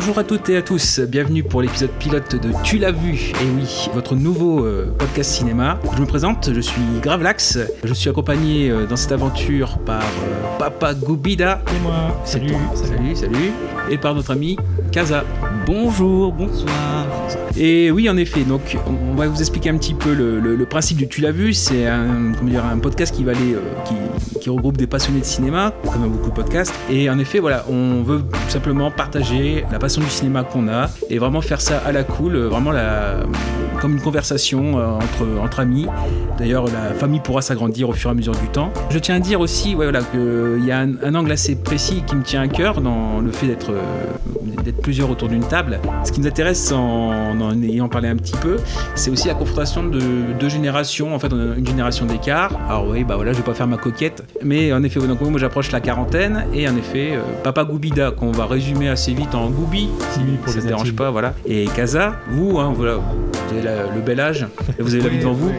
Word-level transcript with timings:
bonjour 0.00 0.18
à 0.18 0.24
toutes 0.24 0.48
et 0.48 0.56
à 0.56 0.62
tous, 0.62 0.98
bienvenue 1.00 1.42
pour 1.42 1.60
l'épisode 1.60 1.90
pilote 1.90 2.34
de 2.34 2.50
Tu 2.64 2.78
l'as 2.78 2.90
vu, 2.90 3.32
et 3.38 3.50
oui, 3.54 3.90
votre 3.92 4.16
nouveau 4.16 4.64
euh, 4.64 4.94
podcast 4.98 5.30
cinéma. 5.30 5.78
Je 5.94 6.00
me 6.00 6.06
présente, 6.06 6.54
je 6.54 6.60
suis 6.62 6.80
Gravelax, 7.02 7.58
je 7.84 7.92
suis 7.92 8.08
accompagné 8.08 8.70
euh, 8.70 8.86
dans 8.86 8.96
cette 8.96 9.12
aventure 9.12 9.76
par 9.76 10.00
euh, 10.00 10.58
Papa 10.58 10.94
Goubida. 10.94 11.62
Et 11.76 11.80
moi. 11.80 12.16
Toi. 12.24 12.40
salut, 12.74 13.14
salut. 13.14 13.52
Et 13.90 13.98
par 13.98 14.14
notre 14.14 14.30
ami 14.30 14.56
Kaza. 14.92 15.24
Bonjour, 15.66 16.32
bonsoir. 16.32 17.06
Et 17.56 17.90
oui, 17.90 18.08
en 18.08 18.16
effet, 18.16 18.42
donc 18.42 18.76
on 18.86 19.14
va 19.14 19.28
vous 19.28 19.38
expliquer 19.38 19.70
un 19.70 19.76
petit 19.76 19.94
peu 19.94 20.14
le, 20.14 20.64
principe 20.66 20.98
du 20.98 21.08
Tu 21.08 21.20
l'as 21.20 21.32
vu. 21.32 21.52
C'est 21.52 21.86
un, 21.86 22.32
un 22.32 22.78
podcast 22.78 23.14
euh, 23.20 23.60
qui, 24.40 24.50
regroupe 24.50 24.76
des 24.76 24.86
passionnés 24.86 25.20
de 25.20 25.24
cinéma, 25.24 25.72
comme 25.84 26.08
beaucoup 26.08 26.30
de 26.30 26.34
podcasts. 26.34 26.74
Et 26.90 27.08
en 27.08 27.18
effet, 27.18 27.38
voilà, 27.38 27.64
on 27.68 28.02
veut 28.02 28.22
simplement 28.48 28.90
partager 28.90 29.64
la 29.70 29.78
passion 29.78 30.00
du 30.00 30.10
cinéma 30.10 30.42
qu'on 30.42 30.68
a 30.68 30.88
et 31.08 31.18
vraiment 31.18 31.40
faire 31.40 31.60
ça 31.60 31.78
à 31.78 31.92
la 31.92 32.02
cool, 32.02 32.34
euh, 32.34 32.48
vraiment 32.48 32.72
comme 33.80 33.92
une 33.92 34.00
conversation 34.00 34.78
euh, 34.78 35.38
entre, 35.40 35.60
amis. 35.60 35.86
D'ailleurs, 36.38 36.64
la 36.66 36.94
famille 36.94 37.20
pourra 37.20 37.42
s'agrandir 37.42 37.88
au 37.88 37.92
fur 37.92 38.10
et 38.10 38.12
à 38.12 38.14
mesure 38.14 38.34
du 38.34 38.48
temps. 38.48 38.72
Je 38.90 38.98
tiens 38.98 39.16
à 39.16 39.20
dire 39.20 39.40
aussi, 39.40 39.74
voilà, 39.74 40.00
qu'il 40.02 40.64
y 40.64 40.72
a 40.72 40.80
un, 40.80 41.14
angle 41.14 41.32
assez 41.32 41.54
précis 41.54 42.02
qui 42.06 42.16
me 42.16 42.22
tient 42.22 42.42
à 42.42 42.48
cœur 42.48 42.80
dans 42.80 43.20
le 43.20 43.30
fait 43.30 43.46
d'être 43.46 43.72
plusieurs 44.80 45.10
autour 45.10 45.28
d'une 45.28 45.44
table. 45.44 45.78
Ce 46.04 46.12
qui 46.12 46.20
nous 46.20 46.26
intéresse 46.26 46.72
en, 46.72 47.40
en 47.40 47.62
ayant 47.62 47.88
parlé 47.88 48.08
un 48.08 48.16
petit 48.16 48.36
peu, 48.36 48.56
c'est 48.94 49.10
aussi 49.10 49.28
la 49.28 49.34
confrontation 49.34 49.82
de 49.84 50.00
deux 50.38 50.48
générations. 50.48 51.14
En 51.14 51.18
fait, 51.18 51.32
on 51.32 51.52
a 51.52 51.56
une 51.56 51.66
génération 51.66 52.06
d'écart. 52.06 52.52
Alors 52.68 52.86
oui, 52.88 53.04
bah 53.04 53.16
voilà, 53.16 53.32
je 53.32 53.38
vais 53.38 53.42
pas 53.44 53.54
faire 53.54 53.66
ma 53.66 53.76
coquette, 53.76 54.22
mais 54.42 54.72
en 54.72 54.82
effet, 54.82 55.00
donc 55.00 55.20
moi 55.20 55.38
j'approche 55.40 55.70
la 55.72 55.80
quarantaine 55.80 56.44
et 56.54 56.68
en 56.68 56.76
effet, 56.76 57.10
euh, 57.14 57.20
Papa 57.42 57.64
Goubida 57.64 58.10
qu'on 58.10 58.32
va 58.32 58.46
résumer 58.46 58.88
assez 58.88 59.12
vite 59.12 59.34
en 59.34 59.50
Goubi, 59.50 59.88
si 60.12 60.20
Oui, 60.20 60.36
pour 60.42 60.52
ça 60.52 60.60
ne 60.60 60.66
dérange 60.66 60.92
pas, 60.94 61.10
voilà. 61.10 61.34
Et 61.46 61.64
Kaza, 61.66 62.14
vous, 62.30 62.58
hein, 62.58 62.72
voilà, 62.76 62.94
vous 62.96 63.54
avez 63.56 63.62
la- 63.62 63.94
le 63.94 64.00
bel 64.00 64.20
âge, 64.20 64.46
et 64.78 64.82
vous 64.82 64.94
avez 64.94 65.02
la 65.04 65.08
vie 65.08 65.18
devant 65.18 65.32
vous. 65.32 65.50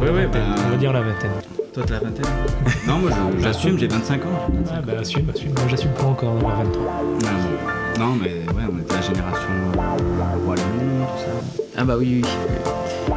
Oui, 0.00 0.08
oui, 0.14 0.22
bah, 0.32 0.38
on 0.66 0.70
va 0.70 0.76
dire 0.76 0.92
la 0.92 1.00
vingtaine. 1.02 1.30
Toi, 1.72 1.84
t'as 1.86 1.94
la 1.94 2.00
vingtaine? 2.00 2.24
Non, 2.88 2.98
moi, 2.98 3.10
j'assume, 3.40 3.78
j'ai 3.78 3.86
25 3.86 4.24
ans. 4.24 4.28
Ah, 4.72 4.80
bah, 4.84 4.92
assume, 5.00 5.30
assume. 5.32 5.50
Moi, 5.50 5.64
j'assume 5.68 5.90
pas 5.92 6.04
encore 6.06 6.34
d'avoir 6.34 6.56
23. 6.64 6.82
Ouais, 6.82 7.28
bon. 7.96 8.04
Non, 8.04 8.16
mais 8.20 8.30
la 9.00 9.06
génération 9.06 9.48
euh, 9.78 10.44
Roi 10.44 10.56
Lion, 10.56 11.06
tout 11.06 11.22
ça. 11.22 11.62
Ah 11.78 11.84
bah 11.84 11.96
oui, 11.98 12.20
oui. 12.22 12.28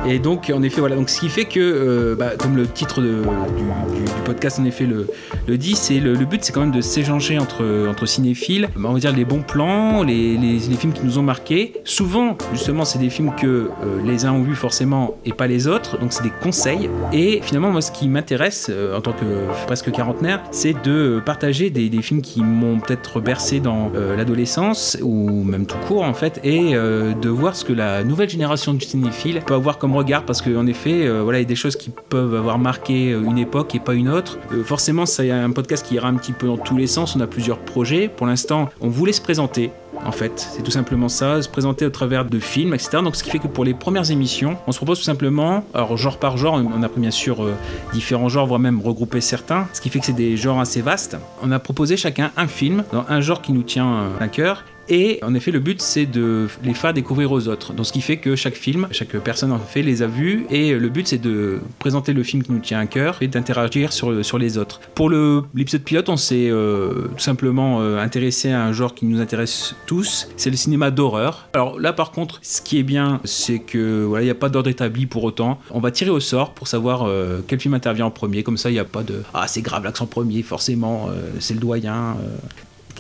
Et 0.08 0.20
donc, 0.20 0.52
en 0.54 0.62
effet, 0.64 0.80
voilà. 0.80 0.96
Donc, 0.96 1.10
ce 1.10 1.20
qui 1.20 1.30
fait 1.30 1.46
que, 1.46 1.60
euh, 1.60 2.16
bah, 2.16 2.32
comme 2.38 2.56
le 2.56 2.68
titre 2.68 3.02
de- 3.02 3.22
du, 3.22 4.04
podcast, 4.26 4.60
en 4.60 4.66
effet, 4.66 4.86
le, 4.86 5.08
le 5.48 5.58
dit, 5.58 5.76
c'est 5.76 6.00
le, 6.00 6.14
but, 6.26 6.44
c'est 6.44 6.54
quand 6.54 6.62
même 6.62 6.72
de 6.72 6.82
s'échanger 6.82 7.38
entre, 7.40 7.88
entre 7.90 8.06
cinéphiles. 8.06 8.70
Bah, 8.76 8.90
on 8.90 8.94
va 8.94 9.00
dire 9.00 9.14
les 9.16 9.26
bons 9.26 9.42
plans, 9.42 10.04
les, 10.04 10.38
les- 10.38 10.60
films 10.78 10.94
qui 10.94 11.04
nous 11.06 11.18
ont 11.18 11.24
marqués. 11.24 11.74
Souvent, 11.84 12.38
justement, 12.54 12.84
c'est 12.86 13.00
des 13.00 13.10
films 13.10 13.34
que 13.40 13.48
euh, 13.48 13.70
les 14.06 14.26
uns 14.26 14.32
ont 14.34 14.42
vus 14.42 14.56
forcément 14.56 15.16
et 15.26 15.32
pas 15.34 15.48
les 15.48 15.68
autres. 15.68 16.00
Donc, 16.00 16.12
c'est 16.14 16.24
des 16.24 16.32
conseils. 16.42 16.90
Et 17.12 17.40
finalement, 17.44 17.70
moi, 17.72 17.82
ce 17.82 17.92
qui 17.92 18.08
m'intéresse, 18.08 18.68
euh, 18.70 18.98
en 18.98 19.02
tant 19.02 19.12
que 19.12 19.26
presque 19.68 19.92
quarantenaire, 19.92 20.42
c'est 20.52 20.76
de 20.84 21.22
partager 21.26 21.70
des, 21.70 21.90
des 21.90 22.02
films 22.02 22.22
qui 22.22 22.42
m'ont 22.42 22.80
peut-être 22.80 23.20
bercé 23.22 23.60
dans 23.60 23.92
l'adolescence 24.18 24.98
ou 25.02 25.44
même 25.44 25.66
tout 25.66 25.78
court, 25.88 26.04
en 26.04 26.14
fait, 26.14 26.40
et 26.44 26.74
de 26.74 27.30
voir 27.30 27.56
ce 27.56 27.64
que 27.66 27.74
la 27.74 28.04
nouvelle 28.04 28.30
génération 28.30 28.74
du 28.74 28.86
cinéphile 28.86 29.42
peut 29.46 29.54
avoir 29.54 29.78
comme 29.84 29.98
regard 29.98 30.24
parce 30.24 30.42
qu'en 30.42 30.66
effet 30.66 31.06
euh, 31.06 31.24
voilà 31.24 31.40
il 31.40 31.42
y 31.42 31.46
a 31.46 31.48
des 31.50 31.58
choses 31.58 31.76
qui 31.76 31.90
peuvent 31.90 32.36
avoir 32.36 32.58
marqué 32.58 33.12
euh, 33.12 33.22
une 33.26 33.38
époque 33.38 33.76
et 33.76 33.82
pas 33.82 33.96
une 33.96 34.08
autre 34.08 34.38
Euh, 34.54 34.64
forcément 34.64 35.06
c'est 35.06 35.30
un 35.30 35.52
podcast 35.52 35.86
qui 35.86 35.96
ira 35.96 36.08
un 36.08 36.16
petit 36.16 36.32
peu 36.32 36.48
dans 36.48 36.56
tous 36.56 36.78
les 36.78 36.88
sens 36.88 37.18
on 37.18 37.20
a 37.20 37.28
plusieurs 37.28 37.60
projets 37.60 38.08
pour 38.08 38.26
l'instant 38.26 38.70
on 38.80 38.88
voulait 38.88 39.12
se 39.12 39.22
présenter 39.22 39.72
en 40.06 40.12
fait, 40.12 40.50
c'est 40.56 40.64
tout 40.64 40.72
simplement 40.72 41.08
ça, 41.08 41.42
se 41.42 41.48
présenter 41.48 41.86
au 41.86 41.90
travers 41.90 42.26
de 42.26 42.40
films, 42.40 42.74
etc. 42.74 42.98
Donc, 43.04 43.16
ce 43.16 43.24
qui 43.24 43.30
fait 43.30 43.38
que 43.38 43.48
pour 43.48 43.64
les 43.64 43.76
premières 43.76 44.10
émissions, 44.10 44.58
on 44.66 44.72
se 44.72 44.78
propose 44.78 44.98
tout 44.98 45.06
simplement, 45.06 45.64
alors 45.74 45.96
genre 45.98 46.18
par 46.18 46.36
genre, 46.36 46.56
on 46.56 46.84
a 46.84 46.90
pris 46.90 47.00
bien 47.00 47.12
sûr 47.12 47.48
différents 47.94 48.28
genres, 48.28 48.48
voire 48.48 48.60
même 48.60 48.82
regrouper 48.82 49.22
certains, 49.22 49.68
ce 49.72 49.80
qui 49.80 49.90
fait 49.90 50.00
que 50.00 50.06
c'est 50.08 50.12
des 50.12 50.36
genres 50.36 50.60
assez 50.60 50.82
vastes. 50.82 51.16
On 51.44 51.52
a 51.52 51.60
proposé 51.60 51.96
chacun 51.96 52.32
un 52.36 52.48
film 52.48 52.84
dans 52.92 53.06
un 53.08 53.22
genre 53.22 53.42
qui 53.42 53.54
nous 53.54 53.64
tient 53.64 54.10
à 54.20 54.28
cœur. 54.28 54.66
Et 54.90 55.20
en 55.24 55.34
effet, 55.34 55.52
le 55.52 55.60
but, 55.60 55.82
c'est 55.82 56.06
de 56.06 56.48
les 56.64 56.74
faire 56.74 56.94
découvrir 56.94 57.32
aux 57.32 57.48
autres. 57.48 57.74
Donc, 57.74 57.86
ce 57.86 57.94
qui 57.94 58.02
fait 58.02 58.18
que 58.18 58.36
chaque 58.36 58.56
film, 58.56 58.88
chaque 58.92 59.16
personne 59.20 59.52
en 59.52 59.60
fait 59.60 59.82
les 59.82 60.02
a 60.02 60.08
vus. 60.08 60.46
Et 60.50 60.74
le 60.74 60.90
but, 60.90 61.08
c'est 61.08 61.18
de 61.18 61.60
présenter 61.80 62.14
le 62.14 62.24
film 62.24 62.44
qui 62.44 62.52
nous 62.52 62.60
tient 62.60 62.80
à 62.80 62.86
cœur 62.86 63.18
et 63.22 63.28
d'interagir 63.28 63.94
sur, 63.94 64.24
sur 64.26 64.38
les 64.38 64.58
autres. 64.58 64.82
Pour 64.96 65.10
l'épisode 65.10 65.82
pilote, 65.84 66.10
on 66.10 66.18
s'est 66.18 66.50
euh, 66.50 67.08
tout 67.16 67.24
simplement 67.24 67.82
euh, 67.82 68.00
intéressé 68.00 68.52
à 68.52 68.64
un 68.64 68.74
genre 68.74 68.94
qui 68.94 69.06
nous 69.06 69.22
intéresse 69.22 69.76
tous. 69.86 70.28
C'est 70.38 70.50
le 70.50 70.58
cinéma 70.58 70.92
d'horreur. 70.92 71.48
Alors 71.54 71.80
là, 71.80 71.94
par 71.94 72.12
contre, 72.12 72.40
ce 72.42 72.62
qui 72.62 72.78
est 72.78 72.84
bien, 72.84 73.22
c'est 73.24 73.60
que 73.60 74.04
voilà, 74.04 74.24
il 74.24 74.26
n'y 74.26 74.32
a 74.32 74.36
pas 74.36 74.50
d'ordre 74.50 74.70
établi 74.70 75.06
pour 75.06 75.24
autant. 75.24 75.60
On 75.72 75.80
va 75.80 75.92
tirer 75.92 76.12
au 76.12 76.20
sort 76.20 76.54
pour 76.54 76.68
savoir 76.68 77.04
euh, 77.04 77.40
quel 77.48 77.60
film 77.60 77.74
intervient 77.74 78.06
en 78.06 78.12
premier. 78.12 78.44
Comme 78.44 78.58
ça, 78.58 78.70
il 78.70 78.74
n'y 78.74 78.80
a 78.80 78.86
pas 78.86 79.04
de 79.04 79.24
ah 79.34 79.48
c'est 79.48 79.62
grave 79.62 79.84
l'accent 79.84 80.06
premier, 80.06 80.42
forcément, 80.42 81.08
euh, 81.10 81.30
c'est 81.40 81.54
le 81.54 81.60
doyen. 81.60 82.18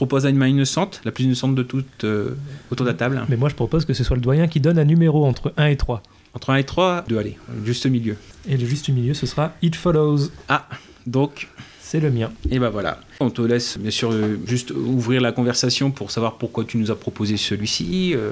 Je 0.04 0.06
propose 0.06 0.26
à 0.26 0.30
une 0.30 0.36
main 0.36 0.50
innocente, 0.50 1.00
la 1.06 1.14
plus 1.14 1.24
innocente 1.24 1.56
de 1.56 1.64
toutes, 1.64 2.04
euh, 2.04 2.32
autour 2.70 2.86
de 2.86 2.92
la 2.92 2.98
table. 2.98 3.22
Mais 3.30 3.38
moi, 3.38 3.48
je 3.48 3.56
propose 3.56 3.86
que 3.86 3.94
ce 3.94 4.04
soit 4.04 4.18
le 4.18 4.22
doyen 4.22 4.48
qui 4.50 4.60
donne 4.60 4.78
un 4.78 4.84
numéro 4.84 5.26
entre 5.26 5.54
1 5.56 5.68
et 5.68 5.78
3. 5.78 6.04
Entre 6.34 6.50
1 6.50 6.58
et 6.58 6.66
3, 6.66 7.06
2, 7.08 7.18
allez, 7.18 7.38
juste 7.64 7.86
au 7.86 7.90
milieu. 7.90 8.18
Et 8.50 8.58
le 8.58 8.66
juste 8.66 8.90
milieu, 8.90 9.14
ce 9.14 9.26
sera 9.26 9.54
It 9.62 9.78
Follows. 9.78 10.28
Ah, 10.50 10.68
donc, 11.08 11.48
C'est 11.80 12.02
le 12.02 12.12
mien. 12.12 12.32
et 12.52 12.60
ben 12.60 12.70
voilà. 12.70 13.00
On 13.22 13.30
te 13.30 13.42
laisse 13.42 13.78
bien 13.78 13.92
sûr 13.92 14.12
euh, 14.12 14.38
juste 14.46 14.72
ouvrir 14.72 15.22
la 15.22 15.32
conversation 15.32 15.90
pour 15.90 16.12
savoir 16.12 16.34
pourquoi 16.38 16.66
tu 16.66 16.78
nous 16.78 16.92
as 16.92 16.96
proposé 17.00 17.38
celui-ci. 17.38 18.14
euh. 18.14 18.32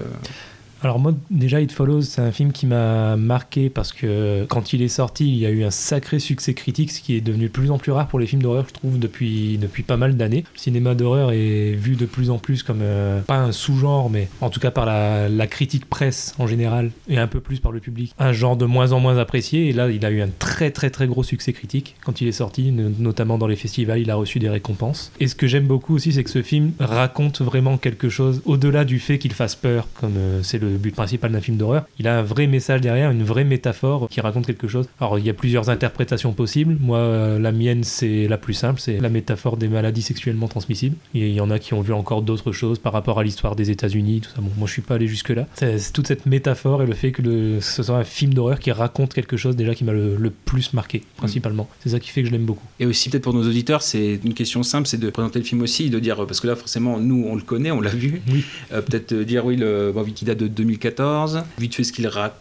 Alors 0.84 0.97
moi 0.97 1.14
déjà 1.30 1.62
It 1.62 1.72
Follows 1.72 2.02
c'est 2.02 2.22
un 2.22 2.31
film 2.31 2.52
qui 2.52 2.66
m'a 2.66 3.16
marqué 3.16 3.69
parce 3.69 3.94
que 3.94 4.46
quand 4.50 4.74
il 4.74 4.81
est 4.81 4.88
sorti 4.88 5.28
il 5.28 5.38
y 5.38 5.46
a 5.46 5.52
eu 5.52 5.64
un 5.64 5.69
sacré 5.69 6.18
succès 6.18 6.56
critique 6.56 6.92
ce 6.92 7.02
qui 7.02 7.16
est 7.16 7.22
devenu 7.22 7.46
de 7.46 7.52
plus 7.52 7.69
en 7.69 7.78
plus 7.78 7.92
rare 7.92 8.08
pour 8.08 8.19
les 8.19 8.25
films 8.25 8.42
d'horreur 8.42 8.66
je 8.68 8.74
trouve 8.74 8.97
depuis, 8.97 9.59
depuis 9.59 9.84
pas 9.84 9.97
mal 9.97 10.18
d'années. 10.18 10.44
Le 10.53 10.59
cinéma 10.59 10.96
d'horreur 10.96 11.34
est 11.34 11.74
vu 11.74 11.96
de 11.96 12.06
plus 12.06 12.31
en 12.31 12.40
plus 12.40 12.64
comme 12.64 12.80
euh, 12.81 13.22
pas 13.22 13.38
un 13.38 13.52
sous-genre 13.52 14.09
mais 14.09 14.28
en 14.41 14.50
tout 14.50 14.59
cas 14.59 14.72
par 14.72 14.88
la, 14.88 15.30
critique 15.47 15.86
presse 15.86 16.34
en 16.40 16.47
général 16.47 16.91
et 17.09 17.18
un 17.18 17.28
peu 17.28 17.41
plus 17.41 17.59
par 17.59 17.72
le 17.72 17.80
public. 17.80 18.14
Un 18.18 18.31
genre 18.31 18.56
de 18.56 18.66
moins 18.66 18.91
en 18.94 19.00
moins 19.00 19.18
apprécié 19.18 19.70
et 19.70 19.74
là 19.74 19.90
il 19.91 20.03
a 20.06 20.09
eu 20.09 20.22
un 20.22 20.30
très 20.40 20.72
très 20.72 20.90
très 20.90 21.06
gros 21.08 21.24
succès 21.24 21.53
critique 21.53 21.96
quand 22.03 22.22
il 22.22 22.28
est 22.28 22.31
sorti 22.31 22.72
no- 22.72 22.90
notamment 22.97 23.38
dans 23.38 23.47
les 23.47 23.56
festivals 23.56 24.00
il 24.00 24.09
a 24.09 24.16
reçu 24.16 24.40
des 24.40 24.50
récompenses. 24.50 25.12
Et 25.20 25.28
ce 25.28 25.36
que 25.36 25.46
j'aime 25.46 25.68
beaucoup 25.68 25.94
aussi 25.94 26.12
c'est 26.12 26.24
que 26.24 26.30
ce 26.30 26.41
film 26.41 26.72
raconte 26.80 27.41
vraiment 27.41 27.78
quelque 27.78 28.09
chose 28.09 28.41
au-delà 28.46 28.84
du 28.84 28.97
fait 29.00 29.20
qu'il 29.20 29.34
fasse 29.34 29.56
peur 29.56 29.88
comme 30.00 30.16
euh, 30.18 30.41
c'est 30.41 30.58
le 30.58 30.71
but 30.78 30.94
principal 30.96 31.32
d'un 31.32 31.42
film 31.42 31.58
d'horreur. 31.58 31.86
Il 32.00 32.08
a 32.08 32.20
un 32.20 32.24
vrai 32.24 32.48
message 32.48 32.82
derrière, 32.82 33.12
une 33.12 33.24
vraie 33.24 33.44
métaphore 33.44 34.08
qui 34.09 34.22
raconte 34.22 34.46
quelque 34.46 34.68
chose. 34.68 34.88
Alors 35.00 35.20
il 35.20 35.26
y 35.26 35.30
a 35.30 35.34
plusieurs 35.34 35.70
interprétations 35.70 36.34
possibles. 36.34 36.78
Moi, 36.80 36.98
euh, 36.98 37.40
la 37.40 37.52
mienne, 37.52 37.84
c'est 37.84 38.28
la 38.28 38.38
plus 38.38 38.54
simple, 38.54 38.80
c'est 38.80 39.00
la 39.00 39.09
métaphore 39.09 39.58
des 39.58 39.68
maladies 39.68 40.02
sexuellement 40.02 40.48
transmissibles. 40.48 40.96
Et 41.16 41.30
il 41.30 41.34
y 41.34 41.42
en 41.42 41.50
a 41.52 41.59
qui 41.59 41.74
ont 41.74 41.82
vu 41.82 41.94
encore 41.94 42.22
d'autres 42.22 42.52
choses 42.52 42.80
par 42.80 42.94
rapport 42.94 43.20
à 43.20 43.24
l'histoire 43.24 43.56
des 43.56 43.72
États-Unis, 43.72 44.22
tout 44.22 44.30
ça. 44.30 44.42
Bon, 44.42 44.50
moi, 44.58 44.68
je 44.68 44.74
suis 44.74 44.82
pas 44.82 44.96
allé 44.96 45.08
jusque-là. 45.08 45.48
C'est 45.56 45.78
c'est 45.80 45.94
toute 45.94 46.08
cette 46.08 46.26
métaphore 46.26 46.84
et 46.84 46.85
le 46.85 46.94
fait 46.94 47.12
que 47.12 47.22
le- 47.22 47.59
ce 47.62 47.84
soit 47.84 47.97
un 47.97 48.03
film 48.03 48.34
d'horreur 48.34 48.59
qui 48.59 48.72
raconte 48.72 49.14
quelque 49.14 49.38
chose 49.38 49.56
déjà 49.56 49.73
qui 49.76 49.84
m'a 49.84 49.94
le, 49.94 50.16
le 50.16 50.29
plus 50.29 50.73
marqué, 50.73 51.02
principalement. 51.18 51.68
C'est 51.82 51.90
ça 51.90 52.00
qui 52.00 52.09
fait 52.09 52.22
que 52.22 52.28
je 52.28 52.34
l'aime 52.34 52.46
beaucoup. 52.46 52.66
Et 52.79 52.85
aussi, 52.85 53.09
peut-être 53.09 53.23
pour 53.23 53.34
nos 53.34 53.47
auditeurs, 53.47 53.82
c'est 53.82 54.20
une 54.23 54.34
question 54.34 54.64
simple, 54.64 54.88
c'est 54.88 55.00
de 55.00 55.09
présenter 55.09 55.40
le 55.40 55.46
film 55.46 55.62
aussi, 55.62 55.90
de 55.90 56.00
dire, 56.00 56.26
parce 56.26 56.40
que 56.40 56.47
là, 56.47 56.56
forcément, 56.56 57.00
nous, 57.00 57.26
on 57.28 57.35
le 57.35 57.41
connaît, 57.41 57.72
on 57.72 57.82
l'a 57.82 57.90
vu. 57.90 58.22
Oui. 58.32 58.44
Euh, 58.73 58.82
peut-être 58.82 59.12
euh, 59.14 59.23
dire, 59.26 59.46
oui, 59.46 59.56
le, 59.56 59.91
bon, 59.94 60.02
vu 60.03 60.12
qu'il 60.12 60.28
date 60.28 60.38
de 60.40 60.60
2014, 60.61 61.43
vite 61.58 61.75
fait 61.75 61.84
ce 61.84 61.91
qu'il 61.91 62.08
raconte, 62.08 62.37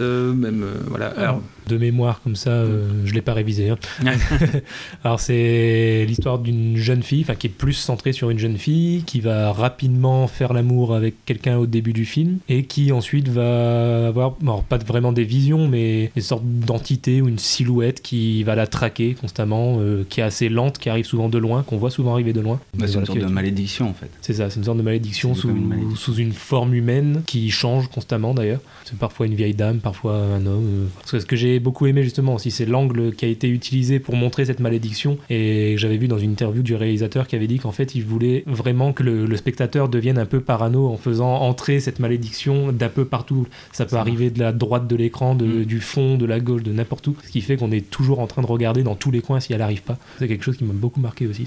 euh, 0.00 0.32
même, 0.32 0.62
euh, 0.62 0.74
voilà. 0.88 1.06
Alors, 1.16 1.40
de 1.68 1.76
mémoire 1.76 2.20
comme 2.22 2.36
ça, 2.36 2.50
euh, 2.50 2.88
je 3.04 3.12
l'ai 3.12 3.22
pas 3.22 3.34
révisé. 3.34 3.70
hein. 3.70 3.76
Alors 5.04 5.20
c'est 5.20 6.04
l'histoire 6.06 6.38
d'une 6.38 6.76
jeune 6.76 7.02
fille, 7.02 7.22
enfin 7.22 7.34
qui 7.34 7.48
est 7.48 7.50
plus 7.50 7.72
centrée 7.72 8.12
sur 8.12 8.30
une 8.30 8.38
jeune 8.38 8.56
fille, 8.56 9.02
qui 9.04 9.20
va 9.20 9.52
rapidement 9.52 10.26
faire 10.28 10.52
l'amour 10.52 10.94
avec 10.94 11.14
quelqu'un 11.24 11.56
au 11.58 11.66
début 11.66 11.92
du 11.92 12.04
film 12.04 12.38
et 12.48 12.64
qui 12.64 12.92
ensuite 12.92 13.28
va 13.28 14.08
avoir, 14.08 14.34
alors 14.42 14.62
pas 14.62 14.78
vraiment 14.78 15.12
des 15.12 15.24
visions, 15.24 15.66
mais 15.68 16.12
des 16.14 16.20
sortes 16.20 16.44
d'entités 16.44 17.20
ou 17.20 17.28
une 17.28 17.38
silhouette 17.38 18.00
qui 18.00 18.44
va 18.44 18.54
la 18.54 18.66
traquer 18.68 19.14
constamment, 19.14 19.78
euh, 19.80 20.04
qui 20.08 20.20
est 20.20 20.24
assez 20.24 20.48
lente, 20.48 20.78
qui 20.78 20.88
arrive 20.88 21.04
souvent 21.04 21.28
de 21.28 21.38
loin, 21.38 21.62
qu'on 21.64 21.78
voit 21.78 21.90
souvent 21.90 22.12
arriver 22.12 22.32
de 22.32 22.40
loin. 22.40 22.60
Bah, 22.74 22.86
c'est 22.86 22.92
Voilà, 22.92 23.00
une 23.00 23.06
sorte 23.06 23.18
de 23.18 23.26
malédiction 23.26 23.88
en 23.90 23.94
fait. 23.94 24.10
c'est 24.20 24.34
ça, 24.34 24.50
c'est 24.50 24.58
une 24.60 24.64
sorte 24.64 24.78
de 24.78 24.82
malédiction 24.82 25.34
sous, 25.34 25.48
une 25.50 25.66
malédiction. 25.66 25.96
sous 25.96 26.14
une 26.14 26.32
forme 26.32 26.74
humaine 26.74 27.22
qui 27.26 27.50
change 27.50 27.88
constamment 27.88 28.34
d'ailleurs. 28.34 28.60
C'est 28.84 28.98
parfois 28.98 29.26
une 29.26 29.34
vieille 29.34 29.54
dame, 29.56 29.78
parfois 29.80 30.14
un 30.16 30.46
homme. 30.46 30.66
euh. 30.66 30.86
Parce 30.98 31.12
que 31.12 31.18
ce 31.20 31.26
que 31.26 31.36
j'ai 31.36 31.58
beaucoup 31.58 31.86
aimé 31.86 32.02
justement 32.02 32.34
aussi, 32.34 32.50
c'est 32.50 32.66
l'angle 32.66 33.12
qui 33.14 33.24
a 33.24 33.28
été 33.28 33.48
utilisé 33.48 33.98
pour 33.98 34.14
montrer 34.14 34.44
cette 34.44 34.60
malédiction. 34.60 35.18
Et 35.30 35.74
j'avais 35.78 35.96
vu 35.96 36.06
dans 36.08 36.18
une 36.18 36.30
interview 36.32 36.62
du 36.62 36.74
réalisateur 36.74 37.26
qui 37.26 37.34
avait 37.36 37.46
dit 37.46 37.58
qu'en 37.58 37.72
fait 37.72 37.94
il 37.94 38.04
voulait 38.04 38.44
vraiment 38.46 38.92
que 38.92 39.02
le, 39.02 39.26
le 39.26 39.36
spectateur 39.36 39.88
devienne 39.88 40.18
un 40.18 40.26
peu 40.26 40.40
parano 40.40 40.88
en 40.88 40.96
faisant 40.96 41.32
entrer 41.32 41.80
cette 41.80 41.98
malédiction 41.98 42.70
d'un 42.72 42.88
peu 42.88 43.04
partout. 43.04 43.46
Ça 43.72 43.84
peut 43.86 43.96
arriver 43.96 44.30
de 44.30 44.38
la 44.38 44.52
droite 44.52 44.86
de 44.86 44.96
l'écran, 44.96 45.34
de- 45.34 45.46
Mm. 45.46 45.64
du 45.64 45.80
fond, 45.80 46.16
de 46.16 46.26
la 46.26 46.38
gauche, 46.40 46.62
de 46.62 46.72
n'importe 46.72 47.06
où. 47.06 47.16
Ce 47.24 47.30
qui 47.30 47.40
fait 47.40 47.56
qu'on 47.56 47.70
est 47.72 47.88
toujours 47.88 48.20
en 48.20 48.26
train 48.26 48.42
de 48.42 48.46
regarder 48.46 48.82
dans 48.82 48.94
tous 48.94 49.10
les 49.10 49.20
coins 49.20 49.40
si 49.40 49.52
elle 49.52 49.62
arrive 49.62 49.82
pas. 49.82 49.96
C'est 50.18 50.28
quelque 50.28 50.44
chose 50.44 50.56
qui 50.56 50.64
m'a 50.64 50.74
beaucoup 50.74 51.00
marqué 51.00 51.26
aussi. 51.26 51.46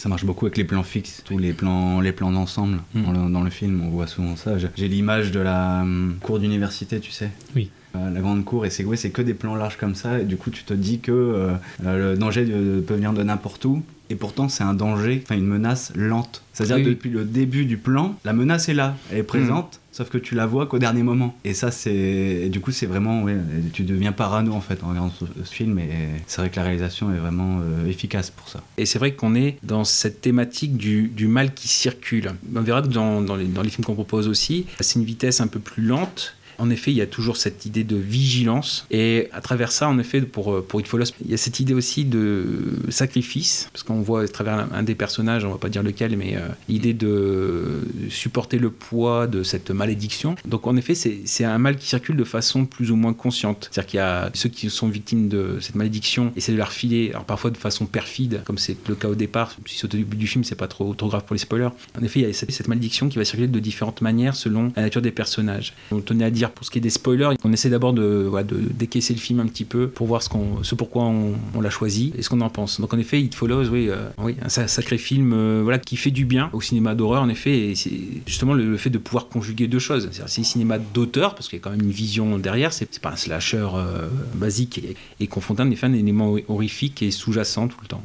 Ça 0.00 0.08
marche 0.08 0.24
beaucoup 0.24 0.46
avec 0.46 0.56
les 0.56 0.64
plans 0.64 0.82
fixes, 0.82 1.20
tous 1.26 1.36
les 1.36 1.52
plans, 1.52 2.00
les 2.00 2.12
plans 2.12 2.32
d'ensemble. 2.32 2.78
Mm. 2.94 3.02
Dans, 3.02 3.12
le, 3.12 3.30
dans 3.30 3.42
le 3.42 3.50
film, 3.50 3.82
on 3.84 3.90
voit 3.90 4.06
souvent 4.06 4.34
ça. 4.34 4.52
J'ai- 4.56 4.88
l'image 4.88 5.30
de 5.30 5.40
la 5.40 5.80
hum, 5.82 6.16
cour 6.22 6.38
d'université, 6.38 7.00
tu 7.00 7.10
sais. 7.10 7.28
Oui. 7.54 7.68
Euh, 7.96 8.08
la 8.10 8.20
grande 8.20 8.42
cour, 8.46 8.64
et 8.64 8.70
c'est 8.70 8.82
ouais, 8.82 8.96
c'est 8.96 9.10
que 9.10 9.20
des 9.20 9.34
plans 9.34 9.54
larges 9.56 9.76
comme 9.76 9.94
ça, 9.94 10.18
et 10.20 10.24
du 10.24 10.38
coup 10.38 10.48
tu 10.48 10.64
te 10.64 10.72
dis 10.72 11.00
que 11.00 11.12
euh, 11.12 11.52
euh, 11.84 12.12
le 12.12 12.18
danger 12.18 12.46
peut 12.46 12.94
venir 12.94 13.12
de 13.12 13.22
n'importe 13.22 13.62
où, 13.66 13.82
et 14.10 14.16
pourtant 14.16 14.48
c'est 14.48 14.64
un 14.64 14.74
danger, 14.74 15.22
enfin 15.24 15.36
une 15.36 15.46
menace 15.46 15.92
lente. 15.94 16.42
C'est-à-dire 16.52 16.76
Oui, 16.76 16.84
depuis 16.84 17.10
le 17.10 17.24
début 17.24 17.64
du 17.64 17.78
plan, 17.78 18.16
la 18.24 18.32
menace 18.32 18.68
est 18.68 18.74
là, 18.74 18.96
elle 19.10 19.18
est 19.18 19.22
présente, 19.22 19.80
sauf 19.92 20.10
que 20.10 20.18
tu 20.18 20.34
la 20.34 20.46
vois 20.46 20.66
qu'au 20.66 20.78
dernier 20.78 21.02
moment. 21.02 21.34
Et 21.44 21.54
ça 21.54 21.70
c'est, 21.70 22.48
du 22.50 22.60
coup 22.60 22.72
c'est 22.72 22.86
vraiment, 22.86 23.22
ouais, 23.22 23.36
tu 23.72 23.84
deviens 23.84 24.12
parano 24.12 24.52
en 24.52 24.60
fait 24.60 24.82
en 24.84 24.88
regardant 24.88 25.10
ce, 25.18 25.24
ce 25.44 25.54
film, 25.54 25.78
et 25.78 25.88
c'est 26.26 26.40
vrai 26.42 26.50
que 26.50 26.56
la 26.56 26.64
réalisation 26.64 27.14
est 27.14 27.18
vraiment 27.18 27.60
euh, 27.62 27.88
efficace 27.88 28.30
pour 28.30 28.48
ça. 28.48 28.60
Et 28.76 28.84
c'est 28.84 28.98
vrai 28.98 29.12
qu'on 29.14 29.34
est 29.34 29.56
dans 29.62 29.84
cette 29.84 30.20
thématique 30.20 30.76
du, 30.76 31.08
du 31.08 31.28
mal 31.28 31.54
qui 31.54 31.68
circule. 31.68 32.32
On 32.54 32.60
verra 32.60 32.82
que 32.82 32.88
dans, 32.88 33.22
dans 33.22 33.36
les, 33.36 33.46
dans 33.46 33.62
les 33.62 33.70
films 33.70 33.84
qu'on 33.84 33.94
propose 33.94 34.28
aussi, 34.28 34.66
c'est 34.80 34.98
une 34.98 35.04
vitesse 35.04 35.40
un 35.40 35.46
peu 35.46 35.60
plus 35.60 35.82
lente. 35.84 36.34
En 36.60 36.70
effet, 36.70 36.90
il 36.90 36.96
y 36.96 37.00
a 37.00 37.06
toujours 37.06 37.36
cette 37.36 37.64
idée 37.64 37.84
de 37.84 37.96
vigilance. 37.96 38.86
Et 38.90 39.28
à 39.32 39.40
travers 39.40 39.72
ça, 39.72 39.88
en 39.88 39.98
effet, 39.98 40.20
pour, 40.20 40.64
pour 40.64 40.80
It 40.80 40.86
Follows, 40.86 41.06
il 41.24 41.30
y 41.30 41.34
a 41.34 41.36
cette 41.36 41.58
idée 41.58 41.74
aussi 41.74 42.04
de 42.04 42.44
sacrifice. 42.90 43.68
Parce 43.72 43.82
qu'on 43.82 44.02
voit 44.02 44.22
à 44.22 44.28
travers 44.28 44.68
un, 44.72 44.82
des 44.82 44.94
personnages, 44.94 45.44
on 45.44 45.50
va 45.50 45.58
pas 45.58 45.70
dire 45.70 45.82
lequel, 45.82 46.16
mais 46.16 46.36
euh, 46.36 46.40
l'idée 46.68 46.92
de 46.92 47.80
supporter 48.10 48.58
le 48.58 48.70
poids 48.70 49.26
de 49.26 49.42
cette 49.42 49.70
malédiction. 49.70 50.36
Donc 50.44 50.66
en 50.66 50.76
effet, 50.76 50.94
c'est 50.94 51.20
c'est 51.24 51.44
un 51.44 51.58
mal 51.58 51.76
qui 51.76 51.86
circule 51.86 52.16
de 52.16 52.24
façon 52.24 52.66
plus 52.66 52.90
ou 52.90 52.96
moins 52.96 53.14
consciente. 53.14 53.68
C'est-à-dire 53.70 53.90
qu'il 53.90 53.98
y 53.98 54.00
a 54.00 54.30
ceux 54.34 54.48
qui 54.48 54.68
sont 54.68 54.88
victimes 54.88 55.28
de 55.28 55.58
cette 55.60 55.74
malédiction, 55.74 56.32
essaient 56.36 56.52
de 56.52 56.58
la 56.58 56.64
refiler, 56.64 57.10
alors 57.10 57.24
parfois 57.24 57.50
de 57.50 57.56
façon 57.56 57.86
perfide, 57.86 58.42
comme 58.44 58.58
c'est 58.58 58.76
le 58.88 58.94
cas 58.94 59.08
au 59.08 59.14
départ. 59.14 59.56
Si 59.66 59.78
c'est 59.78 59.84
au 59.86 59.88
début 59.88 60.16
du 60.16 60.26
film, 60.26 60.44
c'est 60.44 60.54
pas 60.54 60.68
trop, 60.68 60.92
trop 60.94 61.08
grave 61.08 61.24
pour 61.24 61.34
les 61.34 61.40
spoilers. 61.40 61.70
En 61.98 62.02
effet, 62.02 62.20
il 62.20 62.26
y 62.26 62.30
a 62.30 62.32
cette, 62.32 62.50
cette 62.50 62.68
malédiction 62.68 63.08
qui 63.08 63.16
va 63.16 63.24
circuler 63.24 63.48
de 63.48 63.60
différentes 63.60 64.00
manières 64.00 64.36
selon 64.36 64.72
la 64.76 64.82
nature 64.82 65.02
des 65.02 65.10
personnages. 65.10 65.74
On 65.90 66.00
tenait 66.00 66.24
à 66.24 66.30
dire 66.30 66.49
pour 66.50 66.64
ce 66.66 66.70
qui 66.70 66.78
est 66.78 66.80
des 66.80 66.90
spoilers, 66.90 67.30
on 67.44 67.52
essaie 67.52 67.70
d'abord 67.70 67.92
de, 67.92 68.26
voilà, 68.28 68.44
de 68.44 68.56
décaisser 68.56 69.14
le 69.14 69.20
film 69.20 69.40
un 69.40 69.46
petit 69.46 69.64
peu 69.64 69.88
pour 69.88 70.06
voir 70.06 70.22
ce, 70.22 70.28
qu'on, 70.28 70.62
ce 70.62 70.74
pourquoi 70.74 71.04
on, 71.04 71.34
on 71.54 71.60
l'a 71.60 71.70
choisi 71.70 72.12
et 72.16 72.22
ce 72.22 72.28
qu'on 72.28 72.40
en 72.40 72.50
pense. 72.50 72.80
Donc 72.80 72.92
en 72.94 72.98
effet, 72.98 73.20
It 73.20 73.34
Follows, 73.34 73.68
oui, 73.68 73.88
euh, 73.88 74.08
oui 74.18 74.36
un 74.42 74.48
sa- 74.48 74.68
sacré 74.68 74.98
film 74.98 75.32
euh, 75.32 75.60
voilà, 75.62 75.78
qui 75.78 75.96
fait 75.96 76.10
du 76.10 76.24
bien 76.24 76.50
au 76.52 76.60
cinéma 76.60 76.94
d'horreur, 76.94 77.22
en 77.22 77.28
effet, 77.28 77.70
et 77.70 77.74
c'est 77.74 77.90
justement 78.26 78.52
le, 78.54 78.70
le 78.70 78.76
fait 78.76 78.90
de 78.90 78.98
pouvoir 78.98 79.28
conjuguer 79.28 79.68
deux 79.68 79.78
choses. 79.78 80.02
C'est-à-dire, 80.02 80.28
c'est 80.28 80.40
un 80.40 80.44
cinéma 80.44 80.78
d'auteur, 80.78 81.34
parce 81.34 81.48
qu'il 81.48 81.58
y 81.58 81.60
a 81.60 81.64
quand 81.64 81.70
même 81.70 81.82
une 81.82 81.90
vision 81.90 82.38
derrière, 82.38 82.72
c'est, 82.72 82.88
c'est 82.90 83.02
pas 83.02 83.12
un 83.12 83.16
slasher 83.16 83.66
euh, 83.74 84.08
basique 84.34 84.78
et, 84.78 84.96
et 85.20 85.26
confronté 85.26 85.62
en 85.62 85.70
effet 85.70 85.86
un 85.86 85.92
élément 85.92 86.36
horrifique 86.48 87.02
et 87.02 87.10
sous-jacent 87.10 87.68
tout 87.68 87.78
le 87.82 87.86
temps. 87.88 88.02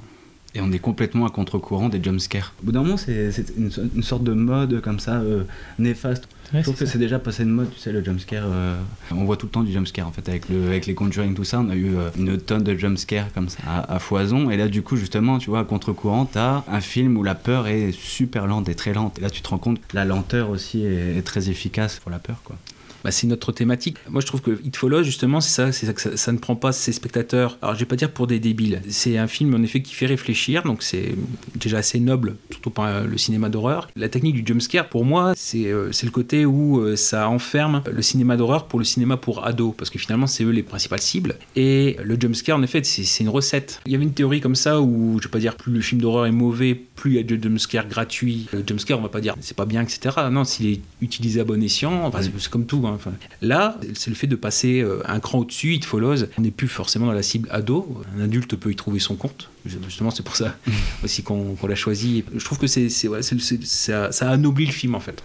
Et 0.57 0.62
on 0.62 0.71
est 0.71 0.80
complètement 0.80 1.25
à 1.25 1.30
contre-courant 1.31 1.89
des 1.89 2.01
jumpscares. 2.01 2.53
Au 2.62 2.68
bout 2.68 2.71
d'un 2.71 2.81
moment, 2.81 2.95
c'est 2.95 3.30
c'est 3.33 3.51
une, 3.57 3.69
so- 3.71 3.81
une 3.94 4.03
sorte 4.03 4.24
de 4.24 4.31
mode 4.31 4.80
comme 4.80 5.00
ça, 5.00 5.15
euh, 5.18 5.44
néfaste. 5.80 6.30
Ouais, 6.53 6.59
Je 6.59 6.63
trouve 6.63 6.75
que 6.75 6.86
c'est 6.86 6.97
déjà 7.00 7.18
passé 7.19 7.44
de 7.44 7.50
mode, 7.50 7.71
tu 7.74 7.80
sais, 7.80 7.92
le 7.92 8.03
jumpscare. 8.03 8.44
euh, 8.47 8.77
on 9.12 9.25
voit 9.25 9.36
tout 9.38 9.47
le 9.47 9.51
temps 9.51 9.63
du 9.63 9.71
jumpscare 9.71 10.07
en 10.07 10.12
fait, 10.12 10.27
avec, 10.30 10.47
le, 10.50 10.68
avec 10.68 10.86
les 10.86 10.94
Conjuring, 10.94 11.33
tout 11.33 11.44
ça. 11.44 11.59
On 11.59 11.69
a 11.69 11.75
eu 11.75 11.95
euh, 11.95 12.09
une 12.18 12.38
tonne 12.38 12.63
de 12.63 12.75
jumpscares 12.77 13.33
comme 13.33 13.50
ça 13.50 13.59
à, 13.68 13.95
à 13.95 14.00
foison. 14.00 14.50
Et 14.51 14.57
là, 14.57 14.68
du 14.68 14.81
coup, 14.83 14.95
justement, 14.95 15.38
tu 15.39 15.50
vois, 15.50 15.62
à 15.62 15.63
contre-courant, 15.63 16.25
t'as 16.25 16.63
un 16.68 16.81
film 16.81 17.18
où 17.18 17.24
la 17.24 17.36
peur 17.36 17.68
est 17.68 17.92
super 17.92 18.45
lente 18.47 18.69
et 18.69 18.75
très 18.75 18.94
lente. 18.94 19.18
Et 19.18 19.21
là, 19.21 19.30
tu 19.30 19.42
te 19.42 19.50
rends 19.50 19.57
compte 19.57 19.80
que 19.88 19.95
la 19.95 20.06
lenteur 20.06 20.50
aussi 20.50 20.83
est, 20.86 21.18
est 21.18 21.21
très 21.24 21.50
efficace 21.50 22.00
pour 22.00 22.12
la 22.12 22.19
peur, 22.19 22.42
quoi. 22.44 22.56
Bah, 23.05 23.11
c'est 23.11 23.27
notre 23.27 23.51
thématique. 23.51 23.97
Moi, 24.09 24.19
je 24.19 24.25
trouve 24.25 24.41
que 24.41 24.59
It 24.65 24.75
Follows, 24.75 25.03
justement, 25.03 25.39
c'est 25.39 25.51
ça, 25.51 25.71
c'est 25.71 25.85
ça 25.85 25.93
que 25.93 26.01
ça, 26.01 26.17
ça 26.17 26.31
ne 26.31 26.37
prend 26.39 26.55
pas 26.55 26.71
ses 26.71 26.91
spectateurs. 26.91 27.57
Alors, 27.61 27.75
je 27.75 27.79
vais 27.81 27.85
pas 27.85 27.95
dire 27.95 28.11
pour 28.11 28.25
des 28.27 28.39
débiles. 28.39 28.81
C'est 28.89 29.17
un 29.19 29.27
film, 29.27 29.53
en 29.53 29.61
effet, 29.61 29.81
qui 29.83 29.93
fait 29.93 30.07
réfléchir, 30.07 30.63
donc 30.63 30.81
c'est 30.83 31.13
déjà 31.55 31.77
assez 31.77 31.99
noble, 31.99 32.35
surtout 32.51 32.71
par 32.71 32.85
euh, 32.87 33.05
le 33.05 33.17
cinéma 33.17 33.49
d'horreur. 33.49 33.87
La 33.95 34.09
technique 34.09 34.33
du 34.35 34.43
jumpscare, 34.45 34.89
pour 34.89 35.05
moi, 35.05 35.33
c'est 35.37 35.67
euh, 35.67 35.91
c'est 35.91 36.05
le 36.07 36.11
côté 36.11 36.45
où 36.45 36.79
euh, 36.79 36.95
ça 36.95 37.29
enferme 37.29 37.83
le 37.91 38.01
cinéma 38.01 38.37
d'horreur 38.37 38.65
pour 38.65 38.79
le 38.79 38.85
cinéma 38.85 39.17
pour 39.17 39.45
ados, 39.45 39.73
parce 39.77 39.89
que 39.91 39.99
finalement, 39.99 40.25
c'est 40.27 40.43
eux 40.43 40.49
les 40.49 40.63
principales 40.63 41.01
cibles. 41.01 41.35
Et 41.55 41.97
le 42.03 42.17
jumpscare, 42.19 42.57
en 42.57 42.63
effet, 42.63 42.83
c'est 42.83 43.23
une 43.23 43.29
recette. 43.29 43.81
Il 43.85 43.91
y 43.91 43.95
avait 43.95 44.03
une 44.03 44.13
théorie 44.13 44.41
comme 44.41 44.55
ça 44.55 44.81
où, 44.81 45.19
je 45.21 45.27
vais 45.27 45.31
pas 45.31 45.39
dire, 45.39 45.55
plus 45.55 45.71
le 45.71 45.81
film 45.81 46.01
d'horreur 46.01 46.25
est 46.25 46.31
mauvais, 46.31 46.73
plus 46.95 47.11
il 47.11 47.15
y 47.17 47.19
a 47.19 47.23
de 47.23 47.41
jumpscare 47.41 47.87
gratuit. 47.87 48.47
Le 48.51 48.63
jumpscare, 48.67 48.97
on 48.99 49.03
va 49.03 49.09
pas 49.09 49.21
dire, 49.21 49.35
c'est 49.41 49.55
pas 49.55 49.65
bien, 49.65 49.81
etc. 49.83 50.15
Non, 50.31 50.43
s'il 50.43 50.65
est 50.67 50.79
utilisé 51.01 51.41
à 51.41 51.43
bon 51.43 51.61
escient, 51.61 52.03
enfin, 52.05 52.21
c'est- 52.21 52.31
c'est 52.39 52.49
comme 52.49 52.65
tout. 52.65 52.83
hein. 52.87 52.94
Là, 53.42 53.77
c'est 53.94 54.09
le 54.09 54.15
fait 54.15 54.27
de 54.27 54.36
passer 54.36 54.81
euh, 54.81 55.01
un 55.06 55.19
cran 55.19 55.39
au-dessus, 55.39 55.74
It 55.74 55.86
Follows. 55.86 56.25
On 56.38 56.42
n'est 56.42 56.51
plus 56.51 56.68
forcément 56.68 57.06
dans 57.06 57.13
la 57.13 57.24
cible 57.24 57.47
ado. 57.51 58.01
Un 58.18 58.21
adulte 58.24 58.56
peut 58.56 58.71
y 58.71 58.75
trouver 58.75 59.00
son 59.00 59.15
compte. 59.15 59.50
Justement, 59.65 60.12
c'est 60.12 60.23
pour 60.23 60.35
ça 60.35 60.56
aussi 61.03 61.23
qu'on 61.23 61.56
l'a 61.67 61.75
choisi. 61.75 62.23
Je 62.35 62.44
trouve 62.45 62.59
que 62.59 62.67
c'est 62.67 62.88
ouais, 63.07 63.21
ça, 63.21 64.12
ça 64.12 64.29
anoblit 64.29 64.65
le 64.67 64.71
film, 64.71 64.95
en 64.95 65.00
fait. 65.00 65.23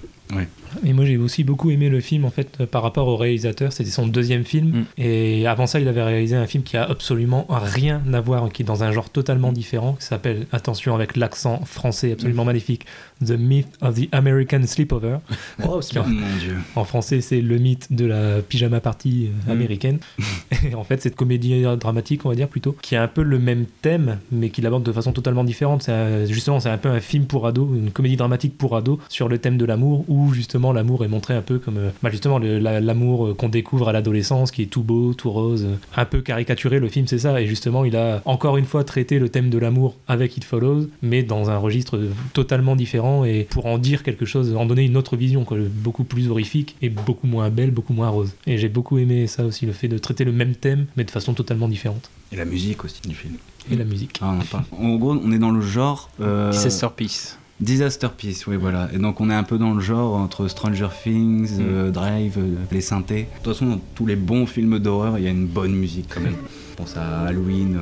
Et 0.86 0.92
moi 0.92 1.04
j'ai 1.04 1.16
aussi 1.16 1.42
beaucoup 1.42 1.72
aimé 1.72 1.88
le 1.88 1.98
film 2.00 2.24
en 2.24 2.30
fait 2.30 2.64
par 2.66 2.84
rapport 2.84 3.08
au 3.08 3.16
réalisateur, 3.16 3.72
c'était 3.72 3.90
son 3.90 4.06
deuxième 4.06 4.44
film 4.44 4.68
Mm. 4.70 4.84
et 4.98 5.46
avant 5.48 5.66
ça 5.66 5.80
il 5.80 5.88
avait 5.88 6.04
réalisé 6.04 6.36
un 6.36 6.46
film 6.46 6.62
qui 6.62 6.76
a 6.76 6.84
absolument 6.88 7.44
rien 7.48 8.00
à 8.12 8.20
voir, 8.20 8.48
qui 8.52 8.62
est 8.62 8.64
dans 8.64 8.84
un 8.84 8.92
genre 8.92 9.10
totalement 9.10 9.50
différent, 9.50 9.94
qui 9.94 10.06
s'appelle, 10.06 10.46
attention 10.52 10.94
avec 10.94 11.16
l'accent 11.16 11.60
français 11.64 12.12
absolument 12.12 12.44
magnifique, 12.44 12.86
The 13.26 13.32
Myth 13.32 13.66
of 13.80 13.96
the 13.96 14.08
American 14.12 14.62
Sleepover. 14.64 15.16
Qui 15.90 15.98
en- 15.98 16.06
Mon 16.06 16.36
dieu. 16.38 16.56
En 16.76 16.84
français, 16.84 17.20
c'est 17.20 17.40
le 17.40 17.58
mythe 17.58 17.92
de 17.92 18.06
la 18.06 18.40
pyjama 18.40 18.78
party 18.80 19.26
euh, 19.26 19.48
Mm. 19.48 19.50
américaine. 19.50 19.98
Et 20.70 20.76
en 20.76 20.84
fait, 20.84 21.02
cette 21.02 21.16
comédie 21.16 21.64
dramatique, 21.80 22.24
on 22.24 22.28
va 22.28 22.36
dire 22.36 22.46
plutôt, 22.48 22.76
qui 22.80 22.94
a 22.94 23.02
un 23.02 23.08
peu 23.08 23.22
le 23.22 23.40
même 23.40 23.66
thème, 23.82 24.18
mais 24.32 24.50
qui 24.50 24.60
l'aborde 24.62 24.82
de 24.82 24.92
façon 24.92 25.12
totalement 25.12 25.44
différente. 25.44 25.88
Un- 25.88 26.24
justement, 26.26 26.60
c'est 26.60 26.68
un 26.70 26.78
peu 26.78 26.88
un 26.88 27.00
film 27.00 27.24
pour 27.26 27.46
ados, 27.46 27.68
une 27.76 27.90
comédie 27.90 28.16
dramatique 28.16 28.56
pour 28.56 28.76
ados 28.76 28.98
sur 29.08 29.28
le 29.28 29.38
thème 29.38 29.56
de 29.56 29.64
l'amour, 29.64 30.04
où 30.08 30.32
justement 30.32 30.72
l'amour 30.72 31.04
est 31.04 31.08
montré 31.08 31.34
un 31.34 31.42
peu 31.42 31.58
comme, 31.58 31.78
euh, 31.78 31.90
bah, 32.02 32.10
justement, 32.10 32.38
l'amour 32.38 33.26
euh, 33.28 33.34
qu'on 33.34 33.48
découvre 33.48 33.88
à 33.88 33.92
l'adolescence, 33.92 34.50
qui 34.50 34.62
est 34.62 34.66
tout 34.66 34.82
beau, 34.82 35.14
tout 35.14 35.30
rose, 35.30 35.64
euh, 35.64 35.74
un 35.96 36.04
peu 36.04 36.20
caricaturé. 36.20 36.78
Le 36.78 36.88
film, 36.88 37.06
c'est 37.06 37.18
ça. 37.18 37.40
Et 37.40 37.46
justement, 37.46 37.84
il 37.84 37.96
a 37.96 38.22
encore 38.24 38.56
une 38.56 38.64
fois 38.64 38.84
traité 38.84 39.18
le 39.18 39.28
thème 39.28 39.50
de 39.50 39.58
l'amour 39.58 39.96
avec 40.08 40.36
It 40.36 40.44
Follows, 40.44 40.86
mais 41.02 41.22
dans 41.22 41.50
un 41.50 41.56
registre 41.58 41.96
euh, 41.96 42.10
totalement 42.32 42.76
différent 42.76 43.24
et 43.24 43.46
pour 43.50 43.66
en 43.66 43.78
dire 43.78 44.02
quelque 44.02 44.24
chose, 44.26 44.54
en 44.54 44.66
donner 44.66 44.84
une 44.84 44.96
autre 44.96 45.16
vision, 45.16 45.46
beaucoup 45.74 46.04
plus 46.04 46.28
horrifique 46.28 46.76
et 46.82 46.88
beaucoup 46.88 47.26
moins 47.26 47.50
belle, 47.50 47.70
beaucoup 47.70 47.92
moins 47.92 48.08
rose. 48.08 48.32
Et 48.46 48.58
j'ai 48.58 48.68
beaucoup 48.68 48.98
aimé 48.98 49.26
ça 49.26 49.44
aussi, 49.44 49.66
le 49.66 49.72
fait 49.72 49.88
de 49.88 49.98
traiter 49.98 50.24
le 50.24 50.32
même 50.32 50.54
thème, 50.54 50.86
mais 50.96 51.04
de 51.04 51.10
façon 51.10 51.34
totalement 51.34 51.68
différente. 51.68 52.10
Et 52.32 52.36
la 52.36 52.44
musique 52.44 52.84
aussi 52.84 53.00
du 53.02 53.14
film. 53.14 53.34
Et 53.70 53.76
la 53.76 53.84
musique. 53.84 54.18
Ah, 54.22 54.34
on 54.78 54.86
en 54.92 54.96
gros, 54.96 55.12
on 55.22 55.32
est 55.32 55.38
dans 55.38 55.50
le 55.50 55.60
genre. 55.60 56.08
euh, 56.20 56.50
Disaster 56.50 56.88
Piece. 56.94 57.36
Disaster 57.60 58.08
Piece, 58.16 58.46
oui, 58.46 58.56
voilà. 58.56 58.88
Et 58.94 58.98
donc, 58.98 59.20
on 59.20 59.28
est 59.28 59.34
un 59.34 59.42
peu 59.42 59.58
dans 59.58 59.74
le 59.74 59.80
genre 59.80 60.14
entre 60.16 60.48
Stranger 60.48 60.88
Things, 61.02 61.58
Mm. 61.58 61.60
euh, 61.60 61.90
Drive, 61.90 62.36
euh, 62.38 62.54
les 62.72 62.80
synthés. 62.80 63.22
De 63.24 63.44
toute 63.44 63.52
façon, 63.52 63.66
dans 63.66 63.80
tous 63.94 64.06
les 64.06 64.16
bons 64.16 64.46
films 64.46 64.78
d'horreur, 64.78 65.18
il 65.18 65.24
y 65.24 65.26
a 65.26 65.30
une 65.30 65.46
bonne 65.46 65.74
musique 65.74 66.06
quand 66.14 66.20
même. 66.22 66.36
Je 66.70 66.76
pense 66.76 66.96
à 66.96 67.20
Halloween, 67.26 67.78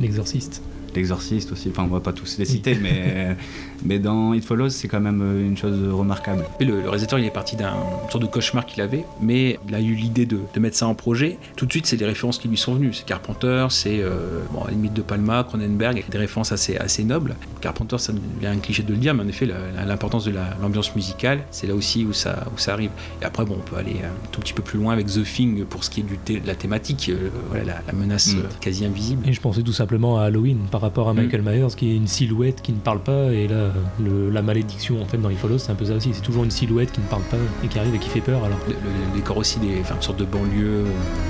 L'exorciste. 0.00 0.62
L'Exorciste 0.96 1.52
aussi, 1.52 1.68
enfin 1.70 1.84
on 1.84 1.92
va 1.92 2.00
pas 2.00 2.12
tous 2.12 2.38
les 2.38 2.44
citer, 2.54 2.74
mais, 2.74 3.36
mais 3.84 3.98
dans 3.98 4.32
It 4.34 4.44
Follows 4.44 4.70
c'est 4.70 4.88
quand 4.88 5.00
même 5.00 5.20
euh, 5.22 5.46
une 5.46 5.56
chose 5.56 5.78
remarquable. 5.92 6.44
Et 6.58 6.64
le, 6.64 6.76
le 6.80 6.84
réalisateur, 6.88 7.18
il 7.18 7.24
est 7.26 7.30
parti 7.30 7.54
d'un 7.54 7.74
sorte 8.10 8.22
de 8.22 8.26
cauchemar 8.28 8.64
qu'il 8.66 8.80
avait, 8.82 9.04
mais 9.20 9.58
il 9.68 9.74
a 9.74 9.80
eu 9.80 9.94
l'idée 9.94 10.26
de, 10.26 10.38
de 10.54 10.60
mettre 10.60 10.76
ça 10.76 10.86
en 10.86 10.94
projet. 10.94 11.38
Tout 11.56 11.66
de 11.66 11.70
suite, 11.72 11.86
c'est 11.86 11.96
des 11.96 12.06
références 12.06 12.38
qui 12.38 12.48
lui 12.48 12.56
sont 12.56 12.74
venues. 12.74 12.94
C'est 12.94 13.04
Carpenter, 13.06 13.66
c'est 13.70 14.00
euh, 14.00 14.40
bon, 14.52 14.62
à 14.62 14.66
la 14.66 14.70
limite 14.72 14.94
de 14.94 15.02
Palma, 15.02 15.44
Cronenberg, 15.44 16.04
des 16.10 16.18
références 16.18 16.50
assez, 16.52 16.76
assez 16.78 17.04
nobles. 17.04 17.34
Carpenter, 17.60 17.98
ça 17.98 18.12
devient 18.12 18.46
un 18.46 18.56
cliché 18.58 18.82
de 18.82 18.90
le 18.92 18.98
dire, 18.98 19.12
mais 19.14 19.22
en 19.22 19.28
effet, 19.28 19.46
la- 19.46 19.56
la- 19.76 19.84
l'importance 19.84 20.24
de 20.24 20.30
la- 20.30 20.56
l'ambiance 20.62 20.94
musicale, 20.96 21.40
c'est 21.50 21.66
là 21.66 21.74
aussi 21.74 22.04
où 22.04 22.12
ça, 22.12 22.44
où 22.54 22.58
ça 22.58 22.72
arrive. 22.72 22.90
Et 23.20 23.24
après, 23.24 23.44
bon, 23.44 23.56
on 23.58 23.70
peut 23.70 23.76
aller 23.76 23.96
un 24.02 24.28
tout 24.32 24.40
petit 24.40 24.52
peu 24.54 24.62
plus 24.62 24.78
loin 24.78 24.92
avec 24.94 25.06
The 25.06 25.22
Thing 25.24 25.64
pour 25.66 25.84
ce 25.84 25.90
qui 25.90 26.00
est 26.00 26.04
du 26.04 26.16
thé- 26.18 26.40
de 26.40 26.46
la 26.46 26.54
thématique, 26.54 27.10
euh, 27.10 27.28
voilà, 27.50 27.64
la, 27.64 27.74
la 27.86 27.92
menace 27.92 28.34
Mm. 28.34 28.42
quasi 28.60 28.84
invisible. 28.86 29.28
Et 29.28 29.32
je 29.32 29.40
pensais 29.40 29.62
tout 29.62 29.72
simplement 29.72 30.18
à 30.18 30.24
Halloween 30.24 30.58
par 30.70 30.80
rapport 30.86 31.08
à 31.08 31.12
Mm. 31.14 31.16
Michael 31.16 31.42
Myers 31.42 31.74
qui 31.76 31.92
est 31.92 31.96
une 31.96 32.06
silhouette 32.06 32.62
qui 32.62 32.72
ne 32.72 32.78
parle 32.78 33.00
pas 33.00 33.32
et 33.32 33.46
là 33.48 33.68
le- 34.02 34.30
la 34.30 34.42
malédiction 34.42 35.00
en 35.02 35.04
fait 35.04 35.18
dans 35.18 35.28
les 35.28 35.34
Follow 35.36 35.58
c'est 35.58 35.70
un 35.72 35.74
peu 35.74 35.84
ça 35.84 35.94
aussi 35.94 36.10
c'est 36.12 36.22
toujours 36.22 36.44
une 36.44 36.50
silhouette 36.50 36.90
qui 36.92 37.00
ne 37.00 37.06
parle 37.06 37.22
pas 37.24 37.36
et 37.64 37.68
qui 37.68 37.78
arrive 37.78 37.94
et 37.94 37.98
qui 37.98 38.08
fait 38.08 38.20
peur 38.20 38.42
alors 38.44 38.58
Le, 38.68 38.74
décor 39.16 39.36
aussi 39.36 39.58
des 39.58 39.80
enfin, 39.80 39.94
une 39.96 40.02
sorte 40.02 40.18
de 40.18 40.24
banlieue 40.24 40.66
euh, 40.66 40.84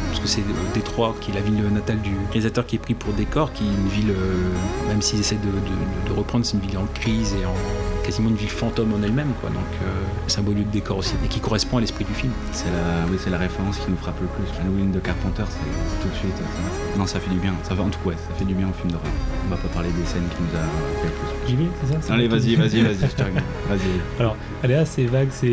parce 0.09 0.21
que 0.21 0.29
c'est 0.29 0.41
euh, 0.41 0.75
Détroit 0.75 1.15
qui 1.21 1.31
est 1.31 1.35
la 1.35 1.41
ville 1.41 1.61
natale 1.73 2.01
du 2.01 2.13
réalisateur 2.29 2.65
qui 2.67 2.77
est 2.77 2.81
pris 2.81 2.95
pour 2.95 3.13
décor 3.15 3.53
qui 3.53 3.65
est 3.65 3.67
une 3.69 3.89
ville 3.89 4.11
euh, 4.11 4.89
même 4.89 5.03
s'ils 5.03 5.21
essaient 5.21 5.37
de, 5.37 5.51
de- 5.51 6.13
de 6.15 6.19
reprendre 6.19 6.45
c'est 6.45 6.55
une 6.57 6.63
ville 6.63 6.79
en 6.79 6.87
crise 6.95 7.35
et 7.41 7.45
en 7.47 7.55
quasiment 8.07 8.29
une 8.31 8.37
ville 8.37 8.49
fantôme 8.51 8.95
en 8.95 9.03
elle-même 9.03 9.33
quoi 9.41 9.51
donc 9.51 9.63
euh, 9.83 9.87
c'est 10.29 10.39
un 10.39 10.43
beau 10.43 10.53
lieu 10.53 10.63
de 10.65 10.71
décor 10.71 10.99
aussi 10.99 11.15
et 11.25 11.29
qui 11.29 11.41
correspond 11.41 11.79
à 11.79 11.81
l'esprit 11.81 12.05
du 12.05 12.15
film 12.15 12.33
C'est 12.53 12.67
la, 12.67 13.05
oui, 13.11 13.19
c'est 13.23 13.31
la 13.31 13.39
référence 13.39 13.79
qui 13.79 13.91
nous 13.91 13.97
frappe 13.97 14.21
le 14.21 14.29
plus. 14.29 14.45
Halloween 14.61 14.93
de 14.93 15.01
Carpenter, 15.01 15.45
c'est 15.49 16.03
tout 16.03 16.09
de 16.09 16.15
suite. 16.15 16.37
ça- 16.37 16.99
non, 16.99 17.07
ça 17.07 17.21
fait 17.21 17.31
du 17.31 17.39
bien. 17.39 17.53
Ça 17.65 17.75
fait, 17.75 17.83
en 17.83 17.89
tout 17.91 17.99
cas, 18.01 18.11
ouais, 18.11 18.17
ça 18.17 18.35
fait 18.39 18.45
du 18.45 18.55
bien 18.55 18.69
au 18.69 18.73
film 18.73 18.91
d'horreur. 18.93 19.11
On 19.47 19.51
va 19.51 19.57
pas 19.57 19.69
parler 19.69 19.91
des 19.91 20.05
scènes 20.07 20.27
qui 20.31 20.43
nous 20.43 20.57
a 20.57 20.63
fait 21.03 21.09
le 21.09 21.13
plus. 21.13 21.36
J'y 21.47 21.57
vais 21.57 21.65
c'est 21.85 22.00
ça? 22.07 22.12
Allez, 22.15 22.29
vas-y, 22.29 22.55
vas-y, 22.57 22.83
vas-y, 22.83 22.95
je 23.09 23.15
te 23.15 23.23
regarde. 23.23 23.45
Vas-y. 23.69 24.21
Alors, 24.21 24.37
elle 24.62 24.71
est 24.73 24.75
assez 24.75 25.07
vague. 25.07 25.29
C'est, 25.31 25.47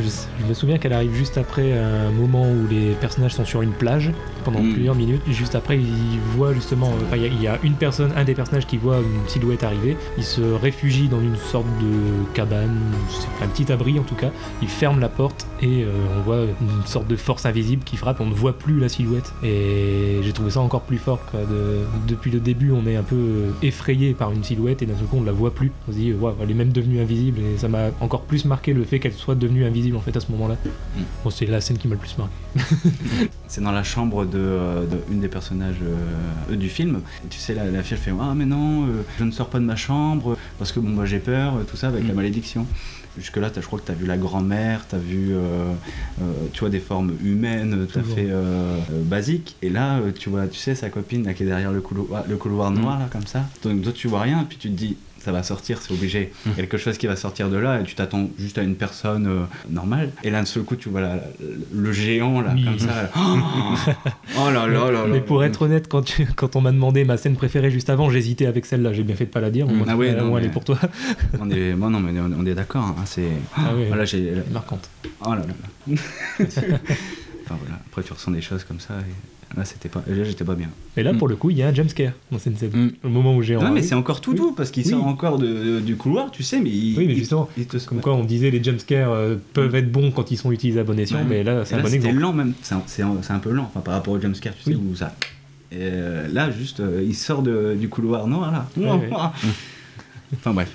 je, 0.00 0.08
je 0.40 0.46
me 0.46 0.54
souviens 0.54 0.78
qu'elle 0.78 0.92
arrive 0.92 1.14
juste 1.14 1.38
après 1.38 1.72
un 1.76 2.10
moment 2.10 2.44
où 2.48 2.66
les 2.70 2.92
personnages 3.00 3.34
sont 3.34 3.44
sur 3.44 3.62
une 3.62 3.72
plage 3.72 4.10
pendant 4.44 4.60
Mm. 4.62 4.72
plusieurs 4.72 4.94
minutes. 4.94 5.22
Juste 5.30 5.54
après, 5.54 5.78
ils 5.78 6.18
voient 6.36 6.52
justement. 6.54 6.90
Enfin, 7.06 7.16
il 7.16 7.22
y 7.22 7.24
a- 7.26 7.28
il 7.28 7.42
y, 7.42 7.48
a 7.48 7.58
une 7.64 7.74
personne, 7.74 8.12
un 8.16 8.24
des 8.24 8.34
personnages 8.34 8.66
qui 8.66 8.76
voit 8.76 8.98
une 8.98 9.28
silhouette 9.28 9.64
arriver. 9.64 9.96
Il 10.18 10.24
se 10.24 10.40
réfugie 10.40 11.08
dans 11.08 11.20
une 11.20 11.36
sorte 11.36 11.66
de 11.80 12.32
cabane, 12.34 12.76
c'est 13.10 13.44
un 13.44 13.48
petit 13.48 13.72
abri 13.72 13.98
en 13.98 14.02
tout 14.04 14.14
cas. 14.14 14.30
Il 14.62 14.68
ferme 14.68 15.00
la 15.00 15.08
porte 15.08 15.46
et 15.62 15.82
euh, 15.82 15.88
on 16.18 16.22
voit 16.22 16.42
une 16.42 16.86
sorte 16.86 17.08
de 17.08 17.16
force 17.16 17.46
invisible 17.46 17.82
qui 17.84 17.96
frappe. 17.96 18.20
On 18.20 18.26
ne 18.26 18.34
voit 18.34 18.56
plus 18.56 18.78
la 18.78 18.88
silhouette. 18.88 19.32
Et 19.42 20.18
j'ai 20.22 20.32
trouvé 20.32 20.50
ça 20.50 20.60
encore 20.60 20.82
plus 20.82 20.98
fort. 20.98 21.20
quoi. 21.30 21.40
De- 21.40 21.84
depuis 22.06 22.30
le 22.30 22.40
début, 22.40 22.70
on 22.70 22.86
est 22.86 22.96
un 22.96 23.02
peu 23.02 23.16
euh, 23.16 23.50
effrayé 23.62 24.12
par 24.14 24.30
une 24.32 24.44
silhouette 24.44 24.82
et 24.82 24.86
d'un 24.86 24.96
seul 24.96 25.06
coup, 25.06 25.16
la 25.24 25.32
voit 25.32 25.54
plus. 25.54 25.72
On 25.88 25.92
se 25.92 25.96
dit, 25.96 26.12
waouh, 26.12 26.34
elle 26.42 26.50
est 26.50 26.54
même 26.54 26.72
devenue 26.72 27.00
invisible. 27.00 27.40
Et 27.40 27.58
ça 27.58 27.68
m'a 27.68 27.88
encore 28.00 28.22
plus 28.22 28.44
marqué 28.44 28.72
le 28.72 28.84
fait 28.84 28.98
qu'elle 29.00 29.12
soit 29.12 29.34
devenue 29.34 29.64
invisible 29.64 29.96
en 29.96 30.00
fait 30.00 30.16
à 30.16 30.20
ce 30.20 30.30
moment-là. 30.32 30.56
Mm. 30.64 31.00
Bon, 31.24 31.30
c'est 31.30 31.46
la 31.46 31.60
scène 31.60 31.78
qui 31.78 31.88
m'a 31.88 31.94
le 31.94 32.00
plus 32.00 32.16
marqué. 32.18 32.32
C'est 33.48 33.60
dans 33.62 33.72
la 33.72 33.82
chambre 33.84 34.24
de, 34.24 34.38
euh, 34.38 34.86
de 34.86 34.96
une 35.12 35.20
des 35.20 35.28
personnages 35.28 35.76
euh, 35.82 36.56
du 36.56 36.68
film. 36.68 37.00
Et 37.24 37.28
tu 37.28 37.38
sais, 37.38 37.54
la, 37.54 37.64
la 37.70 37.82
fille 37.82 37.96
elle 37.96 38.02
fait 38.02 38.12
Ah, 38.20 38.32
mais 38.36 38.46
non, 38.46 38.84
euh, 38.86 39.02
je 39.18 39.24
ne 39.24 39.30
sors 39.30 39.48
pas 39.48 39.58
de 39.58 39.64
ma 39.64 39.76
chambre 39.76 40.36
parce 40.58 40.72
que 40.72 40.80
bon, 40.80 40.88
moi 40.90 41.04
j'ai 41.04 41.18
peur, 41.18 41.54
euh, 41.56 41.62
tout 41.68 41.76
ça 41.76 41.88
avec 41.88 42.04
Mm. 42.04 42.08
la 42.08 42.14
malédiction. 42.14 42.66
Jusque-là, 43.16 43.48
je 43.54 43.60
crois 43.60 43.78
que 43.78 43.86
tu 43.86 43.92
as 43.92 43.94
vu 43.94 44.06
la 44.06 44.16
grand-mère, 44.16 44.86
tu 44.88 44.96
as 44.96 44.98
vu 44.98 45.28
euh, 45.34 45.38
euh, 46.20 46.24
tu 46.52 46.60
vois, 46.60 46.68
des 46.68 46.80
formes 46.80 47.12
humaines 47.24 47.86
tout 47.86 48.00
à 48.00 48.02
fait 48.02 48.26
euh, 48.28 48.76
euh, 48.90 49.02
basiques. 49.04 49.54
Et 49.62 49.70
là, 49.70 49.98
euh, 49.98 50.10
tu 50.10 50.30
vois, 50.30 50.48
tu 50.48 50.58
sais, 50.58 50.74
sa 50.74 50.88
copine 50.90 51.24
là, 51.24 51.32
qui 51.32 51.44
est 51.44 51.46
derrière 51.46 51.70
le 51.70 51.80
couloir, 51.80 52.24
le 52.28 52.36
couloir 52.36 52.72
Mm. 52.72 52.80
noir, 52.80 52.98
là, 52.98 53.06
comme 53.12 53.26
ça. 53.26 53.44
Donc, 53.62 53.82
toi, 53.82 53.92
tu 53.92 54.08
vois 54.08 54.22
rien, 54.22 54.44
puis 54.48 54.58
tu 54.58 54.68
te 54.68 54.74
dis 54.74 54.96
ça 55.24 55.32
va 55.32 55.42
sortir, 55.42 55.78
c'est 55.80 55.92
obligé. 55.92 56.32
Mm. 56.46 56.50
Quelque 56.52 56.76
chose 56.78 56.98
qui 56.98 57.06
va 57.06 57.16
sortir 57.16 57.48
de 57.48 57.56
là, 57.56 57.80
et 57.80 57.84
tu 57.84 57.94
t'attends 57.94 58.28
juste 58.38 58.58
à 58.58 58.62
une 58.62 58.74
personne 58.76 59.26
euh, 59.26 59.44
normale. 59.70 60.10
Et 60.22 60.30
là, 60.30 60.40
d'un 60.40 60.44
seul 60.44 60.62
coup, 60.64 60.76
tu 60.76 60.88
vois 60.90 61.00
la- 61.00 61.16
la- 61.16 61.22
le 61.72 61.92
géant, 61.92 62.40
là, 62.40 62.52
Oui. 62.54 62.64
comme 62.64 62.78
ça. 62.78 62.86
là. 63.02 63.10
Oh, 64.38 64.50
là 64.50 64.66
là 64.66 64.90
là 64.90 64.90
là. 64.90 65.04
Mais 65.08 65.20
pour 65.20 65.42
être 65.44 65.62
honnête, 65.62 65.88
quand, 65.88 66.02
tu- 66.02 66.26
quand 66.36 66.56
on 66.56 66.60
m'a 66.60 66.72
demandé 66.72 67.04
ma 67.04 67.16
scène 67.16 67.36
préférée 67.36 67.70
juste 67.70 67.88
avant, 67.90 68.10
j'hésitais 68.10 68.46
avec 68.46 68.66
celle-là. 68.66 68.92
J'ai 68.92 69.02
bien 69.04 69.16
fait 69.16 69.26
de 69.26 69.30
pas 69.30 69.40
la 69.40 69.50
dire. 69.50 69.66
Mm. 69.66 69.74
Moi, 69.76 69.86
Ah 69.88 69.96
oui, 69.96 70.06
elle, 70.08 70.18
non, 70.18 70.26
moi, 70.26 70.40
elle 70.40 70.46
est 70.46 70.50
pour 70.50 70.64
toi. 70.64 70.78
On 71.40 71.48
est, 71.50 71.74
moi, 71.74 71.88
non, 71.90 72.00
mais 72.00 72.12
on 72.20 72.44
est 72.46 72.54
d'accord. 72.54 72.84
hein, 72.84 73.02
c'est. 73.06 73.22
Ah 73.56 73.70
oui, 73.76 73.84
Voilà, 73.88 74.04
j'ai. 74.04 74.32
marquante. 74.52 74.88
Oh 75.24 75.30
là 75.30 75.36
là 75.36 75.46
là. 75.46 75.96
enfin 76.40 77.56
voilà. 77.60 77.78
Après, 77.86 78.02
tu 78.02 78.12
ressens 78.12 78.30
des 78.32 78.40
choses 78.40 78.64
comme 78.64 78.80
ça. 78.80 78.94
Et 79.00 79.12
là, 79.56 79.64
c'était 79.64 79.88
pas. 79.88 80.02
j'étais 80.08 80.44
pas 80.44 80.54
bien. 80.54 80.68
Et 80.96 81.02
là, 81.02 81.12
Mm. 81.12 81.18
pour 81.18 81.28
le 81.28 81.36
coup, 81.36 81.50
il 81.50 81.56
y 81.58 81.62
a 81.62 81.68
un 81.68 81.74
jumpscare 81.74 82.12
dans 82.32 82.38
cette 82.38 82.58
scène. 82.58 82.70
Mm. 82.72 83.06
Au 83.06 83.08
moment 83.08 83.36
où 83.36 83.42
j'ai 83.42 83.54
Non, 83.56 83.70
mais 83.72 83.82
c'est 83.82 83.94
encore 83.94 84.20
tout 84.20 84.32
Oui. 84.32 84.36
doux 84.38 84.52
parce 84.52 84.70
qu'il 84.70 84.84
Oui. 84.84 84.90
sort 84.90 85.06
encore 85.06 85.38
de, 85.38 85.46
de- 85.46 85.80
du 85.80 85.96
couloir, 85.96 86.30
tu 86.30 86.42
sais, 86.42 86.60
mais 86.60 86.70
il. 86.70 86.96
Oui, 86.98 87.06
mais 87.06 87.12
il- 87.12 87.18
justement, 87.18 87.48
il 87.56 87.66
te- 87.66 87.76
Comme 87.84 88.00
quoi, 88.00 88.14
on 88.14 88.24
disait 88.24 88.50
les 88.50 88.62
jumpscares 88.62 89.10
euh, 89.12 89.36
peuvent 89.52 89.74
être 89.74 89.90
bons 89.92 90.10
quand 90.10 90.30
ils 90.30 90.36
sont 90.36 90.52
utilisés 90.52 90.80
à 90.80 90.84
bon 90.84 90.98
escient, 90.98 91.18
Ouais. 91.18 91.24
mais 91.28 91.42
là, 91.44 91.64
c'est 91.64 91.74
un 91.74 91.78
là, 91.78 91.82
bon 91.84 91.92
exemple. 91.94 92.16
lent 92.18 92.32
même. 92.32 92.52
C'est 92.62 92.74
un, 92.74 92.82
c'est 92.86 93.02
un- 93.02 93.16
c'est 93.22 93.32
un 93.32 93.38
peu 93.38 93.50
lent, 93.52 93.64
enfin 93.70 93.80
par 93.80 93.94
rapport 93.94 94.14
au 94.14 94.20
jumpscare, 94.20 94.54
tu 94.56 94.62
sais, 94.72 94.74
où 94.76 94.94
ça. 94.94 95.14
Et 95.72 95.76
euh, 95.80 96.28
là, 96.32 96.50
juste, 96.50 96.80
euh, 96.80 97.02
il 97.04 97.14
sort 97.14 97.42
de- 97.42 97.74
du 97.78 97.88
couloir 97.88 98.26
noir 98.28 98.52
là. 98.52 98.66
Ouais, 98.76 98.90
ouais. 98.90 99.10
enfin 100.34 100.52
bref. 100.52 100.70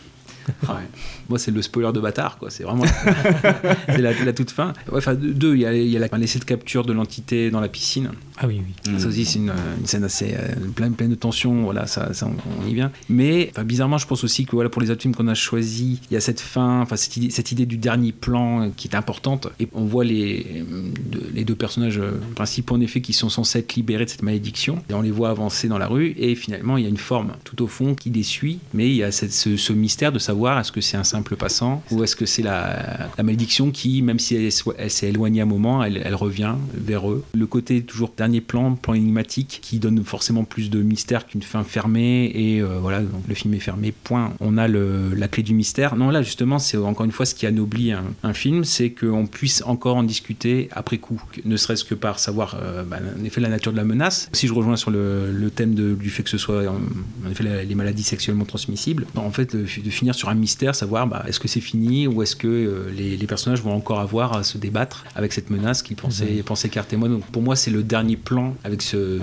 Moi, 1.29 1.39
c'est 1.39 1.51
le 1.51 1.61
spoiler 1.61 1.91
de 1.93 1.99
bâtard, 1.99 2.37
quoi. 2.37 2.49
C'est 2.49 2.63
vraiment 2.63 2.83
c'est 3.87 4.01
la, 4.01 4.13
la 4.13 4.33
toute 4.33 4.51
fin. 4.51 4.73
Ouais, 4.91 4.97
Enfin, 4.97 5.15
deux, 5.15 5.55
il 5.55 5.61
y 5.61 5.65
a, 5.65 5.73
y 5.73 5.97
a 5.97 6.17
l'essai 6.17 6.39
de 6.39 6.43
capture 6.45 6.85
de 6.85 6.93
l'entité 6.93 7.51
dans 7.51 7.59
la 7.61 7.67
piscine. 7.69 8.11
Ah 8.37 8.47
oui, 8.47 8.61
oui. 8.65 8.99
Ça 8.99 9.07
aussi, 9.07 9.25
c'est 9.25 9.39
une, 9.39 9.51
une 9.79 9.85
scène 9.85 10.03
assez 10.03 10.33
euh, 10.33 10.47
pleine, 10.75 10.93
pleine 10.93 11.09
de 11.09 11.15
tension. 11.15 11.63
Voilà, 11.63 11.87
ça, 11.87 12.13
ça, 12.13 12.27
on, 12.27 12.63
on 12.63 12.67
y 12.67 12.73
vient. 12.73 12.91
Mais 13.09 13.51
bizarrement, 13.65 13.97
je 13.97 14.07
pense 14.07 14.23
aussi 14.23 14.45
que 14.45 14.51
voilà, 14.51 14.69
pour 14.69 14.81
les 14.81 14.89
autres 14.91 15.01
films 15.01 15.15
qu'on 15.15 15.27
a 15.27 15.33
choisis, 15.33 15.99
il 16.09 16.13
y 16.13 16.17
a 16.17 16.21
cette 16.21 16.39
fin, 16.39 16.81
enfin 16.81 16.95
cette 16.95 17.15
idée, 17.17 17.29
cette 17.29 17.51
idée 17.51 17.65
du 17.65 17.77
dernier 17.77 18.11
plan 18.11 18.63
euh, 18.63 18.67
qui 18.75 18.87
est 18.87 18.95
importante. 18.95 19.47
Et 19.59 19.67
on 19.73 19.85
voit 19.85 20.03
les, 20.05 20.45
euh, 20.69 20.89
deux- 21.11 21.29
les 21.33 21.43
deux 21.43 21.55
personnages 21.55 22.01
principaux 22.35 22.75
en 22.75 22.81
effet 22.81 23.01
qui 23.01 23.13
sont 23.13 23.29
censés 23.29 23.59
être 23.59 23.75
libérés 23.75 24.05
de 24.05 24.09
cette 24.09 24.23
malédiction. 24.23 24.81
Et 24.89 24.93
on 24.93 25.01
les 25.01 25.11
voit 25.11 25.29
avancer 25.29 25.67
dans 25.67 25.77
la 25.77 25.87
rue. 25.87 26.13
Et 26.17 26.35
finalement, 26.35 26.77
il 26.77 26.83
y 26.83 26.87
a 26.87 26.89
une 26.89 26.97
forme 26.97 27.33
tout 27.43 27.61
au 27.61 27.67
fond 27.67 27.93
qui 27.95 28.09
les 28.09 28.23
suit. 28.23 28.59
Mais 28.73 28.89
il 28.89 28.95
y 28.95 29.03
a 29.03 29.11
cette- 29.11 29.33
ce, 29.33 29.57
ce 29.57 29.73
mystère 29.73 30.11
de 30.11 30.19
savoir 30.19 30.59
est-ce 30.59 30.71
que 30.71 30.81
c'est 30.81 30.97
un 30.97 31.03
passant 31.35 31.83
ou 31.91 32.03
est-ce 32.03 32.15
que 32.15 32.25
c'est 32.25 32.41
la, 32.41 33.09
malédiction 33.21 33.71
qui, 33.71 34.01
même 34.01 34.19
si 34.19 34.35
elle, 34.35 34.91
s'est 34.91 35.09
éloignée 35.09 35.41
un 35.41 35.45
moment, 35.45 35.83
elle, 35.83 36.15
revient 36.15 36.55
vers 36.73 37.09
eux? 37.09 37.23
Le 37.33 37.45
côté 37.45 37.81
toujours 37.81 38.11
dernier 38.15 38.41
plan, 38.41 38.75
plan 38.75 38.93
énigmatique, 38.93 39.59
qui 39.61 39.79
donne 39.79 40.03
forcément 40.03 40.43
plus 40.43 40.69
de 40.69 40.81
mystère 40.81 41.27
qu'une 41.27 41.41
fin 41.41 41.63
fermée. 41.63 42.31
Et 42.33 42.61
euh, 42.61 42.79
voilà, 42.81 43.01
donc 43.01 43.23
le 43.27 43.35
film 43.35 43.53
est 43.53 43.59
fermé, 43.59 43.91
point. 43.91 44.33
On 44.39 44.57
a 44.57 44.67
la 44.67 45.27
clé 45.27 45.43
du 45.43 45.53
mystère. 45.53 45.95
Non, 45.95 46.09
là 46.09 46.21
justement, 46.21 46.59
c'est 46.59 46.77
encore 46.77 47.05
une 47.05 47.11
fois 47.11 47.25
ce 47.25 47.35
qui 47.35 47.45
anoblit 47.45 47.91
un, 47.91 48.33
film, 48.33 48.63
c'est 48.63 48.91
qu'on 48.91 49.25
puisse 49.25 49.63
encore 49.65 49.97
en 49.97 50.03
discuter 50.03 50.69
après 50.71 50.97
coup, 50.97 51.21
ne 51.45 51.57
serait-ce 51.57 51.83
que 51.83 51.95
par 51.95 52.19
savoir 52.19 52.57
euh, 52.61 52.83
bah, 52.83 52.97
en 53.19 53.23
effet 53.23 53.41
la 53.41 53.49
nature 53.49 53.71
de 53.71 53.77
la 53.77 53.83
menace. 53.83 54.29
Si 54.33 54.47
je 54.47 54.53
rejoins 54.53 54.75
sur 54.75 54.91
le, 54.91 55.51
thème 55.55 55.73
du 55.73 56.09
fait 56.09 56.23
que 56.23 56.29
ce 56.29 56.37
soit 56.37 56.67
en, 56.67 57.31
effet 57.31 57.65
les 57.65 57.75
maladies 57.75 58.03
sexuellement 58.03 58.45
transmissibles, 58.45 59.07
en 59.15 59.31
fait 59.31 59.55
de, 59.55 59.61
de 59.61 59.89
finir 59.89 60.15
sur 60.15 60.29
un 60.29 60.35
mystère, 60.35 60.75
savoir 60.75 61.08
bah, 61.09 61.23
est-ce 61.27 61.39
que 61.39 61.47
c'est 61.47 61.59
fini 61.59 62.07
ou 62.07 62.21
est-ce 62.21 62.35
que 62.35 62.47
euh, 62.47 62.91
les, 62.95 63.17
les 63.17 63.27
personnages 63.27 63.61
vont 63.61 63.73
encore 63.73 63.99
avoir 63.99 64.35
à 64.35 64.43
se 64.43 64.57
débattre 64.57 65.05
avec 65.15 65.33
cette 65.33 65.49
menace 65.49 65.81
qu'ils 65.81 65.97
pensaient, 65.97 66.43
pensaient 66.45 66.67
écarter 66.67 66.95
moi. 66.97 67.09
Donc 67.09 67.25
pour 67.25 67.41
moi 67.41 67.55
c'est 67.55 67.71
le 67.71 67.83
dernier 67.83 68.15
plan 68.15 68.55
avec 68.63 68.81
ce, 68.81 69.19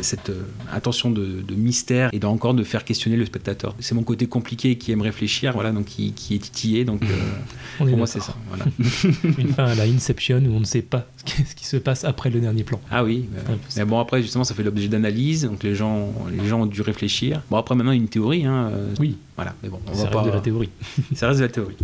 cette 0.00 0.30
euh, 0.30 0.42
intention 0.72 1.10
de, 1.10 1.42
de 1.42 1.54
mystère 1.54 2.10
et 2.12 2.18
d'encore 2.18 2.54
de 2.54 2.64
faire 2.64 2.84
questionner 2.84 3.16
le 3.16 3.26
spectateur. 3.26 3.74
C'est 3.80 3.94
mon 3.94 4.02
côté 4.02 4.26
compliqué 4.26 4.76
qui 4.78 4.92
aime 4.92 5.02
réfléchir, 5.02 5.52
voilà, 5.52 5.72
donc 5.72 5.86
qui, 5.86 6.12
qui 6.12 6.34
est 6.34 6.38
titillé. 6.38 6.84
Donc 6.84 7.02
euh, 7.02 7.06
pour 7.78 7.96
moi 7.96 8.06
c'est 8.06 8.20
ça. 8.20 8.34
Voilà. 8.48 8.64
Une 9.38 9.48
fin 9.48 9.66
à 9.66 9.74
la 9.74 9.84
Inception 9.84 10.38
où 10.38 10.54
on 10.54 10.60
ne 10.60 10.64
sait 10.64 10.82
pas 10.82 11.06
ce 11.16 11.54
qui, 11.54 11.66
se 11.66 11.76
passe 11.76 12.04
après 12.04 12.30
le 12.30 12.40
dernier 12.40 12.64
plan. 12.64 12.80
Ah 12.90 13.04
oui, 13.04 13.28
mais, 13.32 13.40
ça. 13.68 13.80
mais 13.80 13.84
bon 13.84 13.98
après 13.98 14.22
justement 14.22 14.44
ça 14.44 14.54
fait 14.54 14.62
l'objet 14.62 14.88
d'analyse, 14.88 15.44
donc 15.44 15.62
les 15.62 15.74
gens, 15.74 16.12
les 16.30 16.46
gens 16.48 16.62
ont 16.62 16.66
dû 16.66 16.80
réfléchir. 16.80 17.42
Bon 17.50 17.56
après 17.56 17.74
maintenant 17.74 17.92
une 17.92 18.08
théorie, 18.08 18.46
hein, 18.46 18.70
Oui, 19.00 19.16
voilà, 19.36 19.54
mais 19.62 19.68
bon 19.68 19.80
on 19.86 19.92
va 19.92 20.06
pas. 20.06 20.22
de 20.22 20.30
la 20.30 20.40
théorie. 20.40 20.70
Ça 21.26 21.30
reste 21.30 21.40
de 21.40 21.46
la 21.46 21.50
théorie. 21.52 21.76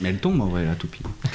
Mais 0.00 0.10
elle 0.10 0.18
tombe 0.18 0.40
en 0.40 0.46
vrai, 0.46 0.64
la 0.64 0.74
toupie. 0.76 1.00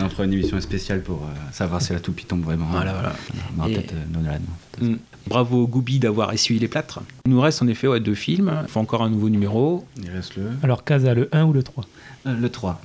on 0.00 0.08
fera 0.08 0.24
une 0.24 0.32
émission 0.32 0.58
spéciale 0.60 1.02
pour 1.02 1.16
euh, 1.24 1.28
savoir 1.52 1.82
si 1.82 1.92
la 1.92 2.00
toupie 2.00 2.24
tombe 2.24 2.42
vraiment. 2.42 2.66
Voilà 2.70 2.92
voilà. 2.94 3.12
On 3.56 3.60
aura 3.60 3.68
Et- 3.70 3.74
peut-être 3.74 3.92
euh, 3.92 4.04
Nolan, 4.10 4.36
en 4.36 4.78
fait. 4.78 4.84
Mm. 4.86 4.98
Bravo 5.26 5.66
Goubi 5.66 5.98
d'avoir 5.98 6.32
essuyé 6.32 6.58
les 6.58 6.68
plâtres. 6.68 7.00
Il 7.26 7.32
nous 7.32 7.40
reste 7.42 7.60
en 7.60 7.68
effet 7.68 7.86
ouais, 7.86 8.00
deux 8.00 8.14
films. 8.14 8.50
Il 8.62 8.68
faut 8.70 8.80
encore 8.80 9.02
un 9.02 9.10
nouveau 9.10 9.28
numéro. 9.28 9.84
Il 10.02 10.08
reste 10.10 10.36
le. 10.36 10.44
Alors, 10.62 10.84
Casa, 10.84 11.12
le 11.12 11.28
1 11.32 11.44
ou 11.44 11.52
le 11.52 11.62
3 11.62 11.84
Euh, 11.84 11.86
le 12.24 12.48
3. 12.48 12.80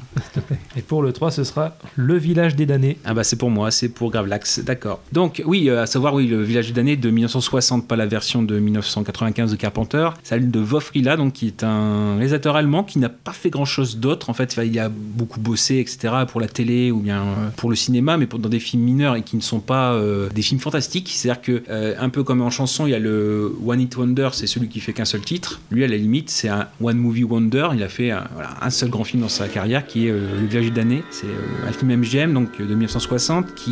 Et 0.77 0.81
pour 0.81 1.01
le 1.01 1.11
3, 1.11 1.31
ce 1.31 1.43
sera 1.43 1.75
Le 1.95 2.17
village 2.17 2.55
des 2.55 2.65
damnés. 2.65 2.97
Ah 3.05 3.13
bah 3.13 3.23
c'est 3.23 3.35
pour 3.35 3.49
moi, 3.49 3.71
c'est 3.71 3.89
pour 3.89 4.11
Gravelax, 4.11 4.59
d'accord. 4.59 5.01
Donc 5.11 5.41
oui, 5.45 5.69
euh, 5.69 5.81
à 5.83 5.85
savoir 5.85 6.13
oui, 6.13 6.27
le 6.27 6.41
village 6.43 6.71
d'année 6.73 6.95
de 6.95 7.09
1960, 7.09 7.87
pas 7.87 7.95
la 7.95 8.05
version 8.05 8.41
de 8.43 8.57
1995 8.59 9.51
de 9.51 9.55
Carpenter, 9.55 10.09
celle 10.23 10.49
de 10.51 10.59
Vofrila, 10.59 11.17
donc 11.17 11.33
qui 11.33 11.47
est 11.47 11.63
un 11.63 12.15
réalisateur 12.15 12.55
allemand 12.55 12.83
qui 12.83 12.99
n'a 12.99 13.09
pas 13.09 13.33
fait 13.33 13.49
grand 13.49 13.65
chose 13.65 13.97
d'autre. 13.97 14.29
En 14.29 14.33
fait, 14.33 14.57
il 14.63 14.79
a 14.79 14.89
beaucoup 14.89 15.39
bossé, 15.39 15.77
etc. 15.79 16.13
pour 16.27 16.39
la 16.39 16.47
télé 16.47 16.91
ou 16.91 16.99
bien 16.99 17.21
euh, 17.21 17.49
pour 17.57 17.69
le 17.69 17.75
cinéma, 17.75 18.17
mais 18.17 18.27
pour- 18.27 18.39
dans 18.39 18.49
des 18.49 18.59
films 18.59 18.83
mineurs 18.83 19.15
et 19.15 19.23
qui 19.23 19.35
ne 19.35 19.41
sont 19.41 19.59
pas 19.59 19.93
euh, 19.93 20.29
des 20.29 20.41
films 20.41 20.59
fantastiques. 20.61 21.11
C'est-à-dire 21.13 21.41
que 21.41 21.63
euh, 21.69 21.95
un 21.99 22.09
peu 22.09 22.23
comme 22.23 22.41
en 22.41 22.49
chanson, 22.49 22.85
il 22.87 22.91
y 22.91 22.95
a 22.95 22.99
le 22.99 23.53
One 23.65 23.81
Hit 23.81 23.95
Wonder, 23.97 24.29
c'est 24.33 24.47
celui 24.47 24.67
qui 24.69 24.79
fait 24.79 24.93
qu'un 24.93 25.05
seul 25.05 25.21
titre. 25.21 25.59
Lui, 25.71 25.83
à 25.83 25.87
la 25.87 25.97
limite, 25.97 26.29
c'est 26.29 26.49
un 26.49 26.67
One 26.81 26.97
Movie 26.97 27.23
Wonder. 27.23 27.69
Il 27.73 27.83
a 27.83 27.89
fait 27.89 28.11
un, 28.11 28.23
voilà, 28.33 28.51
un 28.61 28.69
seul 28.69 28.89
grand 28.89 29.03
film 29.03 29.22
dans 29.23 29.29
sa 29.29 29.47
carrière 29.47 29.87
qui 29.87 30.07
est 30.07 30.11
euh, 30.11 30.19
Le 30.39 30.45
village 30.45 30.71
d'année. 30.73 31.01
C'est 31.09 31.27
un 31.65 31.71
film 31.71 31.95
MGM 31.95 32.33
donc 32.33 32.49
euh, 32.59 32.65
de 32.65 32.75
1960 32.75 33.55
qui 33.55 33.71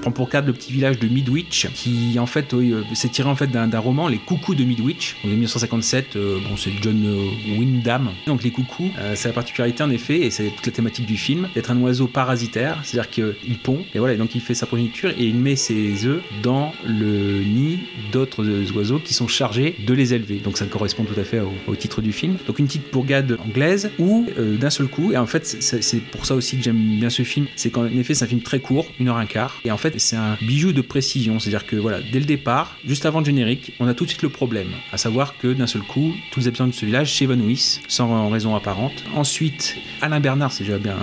prend 0.00 0.10
pour 0.10 0.28
cadre 0.28 0.48
le 0.48 0.52
petit 0.52 0.72
village 0.72 0.98
de 0.98 1.06
Midwich 1.06 1.68
qui 1.72 2.18
en 2.18 2.26
fait 2.26 2.52
euh, 2.52 2.82
s'est 2.94 3.08
tiré 3.08 3.28
en 3.28 3.36
fait 3.36 3.46
d'un 3.46 3.78
roman 3.78 4.08
Les 4.08 4.18
Coucous 4.18 4.56
de 4.56 4.64
Midwich 4.64 5.16
de 5.24 5.30
1957. 5.30 6.16
euh, 6.16 6.38
bon, 6.48 6.56
c'est 6.56 6.72
John 6.82 7.00
Wyndham. 7.56 8.10
Donc 8.26 8.42
les 8.42 8.50
coucous, 8.50 8.90
c'est 9.14 9.28
la 9.28 9.34
particularité 9.34 9.82
en 9.84 9.90
effet 9.90 10.20
et 10.20 10.30
c'est 10.30 10.48
toute 10.48 10.66
la 10.66 10.72
thématique 10.72 11.06
du 11.06 11.16
film 11.16 11.48
d'être 11.54 11.70
un 11.70 11.80
oiseau 11.80 12.08
parasitaire, 12.08 12.80
c'est-à-dire 12.82 13.10
qu'il 13.10 13.58
pond 13.62 13.84
et 13.94 13.98
voilà 13.98 14.16
donc 14.16 14.34
il 14.34 14.40
fait 14.40 14.54
sa 14.54 14.66
progéniture 14.66 15.10
et 15.10 15.24
il 15.24 15.36
met 15.36 15.56
ses 15.56 16.06
œufs 16.06 16.22
dans 16.42 16.72
le 16.84 17.42
nid 17.44 17.78
d'autres 18.10 18.44
oiseaux 18.74 18.98
qui 18.98 19.14
sont 19.14 19.28
chargés 19.28 19.76
de 19.86 19.94
les 19.94 20.14
élever. 20.14 20.38
Donc 20.38 20.58
ça 20.58 20.66
correspond 20.66 21.04
tout 21.04 21.18
à 21.18 21.24
fait 21.24 21.40
au, 21.66 21.76
titre 21.76 22.02
du 22.02 22.12
film. 22.12 22.36
Donc 22.46 22.58
une 22.58 22.66
petite 22.66 22.92
bourgade 22.92 23.38
anglaise 23.46 23.90
où 23.98 24.26
d'un 24.36 24.70
seul 24.70 24.87
et 25.12 25.16
en 25.16 25.26
fait 25.26 25.46
c'est 25.46 26.02
pour 26.02 26.26
ça 26.26 26.34
aussi 26.34 26.56
que 26.56 26.62
j'aime 26.62 26.98
bien 26.98 27.10
ce 27.10 27.22
film, 27.22 27.46
c'est 27.56 27.70
qu'en 27.70 27.86
effet 27.86 28.14
c'est 28.14 28.24
un 28.24 28.28
film 28.28 28.40
très 28.40 28.60
court, 28.60 28.86
une 28.98 29.08
heure 29.08 29.16
un 29.16 29.26
quart, 29.26 29.60
et 29.64 29.70
en 29.70 29.76
fait 29.76 29.98
c'est 29.98 30.16
un 30.16 30.36
bijou 30.40 30.72
de 30.72 30.80
précision, 30.80 31.38
c'est-à-dire 31.38 31.66
que 31.66 31.76
voilà, 31.76 32.00
dès 32.00 32.18
le 32.18 32.24
départ, 32.24 32.76
juste 32.86 33.06
avant 33.06 33.20
le 33.20 33.24
générique, 33.24 33.72
on 33.80 33.86
a 33.86 33.94
tout 33.94 34.04
de 34.04 34.10
suite 34.10 34.22
le 34.22 34.28
problème, 34.28 34.68
à 34.92 34.98
savoir 34.98 35.36
que 35.38 35.52
d'un 35.52 35.66
seul 35.66 35.82
coup, 35.82 36.12
tous 36.30 36.40
les 36.40 36.48
habitants 36.48 36.66
de 36.66 36.72
ce 36.72 36.86
village 36.86 37.14
s'évanouissent 37.16 37.80
sans 37.88 38.28
raison 38.28 38.54
apparente. 38.54 39.04
Ensuite, 39.14 39.76
Alain 40.00 40.20
Bernard, 40.20 40.52
c'est 40.52 40.64
déjà 40.64 40.78
bien 40.78 40.96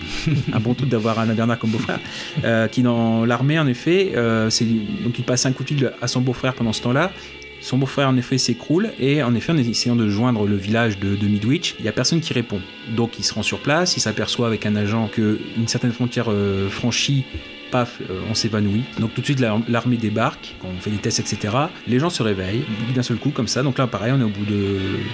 un 0.52 0.60
bon 0.60 0.74
truc 0.74 0.88
d'avoir 0.88 1.18
Alain 1.18 1.34
Bernard 1.34 1.58
comme 1.58 1.70
beau-frère, 1.70 2.00
euh, 2.44 2.68
qui 2.68 2.82
dans 2.82 3.24
l'armée, 3.24 3.58
en 3.58 3.66
effet, 3.66 4.12
euh, 4.14 4.50
donc 5.04 5.18
il 5.18 5.24
passe 5.24 5.46
un 5.46 5.52
coup 5.52 5.64
de 5.64 5.68
fil 5.68 5.92
à 6.00 6.08
son 6.08 6.20
beau-frère 6.20 6.54
pendant 6.54 6.72
ce 6.72 6.82
temps-là. 6.82 7.12
Son 7.62 7.78
beau-frère, 7.78 8.08
en 8.08 8.16
effet, 8.16 8.38
s'écroule, 8.38 8.90
et 8.98 9.22
en 9.22 9.36
effet, 9.36 9.52
en 9.52 9.56
essayant 9.56 9.94
de 9.94 10.08
joindre 10.08 10.46
le 10.48 10.56
village 10.56 10.98
de, 10.98 11.14
de 11.14 11.26
Midwich, 11.28 11.76
il 11.78 11.84
n'y 11.84 11.88
a 11.88 11.92
personne 11.92 12.20
qui 12.20 12.32
répond. 12.32 12.60
Donc 12.96 13.20
il 13.20 13.22
se 13.22 13.32
rend 13.32 13.44
sur 13.44 13.60
place, 13.60 13.96
il 13.96 14.00
s'aperçoit 14.00 14.48
avec 14.48 14.66
un 14.66 14.74
agent 14.74 15.06
qu'une 15.06 15.68
certaine 15.68 15.92
frontière 15.92 16.26
euh, 16.28 16.68
franchie, 16.68 17.24
paf, 17.72 18.00
euh, 18.08 18.20
on 18.30 18.34
s'évanouit. 18.34 18.84
Donc 19.00 19.14
tout 19.14 19.20
de 19.20 19.26
suite, 19.26 19.40
la- 19.40 19.58
l'armée 19.68 19.96
débarque, 19.96 20.54
on 20.62 20.80
fait 20.80 20.90
des 20.90 20.98
tests, 20.98 21.18
etc. 21.20 21.56
Les 21.88 21.98
gens 21.98 22.10
se 22.10 22.22
réveillent 22.22 22.62
d'un 22.94 23.02
seul 23.02 23.16
coup, 23.16 23.30
comme 23.30 23.48
ça. 23.48 23.62
Donc 23.64 23.78
là, 23.78 23.86
pareil, 23.88 24.12
on 24.14 24.20
est 24.20 24.24
au 24.24 24.28
bout 24.28 24.46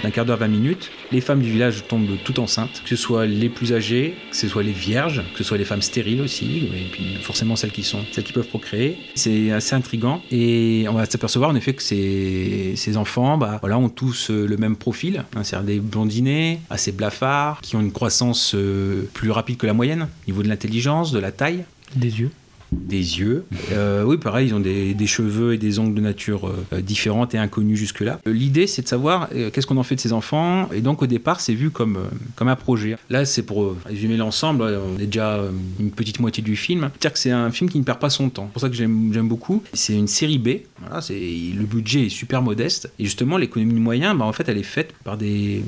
d'un 0.02 0.10
quart 0.10 0.26
d'heure, 0.26 0.36
20 0.38 0.48
minutes. 0.48 0.90
Les 1.12 1.20
femmes 1.22 1.40
du 1.40 1.50
village 1.50 1.84
tombent 1.88 2.16
toutes 2.24 2.38
enceintes, 2.38 2.82
que 2.82 2.88
ce 2.90 2.96
soit 2.96 3.24
les 3.26 3.48
plus 3.48 3.72
âgées, 3.72 4.14
que 4.30 4.36
ce 4.36 4.48
soit 4.48 4.62
les 4.62 4.72
vierges, 4.72 5.22
que 5.32 5.38
ce 5.38 5.44
soit 5.44 5.56
les 5.58 5.64
femmes 5.64 5.82
stériles 5.82 6.20
aussi, 6.20 6.68
et 6.74 6.86
puis 6.92 7.04
forcément 7.22 7.56
celles 7.56 7.70
qui 7.72 7.82
sont, 7.84 8.00
celles 8.12 8.24
qui 8.24 8.32
peuvent 8.32 8.46
procréer. 8.48 8.96
C'est 9.14 9.52
assez 9.52 9.74
intriguant 9.74 10.20
et 10.30 10.86
on 10.90 10.94
va 10.94 11.06
s'apercevoir 11.06 11.50
en 11.50 11.54
effet 11.54 11.72
que 11.74 11.82
ces, 11.82 12.72
ces 12.76 12.96
enfants, 12.96 13.38
bah, 13.38 13.58
voilà, 13.60 13.78
ont 13.78 13.88
tous 13.88 14.30
euh, 14.30 14.46
le 14.46 14.56
même 14.56 14.76
profil, 14.76 15.24
hein, 15.36 15.44
c'est-à-dire 15.44 15.66
des 15.66 15.80
blondinés, 15.80 16.58
assez 16.70 16.92
blafards, 16.92 17.60
qui 17.62 17.76
ont 17.76 17.80
une 17.80 17.92
croissance 17.92 18.52
euh, 18.54 19.02
plus 19.14 19.30
rapide 19.30 19.56
que 19.56 19.66
la 19.66 19.74
moyenne, 19.74 20.02
au 20.02 20.30
niveau 20.30 20.42
de 20.42 20.48
l'intelligence, 20.48 21.12
de 21.12 21.18
la 21.18 21.30
taille 21.32 21.64
Des 21.96 22.20
yeux. 22.20 22.30
Des 22.72 23.18
yeux. 23.20 23.44
Euh, 23.72 24.02
oui, 24.04 24.16
pareil, 24.18 24.48
ils 24.48 24.54
ont 24.54 24.60
des, 24.60 24.94
cheveux 25.06 25.54
et 25.54 25.58
des 25.58 25.78
ongles 25.78 25.94
de 25.94 26.00
nature 26.00 26.50
euh, 26.72 26.80
différentes 26.80 27.34
et 27.34 27.38
inconnues 27.38 27.76
jusque-là. 27.76 28.20
L'idée, 28.26 28.66
c'est 28.66 28.82
de 28.82 28.88
savoir 28.88 29.28
euh, 29.34 29.50
qu'est-ce 29.50 29.66
qu'on 29.66 29.78
en 29.78 29.82
fait 29.82 29.94
de 29.94 30.00
ces 30.00 30.12
enfants. 30.12 30.68
Et 30.75 30.80
donc, 30.80 31.02
au 31.02 31.06
départ, 31.06 31.40
c'est 31.40 31.54
vu 31.54 31.70
comme, 31.70 31.96
euh, 31.96 32.04
comme 32.37 32.48
un 32.48 32.56
projet. 32.56 32.96
Là, 33.08 33.25
c'est 33.25 33.42
pour 33.42 33.75
résumer 33.87 34.16
l'ensemble. 34.16 34.62
On 34.62 34.98
est 35.00 35.06
déjà 35.06 35.40
une 35.80 35.90
petite 35.90 36.20
moitié 36.20 36.42
du 36.42 36.56
film. 36.56 36.90
C'est-à-dire 36.92 37.12
que 37.12 37.18
c'est 37.18 37.30
un 37.30 37.50
film 37.50 37.70
qui 37.70 37.78
ne 37.78 37.84
perd 37.84 37.98
pas 37.98 38.10
son 38.10 38.28
temps. 38.28 38.44
C'est 38.48 38.52
pour 38.52 38.62
ça 38.62 38.68
que 38.68 38.75
j'aime 38.75 39.28
beaucoup. 39.28 39.62
C'est 39.72 39.94
une 39.94 40.08
série 40.08 40.38
B. 40.38 40.48
Le 41.10 41.64
budget 41.64 42.06
est 42.06 42.10
super 42.10 42.42
modeste. 42.42 42.92
Et 42.98 43.04
justement, 43.04 43.38
l'économie 43.38 43.75
de 43.75 43.78
moyens, 43.78 44.16
bah, 44.16 44.25
en 44.25 44.32
fait, 44.32 44.48
elle 44.48 44.58
est 44.58 44.62
faite 44.62 44.92
par 45.04 45.16
des, 45.16 45.62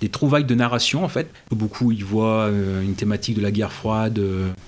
des 0.00 0.08
trouvailles 0.08 0.44
de 0.44 0.54
narration, 0.54 1.04
en 1.04 1.08
fait. 1.08 1.30
Beaucoup 1.50 1.92
y 1.92 2.02
voient 2.02 2.50
une 2.82 2.94
thématique 2.94 3.36
de 3.36 3.42
la 3.42 3.50
guerre 3.50 3.72
froide, 3.72 4.20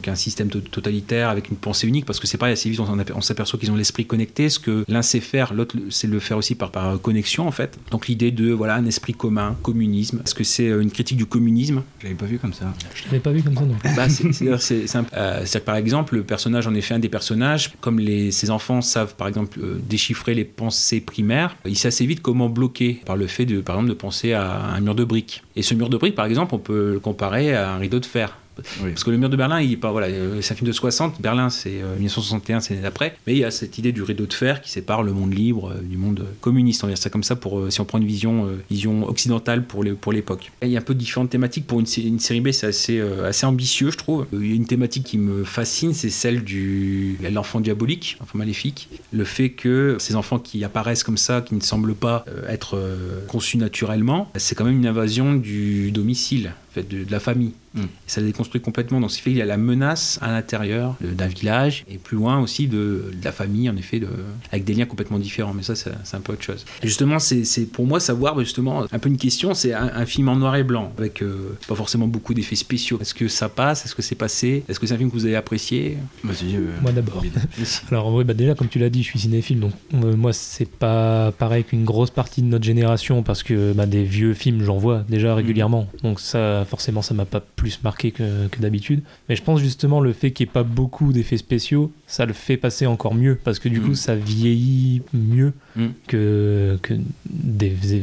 qu'un 0.03 0.15
système 0.15 0.49
to- 0.49 0.61
totalitaire 0.61 1.29
avec 1.29 1.51
une 1.51 1.57
pensée 1.67 1.89
unique, 1.89 2.05
parce 2.07 2.21
que 2.21 2.29
c'est 2.29 2.39
pareil, 2.39 2.53
assez 2.53 2.71
vite, 2.71 2.81
on, 2.81 3.21
s'aperçoit 3.21 3.59
qu'ils 3.59 3.73
ont 3.73 3.77
l'esprit 3.77 4.07
connecté. 4.07 4.49
Ce 4.49 4.61
que 4.61 4.85
l'un 4.87 5.03
sait 5.03 5.19
faire, 5.19 5.53
l'autre 5.53 5.75
sait 5.91 6.07
le 6.07 6.21
faire 6.21 6.37
aussi 6.37 6.55
par, 6.55 6.71
par 6.71 7.01
connexion, 7.01 7.49
en 7.49 7.51
fait. 7.51 7.77
Donc 7.91 8.07
l'idée 8.07 8.31
de, 8.31 8.53
voilà, 8.53 8.77
un 8.77 8.87
esprit 8.87 9.15
commun, 9.15 9.57
communisme. 9.63 10.21
Est-ce 10.25 10.35
que 10.37 10.45
c'est 10.45 10.69
euh, 10.69 10.81
une 10.81 10.93
critique 10.93 11.17
du 11.17 11.27
communisme? 11.27 11.83
Je 11.99 12.05
l'avais 12.05 12.15
pas 12.15 12.27
vu 12.27 12.39
comme 12.39 12.53
ça. 12.53 12.73
Je 12.95 13.05
l'avais 13.07 13.19
pas 13.19 13.33
vu 13.33 13.43
comme 13.43 13.57
ça 13.57 13.63
non 13.63 13.77
bah, 13.97 14.09
c'est- 14.09 14.43
euh, 14.43 14.59
C'est-à-dire 14.59 15.51
que 15.53 15.59
par 15.59 15.77
exemple, 15.77 16.15
le 16.15 16.23
personnage, 16.23 16.69
en 16.69 16.75
effet, 16.75 16.95
un 16.95 17.01
des 17.01 17.09
personnages, 17.09 17.73
comme 17.81 17.99
les, 17.99 18.31
ses 18.31 18.51
enfants 18.51 18.81
savent 18.81 19.17
par 19.17 19.27
exemple 19.27 19.59
euh, 19.61 19.81
déchiffrer 19.89 20.35
les 20.35 20.45
pensées 20.45 21.01
primaires, 21.01 21.57
il 21.67 21.77
sait 21.77 21.89
assez 21.89 22.07
vite 22.07 22.23
comment 22.23 22.49
bloquer 22.49 23.01
par 23.05 23.17
le 23.17 23.27
fait 23.27 23.45
de, 23.45 23.61
par 23.61 23.75
exemple, 23.77 23.91
de 23.91 23.99
penser 23.99 24.33
à 24.35 24.67
un 24.77 24.81
mur 24.81 24.95
de 24.95 25.03
briques. 25.03 25.43
Et 25.57 25.63
ce 25.63 25.75
mur 25.75 25.89
de 25.89 25.97
briques, 25.97 26.15
par 26.15 26.27
exemple, 26.27 26.55
on 26.55 26.59
peut 26.59 26.93
le 26.93 27.01
comparer 27.01 27.55
à 27.55 27.73
un 27.73 27.79
rideau 27.79 27.99
de 27.99 28.07
fer. 28.07 28.37
Parce 28.81 29.05
que 29.05 29.11
le 29.11 29.19
mur 29.19 29.29
de 29.29 29.37
Berlin, 29.37 29.61
voilà, 29.83 30.07
euh, 30.07 30.41
c'est 30.43 30.53
un 30.55 30.57
film 30.57 30.67
de 30.69 30.73
60, 30.73 31.21
Berlin 31.21 31.51
c'est 31.51 31.83
euh, 31.83 31.95
1961, 31.97 32.61
c'est 32.61 32.71
l'année 32.75 32.83
d'après, 32.83 33.17
mais 33.27 33.35
il 33.35 33.39
y 33.39 33.45
a 33.45 33.51
cette 33.51 33.77
idée 33.79 33.93
du 33.93 34.03
rideau 34.03 34.27
de 34.27 34.33
fer 34.33 34.61
qui 34.63 34.71
sépare 34.71 35.03
le 35.03 35.13
monde 35.13 35.33
libre 35.35 35.73
euh, 35.77 35.81
du 35.83 35.97
monde 35.97 36.25
communiste, 36.41 36.83
on 36.85 36.87
va 36.87 36.93
dire 36.95 37.03
ça 37.03 37.11
comme 37.11 37.23
ça, 37.23 37.37
pour, 37.37 37.59
euh, 37.59 37.71
si 37.71 37.81
on 37.81 37.85
prend 37.85 37.99
une 37.99 38.07
vision, 38.07 38.47
euh, 38.47 38.57
vision 38.71 39.07
occidentale 39.09 39.65
pour 39.65 39.85
pour 40.01 40.13
l'époque. 40.13 40.51
Et 40.63 40.67
il 40.67 40.73
y 40.73 40.77
a 40.77 40.81
un 40.81 40.83
peu 40.83 40.95
différentes 40.95 41.31
thématiques, 41.31 41.67
pour 41.67 41.81
une, 41.81 41.87
sé- 41.87 42.03
une 42.03 42.19
série 42.19 42.41
B 42.41 42.51
c'est 42.53 42.67
assez, 42.67 42.99
euh, 42.99 43.29
assez 43.29 43.47
ambitieux 43.47 43.91
je 43.91 43.97
trouve. 43.99 44.23
Euh, 44.33 44.39
Il 44.43 44.49
y 44.49 44.53
a 44.53 44.57
une 44.57 44.67
thématique 44.67 45.05
qui 45.05 45.19
me 45.19 45.45
fascine, 45.45 45.93
c'est 45.93 46.11
celle 46.11 46.43
du 46.45 47.19
l'enfant 47.31 47.61
diabolique, 47.61 48.17
l'enfant 48.21 48.39
maléfique. 48.39 48.89
Le 49.13 49.25
fait 49.25 49.51
que 49.51 49.97
ces 49.99 50.15
enfants 50.17 50.39
qui 50.39 50.65
apparaissent 50.65 51.05
comme 51.05 51.17
ça, 51.19 51.41
qui 51.43 51.55
ne 51.55 51.61
semblent 51.61 51.95
pas 51.95 52.25
euh, 52.29 52.49
être 52.49 52.77
euh, 52.77 53.21
conçus 53.29 53.59
naturellement, 53.59 54.31
c'est 54.37 54.55
quand 54.55 54.65
même 54.65 54.77
une 54.79 54.87
invasion 54.87 55.35
du 55.35 55.91
domicile, 55.93 56.53
fait, 56.83 56.89
de, 56.89 57.05
de 57.05 57.11
la 57.13 57.21
famille. 57.21 57.53
Mm. 57.75 57.81
Et 57.83 57.87
ça 58.07 58.21
les 58.21 58.29
déconstruit 58.29 58.61
complètement. 58.61 59.01
Donc, 59.01 59.11
ce 59.11 59.17
qui 59.17 59.23
fait 59.23 59.31
qu'il 59.31 59.39
y 59.39 59.43
a 59.43 59.47
la 59.47 59.57
menace 59.57 60.19
à 60.23 60.29
l'intérieur 60.33 60.95
de- 61.01 61.13
d'un 61.13 61.27
village 61.27 61.85
et 61.91 61.99
plus 61.99 62.17
loin 62.17 62.39
aussi 62.41 62.69
de, 62.69 63.11
de 63.13 63.25
la 63.25 63.33
famille, 63.33 63.69
en 63.69 63.77
effet, 63.77 63.99
de, 64.01 64.09
avec 64.53 64.65
des 64.65 64.75
liens 64.75 64.87
complètement 64.87 65.19
différents. 65.19 65.53
Mais 65.55 65.63
ça, 65.63 65.75
c'est 65.77 65.91
un 66.17 66.21
peu 66.21 66.33
autre 66.33 66.43
chose. 66.43 66.65
Et 66.83 66.87
justement, 66.87 67.19
c'est 67.19 67.67
pour 67.73 67.87
moi 67.87 68.01
savoir, 68.01 68.35
bah, 68.35 68.43
justement, 68.43 68.85
un 68.91 68.99
peu 68.99 69.09
une 69.09 69.17
question 69.19 69.55
c'est 69.55 69.73
un, 69.75 69.91
un 69.95 70.07
film 70.07 70.29
en 70.29 70.37
noir 70.37 70.57
et 70.57 70.65
blanc, 70.65 70.93
avec 70.99 71.23
euh, 71.23 71.57
pas 71.69 71.75
forcément 71.75 72.07
beaucoup 72.09 72.35
d'effets 72.35 72.57
spéciaux. 72.57 72.99
Est-ce 73.01 73.15
que 73.15 73.29
ça 73.29 73.49
passe? 73.49 73.85
Est-ce 73.85 73.95
que 73.95 74.03
c'est 74.03 74.15
passé? 74.15 74.65
Est-ce 74.69 74.79
que 74.81 74.87
c'est 74.87 74.95
un 74.95 74.99
film 74.99 75.11
que 75.11 75.15
vous 75.17 75.25
avez 75.27 75.37
apprécié? 75.37 75.99
Vas-y. 76.25 76.57
euh, 76.57 76.71
Moi 76.83 76.93
d'abord. 76.93 77.23
Alors 77.91 78.13
oui, 78.15 78.25
bah 78.25 78.35
déjà 78.35 78.55
comme 78.55 78.69
tu 78.69 78.79
l'as 78.79 78.91
dit, 78.91 79.03
je 79.03 79.09
suis 79.09 79.19
cinéphile, 79.19 79.61
donc 79.61 79.73
euh, 79.95 80.17
moi 80.17 80.33
c'est 80.33 80.69
pas 80.69 81.33
pareil 81.33 81.65
qu'une 81.65 81.85
grosse 81.85 82.11
partie 82.11 82.43
de 82.43 82.47
notre 82.49 82.65
génération 82.65 83.23
parce 83.23 83.43
que 83.43 83.73
bah, 83.73 83.87
des 83.87 84.03
vieux 84.05 84.35
films 84.35 84.63
j'en 84.63 84.77
vois 84.79 85.05
déjà 85.09 85.35
régulièrement, 85.35 85.89
donc 86.03 86.21
ça 86.21 86.65
forcément 86.67 87.03
ça 87.03 87.15
m'a 87.15 87.25
pas 87.25 87.41
plus 87.41 87.83
marqué 87.83 88.11
que, 88.11 88.49
que 88.49 88.61
d'habitude. 88.61 89.03
Mais 89.29 89.37
je 89.37 89.43
pense 89.43 89.61
justement 89.61 90.01
le 90.01 90.13
fait 90.13 90.33
qu'il 90.33 90.45
n'y 90.47 90.51
ait 90.51 90.53
pas 90.53 90.63
beaucoup 90.65 91.13
d'effets 91.13 91.37
spéciaux, 91.39 91.93
ça 92.07 92.27
le 92.27 92.33
fait 92.33 92.57
passer 92.57 92.87
encore 92.87 93.15
mieux 93.15 93.37
parce 93.43 93.59
que 93.59 93.69
du 93.69 93.81
Mhm. 93.81 93.87
coup 93.87 93.95
ça 93.95 94.15
vieillit 94.17 95.03
mieux 95.15 95.53
Mhm. 95.77 95.93
que, 96.07 96.79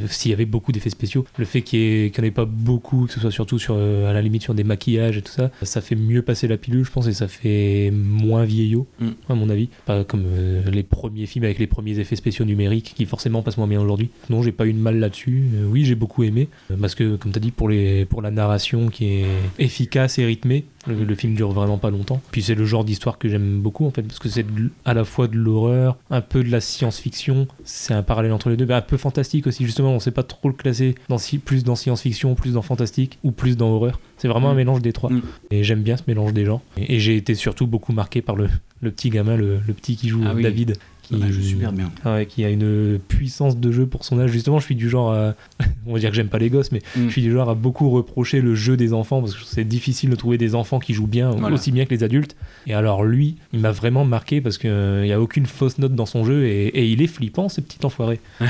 s'il 0.09 0.31
y 0.31 0.33
avait 0.33 0.45
beaucoup 0.45 0.71
d'effets 0.71 0.89
spéciaux. 0.89 1.25
Le 1.37 1.45
fait 1.45 1.61
qu'il 1.61 2.05
n'y 2.05 2.11
en 2.19 2.23
ait 2.23 2.31
pas 2.31 2.45
beaucoup, 2.45 3.05
que 3.07 3.13
ce 3.13 3.19
soit 3.19 3.31
surtout 3.31 3.59
sur, 3.59 3.75
euh, 3.77 4.09
à 4.09 4.13
la 4.13 4.21
limite 4.21 4.43
sur 4.43 4.53
des 4.53 4.63
maquillages 4.63 5.17
et 5.17 5.21
tout 5.21 5.31
ça, 5.31 5.51
ça 5.61 5.81
fait 5.81 5.95
mieux 5.95 6.21
passer 6.21 6.47
la 6.47 6.57
pilule, 6.57 6.85
je 6.85 6.91
pense, 6.91 7.07
et 7.07 7.13
ça 7.13 7.27
fait 7.27 7.91
moins 7.93 8.43
vieillot, 8.45 8.87
Mm. 8.99 9.07
à 9.29 9.35
mon 9.35 9.49
avis. 9.49 9.69
Pas 9.85 10.03
comme 10.03 10.23
euh, 10.27 10.69
les 10.71 10.83
premiers 10.83 11.25
films 11.25 11.45
avec 11.45 11.59
les 11.59 11.67
premiers 11.67 11.97
effets 11.99 12.15
spéciaux 12.15 12.45
numériques 12.45 12.93
qui 12.95 13.05
forcément 13.05 13.41
passent 13.41 13.57
moins 13.57 13.67
bien 13.67 13.81
aujourd'hui. 13.81 14.09
Non, 14.29 14.41
j'ai 14.43 14.51
pas 14.51 14.65
eu 14.67 14.73
de 14.73 14.79
mal 14.79 14.99
là-dessus. 14.99 15.45
Euh, 15.55 15.65
oui, 15.67 15.85
j'ai 15.85 15.95
beaucoup 15.95 16.23
aimé, 16.23 16.49
parce 16.79 16.95
que, 16.95 17.15
comme 17.15 17.31
tu 17.31 17.37
as 17.37 17.41
dit, 17.41 17.51
pour, 17.51 17.69
les, 17.69 18.05
pour 18.05 18.21
la 18.21 18.31
narration 18.31 18.89
qui 18.89 19.05
est 19.05 19.25
efficace 19.59 20.19
et 20.19 20.25
rythmée, 20.25 20.65
le, 20.87 21.03
le 21.03 21.15
film 21.15 21.35
dure 21.35 21.51
vraiment 21.51 21.77
pas 21.77 21.89
longtemps. 21.89 22.21
Puis 22.31 22.41
c'est 22.43 22.55
le 22.55 22.65
genre 22.65 22.83
d'histoire 22.83 23.17
que 23.17 23.29
j'aime 23.29 23.59
beaucoup 23.61 23.85
en 23.85 23.91
fait, 23.91 24.01
parce 24.03 24.19
que 24.19 24.29
c'est 24.29 24.45
à 24.85 24.93
la 24.93 25.03
fois 25.05 25.27
de 25.27 25.35
l'horreur, 25.37 25.97
un 26.09 26.21
peu 26.21 26.43
de 26.43 26.49
la 26.51 26.61
science-fiction. 26.61 27.47
C'est 27.63 27.93
un 27.93 28.03
parallèle 28.03 28.31
entre 28.33 28.49
les 28.49 28.57
deux, 28.57 28.65
mais 28.65 28.73
un 28.73 28.81
peu 28.81 28.97
fantastique 28.97 29.47
aussi. 29.47 29.65
Justement, 29.65 29.91
on 29.93 29.99
sait 29.99 30.11
pas 30.11 30.23
trop 30.23 30.47
le 30.49 30.53
classer 30.55 30.95
dans 31.09 31.17
plus 31.45 31.63
dans 31.63 31.75
science-fiction, 31.75 32.35
plus 32.35 32.53
dans 32.53 32.61
fantastique 32.61 33.19
ou 33.23 33.31
plus 33.31 33.57
dans 33.57 33.69
horreur. 33.69 33.99
C'est 34.17 34.27
vraiment 34.27 34.49
un 34.49 34.53
Mm. 34.53 34.57
mélange 34.57 34.81
des 34.81 34.93
trois. 34.93 35.09
Mm. 35.09 35.21
Et 35.51 35.63
j'aime 35.63 35.81
bien 35.81 35.97
ce 35.97 36.03
mélange 36.07 36.33
des 36.33 36.45
genres. 36.45 36.61
Et, 36.77 36.95
et 36.95 36.99
j'ai 36.99 37.15
été 37.17 37.35
surtout 37.35 37.67
beaucoup 37.67 37.93
marqué 37.93 38.21
par 38.21 38.35
le, 38.35 38.49
le 38.81 38.91
petit 38.91 39.09
gamin, 39.09 39.35
le, 39.35 39.59
le 39.65 39.73
petit 39.73 39.95
qui 39.95 40.09
joue 40.09 40.21
Ah 40.25 40.33
oui. 40.35 40.43
David, 40.43 40.77
qui, 41.03 41.15
Ouais, 41.15 41.31
joue 41.31 41.41
super 41.41 41.71
bien. 41.71 41.91
Ah 42.03 42.15
ouais, 42.15 42.25
qui 42.25 42.43
a 42.43 42.49
une 42.49 42.97
puissance 43.07 43.57
de 43.57 43.71
jeu 43.71 43.85
pour 43.85 44.03
son 44.05 44.19
âge. 44.19 44.31
Justement, 44.31 44.57
je 44.59 44.65
suis 44.65 44.75
du 44.75 44.89
genre 44.89 45.13
à... 45.13 45.35
On 45.85 45.93
va 45.93 45.99
dire 45.99 46.09
que 46.09 46.15
j'aime 46.15 46.29
pas 46.29 46.39
les 46.39 46.49
gosses, 46.49 46.71
mais 46.71 46.79
Mm. 46.95 47.05
je 47.07 47.09
suis 47.11 47.21
du 47.21 47.31
genre 47.31 47.49
à 47.49 47.55
beaucoup 47.55 47.89
reprocher 47.89 48.39
le 48.41 48.55
jeu 48.55 48.75
des 48.77 48.93
enfants 48.93 49.21
parce 49.21 49.35
que 49.35 49.43
c'est 49.45 49.63
difficile 49.65 50.09
de 50.09 50.15
trouver 50.15 50.37
des 50.37 50.55
enfants 50.55 50.79
qui 50.79 50.93
jouent 50.93 51.05
bien 51.07 51.31
Voilà. 51.31 51.53
aussi 51.55 51.71
bien 51.71 51.85
que 51.85 51.91
les 51.93 52.03
adultes. 52.03 52.35
Et 52.67 52.73
alors 52.73 53.03
lui, 53.03 53.35
il 53.51 53.59
m'a 53.59 53.71
vraiment 53.71 54.05
marqué 54.05 54.41
parce 54.41 54.57
qu'il 54.57 54.71
n'y 55.03 55.11
a 55.11 55.19
aucune 55.21 55.45
fausse 55.45 55.77
note 55.77 55.93
dans 55.95 56.05
son 56.05 56.23
jeu 56.25 56.45
et, 56.45 56.67
et 56.67 56.85
il 56.89 57.01
est 57.01 57.07
flippant 57.07 57.49
ce 57.49 57.61
petit 57.61 57.85
enfoiré. 57.85 58.19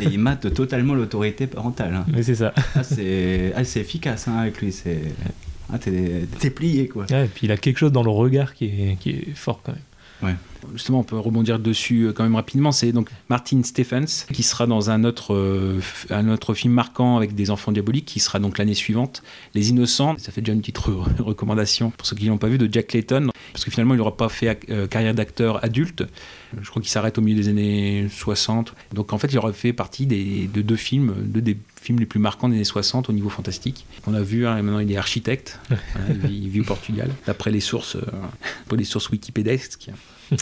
Et 0.00 0.04
il 0.04 0.18
mate 0.18 0.52
totalement 0.52 0.94
l'autorité 0.94 1.46
parentale. 1.46 1.94
hein. 1.94 2.04
Mais 2.12 2.22
c'est 2.22 2.34
ça. 2.34 2.52
Ah, 2.74 2.82
c'est 2.82 3.52
ah, 3.54 3.64
c'est 3.64 3.80
efficace 3.80 4.26
hein, 4.28 4.36
avec 4.38 4.60
lui. 4.60 4.72
C'est 4.72 5.00
ah, 5.72 5.78
t'es 5.78 6.50
plié 6.50 6.88
quoi. 6.88 7.06
Ouais, 7.10 7.26
et 7.26 7.28
puis 7.28 7.46
il 7.46 7.52
a 7.52 7.56
quelque 7.56 7.78
chose 7.78 7.92
dans 7.92 8.02
le 8.02 8.10
regard 8.10 8.54
qui 8.54 8.64
est, 8.66 8.96
qui 8.98 9.10
est 9.10 9.28
fort 9.36 9.60
quand 9.62 9.72
même. 10.22 10.36
Justement, 10.74 11.00
on 11.00 11.04
peut 11.04 11.18
rebondir 11.18 11.58
dessus 11.58 12.02
euh, 12.04 12.12
quand 12.12 12.22
même 12.22 12.34
rapidement. 12.36 12.72
C'est 12.72 12.92
donc 12.92 13.08
Martin 13.28 13.62
Stephens 13.62 14.26
qui 14.32 14.42
sera 14.42 14.66
dans 14.66 14.90
un 14.90 15.04
autre, 15.04 15.34
euh, 15.34 15.80
un 16.10 16.28
autre 16.28 16.54
film 16.54 16.72
marquant 16.72 17.16
avec 17.16 17.34
des 17.34 17.50
enfants 17.50 17.72
diaboliques 17.72 18.04
qui 18.06 18.20
sera 18.20 18.38
donc 18.38 18.58
l'année 18.58 18.74
suivante, 18.74 19.22
Les 19.54 19.70
Innocents. 19.70 20.16
Ça 20.18 20.32
fait 20.32 20.40
déjà 20.40 20.52
une 20.52 20.60
petite 20.60 20.78
re- 20.78 21.04
recommandation 21.22 21.90
pour 21.90 22.06
ceux 22.06 22.16
qui 22.16 22.26
l'ont 22.26 22.38
pas 22.38 22.48
vu 22.48 22.58
de 22.58 22.68
Jack 22.72 22.92
Layton 22.92 23.30
parce 23.52 23.64
que 23.64 23.70
finalement 23.70 23.94
il 23.94 23.98
n'aura 23.98 24.16
pas 24.16 24.28
fait 24.28 24.60
euh, 24.70 24.86
carrière 24.86 25.14
d'acteur 25.14 25.64
adulte. 25.64 26.04
Je 26.60 26.68
crois 26.68 26.82
qu'il 26.82 26.90
s'arrête 26.90 27.16
au 27.18 27.20
milieu 27.20 27.40
des 27.40 27.48
années 27.48 28.08
60. 28.10 28.74
Donc 28.92 29.12
en 29.12 29.18
fait, 29.18 29.28
il 29.28 29.38
aurait 29.38 29.52
fait 29.52 29.72
partie 29.72 30.06
des, 30.06 30.48
de 30.52 30.62
deux 30.62 30.76
films, 30.76 31.14
deux 31.24 31.40
des 31.40 31.56
films 31.80 31.98
les 32.00 32.06
plus 32.06 32.20
marquants 32.20 32.48
des 32.48 32.56
années 32.56 32.64
60 32.64 33.08
au 33.08 33.12
niveau 33.12 33.28
fantastique. 33.28 33.86
On 34.06 34.14
a 34.14 34.20
vu, 34.20 34.46
hein, 34.46 34.60
maintenant 34.62 34.80
il 34.80 34.90
est 34.92 34.96
architecte. 34.96 35.58
Voilà, 35.68 35.80
il, 36.10 36.18
vit, 36.28 36.40
il 36.44 36.48
vit 36.48 36.60
au 36.60 36.64
Portugal, 36.64 37.10
d'après 37.26 37.50
les 37.50 37.60
sources, 37.60 37.96
euh, 37.96 38.02
pour 38.66 38.76
les 38.76 38.84
sources 38.84 39.08
wikipédesques. 39.10 39.90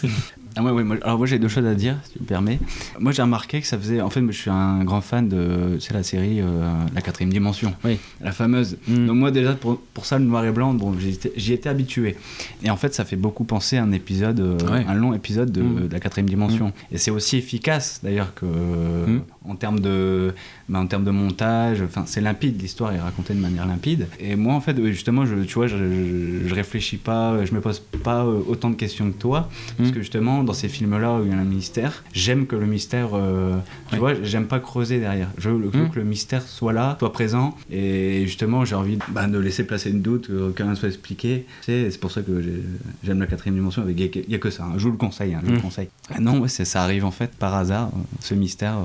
Ah 0.57 0.63
ouais, 0.65 0.73
ouais, 0.73 0.83
moi- 0.83 0.97
alors 1.03 1.19
moi 1.19 1.27
j'ai 1.29 1.39
deux 1.39 1.47
choses 1.47 1.67
à 1.67 1.75
dire, 1.75 1.97
si 2.05 2.15
tu 2.15 2.19
me 2.21 2.25
permets. 2.27 2.59
Moi 2.99 3.13
j'ai 3.13 3.23
remarqué 3.23 3.61
que 3.61 3.67
ça 3.67 3.79
faisait. 3.79 4.01
En 4.01 4.11
fait, 4.11 4.23
je 4.27 4.33
suis 4.33 4.51
un 4.51 4.83
grand 4.83 5.01
fan 5.03 5.29
de. 5.29 5.77
C'est 5.79 5.95
la 5.95 6.03
série 6.03 6.41
euh, 6.41 6.73
La 6.97 7.01
quatrième 7.01 7.33
dimension. 7.33 7.75
Oui. 7.85 7.99
La 8.21 8.33
fameuse. 8.33 8.77
Mm. 8.89 9.07
Donc 9.07 9.17
moi 9.19 9.31
déjà 9.31 9.53
pour, 9.53 9.79
pour 9.95 10.05
ça 10.05 10.19
le 10.19 10.25
noir 10.25 10.45
et 10.45 10.51
blanc, 10.51 10.75
bon, 10.75 10.97
j'y 11.37 11.53
étais, 11.53 11.69
habitué. 11.69 12.17
Et 12.65 12.71
en 12.71 12.77
fait 12.77 12.93
ça 12.93 13.05
fait 13.05 13.15
beaucoup 13.15 13.45
penser 13.45 13.77
à 13.77 13.85
un 13.85 13.93
épisode, 13.93 14.41
euh, 14.41 14.59
Ouais. 14.73 14.85
un 14.89 14.95
long 14.95 15.15
épisode 15.15 15.53
de, 15.53 15.63
Mm. 15.63 15.87
de 15.89 15.93
la 15.93 16.01
quatrième 16.01 16.29
dimension. 16.29 16.73
Et 16.91 16.99
c'est 16.99 17.13
aussi 17.13 17.37
efficace 17.37 18.01
d'ailleurs 18.03 18.35
que 18.35 18.47
Mm. 18.47 19.21
en 19.49 19.55
termes 19.55 19.79
de, 19.79 20.35
bah, 20.69 20.79
en 20.79 20.87
termes 20.87 21.05
de 21.05 21.11
montage. 21.11 21.83
Enfin 21.83 22.05
c'est 22.07 22.21
limpide, 22.21 22.61
l'histoire 22.61 22.93
est 22.93 23.01
racontée 23.01 23.35
de 23.35 23.41
manière 23.41 23.67
limpide. 23.67 24.07
Et 24.21 24.37
moi 24.37 24.55
en 24.55 24.61
fait 24.61 24.77
justement 24.87 25.27
je, 25.27 25.37
tu 25.45 25.55
vois 25.55 25.67
je, 25.67 25.77
je, 25.77 26.49
je 26.49 26.55
réfléchis 26.55 26.97
pas, 26.97 27.45
je 27.45 27.53
me 27.55 27.61
pose 27.61 27.81
pas 28.03 28.25
euh, 28.25 28.41
autant 28.49 28.71
de 28.71 28.75
questions 28.77 29.11
que 29.11 29.19
toi 29.19 29.49
parce 29.77 29.91
Mm. 29.91 29.93
que 29.93 30.01
justement 30.01 30.43
dans 30.45 30.53
ces 30.53 30.69
films 30.69 30.99
là 30.99 31.19
où 31.19 31.25
il 31.25 31.31
y 31.31 31.35
a 31.35 31.39
un 31.39 31.45
mystère, 31.45 32.05
j'aime 32.13 32.47
que 32.47 32.57
le 32.57 32.67
mystère, 32.67 33.11
euh, 33.15 33.57
tu 33.89 33.95
Ouais. 33.95 33.99
vois, 34.01 34.15
j'aime 34.23 34.47
pas 34.47 34.61
creuser 34.61 34.99
derrière. 35.01 35.29
Je 35.39 35.51
veux 35.51 35.59
Mm. 35.69 35.91
que 35.91 35.99
le 35.99 36.05
mystère 36.05 36.43
soit 36.43 36.73
là, 36.73 36.97
soit 36.99 37.13
présent, 37.13 37.57
et 37.71 38.23
justement 38.27 38.65
j'ai 38.65 38.75
envie 38.75 38.99
bah, 39.11 39.27
de 39.27 39.39
laisser 39.39 39.65
placer 39.65 39.91
une 39.91 40.03
doute, 40.03 40.29
que 40.29 40.63
rien 40.63 40.73
ne 40.73 40.77
soit 40.77 40.89
expliqué. 40.89 41.47
C'est 41.63 41.99
pour 42.01 42.11
ça 42.11 42.23
que 42.23 42.41
j'ai- 42.43 42.63
j'aime 43.05 43.21
la 43.21 43.27
quatrième 43.27 43.55
dimension. 43.55 43.83
Avec 43.83 43.99
il 44.01 44.31
y, 44.31 44.35
a 44.35 44.39
que 44.39 44.51
ça. 44.51 44.65
hein. 44.65 44.73
Je 44.77 44.85
vous 44.85 44.91
le 44.93 44.97
conseille. 44.97 45.35
hein, 45.35 45.41
je 45.43 45.47
vous 45.47 45.53
le 45.53 45.59
Mm. 45.59 45.63
conseille. 45.63 45.89
Ah 46.15 46.21
non, 46.21 46.39
ouais, 46.41 46.49
ça 46.49 46.83
arrive 46.83 47.05
en 47.05 47.11
fait 47.11 47.31
par 47.35 47.55
hasard, 47.55 47.89
euh, 47.95 47.99
ce 48.21 48.35
mystère. 48.35 48.77
euh, 48.79 48.83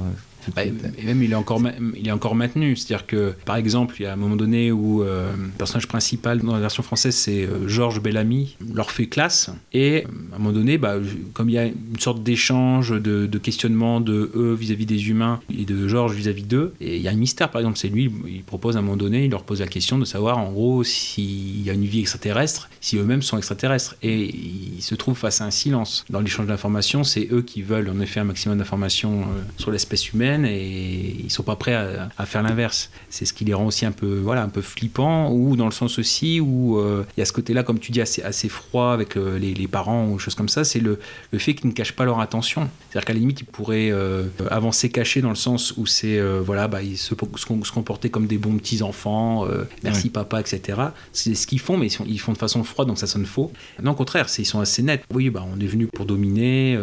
Bah, 0.56 0.64
et 0.66 1.06
même 1.06 1.24
il 1.24 1.32
est 1.32 1.36
encore 1.36 1.62
il 1.96 2.08
est 2.08 2.12
encore 2.12 2.36
maintenu. 2.36 2.76
C'est-à-dire 2.76 3.06
que 3.06 3.34
par 3.46 3.56
exemple 3.56 3.96
il 4.00 4.04
y 4.04 4.06
a 4.06 4.14
un 4.14 4.18
moment 4.18 4.36
donné 4.36 4.72
où 4.72 5.04
euh, 5.04 5.32
le 5.36 5.50
personnage 5.58 5.88
principal 5.88 6.40
dans 6.40 6.54
la 6.54 6.60
version 6.60 6.84
française 6.84 7.16
c'est 7.16 7.44
euh, 7.44 7.68
Georges 7.68 8.02
Bellamy. 8.02 8.58
Leur 8.74 8.92
fait 8.92 9.08
classe. 9.08 9.52
Et 9.74 10.04
euh, 10.06 10.08
à 10.32 10.36
un 10.36 10.40
moment 10.40 10.52
donné 10.52 10.78
bah, 10.78 10.96
comme 11.34 11.50
il 11.50 11.54
y 11.54 11.58
a 11.58 11.66
une 11.66 12.00
sorte 12.00 12.24
d'échange 12.24 12.92
de, 12.92 13.26
de 13.26 13.38
questionnement 13.38 14.00
de 14.02 14.32
eux 14.36 14.54
vis-à-vis 14.54 14.86
des 14.86 15.10
humains 15.10 15.40
et 15.56 15.66
de 15.66 15.88
Georges 15.88 16.14
vis-à-vis 16.14 16.44
d'eux 16.44 16.74
et 16.82 16.98
il 16.98 17.02
y 17.02 17.08
a 17.08 17.12
un 17.12 17.16
mystère. 17.16 17.50
Par 17.50 17.62
exemple 17.62 17.78
c'est 17.78 17.90
lui 17.90 18.12
il 18.28 18.44
propose 18.44 18.76
à 18.76 18.80
un 18.80 18.82
moment 18.82 18.98
donné 18.98 19.26
il 19.26 19.32
leur 19.32 19.44
pose 19.44 19.62
la 19.62 19.68
question 19.68 19.98
de 19.98 20.06
savoir 20.06 20.38
en 20.38 20.52
gros 20.52 20.84
s'il 20.84 21.64
y 21.64 21.70
a 21.70 21.74
une 21.74 21.86
vie 21.86 22.00
extraterrestre 22.00 22.70
si 22.82 22.98
eux-mêmes 22.98 23.22
sont 23.22 23.38
extraterrestres. 23.38 23.96
Et 24.02 24.36
ils 24.36 24.82
se 24.82 24.96
trouvent 24.96 25.18
face 25.18 25.42
à 25.42 25.46
un 25.46 25.52
silence. 25.52 26.06
Dans 26.10 26.20
l'échange 26.20 26.48
d'informations 26.48 27.04
c'est 27.04 27.28
eux 27.32 27.42
qui 27.42 27.62
veulent 27.62 27.90
en 27.90 28.00
effet 28.00 28.20
un 28.20 28.26
maximum 28.26 28.58
d'informations 28.58 29.22
euh, 29.22 29.42
sur 29.58 29.72
l'espèce 29.72 30.12
humaine 30.12 30.33
et 30.46 31.16
ils 31.24 31.30
sont 31.32 31.44
pas 31.44 31.56
prêts 31.56 31.74
à, 31.74 32.10
à 32.18 32.26
faire 32.26 32.42
l'inverse. 32.44 32.90
C'est 33.10 33.26
ce 33.26 33.34
qui 33.34 33.46
les 33.46 33.54
rend 33.54 33.66
aussi 33.66 33.86
un 33.86 33.92
peu, 33.92 34.20
voilà, 34.20 34.44
un 34.44 34.50
peu 34.50 34.62
flippants 34.62 35.32
ou 35.32 35.56
dans 35.56 35.66
le 35.66 35.72
sens 35.72 36.00
aussi 36.00 36.40
où 36.40 36.78
euh, 36.80 37.06
il 37.16 37.20
y 37.20 37.24
a 37.24 37.26
ce 37.26 37.34
côté-là, 37.34 37.64
comme 37.64 37.80
tu 37.80 37.92
dis, 37.92 38.02
assez, 38.02 38.22
assez 38.24 38.50
froid 38.50 38.92
avec 38.94 39.16
euh, 39.18 39.38
les, 39.38 39.54
les 39.54 39.68
parents 39.68 40.08
ou 40.10 40.20
choses 40.20 40.36
comme 40.36 40.50
ça. 40.50 40.64
C'est 40.64 40.80
le, 40.80 41.00
le 41.32 41.40
fait 41.40 41.54
qu'ils 41.54 41.68
ne 41.68 41.74
cachent 41.74 41.94
pas 41.96 42.06
leur 42.06 42.20
attention. 42.20 42.70
C'est-à-dire 42.90 43.06
qu'à 43.06 43.14
la 43.14 43.20
limite, 43.20 43.42
ils 43.42 43.46
pourraient 43.46 43.90
euh, 43.92 44.24
avancer 44.50 44.90
cachés 44.90 45.22
dans 45.22 45.30
le 45.30 45.36
sens 45.36 45.74
où 45.78 45.86
c'est, 45.86 46.20
voilà, 46.42 46.68
bah, 46.68 46.82
ils 46.82 46.98
se, 46.98 47.14
se, 47.16 47.72
comporter 47.72 48.10
comme 48.10 48.28
des 48.28 48.38
bons 48.38 48.58
petits 48.58 48.82
enfants, 48.84 49.46
merci 49.84 50.10
papa, 50.10 50.40
etc. 50.40 50.80
C'est 51.12 51.36
ce 51.36 51.48
qu'ils 51.48 51.60
font, 51.60 51.78
mais 51.78 51.88
ils, 51.88 51.92
sont- 51.92 52.06
ils 52.08 52.20
font 52.20 52.34
de 52.34 52.38
façon 52.38 52.64
froide, 52.64 52.88
donc 52.88 52.98
ça 52.98 53.08
sonne 53.08 53.26
faux. 53.26 53.52
Non, 53.82 53.92
au 53.92 53.96
contraire, 53.96 54.28
ils 54.38 54.46
sont 54.46 54.60
assez 54.60 54.82
nets. 54.84 55.04
Oui, 55.14 55.30
bah, 55.30 55.44
on 55.56 55.60
est 55.60 55.66
venu 55.68 55.88
pour 55.88 56.06
dominer. 56.06 56.78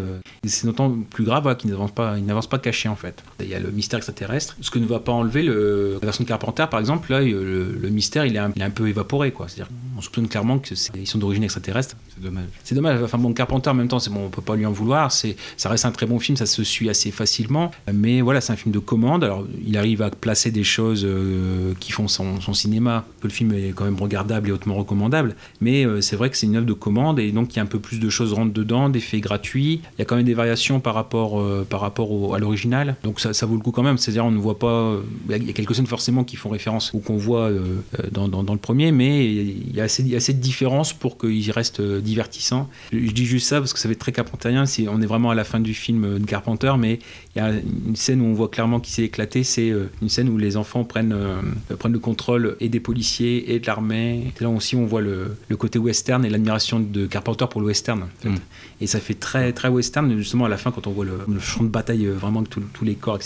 c'est 0.44 0.66
d'autant 0.66 0.90
plus 1.10 1.24
grave 1.24 1.42
voilà, 1.42 1.56
qu'ils 1.56 1.70
n'avancent 1.70 1.92
pas, 1.94 2.16
ils 2.18 2.24
n'avancent 2.24 2.48
pas 2.48 2.58
cachés 2.58 2.88
en 2.88 2.96
fait. 2.96 3.22
Il 3.42 3.48
y 3.50 3.54
a 3.54 3.60
le 3.60 3.70
mystère 3.70 3.98
extraterrestre, 3.98 4.56
ce 4.60 4.70
que 4.70 4.78
ne 4.78 4.86
va 4.86 4.98
pas 5.00 5.12
enlever 5.12 5.42
le, 5.42 5.94
la 5.94 6.06
version 6.06 6.24
de 6.24 6.28
Carpenter 6.28 6.64
par 6.70 6.80
exemple. 6.80 7.10
Là, 7.12 7.20
le, 7.20 7.76
le 7.80 7.88
mystère, 7.88 8.24
il 8.26 8.34
est, 8.36 8.38
un, 8.38 8.52
il 8.56 8.62
est 8.62 8.64
un 8.64 8.70
peu 8.70 8.88
évaporé, 8.88 9.30
quoi. 9.32 9.46
C'est-à-dire, 9.48 9.70
on 9.96 10.00
soupçonne 10.00 10.28
clairement 10.28 10.58
que 10.58 10.74
c'est- 10.74 10.90
ils 10.96 11.06
sont 11.06 11.18
d'origine 11.18 11.44
extraterrestre. 11.44 11.96
C'est 12.14 12.22
dommage. 12.22 12.44
C'est 12.64 12.74
dommage. 12.74 13.02
Enfin 13.02 13.18
bon, 13.18 13.32
Carpenter 13.32 13.70
en 13.70 13.74
même 13.74 13.88
temps, 13.88 13.98
c'est 13.98 14.10
bon, 14.10 14.26
on 14.26 14.28
peut 14.30 14.42
pas 14.42 14.56
lui 14.56 14.66
en 14.66 14.72
vouloir. 14.72 15.12
C'est, 15.12 15.36
ça 15.56 15.68
reste 15.68 15.84
un 15.84 15.90
très 15.92 16.06
bon 16.06 16.18
film, 16.18 16.36
ça 16.36 16.46
se 16.46 16.62
suit 16.64 16.88
assez 16.90 17.10
facilement. 17.10 17.70
Mais 17.92 18.20
voilà, 18.20 18.40
c'est 18.40 18.52
un 18.52 18.56
film 18.56 18.72
de 18.72 18.78
commande. 18.78 19.24
Alors, 19.24 19.46
il 19.66 19.76
arrive 19.76 20.02
à 20.02 20.10
placer 20.10 20.50
des 20.50 20.64
choses 20.64 21.04
euh, 21.04 21.72
qui 21.80 21.92
font 21.92 22.08
son, 22.08 22.40
son 22.40 22.54
cinéma. 22.54 23.04
Le 23.22 23.28
film 23.30 23.52
est 23.52 23.72
quand 23.74 23.84
même 23.84 23.96
regardable 24.00 24.48
et 24.48 24.52
hautement 24.52 24.74
recommandable. 24.74 25.34
Mais 25.60 25.84
euh, 25.86 26.00
c'est 26.00 26.16
vrai 26.16 26.30
que 26.30 26.36
c'est 26.36 26.46
une 26.46 26.56
œuvre 26.56 26.66
de 26.66 26.72
commande 26.72 27.18
et 27.18 27.30
donc 27.32 27.52
il 27.52 27.56
y 27.56 27.60
a 27.60 27.62
un 27.62 27.66
peu 27.66 27.78
plus 27.78 28.00
de 28.00 28.08
choses 28.10 28.32
rentrent 28.32 28.52
dedans, 28.52 28.88
d'effets 28.88 29.20
gratuits. 29.20 29.80
Il 29.96 29.98
y 30.00 30.02
a 30.02 30.04
quand 30.04 30.16
même 30.16 30.24
des 30.24 30.34
variations 30.34 30.80
par 30.80 30.94
rapport 30.94 31.40
euh, 31.40 31.66
par 31.68 31.80
rapport 31.80 32.10
au- 32.10 32.34
à 32.34 32.38
l'original. 32.38 32.96
Donc 33.04 33.20
ça, 33.20 33.29
ça 33.32 33.46
vaut 33.46 33.54
le 33.56 33.60
coup 33.62 33.70
quand 33.70 33.82
même. 33.82 33.98
C'est-à-dire, 33.98 34.24
on 34.24 34.30
ne 34.30 34.38
voit 34.38 34.58
pas. 34.58 34.96
Il 35.28 35.46
y 35.46 35.50
a 35.50 35.52
quelques 35.52 35.74
scènes 35.74 35.86
forcément 35.86 36.24
qui 36.24 36.36
font 36.36 36.48
référence 36.50 36.92
ou 36.94 36.98
qu'on 37.00 37.16
voit 37.16 37.48
euh, 37.50 37.60
euh, 37.98 38.06
dans, 38.10 38.28
dans- 38.28 38.42
dans 38.42 38.52
le 38.52 38.58
premier, 38.58 38.92
mais 38.92 39.26
il 39.26 39.74
y 39.74 39.80
a 39.80 39.84
assez, 39.84 40.02
il 40.02 40.08
y 40.08 40.14
a 40.14 40.18
assez 40.18 40.32
de 40.32 40.40
différence 40.40 40.92
pour 40.92 41.18
qu'il 41.18 41.50
reste 41.50 41.80
euh, 41.80 42.00
divertissant. 42.00 42.68
Je, 42.92 42.98
dis 43.10 43.26
juste 43.26 43.48
ça 43.48 43.58
parce 43.60 43.72
que 43.72 43.78
ça 43.78 43.88
va 43.88 43.92
être 43.92 43.98
très 44.00 44.12
carpenterien. 44.12 44.66
C'est, 44.66 44.88
on 44.88 45.00
est 45.00 45.06
vraiment 45.06 45.30
à 45.30 45.34
la 45.34 45.44
fin 45.44 45.60
du 45.60 45.74
film 45.74 46.18
de 46.18 46.24
Carpenter, 46.24 46.72
mais 46.78 46.98
il 47.34 47.38
y 47.38 47.44
a 47.44 47.50
une 47.86 47.96
scène 47.96 48.20
où 48.20 48.24
on 48.24 48.32
voit 48.34 48.48
clairement 48.48 48.80
qu'il 48.80 48.92
s'est 48.94 49.04
éclaté. 49.04 49.44
C'est 49.44 49.72
une 50.02 50.08
scène 50.08 50.28
où 50.28 50.38
les 50.38 50.56
enfants 50.56 50.84
prennent, 50.84 51.12
euh, 51.12 51.40
prennent 51.78 51.92
le 51.92 51.98
contrôle 51.98 52.56
et 52.60 52.68
des 52.68 52.80
policiers 52.80 53.54
et 53.54 53.60
de 53.60 53.66
l'armée. 53.66 54.32
Là 54.40 54.48
aussi 54.48 54.76
on 54.76 54.86
voit 54.86 55.00
le, 55.00 55.36
le 55.48 55.56
côté 55.56 55.78
western 55.78 56.24
et 56.24 56.30
l'admiration 56.30 56.80
de 56.80 57.06
Carpenter 57.06 57.46
pour 57.50 57.60
le 57.60 57.66
western. 57.68 58.02
en 58.02 58.08
fait. 58.20 58.28
Mm. 58.30 58.36
Et 58.82 58.86
ça 58.86 58.98
fait 58.98 59.14
très, 59.14 59.52
très 59.52 59.68
western, 59.68 60.16
justement 60.16 60.46
à 60.46 60.48
la 60.48 60.56
fin 60.56 60.70
quand 60.70 60.86
on 60.86 60.92
voit 60.92 61.04
le, 61.04 61.18
le 61.28 61.38
champ 61.40 61.62
de 61.62 61.68
bataille 61.68 62.06
vraiment 62.06 62.40
avec 62.40 62.50
tous 62.72 62.84
les 62.84 62.94
corps, 62.94 63.19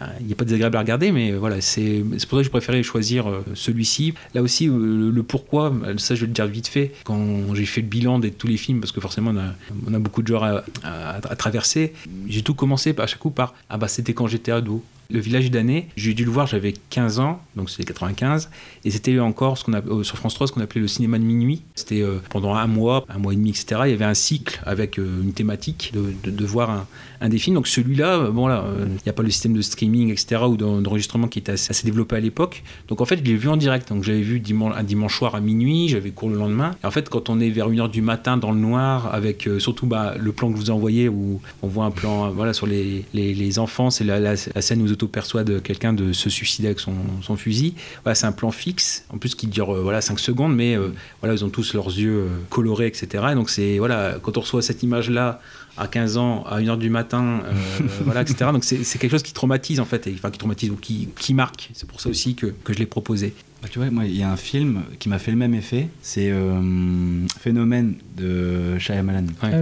Euh, 0.00 0.06
Il 0.20 0.26
n'est 0.26 0.34
pas 0.34 0.44
désagréable 0.44 0.76
à 0.76 0.80
regarder, 0.80 1.12
mais 1.12 1.32
voilà, 1.32 1.60
c'est 1.60 2.02
pour 2.28 2.38
ça 2.38 2.42
que 2.42 2.42
je 2.44 2.50
préférais 2.50 2.82
choisir 2.82 3.28
euh, 3.28 3.44
celui-ci. 3.54 4.14
Là 4.34 4.42
aussi, 4.42 4.68
euh, 4.68 5.10
le, 5.10 5.22
pourquoi, 5.22 5.72
ça 5.98 6.14
je 6.14 6.22
vais 6.22 6.26
le 6.26 6.32
dire 6.32 6.46
vite 6.46 6.68
fait, 6.68 6.92
quand 7.04 7.54
j'ai 7.54 7.66
fait 7.66 7.80
le 7.80 7.86
bilan 7.88 8.18
de 8.18 8.28
tous 8.28 8.46
les 8.46 8.56
films, 8.56 8.80
parce 8.80 8.92
que 8.92 9.00
forcément 9.00 9.32
on 9.34 9.38
a, 9.92 9.96
a 9.96 9.98
beaucoup 9.98 10.22
de 10.22 10.28
genres 10.28 10.44
à, 10.44 10.64
à- 10.84 11.16
à 11.16 11.36
traverser, 11.36 11.92
j'ai 12.28 12.42
tout 12.42 12.54
commencé 12.54 12.94
à 12.98 13.06
chaque 13.06 13.18
coup 13.20 13.30
par 13.30 13.54
Ah 13.68 13.76
bah 13.78 13.88
c'était 13.88 14.12
quand 14.14 14.26
j'étais 14.26 14.52
ado. 14.52 14.82
Le 15.12 15.20
village 15.20 15.50
d'année, 15.50 15.88
j'ai 15.96 16.14
dû 16.14 16.24
le 16.24 16.30
voir, 16.30 16.46
j'avais 16.46 16.72
15 16.90 17.18
ans, 17.20 17.40
donc 17.54 17.68
c'était 17.68 17.84
95, 17.84 18.48
et 18.84 18.90
c'était 18.90 19.18
encore 19.18 19.58
ce 19.58 19.64
qu'on 19.64 19.74
euh, 19.74 20.02
sur 20.02 20.16
France 20.16 20.34
3 20.34 20.46
ce 20.46 20.52
qu'on 20.52 20.60
appelait 20.62 20.80
le 20.80 20.88
cinéma 20.88 21.18
de 21.18 21.24
minuit. 21.24 21.62
C'était 21.74 22.00
euh, 22.02 22.16
pendant 22.30 22.54
un 22.54 22.66
mois, 22.66 23.04
un 23.08 23.18
mois 23.18 23.32
et 23.32 23.36
demi, 23.36 23.50
etc. 23.50 23.82
Il 23.84 23.90
y 23.90 23.94
avait 23.94 24.04
un 24.06 24.14
cycle 24.14 24.60
avec 24.64 24.98
euh, 24.98 25.22
une 25.22 25.32
thématique 25.34 25.92
de, 25.94 26.30
de- 26.30 26.46
voir 26.46 26.70
un, 26.70 26.86
un 27.20 27.28
des 27.28 27.38
films. 27.38 27.54
Donc 27.56 27.68
celui-là, 27.68 28.16
euh, 28.16 28.30
bon 28.30 28.46
là, 28.46 28.64
il 28.86 28.90
n'y 29.04 29.10
a 29.10 29.12
pas 29.12 29.22
le 29.22 29.30
système 29.30 29.52
de 29.52 29.60
streaming, 29.62 30.10
etc. 30.10 30.42
ou 30.48 30.56
d'en- 30.56 30.80
d'enregistrement 30.80 31.28
qui 31.28 31.38
était 31.40 31.52
assez, 31.52 31.70
assez 31.70 31.84
développé 31.86 32.16
à 32.16 32.20
l'époque. 32.20 32.62
Donc 32.88 33.00
en 33.00 33.04
fait, 33.04 33.18
je 33.18 33.22
l'ai 33.22 33.36
vu 33.36 33.48
en 33.48 33.56
direct. 33.58 33.90
Donc 33.90 34.02
j'avais 34.04 34.22
vu 34.22 34.40
dimanche, 34.40 34.74
un 34.76 34.82
dimanche 34.82 35.18
soir 35.18 35.34
à 35.34 35.40
minuit, 35.40 35.88
j'avais 35.88 36.10
cours 36.10 36.30
le 36.30 36.36
lendemain. 36.38 36.72
Et 36.82 36.86
en 36.86 36.90
fait, 36.90 37.08
quand 37.10 37.28
on 37.28 37.38
est 37.38 37.50
vers 37.50 37.68
1h 37.70 37.90
du 37.90 38.00
matin 38.02 38.38
dans 38.38 38.50
le 38.50 38.58
noir, 38.58 39.14
avec 39.14 39.48
surtout 39.58 39.86
bah, 39.86 40.14
le 40.18 40.32
plan 40.32 40.50
que 40.50 40.56
vous 40.56 40.68
ai 40.68 40.70
envoyé 40.70 41.08
où 41.08 41.40
on 41.62 41.68
voit 41.68 41.84
un 41.84 41.90
plan 41.90 42.30
voilà, 42.30 42.52
sur 42.54 42.66
les, 42.66 43.04
les, 43.14 43.34
les 43.34 43.58
enfants, 43.58 43.90
c'est 43.90 44.04
la, 44.04 44.18
la, 44.18 44.34
la 44.54 44.62
scène 44.62 44.80
où 44.82 44.88
auto-perçoivent 45.02 45.60
quelqu'un 45.60 45.92
de 45.92 46.12
se 46.12 46.30
suicider 46.30 46.68
avec 46.68 46.80
son, 46.80 46.94
son 47.22 47.36
fusil. 47.36 47.74
Voilà, 48.04 48.14
c'est 48.14 48.26
un 48.26 48.32
plan 48.32 48.50
fixe, 48.50 49.04
en 49.10 49.18
plus 49.18 49.34
qui 49.34 49.46
dure 49.46 49.74
euh, 49.74 49.82
voilà, 49.82 50.00
5 50.00 50.18
secondes, 50.18 50.54
mais 50.54 50.76
euh, 50.76 50.88
voilà, 51.20 51.34
ils 51.34 51.44
ont 51.44 51.50
tous 51.50 51.74
leurs 51.74 51.88
yeux 51.88 52.18
euh, 52.20 52.28
colorés, 52.50 52.86
etc. 52.86 53.24
Et 53.32 53.34
donc 53.34 53.50
c'est 53.50 53.78
voilà, 53.78 54.16
quand 54.22 54.36
on 54.36 54.40
reçoit 54.40 54.62
cette 54.62 54.82
image-là 54.82 55.40
à 55.76 55.86
15 55.86 56.16
ans, 56.16 56.44
à 56.44 56.60
1h 56.60 56.78
du 56.78 56.90
matin, 56.90 57.42
euh, 57.44 57.52
voilà, 58.04 58.22
etc. 58.22 58.50
Donc 58.52 58.64
c'est 58.64 58.84
c'est 58.84 58.98
quelque 58.98 59.10
chose 59.10 59.22
qui 59.22 59.32
traumatise 59.32 59.80
en 59.80 59.84
fait, 59.84 60.06
et, 60.06 60.12
enfin 60.14 60.30
qui 60.30 60.38
traumatise 60.38 60.70
ou 60.70 60.76
qui, 60.76 61.08
qui 61.18 61.34
marque. 61.34 61.70
C'est 61.74 61.88
pour 61.88 62.00
ça 62.00 62.08
aussi 62.08 62.34
que, 62.34 62.46
que 62.46 62.72
je 62.72 62.78
l'ai 62.78 62.86
proposé. 62.86 63.34
Bah, 63.62 63.68
tu 63.70 63.78
vois, 63.78 63.90
moi, 63.90 64.04
il 64.04 64.16
y 64.16 64.22
a 64.22 64.30
un 64.30 64.36
film 64.36 64.82
qui 64.98 65.08
m'a 65.08 65.18
fait 65.18 65.30
le 65.30 65.36
même 65.36 65.54
effet. 65.54 65.88
C'est 66.02 66.30
euh, 66.30 67.26
Phénomène 67.38 67.94
de 68.16 68.78
Shyamalan. 68.78 69.26
Ouais. 69.42 69.50
Ah. 69.52 69.58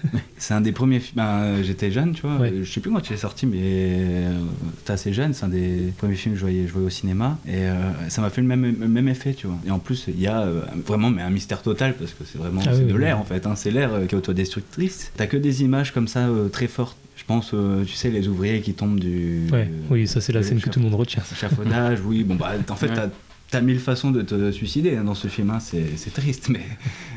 c'est 0.38 0.54
un 0.54 0.60
des 0.60 0.72
premiers 0.72 1.00
films. 1.00 1.16
ben, 1.16 1.62
J'étais 1.62 1.90
jeune, 1.90 2.12
tu 2.12 2.22
vois. 2.22 2.36
Ouais. 2.36 2.52
Je 2.62 2.70
sais 2.72 2.80
plus 2.80 2.90
quand 2.92 3.08
il 3.08 3.12
est 3.12 3.16
sorti, 3.16 3.46
mais 3.46 3.58
euh, 3.62 4.40
t'es 4.84 4.92
assez 4.92 5.12
jeune. 5.12 5.34
C'est 5.34 5.44
un 5.44 5.48
des 5.48 5.92
premiers 5.98 6.14
films 6.14 6.34
que 6.34 6.40
je 6.40 6.44
voyais, 6.44 6.66
je 6.66 6.72
voyais 6.72 6.86
au 6.86 6.90
cinéma. 6.90 7.38
Et 7.46 7.52
euh, 7.56 7.74
ça 8.08 8.20
m'a 8.22 8.30
fait 8.30 8.40
le 8.40 8.46
même, 8.46 8.62
le 8.80 8.88
même 8.88 9.08
effet, 9.08 9.34
tu 9.34 9.46
vois. 9.46 9.58
Et 9.66 9.70
en 9.70 9.78
plus, 9.78 10.04
il 10.08 10.20
y 10.20 10.26
a 10.26 10.40
euh, 10.42 10.62
vraiment 10.86 11.10
mais 11.10 11.22
un 11.22 11.30
mystère 11.30 11.62
total 11.62 11.94
parce 11.94 12.12
que 12.12 12.24
c'est 12.24 12.38
vraiment 12.38 12.60
Ah 12.66 12.70
oui, 12.74 12.84
de 12.86 12.92
oui, 12.94 13.00
l'air 13.00 13.16
oui. 13.16 13.22
en 13.22 13.24
fait. 13.24 13.46
hein. 13.46 13.54
C'est 13.56 13.70
l'air 13.70 13.92
euh, 13.94 14.06
qui 14.06 14.14
est 14.14 14.18
autodestructrice. 14.18 15.12
T'as 15.16 15.26
que 15.26 15.36
des 15.36 15.62
images 15.62 15.92
comme 15.92 16.08
ça 16.08 16.26
euh, 16.28 16.48
très 16.48 16.66
fortes. 16.68 16.96
Je 17.16 17.24
pense, 17.24 17.50
euh, 17.54 17.84
tu 17.84 17.92
sais, 17.94 18.10
les 18.10 18.26
ouvriers 18.26 18.60
qui 18.62 18.72
tombent 18.74 18.98
du. 18.98 19.42
Ouais, 19.52 19.70
oui, 19.90 20.08
ça 20.08 20.20
c'est 20.20 20.32
la 20.32 20.42
scène 20.42 20.60
que 20.60 20.70
tout 20.70 20.80
le 20.80 20.86
monde 20.86 20.94
retient. 20.96 21.22
Échafaudage, 21.30 22.00
oui. 22.04 22.24
Bon, 22.24 22.34
bah, 22.34 22.52
en 22.68 22.74
fait, 22.74 22.88
Ouais. 22.88 23.08
T'as. 23.52 23.60
Mille 23.60 23.78
façons 23.78 24.10
de 24.10 24.22
te 24.22 24.50
suicider 24.50 24.96
hein, 24.96 25.04
dans 25.04 25.14
ce 25.14 25.28
film, 25.28 25.50
hein. 25.50 25.60
c'est 25.60 26.12
triste, 26.12 26.48
mais, 26.48 26.60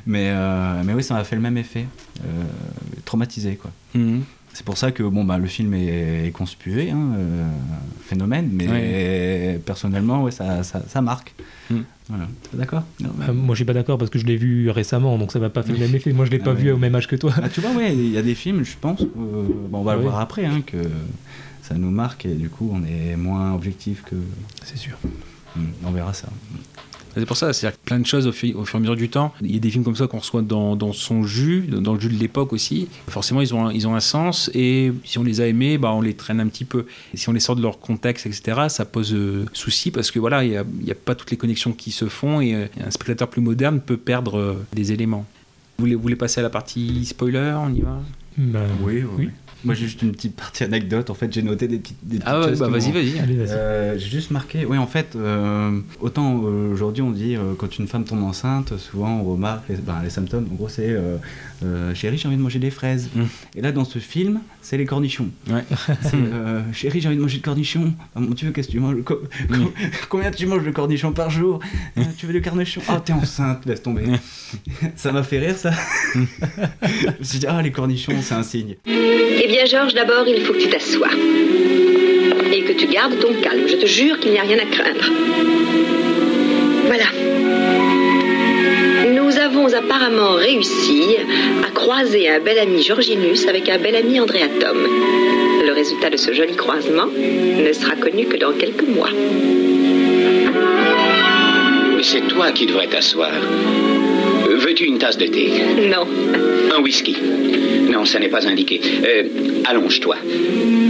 mais, 0.06 0.30
euh, 0.30 0.84
mais 0.86 0.94
oui, 0.94 1.04
ça 1.04 1.16
m'a 1.16 1.24
fait 1.24 1.36
le 1.36 1.42
même 1.42 1.58
effet, 1.58 1.86
euh, 2.24 2.44
traumatisé 3.06 3.56
quoi. 3.56 3.72
Mhm. 3.96 4.22
C'est 4.54 4.64
pour 4.66 4.78
ça 4.78 4.92
que 4.94 5.04
bon, 5.04 5.26
bah, 5.26 5.38
le 5.38 5.48
film 5.48 5.74
est, 5.74 6.28
est 6.28 6.32
conspué, 6.32 6.90
hein, 6.92 7.10
euh, 7.18 7.46
phénomène, 8.06 8.50
mais 8.54 9.60
personnellement, 9.66 10.24
ouais, 10.24 10.32
ça, 10.32 10.64
ça, 10.64 10.82
ça 10.88 11.02
marque. 11.02 11.34
Mm. 11.70 11.80
Voilà. 12.08 12.28
T'es 12.52 12.58
D'accord? 12.58 12.84
Ah, 13.04 13.34
moi 13.34 13.56
je 13.56 13.58
suis 13.58 13.66
pas 13.66 13.74
d'accord 13.74 13.98
parce 13.98 14.12
que 14.12 14.20
je 14.20 14.26
l'ai 14.28 14.38
vu 14.38 14.70
récemment 14.70 15.18
donc 15.18 15.32
ça 15.32 15.40
m'a 15.40 15.50
pas 15.50 15.64
fait 15.64 15.74
le 15.74 15.80
même 15.80 15.96
effet. 15.96 16.14
Moi 16.14 16.26
je 16.26 16.30
l'ai 16.32 16.40
Ah 16.40 16.46
pas 16.46 16.54
ouais. 16.54 16.62
vu 16.62 16.72
au 16.72 16.78
même 16.78 16.94
âge 16.96 17.08
que 17.08 17.16
toi. 17.16 17.34
Ah, 17.42 17.50
tu 17.50 17.60
vois, 17.62 17.72
ouais, 17.72 17.94
il 17.96 18.12
y 18.12 18.18
a 18.18 18.22
des 18.22 18.36
films, 18.36 18.64
je 18.64 18.76
pense, 18.80 19.02
euh, 19.02 19.06
bon, 19.70 19.80
on 19.80 19.84
va 19.84 19.94
le 19.96 20.00
Ouais. 20.00 20.06
voir 20.06 20.20
après, 20.20 20.46
hein, 20.46 20.62
que 20.66 20.78
ça 21.64 21.74
nous 21.76 21.90
marque 21.90 22.26
et 22.28 22.36
du 22.36 22.48
coup, 22.50 22.70
on 22.72 22.84
est 22.86 23.16
moins 23.18 23.54
objectif 23.56 24.04
que. 24.04 24.16
C'est 24.64 24.78
sûr. 24.78 24.98
Mm, 25.56 25.62
on 25.86 25.92
verra 25.92 26.14
ça. 26.14 26.28
C'est 27.18 27.26
pour 27.26 27.38
ça, 27.38 27.54
c'est-à-dire 27.54 27.80
que 27.80 27.86
plein 27.86 28.00
de 28.02 28.06
choses 28.06 28.28
au, 28.28 28.34
fi- 28.34 28.54
au 28.54 28.66
fur 28.66 28.76
et 28.76 28.80
à 28.80 28.82
mesure 28.82 28.98
du 28.98 29.08
temps. 29.08 29.34
Il 29.42 29.54
y 29.54 29.56
a 29.56 29.60
des 29.60 29.70
films 29.70 29.86
comme 29.86 29.96
ça 29.96 30.06
qu'on 30.06 30.18
reçoit 30.20 30.42
dans, 30.42 30.76
dans 30.76 30.92
son 30.92 31.24
jus, 31.24 31.62
dans 31.62 31.94
le 31.94 32.00
jus 32.02 32.10
de 32.10 32.20
l'époque 32.20 32.52
aussi. 32.52 32.90
Forcément, 33.08 33.40
ils 33.40 33.56
ont, 33.56 33.68
un, 33.68 33.72
ils 33.72 33.88
ont 33.88 33.96
un 33.96 34.02
sens 34.02 34.52
et 34.54 34.92
si 35.06 35.18
on 35.18 35.24
les 35.24 35.40
a 35.40 35.48
aimés, 35.48 35.78
bah, 35.78 35.94
on 35.94 36.02
les 36.02 36.14
traîne 36.14 36.42
un 36.42 36.48
petit 36.48 36.66
peu. 36.66 36.86
Et 37.14 37.18
si 37.18 37.30
on 37.30 37.32
les 37.32 37.40
sort 37.40 37.56
de 37.56 37.62
leur 37.62 37.80
contexte, 37.80 38.26
etc., 38.26 38.64
ça 38.68 38.84
pose 38.84 39.14
euh, 39.14 39.46
souci 39.54 39.92
parce 39.92 40.12
que 40.12 40.20
voilà, 40.20 40.44
il 40.44 40.50
n'y 40.50 40.58
a, 40.58 40.66
il 40.82 40.86
y 40.88 40.92
a 40.92 40.96
pas 40.96 41.16
toutes 41.16 41.32
les 41.32 41.38
connexions 41.38 41.72
qui 41.72 41.92
se 41.92 42.10
font 42.10 42.42
et 42.42 42.54
euh, 42.54 42.66
un 42.86 42.92
spectateur 42.92 43.30
plus 43.30 43.42
moderne 43.42 43.80
peut 43.80 43.96
perdre 43.96 44.38
euh, 44.38 44.66
des 44.74 44.92
éléments. 44.92 45.26
Vous 45.78 45.84
voulez, 45.84 45.96
vous 45.96 46.02
voulez 46.02 46.16
passer 46.18 46.42
à 46.42 46.44
la 46.44 46.50
partie 46.50 47.06
spoiler? 47.06 47.56
On 47.58 47.74
y 47.74 47.80
va? 47.80 48.02
Oui, 48.38 49.04
oui. 49.04 49.04
oui. 49.18 49.30
Moi, 49.66 49.74
j'ai 49.74 49.86
juste 49.86 50.02
une 50.04 50.12
petite 50.12 50.36
partie 50.36 50.64
anecdote. 50.64 51.10
En 51.10 51.14
fait, 51.16 51.34
j'ai 51.34 51.42
noté 51.42 51.68
des 51.68 51.80
petites, 51.80 51.98
des 52.04 52.18
petites 52.18 52.28
Ah 52.28 52.40
ouais, 52.42 52.56
bah 52.56 52.68
vas-y, 52.70 52.92
vas-y. 52.92 53.14
Euh, 53.50 53.98
j'ai 53.98 54.10
juste 54.10 54.32
marqué, 54.32 54.64
oui, 54.66 54.78
en 54.78 54.88
fait, 54.88 55.16
euh, 55.16 55.80
autant 56.00 56.42
euh, 56.46 56.72
aujourd'hui 56.72 57.02
on 57.02 57.12
dit 57.12 57.36
euh, 57.36 57.54
quand 57.58 57.78
une 57.80 57.88
femme 57.88 58.04
tombe 58.06 58.24
enceinte, 58.24 58.78
souvent 58.78 59.20
on 59.20 59.24
remarque 59.24 59.68
les, 59.70 59.76
ben, 59.78 60.00
les 60.04 60.10
symptômes. 60.10 60.48
En 60.52 60.56
gros, 60.56 60.70
c'est 60.70 60.90
euh, 60.90 61.18
euh, 61.64 61.94
chérie, 61.96 62.18
j'ai 62.18 62.28
envie 62.28 62.38
de 62.38 62.42
manger 62.42 62.60
des 62.60 62.70
fraises. 62.70 63.10
Mm. 63.16 63.24
Et 63.58 63.62
là, 63.62 63.72
dans 63.72 63.86
ce 63.86 64.00
film, 64.00 64.40
c'est 64.62 64.78
les 64.78 64.86
cornichons. 64.86 65.30
Ouais. 65.50 65.64
C'est 66.04 66.14
euh, 66.16 66.62
chérie, 66.74 67.02
j'ai 67.02 67.08
envie 67.08 67.18
de 67.18 67.22
manger 67.22 67.40
de 67.40 67.44
cornichons. 67.44 67.94
Ah, 68.16 68.20
mon 68.20 68.32
Dieu, 68.32 68.52
qu'est-ce 68.52 68.68
que 68.68 68.74
tu 68.74 68.80
manges? 68.80 69.04
Co- 69.04 69.16
co- 69.50 69.74
Combien 70.10 70.32
tu 70.32 70.46
manges 70.46 70.64
de 70.66 70.72
cornichons 70.72 71.12
par 71.12 71.30
jour? 71.32 71.60
Euh, 71.98 72.04
Tu 72.18 72.28
veux 72.28 72.34
du 72.34 72.42
cornichons 72.42 72.82
Ah, 72.88 73.02
t'es 73.04 73.14
enceinte, 73.14 73.66
laisse 73.66 73.82
tomber. 73.82 74.04
ça 74.96 75.12
m'a 75.12 75.24
fait 75.24 75.40
rire, 75.40 75.58
ça. 75.58 75.72
je 76.16 76.20
me 77.20 77.24
suis 77.24 77.40
dit, 77.40 77.48
ah, 77.48 77.62
les 77.62 77.72
cornichons, 77.72 78.14
c'est 78.22 78.36
un 78.36 78.44
signe. 78.44 78.76
Eh 78.86 79.48
bien, 79.48 79.55
Georges, 79.64 79.94
d'abord, 79.94 80.28
il 80.28 80.42
faut 80.42 80.54
que 80.54 80.60
tu 80.60 80.70
t'assoies. 80.70 81.08
Et 82.52 82.62
que 82.62 82.74
tu 82.74 82.88
gardes 82.88 83.18
ton 83.20 83.34
calme. 83.42 83.68
Je 83.68 83.78
te 83.78 83.86
jure 83.86 84.20
qu'il 84.20 84.32
n'y 84.32 84.38
a 84.38 84.42
rien 84.42 84.58
à 84.58 84.66
craindre. 84.66 85.10
Voilà. 86.86 87.06
Nous 89.14 89.38
avons 89.40 89.74
apparemment 89.74 90.34
réussi 90.34 91.16
à 91.66 91.72
croiser 91.72 92.30
un 92.30 92.40
bel 92.40 92.60
ami 92.60 92.84
Georginus 92.84 93.48
avec 93.48 93.70
un 93.70 93.78
bel 93.78 93.96
ami 93.96 94.20
Andréatom. 94.20 94.78
Le 95.66 95.72
résultat 95.72 96.10
de 96.10 96.18
ce 96.18 96.34
joli 96.34 96.56
croisement 96.56 97.08
ne 97.08 97.74
sera 97.74 97.96
connu 97.96 98.26
que 98.26 98.38
dans 98.38 98.52
quelques 98.52 98.88
mois. 98.88 99.12
Mais 101.96 102.04
c'est 102.04 102.28
toi 102.28 102.52
qui 102.52 102.66
devrais 102.66 102.88
t'asseoir. 102.88 103.32
Veux-tu 104.58 104.86
une 104.86 104.98
tasse 104.98 105.18
de 105.18 105.26
thé? 105.28 105.52
Non. 105.90 106.08
Un 106.76 106.82
whisky? 106.82 107.16
Non, 107.92 108.06
ça 108.06 108.20
n'est 108.20 108.30
pas 108.30 108.48
indiqué. 108.48 108.82
Euh, 109.04 109.24
Allonge-toi. 109.66 110.16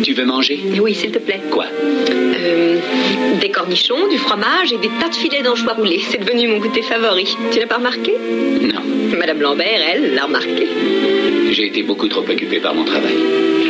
Tu 0.04 0.14
veux 0.14 0.26
manger? 0.26 0.60
Oui, 0.82 0.94
s'il 0.94 1.12
te 1.12 1.20
plaît. 1.20 1.42
Quoi? 1.52 1.66
Euh, 1.80 2.78
des 3.42 3.50
cornichons, 3.50 4.08
du 4.10 4.18
fromage 4.18 4.72
et 4.74 4.78
des 4.78 4.90
tas 5.00 5.10
de 5.10 5.16
filets 5.16 5.42
d'anchois 5.44 5.74
roulés. 5.74 6.02
C'est 6.10 6.20
devenu 6.24 6.48
mon 6.48 6.60
goûter 6.60 6.82
favori. 6.82 7.36
Tu 7.52 7.60
l'as 7.60 7.68
pas 7.68 7.78
remarqué? 7.78 8.14
Non. 8.62 8.82
Madame 9.18 9.42
Lambert, 9.42 9.80
elle, 9.94 10.14
l'a 10.14 10.26
remarqué. 10.26 10.68
J'ai 11.52 11.68
été 11.68 11.84
beaucoup 11.84 12.08
trop 12.08 12.22
occupé 12.22 12.60
par 12.60 12.74
mon 12.74 12.84
travail. 12.84 13.16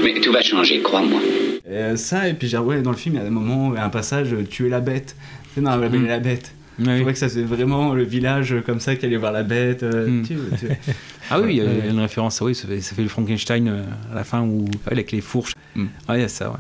Mais 0.04 0.20
tout 0.22 0.32
va 0.32 0.42
changer, 0.42 0.80
crois-moi. 0.80 1.20
Euh, 1.70 1.96
ça, 1.96 2.28
et 2.28 2.34
puis 2.34 2.48
genre, 2.48 2.66
ouais, 2.66 2.82
dans 2.82 2.92
le 2.92 2.98
film, 2.98 3.16
il 3.16 3.22
y 3.22 3.24
a 3.24 3.28
un 3.28 3.32
moment, 3.32 3.74
un 3.78 3.90
passage, 3.90 4.30
tuer 4.50 4.70
la 4.70 4.80
bête. 4.80 5.16
C'est 5.54 5.62
dans 5.62 5.76
la 5.76 5.88
Belle 5.88 6.04
et 6.04 6.08
la 6.08 6.20
bête. 6.20 6.52
Ouais, 6.80 6.86
Je 6.86 6.90
oui. 6.92 6.96
trouvais 6.98 7.14
que 7.14 7.20
ça 7.20 7.30
c'est 7.30 7.44
vraiment 7.44 7.94
le 7.94 8.04
village 8.04 8.56
comme 8.66 8.80
ça 8.80 8.96
qui 8.96 9.06
allait 9.06 9.16
voir 9.18 9.32
la 9.32 9.44
bête. 9.44 9.84
euh, 9.84 10.08
Mm. 10.08 10.24
tu- 10.24 10.36
tu- 10.60 10.68
Ah 11.32 11.40
oui, 11.40 11.56
il 11.56 11.58
y 11.58 11.62
a 11.62 11.86
une 11.90 12.00
référence, 12.00 12.40
oui, 12.42 12.54
ça 12.54 12.68
fait, 12.68 12.82
ça 12.82 12.96
fait 12.96 13.02
le 13.04 13.08
Frankenstein 13.10 13.68
euh, 13.68 13.84
à 14.12 14.16
la 14.16 14.24
fin 14.24 14.42
où, 14.42 14.66
ouais, 14.66 14.70
avec 14.92 15.12
les 15.12 15.22
fourches. 15.22 15.54
Mm. 15.76 15.86
Ah, 16.08 16.18
il 16.18 16.22
y 16.22 16.24
a 16.24 16.28
ça, 16.28 16.50
ouais. 16.52 16.58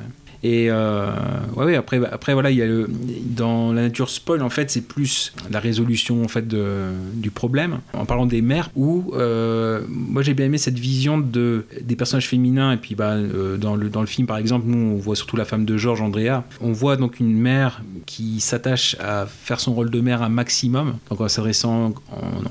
Et 0.47 0.67
euh, 0.69 1.09
ouais, 1.55 1.75
après, 1.75 1.99
après, 2.05 2.33
voilà, 2.33 2.51
il 2.51 2.57
y 2.57 2.61
a 2.61 2.67
le, 2.67 2.87
dans 3.25 3.73
la 3.73 3.81
nature 3.81 4.11
spoil, 4.11 4.43
en 4.43 4.51
fait, 4.51 4.69
c'est 4.69 4.81
plus 4.87 5.33
la 5.49 5.59
résolution 5.59 6.23
en 6.23 6.27
fait, 6.27 6.47
du 6.47 7.31
problème. 7.31 7.79
En 7.93 8.05
parlant 8.05 8.27
des 8.27 8.43
mères, 8.43 8.69
où 8.75 9.11
euh, 9.15 9.81
moi 9.89 10.21
j'ai 10.21 10.35
bien 10.35 10.45
aimé 10.45 10.59
cette 10.59 10.77
vision 10.77 11.17
de, 11.17 11.65
des 11.81 11.95
personnages 11.95 12.27
féminins. 12.27 12.73
Et 12.73 12.77
puis 12.77 12.93
bah, 12.93 13.13
euh, 13.13 13.57
dans, 13.57 13.75
le, 13.75 13.89
dans 13.89 14.01
le 14.01 14.07
film, 14.07 14.27
par 14.27 14.37
exemple, 14.37 14.65
nous 14.67 14.93
on 14.95 14.97
voit 14.97 15.15
surtout 15.15 15.35
la 15.35 15.45
femme 15.45 15.65
de 15.65 15.77
Georges, 15.77 16.01
Andrea. 16.01 16.43
On 16.61 16.73
voit 16.73 16.95
donc 16.95 17.19
une 17.19 17.33
mère 17.33 17.81
qui 18.05 18.39
s'attache 18.39 18.95
à 18.99 19.25
faire 19.25 19.59
son 19.59 19.73
rôle 19.73 19.89
de 19.89 19.99
mère 19.99 20.21
un 20.21 20.29
maximum, 20.29 20.97
donc 21.09 21.21
en 21.21 21.27
s'adressant 21.27 21.95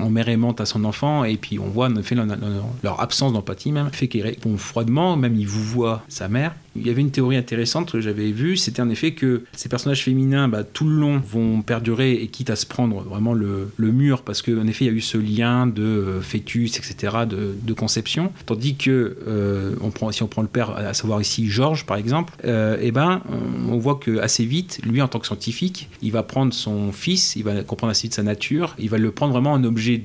en, 0.00 0.10
mère 0.10 0.28
aimante 0.28 0.60
à 0.60 0.66
son 0.66 0.84
enfant. 0.84 1.22
Et 1.22 1.36
puis 1.36 1.60
on 1.60 1.68
voit 1.68 1.86
en 1.86 1.94
effet 1.96 2.16
leur, 2.16 2.26
leur- 2.26 2.38
leur 2.82 3.00
absence 3.00 3.32
d'empathie 3.32 3.70
même, 3.70 3.90
fait 3.92 4.08
qu'ils 4.08 4.22
répondent 4.22 4.58
froidement, 4.58 5.16
même 5.16 5.36
ils 5.36 5.46
vous 5.46 5.62
voient 5.62 6.02
sa 6.08 6.26
mère. 6.28 6.54
Il 6.76 6.86
y 6.86 6.90
avait 6.90 7.00
une 7.00 7.10
théorie 7.10 7.36
intéressante 7.36 7.92
que 7.92 8.00
j'avais 8.00 8.32
vue, 8.32 8.56
c'était 8.56 8.82
en 8.82 8.88
effet 8.88 9.12
que 9.12 9.44
ces 9.52 9.68
personnages 9.68 10.02
féminins, 10.02 10.48
bah, 10.48 10.64
tout 10.64 10.88
le 10.88 10.96
long, 10.96 11.18
vont 11.18 11.62
perdurer 11.62 12.14
et 12.14 12.28
quitte 12.28 12.50
à 12.50 12.56
se 12.56 12.66
prendre 12.66 13.02
vraiment 13.02 13.32
le, 13.32 13.70
mur, 13.78 14.22
parce 14.22 14.42
qu'en 14.42 14.66
effet, 14.66 14.86
il 14.86 14.88
y 14.88 14.90
a 14.90 14.96
eu 14.96 15.00
ce 15.00 15.18
lien 15.18 15.66
de 15.66 15.82
euh, 15.82 16.20
fœtus, 16.20 16.78
etc., 16.78 17.24
de, 17.28 17.72
conception. 17.74 18.32
Tandis 18.46 18.76
que, 18.76 19.16
euh, 19.26 19.74
si 20.12 20.22
on 20.22 20.28
prend 20.28 20.42
le 20.42 20.48
père, 20.48 20.70
à 20.70 20.94
savoir 20.94 21.20
ici 21.20 21.48
Georges, 21.48 21.86
par 21.86 21.96
exemple, 21.96 22.32
euh, 22.44 22.76
eh 22.80 22.92
ben, 22.92 23.20
on, 23.68 23.78
voit 23.78 23.96
que 23.96 24.18
assez 24.18 24.44
vite, 24.44 24.80
lui, 24.84 25.02
en 25.02 25.08
tant 25.08 25.18
que 25.18 25.26
scientifique, 25.26 25.88
il 26.02 26.12
va 26.12 26.22
prendre 26.22 26.54
son 26.54 26.92
fils, 26.92 27.36
il 27.36 27.42
va 27.44 27.62
comprendre 27.62 27.90
assez 27.90 28.06
vite 28.06 28.14
sa 28.14 28.22
nature, 28.22 28.74
il 28.78 28.88
va 28.90 28.98
le 28.98 29.10
prendre 29.10 29.32
vraiment 29.32 29.52
en 29.52 29.64
objet 29.64 30.04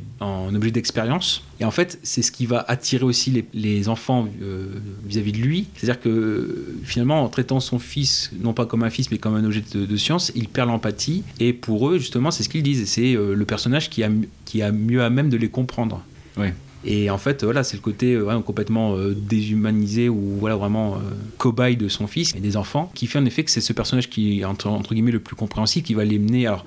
d'expérience. 0.71 1.43
Et 1.59 1.65
en 1.65 1.71
fait, 1.71 1.99
c'est 2.03 2.21
ce 2.21 2.31
qui 2.31 2.45
va 2.45 2.63
attirer 2.67 3.03
aussi 3.03 3.31
les, 3.31 3.45
les 3.53 3.89
enfants 3.89 4.27
euh, 4.41 4.67
vis-à-vis 5.05 5.33
de 5.33 5.37
lui. 5.39 5.67
C'est-à-dire 5.75 5.99
que 5.99 6.73
finalement, 6.83 7.23
en 7.23 7.27
traitant 7.27 7.59
son 7.59 7.79
fils, 7.79 8.31
non 8.39 8.53
pas 8.53 8.65
comme 8.65 8.83
un 8.83 8.89
fils, 8.89 9.11
mais 9.11 9.17
comme 9.17 9.35
un 9.35 9.43
objet 9.43 9.63
de, 9.73 9.85
de 9.85 9.97
science, 9.97 10.31
il 10.35 10.47
perd 10.47 10.69
l'empathie. 10.69 11.23
Et 11.39 11.51
pour 11.53 11.89
eux, 11.89 11.97
justement, 11.97 12.31
c'est 12.31 12.43
ce 12.43 12.49
qu'ils 12.49 12.63
disent. 12.63 12.87
C'est 12.87 13.15
euh, 13.15 13.33
le 13.33 13.45
personnage 13.45 13.89
qui 13.89 14.03
a, 14.03 14.09
qui 14.45 14.61
a 14.61 14.71
mieux 14.71 15.03
à 15.03 15.09
même 15.09 15.29
de 15.29 15.37
les 15.37 15.49
comprendre. 15.49 16.03
Ouais. 16.37 16.53
Et 16.85 17.09
en 17.09 17.17
fait, 17.17 17.43
voilà, 17.43 17.63
c'est 17.63 17.75
le 17.75 17.81
côté 17.81 18.13
euh, 18.13 18.39
complètement 18.39 18.95
euh, 18.95 19.13
déshumanisé 19.13 20.07
ou 20.07 20.37
voilà 20.39 20.55
vraiment 20.55 20.95
euh, 20.95 20.99
cobaye 21.37 21.75
de 21.75 21.89
son 21.89 22.07
fils 22.07 22.33
et 22.35 22.39
des 22.39 22.55
enfants, 22.55 22.89
qui 22.95 23.07
fait 23.07 23.19
en 23.19 23.25
effet 23.25 23.43
que 23.43 23.51
c'est 23.51 23.61
ce 23.61 23.73
personnage 23.73 24.09
qui 24.09 24.39
est 24.39 24.45
entre, 24.45 24.67
entre 24.67 24.93
guillemets 24.93 25.11
le 25.11 25.19
plus 25.19 25.35
compréhensible, 25.35 25.85
qui 25.85 25.93
va 25.93 26.05
les 26.05 26.19
mener. 26.19 26.47
Alors, 26.47 26.65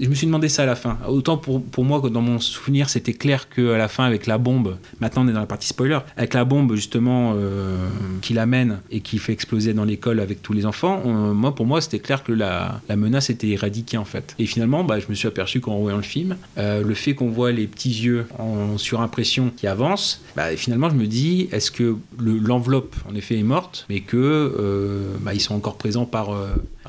je 0.00 0.08
me 0.08 0.14
suis 0.14 0.26
demandé 0.26 0.48
ça 0.48 0.62
à 0.62 0.66
la 0.66 0.76
fin. 0.76 0.98
Autant 1.08 1.36
pour, 1.36 1.62
pour 1.62 1.84
moi 1.84 2.00
que 2.00 2.08
dans 2.08 2.20
mon 2.20 2.38
souvenir, 2.38 2.88
c'était 2.90 3.12
clair 3.12 3.48
qu'à 3.48 3.76
la 3.78 3.88
fin, 3.88 4.04
avec 4.04 4.26
la 4.26 4.38
bombe, 4.38 4.76
maintenant 5.00 5.24
on 5.24 5.28
est 5.28 5.32
dans 5.32 5.40
la 5.40 5.46
partie 5.46 5.68
spoiler, 5.68 5.98
avec 6.16 6.34
la 6.34 6.44
bombe 6.44 6.74
justement 6.74 7.34
euh, 7.36 7.76
qui 8.22 8.34
l'amène 8.34 8.80
et 8.90 9.00
qui 9.00 9.18
fait 9.18 9.32
exploser 9.32 9.72
dans 9.74 9.84
l'école 9.84 10.20
avec 10.20 10.42
tous 10.42 10.52
les 10.52 10.66
enfants, 10.66 11.02
moi 11.06 11.54
pour 11.54 11.66
moi 11.66 11.80
c'était 11.80 11.98
clair 11.98 12.22
que 12.24 12.32
la, 12.32 12.80
la 12.88 12.96
menace 12.96 13.30
était 13.30 13.48
éradiquée 13.48 13.96
en 13.96 14.04
fait. 14.04 14.34
Et 14.38 14.46
finalement, 14.46 14.84
bah, 14.84 14.98
je 15.00 15.06
me 15.08 15.14
suis 15.14 15.28
aperçu 15.28 15.60
qu'en 15.60 15.78
voyant 15.78 15.96
le 15.96 16.02
film, 16.02 16.36
euh, 16.58 16.82
le 16.82 16.94
fait 16.94 17.14
qu'on 17.14 17.30
voit 17.30 17.52
les 17.52 17.66
petits 17.66 17.90
yeux 17.90 18.26
en 18.38 18.76
surimpression 18.78 19.50
qui 19.56 19.66
avancent, 19.66 20.22
bah, 20.36 20.54
finalement 20.56 20.90
je 20.90 20.94
me 20.96 21.06
dis, 21.06 21.48
est-ce 21.52 21.70
que 21.70 21.96
le- 22.18 22.38
l'enveloppe 22.38 22.94
en 23.10 23.14
effet 23.14 23.38
est 23.38 23.42
morte, 23.42 23.86
mais 23.88 24.00
que 24.00 24.16
euh, 24.16 25.14
bah, 25.20 25.32
sont 25.40 25.54
encore 25.54 25.76
présents 25.78 26.04
par 26.04 26.32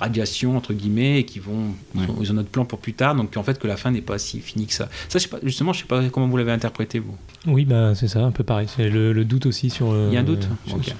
radiation 0.02 0.58
entre 0.58 0.74
guillemets 0.74 1.20
et 1.20 1.26
qui 1.26 1.40
vont 1.40 1.74
ils, 1.96 2.02
Ouais. 2.02 2.08
ont, 2.10 2.18
ils 2.22 2.32
ont 2.32 2.34
notre 2.36 2.50
plan 2.50 2.66
pour 2.66 2.80
plus 2.80 2.94
tard 2.94 3.16
donc 3.16 3.38
en 3.38 3.44
fait 3.44 3.58
que 3.58 3.68
la 3.68 3.78
fin 3.78 3.92
n'est 3.92 4.02
pas 4.02 4.18
si 4.20 4.40
finie 4.42 4.66
que 4.68 4.74
ça 4.74 4.90
ça 5.08 5.18
je 5.18 5.24
sais 5.24 5.30
pas 5.30 5.40
justement 5.44 5.72
je 5.74 5.80
sais 5.80 5.86
pas 5.86 6.04
comment 6.10 6.28
vous 6.28 6.38
l'avez 6.38 6.52
interprété 6.52 7.00
vous 7.00 7.16
Oui, 7.48 7.64
bah 7.66 7.94
c'est 7.96 8.08
ça, 8.10 8.20
un 8.24 8.32
peu 8.32 8.44
pareil. 8.44 8.68
C'est 8.76 8.90
le, 8.90 9.14
le 9.14 9.24
doute 9.26 9.46
aussi 9.46 9.70
sur. 9.70 9.92
euh, 9.92 10.08
il 10.12 10.14
y 10.14 10.18
a 10.18 10.20
un 10.20 10.24
doute 10.24 10.48
sur- 10.68 10.76
Ok. 10.78 10.94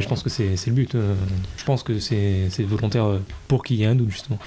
Je 0.00 0.08
pense 0.08 0.22
que 0.22 0.30
c'est 0.30 0.66
le 0.66 0.72
but. 0.72 0.94
euh, 0.94 1.14
je 1.56 1.64
pense 1.64 1.82
que 1.82 1.98
c'est 1.98 2.48
volontaire 2.60 3.06
euh, 3.06 3.18
pour 3.46 3.64
qu'il 3.64 3.76
y 3.76 3.82
ait 3.82 3.86
un 3.86 3.94
doute, 3.94 4.10
justement. 4.10 4.38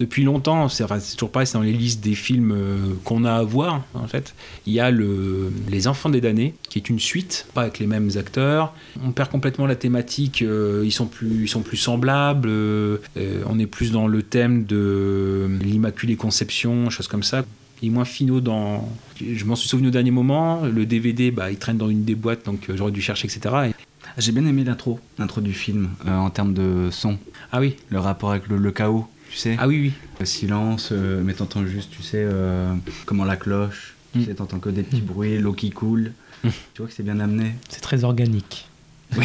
Depuis 0.00 0.22
longtemps, 0.22 0.68
c'est 0.68 0.86
toujours 1.14 1.30
pareil, 1.30 1.46
c'est 1.46 1.58
dans 1.58 1.64
les 1.64 1.72
listes 1.72 2.02
des 2.02 2.14
films 2.14 2.52
euh, 2.52 2.94
qu'on 3.04 3.24
a 3.24 3.32
à 3.32 3.42
voir, 3.42 3.82
en 3.94 4.06
fait. 4.06 4.34
Il 4.66 4.72
y 4.72 4.80
a 4.80 4.90
le, 4.90 5.52
Les 5.68 5.88
Enfants 5.88 6.08
des 6.08 6.20
damnés, 6.20 6.54
qui 6.68 6.78
est 6.78 6.88
une 6.88 7.00
suite, 7.00 7.46
pas 7.54 7.62
avec 7.62 7.78
les 7.78 7.86
mêmes 7.86 8.10
acteurs. 8.16 8.74
On 9.04 9.10
perd 9.10 9.30
complètement 9.30 9.66
la 9.66 9.76
thématique, 9.76 10.40
ils, 10.40 10.92
sont 10.92 11.06
plus, 11.06 11.48
semblables, 11.48 12.48
on 12.48 13.58
est 13.58 13.66
plus 13.66 13.90
dans 13.90 14.06
le 14.06 14.22
thème 14.22 14.64
de 14.64 15.48
l'Immaculée 15.62 16.16
Conception, 16.16 16.90
choses 16.90 17.08
comme 17.08 17.22
ça. 17.22 17.44
Est 17.80 17.90
moins 17.90 18.04
finaux 18.04 18.40
dans. 18.40 18.88
Je 19.20 19.44
m'en 19.44 19.54
suis 19.54 19.68
souvenu 19.68 19.88
au 19.88 19.90
dernier 19.92 20.10
moment. 20.10 20.62
Le 20.62 20.84
DVD, 20.84 21.30
bah, 21.30 21.52
il 21.52 21.58
traîne 21.58 21.76
dans 21.76 21.88
une 21.88 22.04
des 22.04 22.16
boîtes, 22.16 22.44
donc 22.44 22.68
j'aurais 22.74 22.90
dû 22.90 23.00
chercher, 23.00 23.28
etc. 23.28 23.70
J'ai 24.18 24.32
bien 24.32 24.44
aimé 24.46 24.64
l'intro, 24.64 24.98
l'intro 25.18 25.40
du 25.40 25.52
film, 25.52 25.90
euh, 26.06 26.16
en 26.16 26.30
termes 26.30 26.52
de 26.52 26.88
son. 26.90 27.18
Ah 27.52 27.60
oui, 27.60 27.76
Le 27.90 28.00
rapport 28.00 28.30
avec 28.32 28.48
le, 28.48 28.56
le 28.58 28.70
chaos, 28.72 29.06
tu 29.30 29.36
sais. 29.36 29.56
ah 29.60 29.68
oui, 29.68 29.80
oui. 29.80 29.92
Le 30.18 30.26
silence, 30.26 30.88
euh, 30.92 31.22
mais 31.24 31.34
t'entends 31.34 31.64
juste, 31.64 31.90
tu 31.92 32.02
sais, 32.02 32.22
euh, 32.24 32.74
comment 33.06 33.24
la 33.24 33.36
cloche, 33.36 33.94
tu 34.12 34.18
Mm. 34.20 34.24
sais, 34.24 34.34
t'entends 34.34 34.58
que 34.58 34.70
des 34.70 34.82
petits 34.82 35.02
bruits, 35.02 35.38
l'eau 35.38 35.52
qui 35.52 35.70
coule. 35.70 36.12
Mm. 36.42 36.48
Tu 36.74 36.82
vois 36.82 36.88
que 36.88 36.94
c'est 36.94 37.02
bien 37.02 37.20
amené. 37.20 37.54
C'est 37.68 37.80
très 37.82 38.04
organique. 38.04 38.66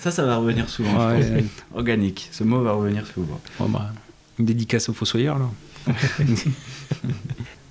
Ça, 0.00 0.10
ça 0.10 0.24
va 0.24 0.36
revenir 0.38 0.68
souvent. 0.68 0.92
je 1.10 1.14
Ouais, 1.16 1.20
pense. 1.22 1.30
ouais. 1.30 1.44
Organique, 1.74 2.28
ce 2.32 2.44
mot 2.44 2.62
va 2.62 2.72
revenir 2.72 3.06
souvent. 3.06 3.40
Bon, 3.58 3.68
bah, 3.68 3.92
une 4.38 4.44
dédicace 4.46 4.88
aux 4.88 4.92
fossoyeurs, 4.92 5.38
là. 5.38 5.48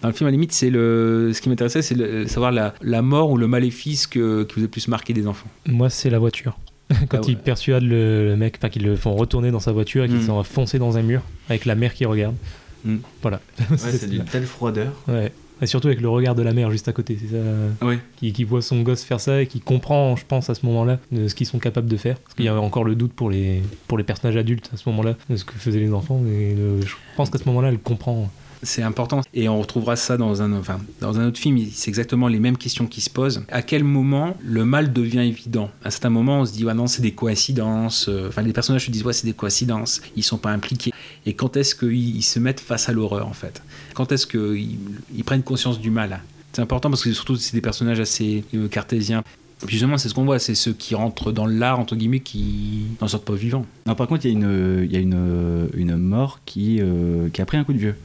Dans 0.05 0.09
le 0.11 0.15
film, 0.15 0.27
à 0.27 0.29
la 0.29 0.33
limite, 0.33 0.51
c'est 0.51 0.69
le... 0.69 1.31
ce 1.33 1.41
qui 1.41 1.49
m'intéressait, 1.49 1.81
c'est 1.81 1.95
le- 1.95 2.27
savoir 2.27 2.51
la, 2.51 2.73
la 2.81 3.01
mort 3.01 3.31
ou 3.31 3.37
le 3.37 3.47
maléfice 3.47 4.05
que- 4.07 4.43
qui 4.43 4.59
vous 4.59 4.65
a 4.65 4.67
plus 4.69 4.87
marqué 4.87 5.13
des 5.13 5.25
enfants. 5.27 5.47
Moi, 5.67 5.89
c'est 5.89 6.09
la 6.11 6.19
voiture. 6.19 6.57
Quand 7.09 7.17
Ah 7.17 7.21
ouais. 7.21 7.25
ils 7.29 7.37
persuadent 7.37 7.83
le, 7.83 8.27
le 8.29 8.35
mec, 8.35 8.55
enfin 8.59 8.69
qu'ils 8.69 8.83
le 8.83 8.95
font 8.95 9.15
retourner 9.15 9.49
dans 9.49 9.59
sa 9.59 9.71
voiture 9.71 10.03
et 10.03 10.07
qu'ils 10.07 10.17
Mm. 10.17 10.25
sont 10.27 10.43
foncés 10.43 10.77
dans 10.77 10.97
un 10.97 11.01
mur 11.01 11.21
avec 11.49 11.65
la 11.65 11.73
mère 11.75 11.93
qui 11.95 12.05
regarde. 12.05 12.35
Mm. 12.83 12.97
Voilà. 13.23 13.39
Ouais, 13.71 13.77
c'est 13.77 14.09
d'une 14.09 14.25
telle 14.25 14.45
froideur. 14.45 14.91
Ouais. 15.07 15.31
Et 15.61 15.67
surtout 15.67 15.87
avec 15.87 16.01
le 16.01 16.09
regard 16.09 16.35
de 16.35 16.41
la 16.41 16.51
mère 16.51 16.69
juste 16.69 16.89
à 16.89 16.91
côté, 16.91 17.17
c'est 17.19 17.33
ça. 17.35 17.41
Oui. 17.81 17.95
Qui, 18.17 18.33
qui 18.33 18.43
voit 18.43 18.61
son 18.61 18.81
gosse 18.81 19.03
faire 19.03 19.21
ça 19.21 19.41
et 19.41 19.47
qui 19.47 19.61
comprend, 19.61 20.17
je 20.17 20.25
pense, 20.27 20.49
à 20.49 20.53
ce 20.53 20.65
moment-là, 20.65 20.99
de 21.13 21.29
ce 21.29 21.33
qu'ils 21.33 21.47
sont 21.47 21.59
capables 21.59 21.87
de 21.87 21.95
faire. 21.95 22.17
Parce 22.19 22.35
qu'il 22.35 22.43
y 22.43 22.49
avait 22.49 22.59
encore 22.59 22.83
le 22.83 22.93
doute 22.93 23.13
pour 23.13 23.29
les, 23.29 23.63
pour 23.87 23.97
les 23.97 24.03
personnages 24.03 24.35
adultes 24.35 24.69
à 24.73 24.77
ce 24.77 24.87
moment-là, 24.89 25.15
de 25.29 25.37
ce 25.37 25.45
que 25.45 25.53
faisaient 25.53 25.79
les 25.79 25.93
enfants. 25.93 26.21
Et 26.27 26.53
le- 26.53 26.85
je 26.85 26.93
pense 27.15 27.29
qu'à 27.29 27.37
ce 27.39 27.45
moment-là, 27.45 27.69
elle 27.69 27.79
comprend. 27.79 28.29
C'est 28.65 28.81
important. 28.81 29.21
Et 29.33 29.47
on 29.47 29.59
retrouvera 29.59 29.95
ça 29.95 30.17
dans 30.17 30.41
un, 30.41 30.51
autre 30.53 31.37
film. 31.37 31.59
C'est 31.71 31.89
exactement 31.89 32.27
les 32.27 32.39
mêmes 32.39 32.57
questions 32.57 32.87
qui 32.87 32.99
se 32.99 33.09
posent. 33.09 33.43
À 33.49 33.61
quel 33.61 33.83
moment 33.83 34.35
le 34.43 34.65
mal 34.65 34.91
devient 34.91 35.19
évident? 35.19 35.69
À 35.83 35.87
un 35.87 35.91
certain 35.91 36.09
moment, 36.09 36.41
on 36.41 36.45
se 36.45 36.51
dit, 36.51 36.65
ouais, 36.65 36.73
non, 36.73 36.87
c'est 36.87 37.01
des 37.01 37.11
coïncidences. 37.11 38.07
Euh, 38.09 38.27
Enfin, 38.27 38.41
les 38.41 38.53
personnages 38.53 38.87
se 38.87 38.91
disent, 38.91 39.03
ouais, 39.03 39.13
c'est 39.13 39.27
des 39.27 39.33
coïncidences. 39.33 40.01
Ils 40.15 40.23
sont 40.23 40.37
pas 40.37 40.51
impliqués. 40.51 40.91
Et 41.25 41.33
quand 41.33 41.55
est-ce 41.57 41.75
qu'ils 41.75 42.17
ils 42.17 42.23
se 42.23 42.39
mettent 42.39 42.59
face 42.59 42.89
à 42.89 42.91
l'horreur, 42.91 43.27
en 43.27 43.33
fait? 43.33 43.61
Quand 43.93 44.11
est-ce 44.11 44.25
qu'ils 44.25 44.79
ils 45.15 45.23
prennent 45.23 45.43
conscience 45.43 45.79
du 45.79 45.91
mal? 45.91 46.21
C'est 46.53 46.61
important 46.61 46.89
parce 46.89 47.03
que 47.03 47.13
surtout, 47.13 47.35
c'est 47.35 47.53
des 47.53 47.61
personnages 47.61 47.99
assez 47.99 48.43
euh, 48.55 48.67
cartésiens. 48.67 49.23
Justement, 49.67 49.97
c'est 49.97 50.09
ce 50.09 50.13
qu'on 50.13 50.25
voit, 50.25 50.39
c'est 50.39 50.55
ceux 50.55 50.73
qui 50.73 50.95
rentrent 50.95 51.31
dans 51.31 51.45
l'art, 51.45 51.79
entre 51.79 51.95
guillemets, 51.95 52.19
qui 52.19 52.85
n'en 52.99 53.07
sortent 53.07 53.25
pas 53.25 53.35
vivants. 53.35 53.65
Non, 53.85 53.95
par 53.95 54.07
contre, 54.07 54.25
il 54.25 54.31
y 54.31 54.95
a 54.95 54.99
une 54.99 55.97
mort 55.97 56.39
qui, 56.45 56.79
euh, 56.81 57.29
qui 57.29 57.41
a 57.41 57.45
pris 57.45 57.57
un 57.57 57.63
coup 57.63 57.73
de 57.73 57.77
vieux. 57.77 57.95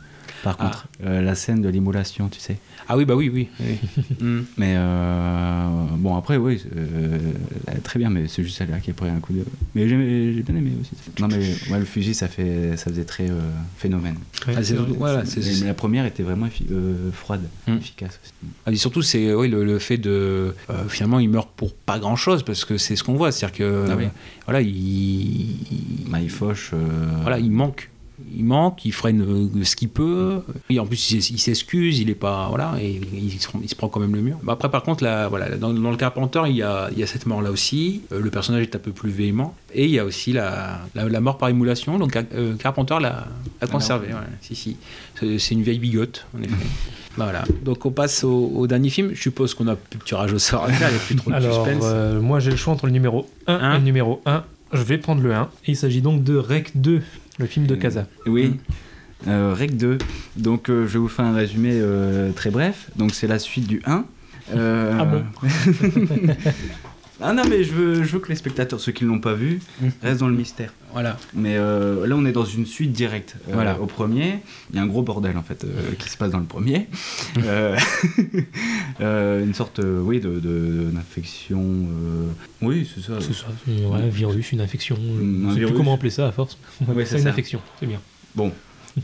Par 0.42 0.57
Ah. 0.59 0.64
contre, 0.64 0.87
Euh, 1.05 1.22
la 1.22 1.35
scène 1.35 1.62
de 1.62 1.68
l'immolation, 1.70 2.29
tu 2.29 2.40
sais. 2.40 2.59
Ah 2.88 2.96
oui, 2.96 3.05
bah 3.07 3.14
oui, 3.14 3.31
oui. 3.33 3.48
oui. 3.61 3.79
Mm. 4.20 4.40
Mais 4.59 4.74
euh, 4.76 5.68
bon, 5.96 6.14
après, 6.16 6.37
oui, 6.37 6.62
euh, 6.76 7.18
très 7.83 7.98
bien, 7.98 8.11
mais 8.11 8.29
c'est 8.29 8.42
juste 8.42 8.59
celle-là 8.59 8.81
qui 8.81 8.90
a 8.90 8.94
pris 8.94 9.09
un 9.09 9.18
coup 9.20 9.33
de. 9.33 9.44
Mais 9.74 9.88
j'ai 9.88 9.96
bien 10.42 10.57
aimé 10.57 10.72
aussi. 10.81 10.90
Non, 11.20 11.29
mais 11.29 11.38
ouais, 11.72 11.79
le 11.79 11.85
fusil, 11.85 12.14
ça, 12.14 12.29
fait, 12.29 12.76
ça 12.76 12.90
faisait 12.90 13.05
très 13.05 13.31
euh, 13.31 13.35
phénomène. 13.79 14.16
Ah, 14.46 14.53
voilà, 14.98 15.24
c'est- 15.24 15.40
Mais 15.61 15.66
la 15.68 15.74
première 15.74 16.05
était 16.07 16.22
vraiment 16.22 16.46
effi- 16.46 16.66
euh, 16.70 17.11
froide, 17.12 17.42
Mm. 17.66 17.76
efficace 17.76 18.20
aussi. 18.22 18.33
Ah, 18.66 18.72
et 18.72 18.76
surtout, 18.76 19.03
c'est 19.03 19.33
oui, 19.35 19.48
le, 19.48 19.64
le 19.64 19.79
fait 19.79 19.98
de. 19.98 20.55
euh, 20.70 20.88
finalement, 20.88 21.18
il 21.18 21.29
meurt 21.31 21.48
pour 21.57 21.74
pas 21.74 21.98
grand 21.98 22.16
chose, 22.16 22.42
parce 22.42 22.64
que 22.64 22.76
c'est 22.79 22.96
ce 22.96 23.05
qu'on 23.05 23.14
voit. 23.14 23.33
C'est-à-dire 23.33 23.57
que. 23.59 23.87
Ah 23.90 23.94
oui. 23.96 24.05
Voilà, 24.46 24.61
il. 24.61 24.68
il- 24.70 25.57
Bah, 26.11 26.20
il 26.20 26.31
fauche. 26.31 26.70
euh, 26.74 26.76
voilà, 27.22 27.38
il 27.38 27.50
manque. 27.50 27.89
Il 28.37 28.45
manque, 28.45 28.85
il 28.85 28.93
freine 28.93 29.23
euh, 29.23 29.64
ce 29.64 29.75
qu'il 29.77 29.88
peut. 29.88 30.43
Et 30.69 30.79
en 30.79 30.87
plus, 30.87 31.11
il, 31.11 31.38
s'excuse, 31.38 31.99
il 32.01 32.11
est 32.11 32.14
pas. 32.14 32.47
Voilà, 32.49 32.75
et 32.81 33.01
il, 33.14 33.40
se, 33.40 33.49
il 33.62 33.69
se 33.69 33.75
prend 33.75 33.88
quand 33.88 34.01
même 34.01 34.14
le 34.14 34.21
mur. 34.23 34.38
Bah, 34.43 34.53
après, 34.53 34.71
par 34.71 34.83
contre, 34.83 35.03
là, 35.05 35.29
voilà, 35.29 35.49
dans, 35.57 35.73
dans 35.73 35.90
le 35.90 35.97
Carpenter, 35.97 36.43
il 36.47 36.57
y 36.57 36.62
a, 36.62 36.88
il 36.93 36.99
y 36.99 37.03
a 37.03 37.07
cette 37.07 37.27
mort-là 37.27 37.51
aussi. 37.51 38.03
Euh, 38.12 38.21
le 38.21 38.31
personnage 38.31 38.62
est 38.62 38.77
un 38.77 38.79
peu 38.79 38.93
plus 38.93 39.11
véhément. 39.11 39.55
Et 39.75 39.85
il 39.85 39.90
y 39.90 39.99
a 39.99 40.05
aussi 40.05 40.33
la, 40.33 40.81
la, 40.95 41.09
la 41.09 41.21
mort 41.21 41.38
par 41.38 41.49
émulation. 41.49 41.99
Donc, 41.99 42.16
euh, 42.16 42.55
Carpenter 42.57 42.97
l'a 43.01 43.27
l'a 43.61 43.66
conservé. 43.66 44.09
ouais, 44.09 44.21
si, 44.40 44.55
si. 44.55 44.77
C'est 45.21 45.51
une 45.55 45.62
vieille 45.62 45.79
bigote, 45.79 46.27
en 46.38 46.43
effet. 46.43 46.55
Voilà. 47.16 47.45
Donc, 47.64 47.85
on 47.85 47.90
passe 47.90 48.23
au, 48.23 48.53
au 48.55 48.66
dernier 48.69 48.88
film. 48.88 49.11
Je 49.14 49.21
suppose 49.21 49.53
qu'on 49.55 49.66
a 49.66 49.75
plus 49.75 49.99
de 49.99 50.05
tirage 50.05 50.33
au 50.33 50.38
sort 50.38 50.66
il 50.69 50.77
n'y 50.79 50.85
a 50.85 50.88
plus 50.90 51.16
trop 51.16 51.31
de 51.31 51.35
Alors, 51.35 51.66
suspense. 51.66 51.83
euh, 51.85 52.21
moi, 52.21 52.38
j'ai 52.38 52.53
le 52.53 52.57
choix 52.57 52.73
entre 52.73 52.87
le 52.87 52.93
numéro 52.93 53.29
1 53.49 53.55
Un. 53.55 53.75
et 53.75 53.79
le 53.79 53.85
numéro 53.85 54.23
1. 54.27 54.45
Je 54.72 54.83
vais 54.83 54.98
prendre 54.98 55.22
le 55.22 55.35
1. 55.35 55.42
Et 55.66 55.72
il 55.72 55.76
s'agit 55.76 56.00
donc 56.02 56.22
de 56.24 56.37
Rec 56.37 56.72
2, 56.76 57.00
le 57.38 57.46
film 57.46 57.66
de 57.66 57.74
Euh, 57.74 57.78
Casa. 57.78 58.06
Oui. 58.26 58.56
Euh, 59.26 59.54
Rec 59.56 59.76
2. 59.76 59.98
Donc, 60.37 60.68
euh, 60.70 60.87
je 60.87 60.92
vais 60.94 60.98
vous 60.98 61.09
faire 61.09 61.24
un 61.24 61.35
résumé 61.35 61.70
euh, 61.74 62.30
très 62.33 62.50
bref. 62.50 62.90
Donc, 62.96 63.12
c'est 63.14 63.26
la 63.26 63.38
suite 63.38 63.66
du 63.66 63.83
1. 63.85 64.04
Euh, 64.54 64.96
Ah 64.98 65.04
bon 65.04 65.22
Ah 67.22 67.33
non, 67.33 67.42
mais 67.48 67.64
je 67.64 67.72
veux, 67.72 68.02
je 68.02 68.12
veux 68.12 68.18
que 68.18 68.28
les 68.28 68.35
spectateurs, 68.37 68.80
ceux 68.80 68.92
qui 68.92 69.04
ne 69.04 69.11
l'ont 69.11 69.20
pas 69.20 69.35
vu, 69.35 69.61
Mm. 69.80 69.88
restent 70.02 70.20
dans 70.20 70.28
le 70.28 70.35
mystère. 70.37 70.72
Voilà. 70.92 71.16
Mais 71.35 71.56
euh, 71.56 72.06
là, 72.06 72.16
on 72.16 72.24
est 72.24 72.33
dans 72.33 72.44
une 72.44 72.66
suite 72.66 72.92
directe. 72.92 73.37
Euh, 73.48 73.52
Voilà. 73.54 73.78
Au 73.80 73.87
premier, 73.87 74.38
il 74.70 74.76
y 74.76 74.78
a 74.78 74.83
un 74.83 74.87
gros 74.87 75.02
bordel 75.02 75.37
en 75.37 75.42
fait 75.42 75.64
euh, 75.64 75.68
qui 75.98 76.09
se 76.09 76.16
passe 76.16 76.30
dans 76.33 76.38
le 76.38 76.44
premier. 76.46 76.88
Une 79.00 79.54
sorte, 79.54 79.80
oui, 79.85 80.20
de, 80.20 80.40
d'infection. 80.92 81.64
Oui, 82.62 82.88
c'est 82.94 83.02
ça. 83.02 83.18
C'est 83.20 83.35
ça, 83.35 83.46
ouais, 83.66 84.02
un 84.02 84.09
virus, 84.09 84.52
une 84.52 84.61
infection. 84.61 84.96
Mm, 84.96 85.42
Je 85.44 85.50
un 85.50 85.54
sais 85.54 85.61
plus 85.66 85.74
comment 85.74 85.94
appeler 85.94 86.11
ça 86.11 86.26
à 86.28 86.33
force. 86.33 86.59
Ouais, 86.88 87.04
c'est 87.06 87.16
une 87.18 87.22
ça. 87.24 87.30
infection, 87.30 87.61
c'est 87.78 87.87
bien. 87.87 88.00
Bon. 88.35 88.52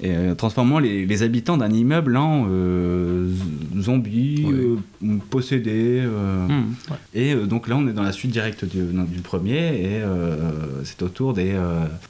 Et, 0.02 0.10
euh, 0.14 0.34
transformant 0.34 0.78
les, 0.78 1.06
les 1.06 1.22
habitants 1.22 1.56
d'un 1.56 1.70
immeuble 1.70 2.16
en 2.16 2.46
euh, 2.50 3.30
zombies, 3.78 4.44
Oui. 4.46 4.78
euh, 5.04 5.16
possédés. 5.30 6.00
euh, 6.04 6.46
Mm. 6.48 6.74
Et 7.14 7.34
donc 7.34 7.68
là, 7.68 7.76
on 7.76 7.86
est 7.88 7.92
dans 7.92 8.02
la 8.02 8.12
suite 8.12 8.30
directe 8.32 8.64
du, 8.64 8.78
du 8.82 9.20
premier, 9.20 9.74
et 9.84 10.00
c'est 10.84 11.02
autour 11.02 11.32
des, 11.34 11.54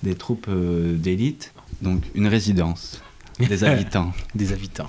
des 0.03 0.15
troupes 0.15 0.49
d'élite, 0.51 1.53
donc 1.83 2.03
une 2.15 2.27
résidence 2.27 3.01
des 3.39 3.65
habitants, 3.65 4.13
Des 4.35 4.53
habitants. 4.53 4.89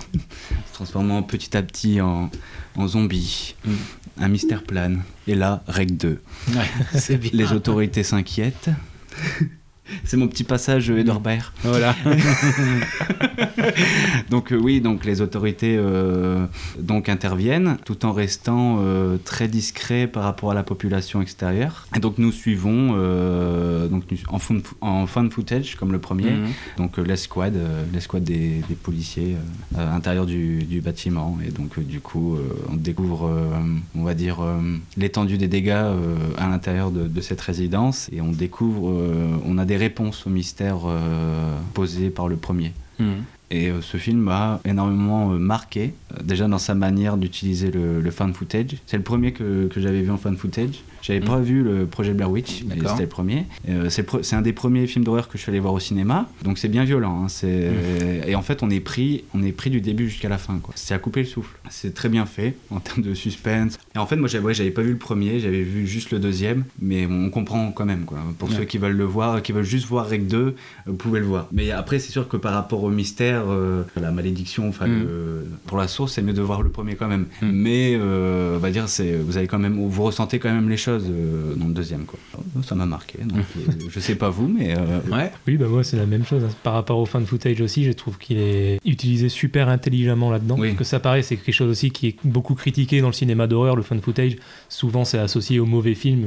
se 0.69 0.73
transformant 0.73 1.21
petit 1.23 1.55
à 1.57 1.61
petit 1.61 1.99
en, 2.01 2.29
en 2.75 2.87
zombies. 2.87 3.55
Mm. 3.65 3.71
Un 4.19 4.27
mystère 4.29 4.63
plane. 4.63 5.03
Et 5.27 5.35
là, 5.35 5.63
règle 5.67 5.95
2. 5.97 6.21
Ouais, 6.49 6.55
c'est 6.95 7.17
bien. 7.17 7.29
Les 7.33 7.51
autorités 7.53 8.01
s'inquiètent. 8.03 8.69
C'est 10.03 10.17
mon 10.17 10.27
petit 10.27 10.43
passage 10.43 10.91
euh, 10.91 10.99
Edouard 10.99 11.21
Baird. 11.21 11.51
Voilà. 11.63 11.95
Donc 14.29 14.51
euh, 14.51 14.57
oui, 14.57 14.81
donc 14.81 15.05
les 15.05 15.21
autorités 15.21 15.75
euh, 15.77 16.45
donc 16.79 17.09
interviennent 17.09 17.77
tout 17.85 18.05
en 18.05 18.11
restant 18.11 18.79
euh, 18.81 19.17
très 19.23 19.47
discrets 19.47 20.07
par 20.07 20.23
rapport 20.23 20.51
à 20.51 20.53
la 20.53 20.63
population 20.63 21.21
extérieure. 21.21 21.87
Et 21.95 21.99
donc 21.99 22.17
nous 22.17 22.31
suivons 22.31 22.87
donc 23.89 24.03
en, 24.29 24.39
fun, 24.39 24.57
en 24.81 25.05
footage 25.29 25.75
comme 25.75 25.91
le 25.91 25.99
premier, 25.99 26.31
Mhm. 26.31 26.47
donc 26.77 26.97
l'escouade, 26.97 27.57
l'escouade 27.93 28.23
des, 28.23 28.61
des 28.67 28.75
policiers 28.75 29.35
à 29.77 29.85
l'intérieur 29.85 30.25
du, 30.25 30.63
du 30.63 30.81
bâtiment. 30.81 31.37
Et 31.45 31.51
donc 31.51 31.79
du 31.79 31.99
coup, 32.01 32.37
on 32.69 32.75
découvre, 32.75 33.31
on 33.95 34.03
va 34.03 34.13
dire, 34.13 34.39
l'étendue 34.97 35.37
des 35.37 35.47
dégâts 35.47 35.85
à 36.37 36.47
l'intérieur 36.49 36.91
de, 36.91 37.07
de 37.07 37.21
cette 37.21 37.41
résidence. 37.41 38.09
Et 38.11 38.21
on 38.21 38.31
découvre, 38.31 38.93
on 39.45 39.57
a 39.57 39.65
des 39.65 39.76
réponses 39.77 40.25
aux 40.27 40.29
mystères 40.29 40.81
euh, 40.85 41.57
posés 41.73 42.09
par 42.09 42.27
le 42.27 42.35
premier. 42.35 42.73
Mhm. 42.99 43.23
Et 43.49 43.69
euh, 43.69 43.81
ce 43.81 43.97
film 43.97 44.19
m'a 44.19 44.59
énormément 44.65 45.31
euh, 45.31 45.37
marqué, 45.37 45.93
euh, 46.13 46.21
déjà 46.23 46.47
dans 46.47 46.57
sa 46.57 46.75
manière 46.75 47.15
d'utiliser 47.15 47.71
le, 47.71 48.01
le 48.01 48.11
fan 48.11 48.33
footage. 48.33 48.77
C'est 48.85 48.97
le 48.97 49.03
premier 49.03 49.31
que, 49.31 49.67
que 49.67 49.79
j'avais 49.79 50.01
vu 50.01 50.11
en 50.11 50.17
fan 50.17 50.35
footage. 50.35 50.81
J'avais 51.07 51.21
Mhm. 51.21 51.25
pas 51.25 51.39
vu 51.39 51.63
le 51.63 51.85
projet 51.85 52.13
Blair 52.13 52.29
Witch, 52.29 52.63
mais 52.67 52.75
c'était 52.75 53.03
le 53.03 53.07
premier. 53.07 53.45
Euh, 53.69 53.89
c'est, 53.89 54.05
pre- 54.07 54.35
un 54.35 54.41
des 54.41 54.51
premiers 54.53 54.85
films 54.87 55.05
d'horreur 55.05 55.29
que 55.29 55.37
je 55.37 55.43
suis 55.43 55.49
allé 55.49 55.59
voir 55.61 55.73
au 55.73 55.79
cinéma, 55.79 56.27
donc 56.43 56.57
c'est 56.57 56.67
bien 56.67 56.83
violent. 56.83 57.23
hein, 57.23 57.27
c'est... 57.29 57.71
Et 58.27 58.35
en 58.35 58.41
fait, 58.41 58.61
on 58.61 58.69
est 58.69 58.81
pris, 58.81 59.23
on 59.33 59.41
est 59.41 59.51
pris 59.53 59.69
du 59.69 59.79
début 59.81 60.09
jusqu'à 60.09 60.27
la 60.29 60.37
fin. 60.37 60.59
C'est 60.75 60.93
à 60.93 60.99
couper 60.99 61.21
le 61.21 61.25
souffle. 61.25 61.55
C'est 61.69 61.93
très 61.93 62.09
bien 62.09 62.25
fait 62.25 62.55
en 62.71 62.79
termes 62.81 63.01
de 63.03 63.13
suspense. 63.13 63.77
Et 63.95 63.97
en 63.99 64.05
fait, 64.05 64.17
moi, 64.17 64.27
j'avais, 64.27 64.43
ouais, 64.45 64.69
pas 64.71 64.81
vu 64.81 64.91
le 64.91 64.97
premier, 64.97 65.39
j'avais 65.39 65.61
vu 65.61 65.87
juste 65.87 66.11
le 66.11 66.19
deuxième, 66.19 66.65
mais 66.81 67.05
on 67.09 67.29
comprend 67.29 67.71
quand 67.71 67.85
même. 67.85 68.03
Quoi. 68.05 68.17
Pour 68.37 68.49
Ouais. 68.49 68.55
ceux 68.55 68.65
qui 68.65 68.77
veulent 68.77 68.97
le 68.97 69.03
voir, 69.05 69.41
qui 69.41 69.51
veulent 69.53 69.63
juste 69.63 69.87
voir 69.87 70.07
Rec 70.09 70.27
2, 70.27 70.55
vous 70.87 70.93
pouvez 70.95 71.19
le 71.19 71.25
voir. 71.25 71.47
Mais 71.53 71.71
après, 71.71 71.99
c'est 71.99 72.11
sûr 72.11 72.27
que 72.27 72.35
par 72.37 72.53
rapport 72.53 72.83
au 72.83 72.89
mystère, 72.89 73.43
euh, 73.47 73.83
la 73.99 74.11
malédiction, 74.11 74.67
enfin, 74.67 74.87
Mm. 74.87 75.05
pour 75.67 75.77
la 75.77 75.87
source, 75.87 76.13
c'est 76.13 76.21
mieux 76.21 76.33
de 76.33 76.41
voir 76.41 76.61
le 76.61 76.69
premier 76.69 76.95
quand 76.95 77.07
même. 77.07 77.27
Mm. 77.41 77.49
Mais 77.51 77.97
euh, 77.99 78.55
on 78.55 78.59
va 78.59 78.71
dire, 78.71 78.89
c'est, 78.89 79.13
vous 79.15 79.37
avez 79.37 79.47
quand 79.47 79.59
même, 79.59 79.77
vous 79.87 80.03
ressentez 80.03 80.39
quand 80.39 80.51
même 80.53 80.69
les 80.69 80.77
choses 80.77 80.96
euh, 81.09 81.53
dans 81.55 81.67
le 81.67 81.73
deuxième. 81.73 82.05
Quoi. 82.05 82.19
Ça 82.63 82.75
m'a 82.75 82.85
marqué. 82.85 83.19
Donc, 83.23 83.39
euh, 83.57 83.71
je 83.89 83.99
sais 83.99 84.15
pas 84.15 84.29
vous, 84.29 84.47
mais 84.47 84.75
euh, 84.77 84.99
Ouais. 85.11 85.31
Oui, 85.47 85.57
bah 85.57 85.67
moi 85.67 85.83
c'est 85.83 85.97
la 85.97 86.05
même 86.05 86.25
chose. 86.25 86.43
hein. 86.43 86.49
Par 86.63 86.73
rapport 86.73 86.97
au 86.99 87.05
fan 87.05 87.25
footage 87.25 87.61
aussi, 87.61 87.83
je 87.83 87.91
trouve 87.91 88.17
qu'il 88.17 88.37
est 88.37 88.79
utilisé 88.85 89.29
super 89.29 89.69
intelligemment 89.69 90.31
là-dedans. 90.31 90.55
Oui. 90.57 90.69
Parce 90.69 90.79
que 90.79 90.83
ça 90.83 90.99
paraît, 90.99 91.21
c'est 91.21 91.37
quelque 91.37 91.53
chose 91.53 91.69
aussi 91.69 91.91
qui 91.91 92.07
est 92.07 92.15
beaucoup 92.23 92.55
critiqué 92.55 93.01
dans 93.01 93.07
le 93.07 93.13
cinéma 93.13 93.47
d'horreur, 93.47 93.75
le 93.75 93.83
fan 93.83 94.01
footage. 94.01 94.35
Souvent 94.69 95.05
c'est 95.05 95.17
associé 95.19 95.59
aux 95.59 95.65
mauvais 95.65 95.95
films. 95.95 96.25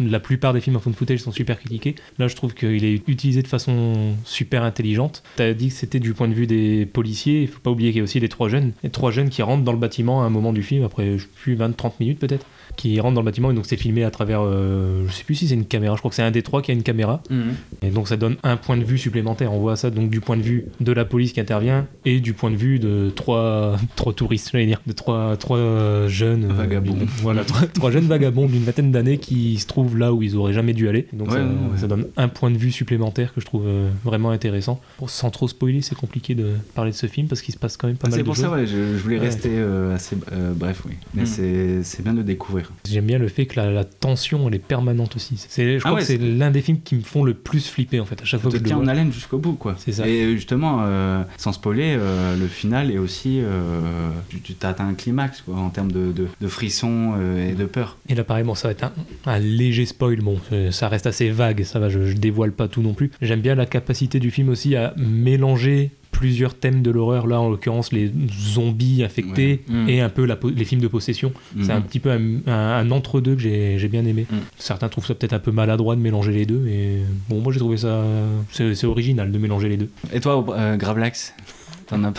La 0.00 0.20
plupart 0.20 0.52
des 0.52 0.60
films 0.60 0.76
en 0.76 0.80
fan 0.80 0.94
footage 0.94 1.20
sont 1.20 1.32
super 1.32 1.58
critiqués. 1.58 1.94
Là, 2.18 2.28
je 2.28 2.36
trouve 2.36 2.54
qu'il 2.54 2.84
est 2.84 3.02
utilisé 3.08 3.42
de 3.42 3.48
façon 3.48 4.14
super 4.24 4.62
intelligente. 4.62 5.22
T'as 5.36 5.52
dit 5.52 5.68
que 5.68 5.74
c'était 5.74 6.00
du 6.00 6.14
point 6.14 6.28
de 6.28 6.34
vue 6.34 6.46
des 6.46 6.86
policiers. 6.86 7.42
Il 7.42 7.48
faut 7.48 7.60
pas 7.60 7.70
oublier 7.70 7.90
qu'il 7.90 7.98
y 7.98 8.00
a 8.00 8.04
aussi 8.04 8.20
les 8.20 8.28
trois 8.28 8.48
jeunes. 8.48 8.72
Les 8.82 8.90
trois 8.90 9.10
jeunes 9.10 9.28
qui 9.30 9.42
rentrent 9.42 9.64
dans 9.64 9.72
le 9.72 9.78
bâtiment 9.78 10.22
à 10.22 10.26
un 10.26 10.30
moment 10.30 10.52
du 10.52 10.62
film, 10.62 10.84
après 10.84 11.18
je 11.18 11.22
sais 11.24 11.28
plus 11.42 11.56
20-30 11.56 11.92
minutes 12.00 12.18
peut-être, 12.18 12.46
qui 12.78 12.98
rentrent 13.00 13.14
dans 13.16 13.20
le 13.20 13.24
bâtiment 13.26 13.50
et 13.50 13.54
donc 13.54 13.66
c'est 13.66 13.76
filmé 13.76 14.04
à 14.04 14.10
travers, 14.10 14.40
euh, 14.42 15.04
je 15.08 15.12
sais 15.12 15.24
plus 15.24 15.34
si 15.34 15.48
c'est 15.48 15.54
une 15.54 15.66
caméra. 15.66 15.94
Je 15.96 15.98
crois 16.00 16.08
que 16.10 16.14
c'est 16.14 16.22
un 16.22 16.30
des 16.30 16.42
trois 16.42 16.62
qui 16.62 16.70
a 16.70 16.74
une 16.74 16.82
caméra. 16.84 17.20
Mhm. 17.28 17.54
Et 17.82 17.90
donc 17.90 18.08
ça 18.08 18.16
donne 18.16 18.36
un 18.44 18.56
point 18.56 18.76
de 18.76 18.84
vue 18.84 18.96
supplémentaire. 18.98 19.52
On 19.52 19.58
voit 19.58 19.76
ça 19.76 19.90
donc 19.90 20.08
du 20.10 20.20
point 20.20 20.36
de 20.36 20.42
vue 20.42 20.66
de 20.80 20.92
la 20.92 21.04
police 21.04 21.32
qui 21.32 21.40
intervient 21.40 21.86
et 22.06 22.20
du 22.20 22.32
point 22.32 22.50
de 22.50 22.56
vue 22.56 22.78
de 22.78 23.10
trois, 23.14 23.76
trois 23.96 24.12
touristes, 24.14 24.50
j'allais 24.52 24.66
dire, 24.66 24.80
de 24.86 24.92
trois, 24.92 25.36
trois 25.36 26.06
jeunes 26.06 26.44
euh, 26.50 26.54
Vagabonds. 26.54 26.96
voilà, 27.20 27.44
trois, 27.44 27.66
trois 27.66 27.90
jeunes 27.90 28.06
vagabonds 28.06 28.46
d'une 28.46 28.62
vingtaine 28.62 28.92
d'années 28.92 29.18
qui 29.18 29.58
se 29.58 29.66
trouvent 29.66 29.98
là 29.98 30.12
où 30.12 30.22
ils 30.22 30.36
auraient 30.36 30.52
jamais 30.54 30.72
dû 30.72 30.88
aller. 30.88 31.06
Donc 31.12 31.28
Ouais, 31.28 31.34
ça, 31.34 31.40
ouais, 31.42 31.48
ouais. 31.72 31.78
ça 31.78 31.86
donne 31.88 32.06
un 32.16 32.28
point 32.28 32.50
de 32.50 32.56
vue 32.56 32.70
supplémentaire 32.70 33.34
que 33.34 33.40
je 33.40 33.46
trouve 33.46 33.64
euh, 33.66 33.90
vraiment 34.04 34.30
intéressant. 34.30 34.80
Bon, 35.00 35.06
sans 35.08 35.30
trop 35.30 35.48
spoiler, 35.48 35.82
c'est 35.82 35.96
compliqué 35.96 36.34
de 36.36 36.52
parler 36.74 36.92
de 36.92 36.96
ce 36.96 37.06
film 37.08 37.26
parce 37.26 37.42
qu'il 37.42 37.52
se 37.52 37.58
passe 37.58 37.76
quand 37.76 37.88
même 37.88 37.96
pas 37.96 38.06
Ah, 38.06 38.10
mal 38.10 38.16
c'est 38.18 38.22
de 38.22 38.26
pour 38.26 38.36
choses. 38.36 38.44
ça, 38.44 38.50
ouais, 38.52 38.66
je, 38.66 38.76
je 38.96 39.02
voulais 39.02 39.18
rester 39.18 39.50
euh, 39.52 39.94
assez 39.96 40.16
bref, 40.54 40.82
oui. 40.86 40.92
Mais 41.14 41.22
Mm. 41.22 41.26
c'est, 41.26 41.82
c'est 41.82 42.02
bien 42.04 42.12
de 42.12 42.18
le 42.18 42.24
J'aime 42.88 43.06
bien 43.06 43.18
le 43.18 43.28
fait 43.28 43.46
que 43.46 43.58
la, 43.60 43.70
la 43.70 43.84
tension 43.84 44.48
elle 44.48 44.54
est 44.54 44.58
permanente 44.58 45.16
aussi. 45.16 45.34
C'est, 45.48 45.74
je 45.74 45.78
crois 45.80 45.90
Ah 45.90 45.94
ouais, 45.94 46.00
que 46.00 46.06
c'est 46.06 46.18
l'un 46.18 46.50
des 46.50 46.60
films 46.62 46.80
qui 46.82 46.94
me 46.96 47.02
font 47.02 47.24
le 47.24 47.34
plus 47.34 47.68
flipper 47.68 48.00
en 48.00 48.04
fait 48.04 48.20
à 48.22 48.24
chaque 48.24 48.40
fois 48.40 48.50
que 48.50 48.58
je 48.58 48.62
le 48.62 48.68
vois. 48.70 48.78
en 48.82 48.86
haleine 48.88 49.12
jusqu'au 49.12 49.38
bout, 49.38 49.54
quoi. 49.54 49.74
C'est 49.78 49.92
ça. 49.92 50.06
Et 50.06 50.32
justement, 50.34 50.78
euh, 50.82 51.22
sans 51.36 51.52
spoiler, 51.52 51.96
euh, 51.98 52.36
le 52.36 52.46
final 52.46 52.90
est 52.90 52.98
aussi. 52.98 53.40
euh, 53.40 54.10
tu, 54.28 54.40
tu 54.40 54.54
t'as 54.54 54.70
atteint 54.70 54.88
un 54.88 54.94
climax, 54.94 55.42
quoi, 55.42 55.56
en 55.56 55.70
termes 55.70 55.92
de, 55.92 56.12
de, 56.12 56.26
de 56.40 56.48
frissons 56.48 57.14
euh, 57.18 57.50
et 57.50 57.54
de 57.54 57.64
peur. 57.64 57.98
Et 58.08 58.14
là, 58.14 58.24
pareil, 58.24 58.44
bon, 58.44 58.54
ça 58.54 58.68
va 58.68 58.72
être 58.72 58.84
un, 58.84 58.92
un 59.26 59.38
léger 59.38 59.86
spoil. 59.86 60.20
Bon, 60.20 60.38
euh, 60.52 60.70
ça 60.70 60.88
reste 60.88 61.06
assez 61.06 61.30
vague, 61.30 61.64
ça 61.64 61.78
va, 61.78 61.88
je, 61.88 62.06
je 62.06 62.14
dévoile 62.14 62.52
pas 62.52 62.68
tout 62.68 62.82
non 62.82 62.94
plus. 62.94 63.10
J'aime 63.22 63.40
bien 63.40 63.54
la 63.54 63.66
capacité 63.66 64.18
du 64.20 64.30
film 64.30 64.48
aussi 64.48 64.76
à 64.76 64.94
mélanger 64.96 65.90
plusieurs 66.18 66.54
thèmes 66.54 66.82
de 66.82 66.90
l'horreur. 66.90 67.26
Là, 67.28 67.40
en 67.40 67.48
l'occurrence, 67.48 67.92
les 67.92 68.10
zombies 68.32 69.04
Ouais. 69.68 69.74
Mm. 69.84 69.88
et 69.88 70.00
un 70.00 70.08
peu 70.08 70.24
la 70.24 70.36
les 70.54 70.64
films 70.64 70.80
de 70.80 70.88
possession. 70.88 71.32
C'est 71.62 71.70
un 71.72 71.80
petit 71.80 72.00
peu 72.00 72.10
un, 72.10 72.20
un- 72.46 72.52
un 72.80 72.90
entre-deux 72.90 73.34
que 73.36 73.40
j'ai 73.40 73.78
j'ai 73.78 73.88
bien 73.88 74.04
aimé. 74.04 74.26
Mm. 74.30 74.36
Certains 74.58 74.88
trouvent 74.88 75.06
ça 75.06 75.14
peut-être 75.14 75.32
un 75.32 75.38
peu 75.38 75.52
maladroit 75.52 75.94
de 75.96 76.00
mélanger 76.00 76.32
les 76.32 76.44
deux, 76.46 76.58
mais 76.58 76.98
bon, 77.28 77.40
moi 77.40 77.52
j'ai 77.52 77.60
trouvé 77.60 77.76
ça. 77.76 78.02
C'est 78.50 78.84
original 78.86 79.30
de 79.30 79.38
mélanger 79.38 79.68
les 79.68 79.76
deux. 79.76 79.90
Et 80.12 80.18
toi, 80.20 80.44
euh, 80.56 80.76
Gravelax, 80.76 81.34
t'en 81.86 82.02
as, 82.04 82.12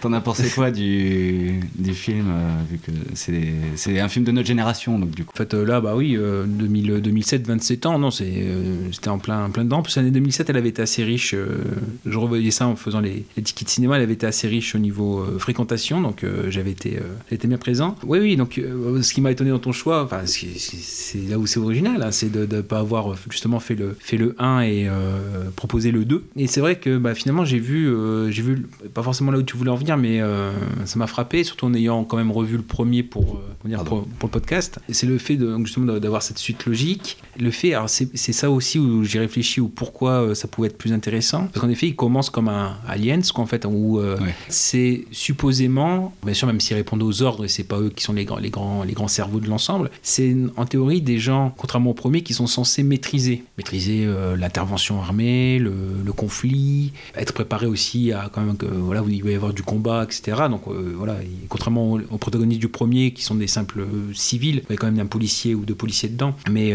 t'en 0.00 0.12
as 0.12 0.20
pensé 0.20 0.48
quoi 0.54 0.70
du, 0.70 1.60
du 1.76 1.94
film 1.94 2.26
euh, 2.28 2.62
Vu 2.70 2.78
que 2.78 2.90
c'est, 3.14 4.00
un 4.00 4.08
film 4.08 4.24
de 4.24 4.32
notre 4.32 4.46
génération, 4.46 4.98
donc 4.98 5.10
du 5.10 5.24
coup. 5.24 5.32
En 5.34 5.38
fait, 5.38 5.54
euh, 5.54 5.64
là, 5.64 5.80
bah 5.80 5.94
oui, 5.96 6.16
euh, 6.16 6.44
2000, 6.46 7.00
2007, 7.00 7.46
27 7.46 7.86
ans, 7.86 7.98
non, 7.98 8.10
euh, 8.20 8.88
c'était 8.92 9.08
en 9.08 9.18
plein, 9.18 9.48
plein 9.50 9.64
dedans. 9.64 9.78
En 9.78 9.82
plus, 9.82 9.96
l'année 9.96 10.10
2007, 10.10 10.50
elle 10.50 10.56
avait 10.56 10.68
été 10.68 10.82
assez 10.82 11.04
riche. 11.04 11.34
euh, 11.34 11.64
je 12.06 12.18
revoyais 12.18 12.50
ça 12.50 12.66
en 12.66 12.76
faisant 12.76 13.00
les, 13.00 13.24
tickets 13.42 13.64
de 13.66 13.70
cinéma, 13.70 13.96
elle 13.96 14.02
avait 14.02 14.14
été 14.14 14.26
assez 14.26 14.48
riche 14.48 14.74
au 14.74 14.78
niveau 14.78 15.20
euh, 15.20 15.38
fréquentation, 15.38 16.00
donc 16.00 16.24
euh, 16.24 16.50
j'avais 16.50 16.70
été, 16.70 16.96
euh, 16.96 17.02
j'étais 17.30 17.48
bien 17.48 17.58
présent. 17.58 17.96
Oui, 18.04 18.18
oui, 18.18 18.36
donc 18.36 18.58
euh, 18.58 19.02
ce 19.02 19.12
qui 19.12 19.20
m'a 19.20 19.30
étonné 19.30 19.50
dans 19.50 19.58
ton 19.58 19.72
choix, 19.72 20.04
enfin, 20.04 20.22
c'est, 20.26 21.28
là 21.28 21.38
où 21.38 21.46
c'est 21.46 21.60
original, 21.60 22.02
hein, 22.02 22.10
c'est 22.10 22.30
de 22.30 22.46
ne 22.46 22.60
pas 22.62 22.78
avoir 22.78 23.12
euh, 23.12 23.16
justement 23.30 23.60
fait 23.60 23.74
le, 23.74 23.96
fait 23.98 24.16
le 24.16 24.34
1 24.38 24.60
et 24.62 24.88
euh, 24.88 25.50
proposé 25.56 25.90
le 25.90 26.04
2. 26.04 26.24
Et 26.36 26.46
c'est 26.46 26.60
vrai 26.60 26.76
que 26.76 26.98
bah, 26.98 27.14
finalement, 27.14 27.44
j'ai 27.44 27.58
vu, 27.58 27.88
euh, 27.88 28.30
j'ai 28.30 28.42
vu, 28.42 28.66
pas 28.94 29.02
forcément 29.02 29.30
là 29.30 29.38
où 29.38 29.42
tu 29.42 29.56
voulais 29.56 29.69
en 29.70 29.76
venir, 29.76 29.96
mais 29.96 30.20
euh, 30.20 30.52
ça 30.84 30.98
m'a 30.98 31.06
frappé, 31.06 31.44
surtout 31.44 31.66
en 31.66 31.74
ayant 31.74 32.04
quand 32.04 32.16
même 32.16 32.30
revu 32.30 32.56
le 32.56 32.62
premier 32.62 33.02
pour, 33.02 33.36
euh, 33.36 33.68
dire, 33.68 33.82
pour, 33.84 34.04
pour 34.04 34.28
le 34.28 34.32
podcast. 34.32 34.78
C'est 34.90 35.06
le 35.06 35.18
fait 35.18 35.36
de, 35.36 35.56
justement 35.64 35.98
d'avoir 35.98 36.22
cette 36.22 36.38
suite 36.38 36.66
logique. 36.66 37.18
Le 37.38 37.50
fait, 37.50 37.74
alors 37.74 37.88
c'est 37.88 38.08
c'est 38.16 38.32
ça 38.32 38.50
aussi 38.50 38.78
où 38.78 39.04
j'ai 39.04 39.18
réfléchi, 39.20 39.60
ou 39.60 39.68
pourquoi 39.68 40.10
euh, 40.22 40.34
ça 40.34 40.48
pouvait 40.48 40.68
être 40.68 40.76
plus 40.78 40.92
intéressant. 40.92 41.46
Parce 41.46 41.60
qu'en 41.60 41.68
effet, 41.70 41.86
il 41.88 41.96
commence 41.96 42.28
comme 42.30 42.48
un 42.48 42.76
Aliens, 42.88 43.20
qu'en 43.34 43.46
fait, 43.46 43.64
où 43.64 43.98
euh, 43.98 44.18
Ouais. 44.18 44.34
c'est 44.48 45.04
supposément, 45.12 46.12
bien 46.24 46.34
sûr, 46.34 46.46
même 46.46 46.60
s'ils 46.60 46.76
répondent 46.76 47.02
aux 47.02 47.22
ordres, 47.22 47.44
et 47.44 47.48
c'est 47.48 47.64
pas 47.64 47.78
eux 47.80 47.90
qui 47.94 48.02
sont 48.04 48.12
les 48.12 48.24
grands, 48.24 48.38
les 48.38 48.50
grands, 48.50 48.82
les 48.84 48.92
grands 48.92 49.08
cerveaux 49.08 49.40
de 49.40 49.48
l'ensemble, 49.48 49.90
c'est 50.02 50.36
en 50.56 50.66
théorie 50.66 51.00
des 51.00 51.18
gens, 51.18 51.54
contrairement 51.56 51.90
au 51.90 51.94
premier, 51.94 52.22
qui 52.22 52.34
sont 52.34 52.46
censés 52.46 52.82
maîtriser. 52.82 53.44
Maîtriser 53.58 54.04
euh, 54.06 54.36
l'intervention 54.36 55.00
armée, 55.00 55.58
le, 55.58 55.72
le 56.04 56.12
conflit, 56.12 56.92
être 57.16 57.32
préparé 57.32 57.66
aussi 57.66 58.12
à 58.12 58.30
quand 58.32 58.42
même 58.42 58.56
que, 58.56 58.66
voilà, 58.66 59.02
il 59.08 59.22
va 59.22 59.30
y 59.30 59.34
avoir 59.34 59.52
du 59.54 59.62
combat, 59.62 60.04
etc. 60.04 60.42
Donc 60.50 60.62
euh, 60.68 60.92
voilà, 60.96 61.16
il- 61.22 61.48
contrairement 61.48 61.92
aux, 61.92 62.00
aux 62.10 62.18
protagonistes 62.18 62.60
du 62.60 62.68
premier, 62.68 63.12
qui 63.12 63.22
sont 63.24 63.34
des 63.34 63.46
simples 63.46 63.86
civils, 64.14 64.62
il 64.68 64.72
y 64.72 64.74
a 64.74 64.76
quand 64.76 64.90
même 64.90 65.00
un 65.00 65.06
policier 65.06 65.54
ou 65.54 65.64
deux 65.64 65.74
policiers 65.74 66.08
dedans, 66.08 66.34
mais 66.50 66.72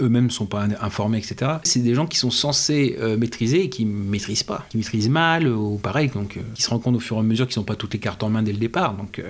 eux-mêmes 0.00 0.30
sont 0.30 0.46
pas 0.46 0.62
in- 0.62 0.70
informés, 0.80 1.18
etc. 1.18 1.52
C'est 1.64 1.80
des 1.80 1.94
gens 1.94 2.06
qui 2.06 2.18
sont 2.18 2.30
censés 2.30 2.96
euh, 3.00 3.16
maîtriser 3.16 3.64
et 3.64 3.68
qui 3.68 3.84
maîtrisent 3.84 4.42
pas, 4.42 4.66
qui 4.70 4.76
maîtrisent 4.78 5.08
mal 5.08 5.46
euh, 5.46 5.54
ou 5.54 5.78
pareil, 5.78 6.08
donc 6.14 6.36
euh, 6.36 6.40
qui 6.54 6.62
se 6.62 6.70
rendent 6.70 6.82
compte 6.82 6.96
au 6.96 7.00
fur 7.00 7.16
et 7.16 7.20
à 7.20 7.22
mesure 7.22 7.46
qu'ils 7.48 7.60
n'ont 7.60 7.64
pas 7.64 7.76
toutes 7.76 7.92
les 7.94 8.00
cartes 8.00 8.22
en 8.22 8.30
main 8.30 8.42
dès 8.42 8.52
le 8.52 8.58
départ. 8.58 8.94
Donc 8.96 9.22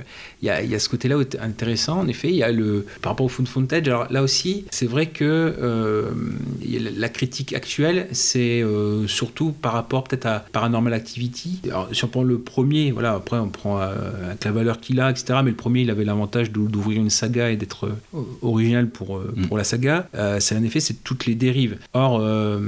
il 0.42 0.48
y, 0.48 0.68
y 0.70 0.74
a 0.74 0.78
ce 0.78 0.88
côté-là 0.88 1.16
intéressant. 1.40 2.00
En 2.00 2.08
effet, 2.08 2.28
il 2.28 2.36
y 2.36 2.42
a 2.42 2.50
le 2.52 2.86
par 3.02 3.12
rapport 3.12 3.26
au 3.26 3.28
food 3.28 3.46
footage. 3.48 3.86
Alors 3.88 4.06
là 4.10 4.22
aussi, 4.22 4.64
c'est 4.70 4.86
vrai 4.86 5.06
que 5.06 5.54
la- 6.98 7.08
critique 7.08 7.52
actuelle, 7.52 8.08
c'est 8.12 8.62
surtout 9.06 9.52
par 9.52 9.72
rapport 9.72 10.04
peut-être 10.04 10.26
à 10.26 10.44
Paranormal 10.52 10.92
Activity. 10.92 11.60
Alors, 11.66 11.88
si 11.92 12.04
on 12.04 12.08
prend 12.08 12.22
le 12.22 12.38
premier, 12.38 12.90
voilà, 12.90 13.12
après 13.14 13.38
on 13.38 13.48
prend 13.48 13.80
euh, 13.80 13.92
avec 14.26 14.44
la 14.44 14.52
valeur 14.52 14.80
qu'il 14.80 15.00
a, 15.00 15.10
etc. 15.10 15.40
Mais 15.44 15.50
le 15.50 15.56
premier, 15.56 15.82
il 15.82 15.90
avait 15.90 16.04
l'avantage 16.04 16.50
d'ou- 16.50 16.68
d'ouvrir 16.68 17.00
une 17.00 17.10
saga 17.10 17.50
et 17.50 17.56
d'être 17.56 17.86
euh, 17.86 18.18
original 18.42 18.88
pour, 18.88 19.16
euh, 19.18 19.32
Mm. 19.36 19.46
pour 19.46 19.56
la 19.58 19.64
saga. 19.64 20.08
C'est 20.54 20.60
en 20.60 20.62
effet, 20.64 20.80
c'est 20.80 21.02
toutes 21.02 21.26
les 21.26 21.34
dérives. 21.34 21.78
Or, 21.92 22.18
euh, 22.20 22.60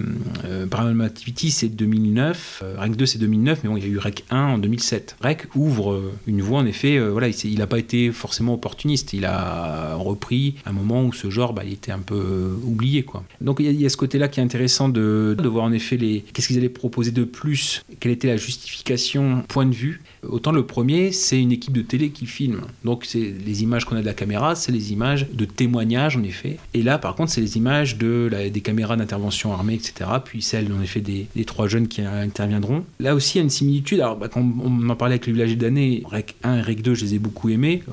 euh, 0.44 0.66
Paranormal 0.66 1.06
Activity, 1.06 1.50
c'est 1.50 1.68
2009. 1.68 2.62
Euh, 2.64 2.74
Rec 2.78 2.96
2, 2.96 3.06
c'est 3.06 3.18
2009, 3.18 3.60
mais 3.62 3.70
bon, 3.70 3.76
il 3.76 3.84
y 3.84 3.86
a 3.86 3.90
eu 3.90 3.98
Rec 3.98 4.24
1 4.30 4.36
en 4.38 4.58
2007. 4.58 5.16
Rec 5.20 5.46
ouvre 5.54 5.92
euh, 5.92 6.12
une 6.26 6.42
voie, 6.42 6.58
en 6.58 6.66
effet, 6.66 6.96
euh, 6.98 7.10
voilà, 7.10 7.28
il 7.28 7.58
n'a 7.58 7.66
pas 7.66 7.78
été 7.78 8.10
forcément 8.12 8.54
opportuniste. 8.54 9.12
Il 9.12 9.24
a 9.24 9.94
repris 9.94 10.54
un 10.66 10.72
moment 10.72 11.04
où 11.04 11.12
ce 11.12 11.30
genre, 11.30 11.52
bah, 11.52 11.62
il 11.64 11.72
était 11.72 11.92
un 11.92 11.98
peu 12.00 12.56
oublié. 12.64 13.04
Donc, 13.40 13.58
il 13.60 13.70
y, 13.80 13.86
a- 13.86 13.88
ce 13.88 13.96
côté-là 13.96 14.28
qui 14.28 14.40
est 14.40 14.42
intéressant 14.42 14.88
de, 14.88 15.36
de 15.38 15.48
voir, 15.48 15.64
en 15.64 15.72
effet, 15.72 15.96
les, 15.96 16.24
qu'est-ce 16.32 16.48
qu'ils 16.48 16.58
allaient 16.58 16.68
proposer 16.68 17.10
de 17.12 17.24
plus, 17.24 17.82
quelle 18.00 18.12
était 18.12 18.28
la 18.28 18.36
justification, 18.36 19.44
point 19.48 19.66
de 19.66 19.74
vue. 19.74 20.02
Autant 20.28 20.50
le 20.50 20.66
premier, 20.66 21.12
c'est 21.12 21.40
une 21.40 21.52
équipe 21.52 21.72
de 21.72 21.82
télé 21.82 22.10
qui 22.10 22.26
filme. 22.26 22.62
Donc, 22.84 23.04
c'est 23.04 23.32
les 23.46 23.62
images 23.62 23.84
qu'on 23.84 23.96
a 23.96 24.00
de 24.00 24.06
la 24.06 24.14
caméra, 24.14 24.54
c'est 24.56 24.72
les 24.72 24.92
images 24.92 25.28
de 25.32 25.44
témoignages, 25.44 26.16
en 26.16 26.22
effet. 26.24 26.56
Et 26.74 26.82
là, 26.82 26.98
par 26.98 27.14
contre, 27.14 27.30
c'est 27.30 27.40
les 27.40 27.56
images 27.56 27.75
de 27.98 28.28
la- 28.30 28.48
des 28.48 28.60
caméras 28.60 28.96
d'intervention 28.96 29.52
armée, 29.52 29.74
etc. 29.74 30.10
Puis 30.24 30.42
celles, 30.42 30.72
en 30.72 30.80
effet, 30.82 31.00
des, 31.00 31.26
des 31.36 31.44
trois 31.44 31.66
jeunes 31.68 31.88
qui 31.88 32.00
interviendront. 32.02 32.84
Là 33.00 33.14
aussi, 33.14 33.34
il 33.34 33.38
y 33.38 33.40
a 33.40 33.44
une 33.44 33.50
similitude. 33.50 34.00
Alors, 34.00 34.16
bah, 34.16 34.28
quand 34.28 34.40
on 34.64 34.88
en 34.88 34.96
parlait 34.96 35.14
avec 35.14 35.26
le 35.26 35.32
village 35.34 35.56
d'année, 35.56 36.02
Rec 36.06 36.34
1 36.42 36.56
et 36.58 36.60
Rec 36.62 36.82
2, 36.82 36.94
je 36.94 37.04
les 37.04 37.14
ai 37.14 37.18
beaucoup 37.18 37.48
aimés. 37.50 37.82
Euh, 37.88 37.92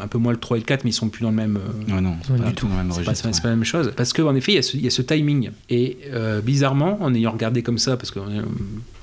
Un 0.00 0.08
peu 0.08 0.18
moins 0.18 0.32
le 0.32 0.38
3 0.40 0.56
et 0.56 0.60
le 0.60 0.66
4, 0.66 0.82
mais 0.84 0.90
ils 0.90 0.94
sont 0.94 1.08
plus 1.08 1.22
dans 1.22 1.30
le 1.30 1.36
même. 1.36 1.56
euh, 1.56 1.94
Ouais, 1.94 2.00
non, 2.00 2.16
Ouais, 2.28 2.38
pas 2.38 2.48
du 2.48 2.54
tout 2.54 2.66
dans 2.66 2.72
le 2.76 2.82
même 2.82 2.92
c'est 2.92 3.04
pas, 3.04 3.14
c'est 3.14 3.42
pas 3.42 3.48
la 3.50 3.54
même 3.54 3.64
chose. 3.64 3.92
Parce 3.96 4.12
qu'en 4.12 4.34
effet, 4.34 4.52
il 4.52 4.54
y, 4.56 4.58
a 4.58 4.62
ce, 4.62 4.76
il 4.76 4.82
y 4.82 4.88
a 4.88 4.90
ce 4.90 5.02
timing. 5.02 5.50
Et 5.70 5.98
euh, 6.12 6.40
bizarrement, 6.40 6.98
en 7.00 7.14
ayant 7.14 7.30
regardé 7.30 7.62
comme 7.62 7.78
ça, 7.78 7.96
parce 7.96 8.10
qu'en 8.10 8.24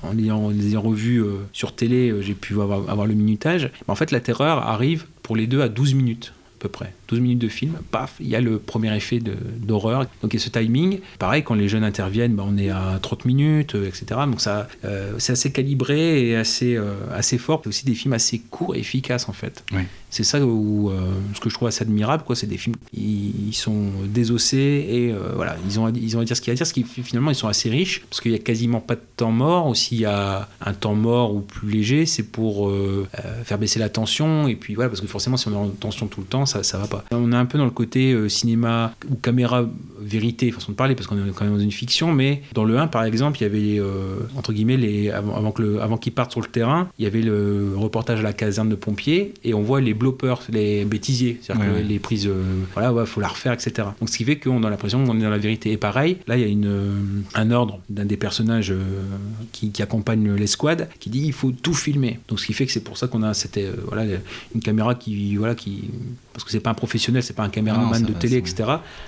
en 0.02 0.18
ayant, 0.18 0.36
en 0.44 0.50
les 0.50 0.68
ayant 0.68 0.82
revus 0.82 1.22
euh, 1.22 1.36
sur 1.54 1.74
télé, 1.74 2.10
euh, 2.10 2.20
j'ai 2.20 2.34
pu 2.34 2.60
avoir, 2.60 2.90
avoir 2.90 3.06
le 3.06 3.14
minutage. 3.14 3.70
En 3.88 3.94
fait, 3.94 4.10
la 4.10 4.20
terreur 4.20 4.58
arrive 4.58 5.06
pour 5.22 5.34
les 5.34 5.46
deux 5.46 5.62
à 5.62 5.68
12 5.70 5.94
minutes. 5.94 6.34
Peu 6.62 6.68
près 6.68 6.92
12 7.08 7.18
minutes 7.18 7.40
de 7.40 7.48
film, 7.48 7.72
paf, 7.90 8.14
il 8.20 8.28
y 8.28 8.36
a 8.36 8.40
le 8.40 8.60
premier 8.60 8.94
effet 8.96 9.18
d'horreur. 9.18 10.06
Donc 10.22 10.32
il 10.32 10.38
y 10.38 10.40
a 10.40 10.44
ce 10.44 10.48
timing. 10.48 11.00
Pareil, 11.18 11.42
quand 11.42 11.54
les 11.54 11.68
jeunes 11.68 11.82
interviennent, 11.82 12.36
bah, 12.36 12.44
on 12.46 12.56
est 12.56 12.70
à 12.70 13.00
30 13.02 13.24
minutes, 13.24 13.74
euh, 13.74 13.88
etc. 13.88 14.04
Donc 14.26 14.40
ça, 14.40 14.68
euh, 14.84 15.12
c'est 15.18 15.32
assez 15.32 15.50
calibré 15.50 16.28
et 16.28 16.36
assez, 16.36 16.76
euh, 16.76 16.94
assez 17.12 17.36
fort. 17.36 17.60
C'est 17.64 17.68
aussi 17.68 17.84
des 17.84 17.94
films 17.94 18.14
assez 18.14 18.38
courts 18.38 18.76
et 18.76 18.78
efficaces 18.78 19.28
en 19.28 19.32
fait. 19.32 19.64
Oui. 19.72 19.80
C'est 20.08 20.24
ça 20.24 20.44
où, 20.44 20.90
euh, 20.90 21.00
ce 21.34 21.40
que 21.40 21.48
je 21.48 21.54
trouve 21.54 21.68
assez 21.68 21.82
admirable, 21.82 22.22
quoi. 22.24 22.36
C'est 22.36 22.46
des 22.46 22.58
films, 22.58 22.76
ils, 22.94 23.48
ils 23.48 23.54
sont 23.54 23.86
désossés 24.06 24.56
et 24.88 25.14
voilà, 25.34 25.56
ils 25.66 25.80
ont, 25.80 25.86
à- 25.86 25.90
ils 25.90 26.16
ont 26.16 26.20
à 26.20 26.24
dire 26.24 26.36
ce 26.36 26.42
qu'il 26.42 26.50
y 26.50 26.52
a 26.52 26.52
à 26.52 26.56
dire. 26.56 26.66
Ce 26.66 26.72
qui 26.74 26.84
finalement, 26.84 27.30
ils 27.30 27.34
sont 27.34 27.48
assez 27.48 27.70
riches 27.70 28.02
parce 28.08 28.20
qu'il 28.20 28.30
y 28.30 28.34
a 28.34 28.38
quasiment 28.38 28.80
pas 28.80 28.94
de 28.94 29.00
temps 29.16 29.32
mort. 29.32 29.66
Ou 29.68 29.74
s'il 29.74 29.98
y 29.98 30.04
a 30.04 30.48
un 30.64 30.74
temps 30.74 30.94
mort 30.94 31.34
ou 31.34 31.40
plus 31.40 31.68
léger, 31.70 32.06
c'est 32.06 32.22
pour 32.24 32.70
faire 33.44 33.58
baisser 33.58 33.78
la 33.80 33.88
tension. 33.88 34.48
Et 34.48 34.54
puis 34.54 34.74
voilà, 34.74 34.90
parce 34.90 35.00
que 35.00 35.06
forcément, 35.06 35.36
si 35.36 35.48
on 35.48 35.52
est 35.52 35.56
en 35.56 35.68
tension 35.68 36.06
tout 36.06 36.20
le 36.20 36.26
temps, 36.26 36.44
ça, 36.52 36.62
ça 36.62 36.78
va 36.78 36.86
pas. 36.86 37.04
On 37.12 37.32
est 37.32 37.36
un 37.36 37.46
peu 37.46 37.58
dans 37.58 37.64
le 37.64 37.70
côté 37.70 38.12
euh, 38.12 38.28
cinéma 38.28 38.94
ou 39.10 39.14
caméra 39.16 39.64
vérité, 40.00 40.50
façon 40.50 40.72
de 40.72 40.76
parler, 40.76 40.94
parce 40.94 41.06
qu'on 41.06 41.16
est 41.16 41.30
quand 41.34 41.44
même 41.44 41.54
dans 41.54 41.60
une 41.60 41.70
fiction, 41.72 42.12
mais 42.12 42.42
dans 42.54 42.64
le 42.64 42.76
1, 42.78 42.88
par 42.88 43.04
exemple, 43.04 43.38
il 43.38 43.42
y 43.42 43.46
avait, 43.46 43.78
euh, 43.80 44.16
entre 44.36 44.52
guillemets, 44.52 44.76
les, 44.76 45.10
avant, 45.10 45.36
avant, 45.36 45.52
que 45.52 45.62
le- 45.62 45.80
avant 45.80 45.96
qu'ils 45.96 46.12
partent 46.12 46.32
sur 46.32 46.40
le 46.40 46.48
terrain, 46.48 46.88
il 46.98 47.04
y 47.04 47.06
avait 47.06 47.22
le 47.22 47.72
reportage 47.76 48.18
à 48.18 48.22
la 48.22 48.32
caserne 48.32 48.68
de 48.68 48.74
pompiers, 48.74 49.34
et 49.44 49.54
on 49.54 49.62
voit 49.62 49.80
les 49.80 49.94
bloppers, 49.94 50.40
les 50.50 50.84
bêtisiers, 50.84 51.38
c'est-à-dire 51.42 51.62
Ouais, 51.74 51.82
les 51.84 51.98
prises, 52.00 52.26
euh, 52.26 52.42
voilà, 52.74 52.92
ouais, 52.92 53.06
faut 53.06 53.20
la 53.20 53.28
refaire, 53.28 53.52
etc. 53.52 53.88
Donc 54.00 54.08
ce 54.08 54.16
qui 54.18 54.24
fait 54.24 54.38
qu'on 54.38 54.62
a 54.64 54.70
l'impression 54.70 55.04
qu'on 55.04 55.16
est 55.18 55.22
dans 55.22 55.30
la 55.30 55.38
vérité. 55.38 55.70
Et 55.70 55.76
pareil, 55.76 56.16
là, 56.26 56.36
il 56.36 56.40
y 56.40 56.44
a 56.44 56.48
une, 56.48 57.22
un 57.34 57.50
ordre 57.52 57.78
d'un 57.88 58.04
des 58.04 58.16
personnages 58.16 58.74
qui, 59.52 59.70
qui 59.70 59.82
accompagne 59.82 60.32
l'escouade, 60.34 60.88
qui 60.98 61.10
dit 61.10 61.22
il 61.26 61.32
faut 61.32 61.52
tout 61.52 61.74
filmer. 61.74 62.18
Donc 62.28 62.40
ce 62.40 62.46
qui 62.46 62.52
fait 62.52 62.66
que 62.66 62.72
c'est 62.72 62.82
pour 62.84 62.98
ça 62.98 63.06
qu'on 63.06 63.22
a 63.22 63.34
cette, 63.34 63.60
voilà, 63.86 64.04
une 64.54 64.60
caméra 64.60 64.94
qui, 64.94 65.36
voilà, 65.36 65.54
qui, 65.54 65.84
parce 66.42 66.50
que 66.50 66.58
c'est 66.58 66.60
pas 66.60 66.70
un 66.70 66.74
professionnel, 66.74 67.22
c'est 67.22 67.34
pas 67.34 67.44
un 67.44 67.48
caméraman 67.48 67.86
Ah 67.86 67.98
non, 67.98 68.04
ça 68.04 68.08
de 68.08 68.12
va, 68.12 68.18
télé, 68.18 68.36
etc. 68.36 68.64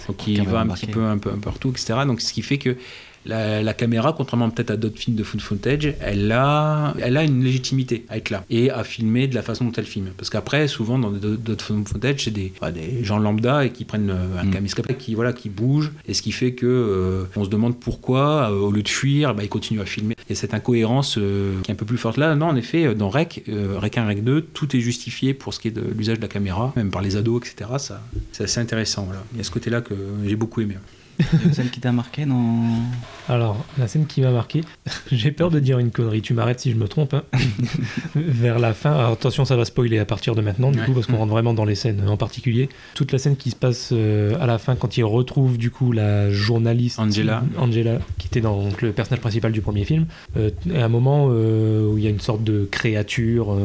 Donc 0.07 0.25
il 0.29 0.41
va 0.49 0.61
un 0.61 0.69
petit 0.69 0.87
peu 0.87 1.03
un 1.03 1.19
peu, 1.19 1.31
un 1.31 1.35
peu 1.35 1.41
partout, 1.41 1.71
etc. 1.71 1.95
Donc 2.07 2.21
ce 2.21 2.33
qui 2.33 2.43
fait 2.43 2.59
que 2.59 2.77
la, 3.25 3.63
la 3.63 3.75
caméra, 3.75 4.13
contrairement 4.17 4.51
peut-être 4.51 4.71
à 4.71 4.77
d'autres 4.77 4.99
films 4.99 5.17
de 5.17 5.25
food 5.25 5.41
footage, 5.41 5.95
elle 6.01 6.31
a, 6.33 6.95
elle 7.01 7.17
a 7.17 7.25
une 7.25 7.43
légitimité 7.43 8.05
à 8.09 8.17
être 8.19 8.31
là 8.31 8.45
et 8.51 8.71
à 8.71 8.85
filmer 8.85 9.27
de 9.27 9.35
la 9.35 9.43
façon 9.43 9.65
dont 9.65 9.73
elle 9.77 9.85
filme. 9.87 10.11
Parce 10.17 10.31
qu'après, 10.31 10.69
souvent 10.69 10.99
dans 10.99 11.11
d'autres 11.11 11.65
food 11.65 11.89
footage, 11.89 12.25
c'est 12.25 12.31
des, 12.31 12.53
bah, 12.61 12.71
des 12.71 13.03
gens 13.05 13.19
lambda 13.19 13.65
et 13.65 13.71
qui 13.71 13.85
prennent 13.85 14.11
un 14.11 14.45
Mm. 14.45 14.51
caméscope 14.51 14.99
qui 14.99 15.15
voilà 15.15 15.33
qui 15.33 15.49
bouge 15.49 15.93
et 16.07 16.15
ce 16.15 16.23
qui 16.23 16.33
fait 16.33 16.53
que 16.53 16.67
euh, 16.67 17.25
on 17.37 17.45
se 17.45 17.51
demande 17.51 17.79
pourquoi 17.79 18.51
euh, 18.51 18.59
au 18.59 18.71
lieu 18.71 18.83
de 18.83 18.89
fuir, 18.89 19.35
bah, 19.35 19.43
ils 19.43 19.49
continuent 19.49 19.81
à 19.81 19.87
filmer. 19.87 20.17
Et 20.29 20.35
cette 20.35 20.55
incohérence 20.55 21.17
euh, 21.19 21.61
qui 21.63 21.71
est 21.71 21.75
un 21.75 21.77
peu 21.77 21.85
plus 21.87 21.99
forte 21.99 22.17
là. 22.17 22.35
Non, 22.35 22.47
en 22.47 22.57
effet, 22.57 22.95
dans 22.95 23.09
Rec, 23.09 23.45
Rec 23.49 23.99
1, 23.99 24.07
Rec 24.07 24.25
2, 24.25 24.43
tout 24.43 24.75
est 24.77 24.81
justifié 24.81 25.35
pour 25.35 25.55
ce 25.55 25.61
qui 25.61 25.69
est 25.69 25.71
de 25.71 25.83
l'usage 25.97 26.17
de 26.19 26.23
la 26.23 26.29
caméra, 26.29 26.73
même 26.77 26.91
par 26.91 27.03
les 27.03 27.17
ados, 27.17 27.43
etc. 27.43 27.71
Ça, 27.79 28.03
c'est 28.33 28.45
assez 28.45 28.61
intéressant. 28.61 29.05
Voilà. 29.05 29.23
Il 29.33 29.39
y 29.39 29.41
a 29.41 29.45
ce 29.45 29.51
côté-là 29.51 29.81
que 29.81 29.95
j'ai 30.25 30.37
beaucoup 30.37 30.61
aimé. 30.61 30.77
Celle 31.53 31.71
qui 31.71 31.81
t'a 31.81 31.93
marqué 31.93 32.27
dans. 32.27 32.65
Alors, 33.29 33.65
la 33.79 33.89
scène 33.89 34.07
qui 34.07 34.21
m'a 34.21 34.31
marqué, 34.31 34.63
j'ai 35.13 35.31
peur 35.31 35.51
de 35.51 35.61
dire 35.61 35.79
une 35.79 35.91
connerie, 35.91 36.23
tu 36.23 36.35
m'arrêtes 36.35 36.61
si 36.61 36.71
je 36.71 36.77
me 36.77 36.89
trompe. 36.89 37.15
hein. 37.15 37.23
Vers 38.15 38.59
la 38.59 38.75
fin, 38.75 38.93
alors 38.93 39.13
attention, 39.13 39.45
ça 39.45 39.57
va 39.57 39.65
spoiler 39.65 39.99
à 39.99 40.05
partir 40.05 40.35
de 40.35 40.41
maintenant, 40.41 40.71
du 40.71 40.79
Ouais. 40.79 40.85
coup, 40.87 40.93
parce 40.93 41.07
qu'on 41.07 41.17
rentre 41.17 41.33
vraiment 41.33 41.55
dans 41.55 41.65
les 41.65 41.75
scènes 41.75 42.07
en 42.09 42.17
particulier. 42.17 42.69
Toute 42.95 43.13
la 43.13 43.19
scène 43.19 43.37
qui 43.37 43.51
se 43.51 43.57
passe 43.57 43.91
euh, 43.93 44.37
à 44.41 44.47
la 44.47 44.59
fin, 44.59 44.77
quand 44.77 44.97
il 44.97 45.05
retrouve 45.05 45.57
du 45.59 45.71
coup 45.71 45.93
la 45.93 46.31
journaliste 46.31 46.99
Angela. 46.99 47.43
Angela, 47.59 47.99
qui 48.19 48.27
était 48.27 48.41
dans 48.41 48.63
donc, 48.63 48.83
le 48.83 48.93
personnage 48.93 49.21
principal 49.21 49.53
du 49.53 49.61
premier 49.61 49.85
film, 49.85 50.07
euh, 50.37 50.51
à 50.75 50.85
un 50.85 50.89
moment 50.89 51.29
euh, 51.31 51.89
où 51.89 51.99
il 51.99 52.05
y 52.05 52.07
a 52.07 52.11
une 52.11 52.21
sorte 52.21 52.43
de 52.45 52.69
créature 52.71 53.57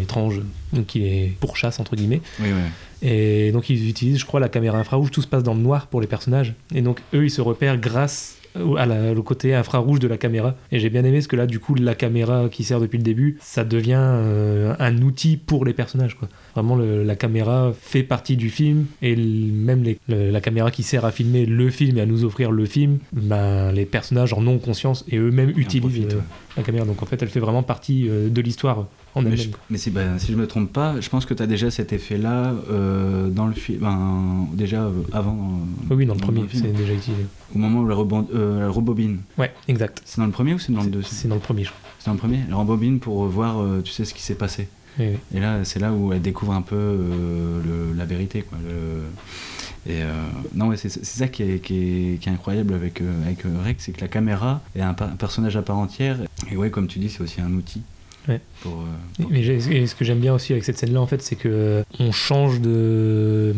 étrange, 0.00 0.40
donc 0.72 0.86
qui 0.86 1.04
est 1.04 1.32
pourchasse 1.40 1.80
entre 1.80 1.96
guillemets. 1.96 2.20
Oui, 2.40 2.48
oui. 2.52 2.60
Et 3.02 3.50
donc 3.52 3.68
ils 3.68 3.88
utilisent, 3.88 4.18
je 4.20 4.26
crois, 4.26 4.40
la 4.40 4.48
caméra 4.48 4.78
infrarouge. 4.78 5.10
Tout 5.10 5.22
se 5.22 5.26
passe 5.26 5.42
dans 5.42 5.54
le 5.54 5.60
noir 5.60 5.88
pour 5.88 6.00
les 6.00 6.06
personnages. 6.06 6.54
Et 6.74 6.82
donc 6.82 7.00
eux, 7.14 7.24
ils 7.24 7.30
se 7.30 7.40
repèrent 7.40 7.78
grâce 7.78 8.38
à 8.76 8.84
la- 8.84 9.14
le 9.14 9.22
côté 9.22 9.54
infrarouge 9.54 9.98
de 9.98 10.06
la 10.06 10.18
caméra. 10.18 10.54
Et 10.70 10.78
j'ai 10.78 10.90
bien 10.90 11.04
aimé 11.04 11.20
ce 11.22 11.26
que 11.28 11.36
là, 11.36 11.46
du 11.46 11.58
coup, 11.58 11.74
la 11.74 11.94
caméra 11.94 12.48
qui 12.50 12.64
sert 12.64 12.80
depuis 12.80 12.98
le 12.98 13.02
début, 13.02 13.38
ça 13.40 13.64
devient 13.64 13.96
euh, 13.98 14.74
un 14.78 15.00
outil 15.02 15.36
pour 15.38 15.64
les 15.64 15.72
personnages. 15.72 16.16
Quoi. 16.16 16.28
Vraiment, 16.54 16.76
le- 16.76 17.02
la 17.02 17.16
caméra 17.16 17.72
fait 17.80 18.02
partie 18.02 18.36
du 18.36 18.50
film. 18.50 18.86
Et 19.00 19.16
même 19.16 19.82
les- 19.82 19.98
le- 20.08 20.30
la 20.30 20.40
caméra 20.40 20.70
qui 20.70 20.82
sert 20.82 21.04
à 21.04 21.10
filmer 21.12 21.46
le 21.46 21.70
film 21.70 21.96
et 21.98 22.00
à 22.02 22.06
nous 22.06 22.24
offrir 22.24 22.50
le 22.52 22.66
film, 22.66 22.98
ben, 23.12 23.72
les 23.72 23.86
personnages 23.86 24.32
en 24.34 24.46
ont 24.46 24.58
conscience 24.58 25.04
et 25.08 25.16
eux-mêmes 25.16 25.52
utilisent 25.56 26.06
euh, 26.12 26.20
la 26.56 26.62
caméra. 26.62 26.84
Donc 26.84 27.02
en 27.02 27.06
fait, 27.06 27.22
elle 27.22 27.28
fait 27.28 27.40
vraiment 27.40 27.62
partie 27.62 28.08
euh, 28.08 28.28
de 28.28 28.40
l'histoire 28.42 28.86
en 29.14 29.22
Mais, 29.22 29.30
elle-même. 29.30 29.44
je- 29.44 29.48
mais 29.70 29.78
si, 29.78 29.90
bah, 29.90 30.18
si 30.18 30.32
je 30.32 30.36
me 30.36 30.46
trompe 30.46 30.72
pas, 30.72 31.00
je 31.00 31.08
pense 31.08 31.24
que 31.26 31.34
tu 31.34 31.42
as 31.42 31.46
déjà 31.46 31.70
cet 31.70 31.92
effet-là 31.92 32.54
euh, 32.70 33.28
dans 33.28 33.46
le 33.46 33.54
film. 33.54 33.78
ben, 33.80 34.46
déjà 34.52 34.90
avant. 35.12 35.60
Oui, 35.90 35.96
oui, 35.96 36.06
dans 36.06 36.14
le 36.14 36.20
dans 36.20 36.26
premier, 36.26 36.42
le 36.42 36.48
c'est 36.52 36.72
déjà 36.72 36.92
utilisé. 36.92 37.22
Au 37.54 37.58
moment 37.58 37.80
où 37.80 37.86
elle, 37.90 38.68
rebobine. 38.68 39.18
Ouais, 39.38 39.52
exact. 39.68 40.02
C'est 40.04 40.18
dans 40.20 40.26
le 40.26 40.32
premier 40.32 40.54
ou 40.54 40.58
c'est 40.58 40.72
dans 40.72 40.82
le 40.82 40.90
deuxième? 40.90 41.12
C'est 41.12 41.28
dans 41.28 41.34
le 41.36 41.40
premier, 41.40 41.64
je 41.64 41.68
crois. 41.70 41.80
C'est 41.98 42.06
dans 42.06 42.12
le 42.14 42.18
premier. 42.18 42.40
Elle 42.48 42.54
rembobine 42.54 42.98
pour 42.98 43.24
voir, 43.26 43.64
tu 43.84 43.92
sais, 43.92 44.04
ce 44.04 44.12
qui 44.14 44.22
s'est 44.22 44.34
passé. 44.34 44.68
Et 45.00 45.40
là, 45.40 45.64
c'est 45.64 45.78
là 45.78 45.92
où 45.92 46.12
elle 46.12 46.22
découvre 46.22 46.52
un 46.52 46.62
peu 46.62 46.76
euh, 46.76 47.94
la 47.96 48.04
vérité, 48.04 48.42
quoi. 48.42 48.58
Et 49.84 50.02
euh, 50.02 50.12
non, 50.54 50.72
c'est 50.76 50.88
ça 50.88 51.26
qui 51.26 51.42
est, 51.42 51.58
qui 51.58 51.74
est, 51.74 52.18
qui 52.20 52.28
est 52.28 52.32
incroyable 52.32 52.74
avec, 52.74 53.00
euh, 53.00 53.24
avec 53.24 53.42
Rex, 53.64 53.84
c'est 53.84 53.92
que 53.92 54.00
la 54.00 54.06
caméra 54.08 54.60
est 54.76 54.80
un, 54.80 54.90
un 54.90 55.16
personnage 55.16 55.56
à 55.56 55.62
part 55.62 55.78
entière. 55.78 56.18
Et 56.50 56.56
ouais, 56.56 56.70
comme 56.70 56.86
tu 56.86 57.00
dis, 57.00 57.10
c'est 57.10 57.20
aussi 57.20 57.40
un 57.40 57.52
outil. 57.52 57.82
Ouais. 58.28 58.40
Pour, 58.60 58.72
euh, 58.72 59.22
pour- 59.22 59.30
Mais 59.30 59.40
et 59.44 59.86
ce 59.86 59.94
que 59.94 60.04
j'aime 60.04 60.20
bien 60.20 60.32
aussi 60.34 60.52
avec 60.52 60.64
cette 60.64 60.78
scène-là, 60.78 61.00
en 61.00 61.06
fait, 61.06 61.22
c'est 61.22 61.34
que 61.36 61.82
on 61.98 62.12
change 62.12 62.60
de, 62.60 63.52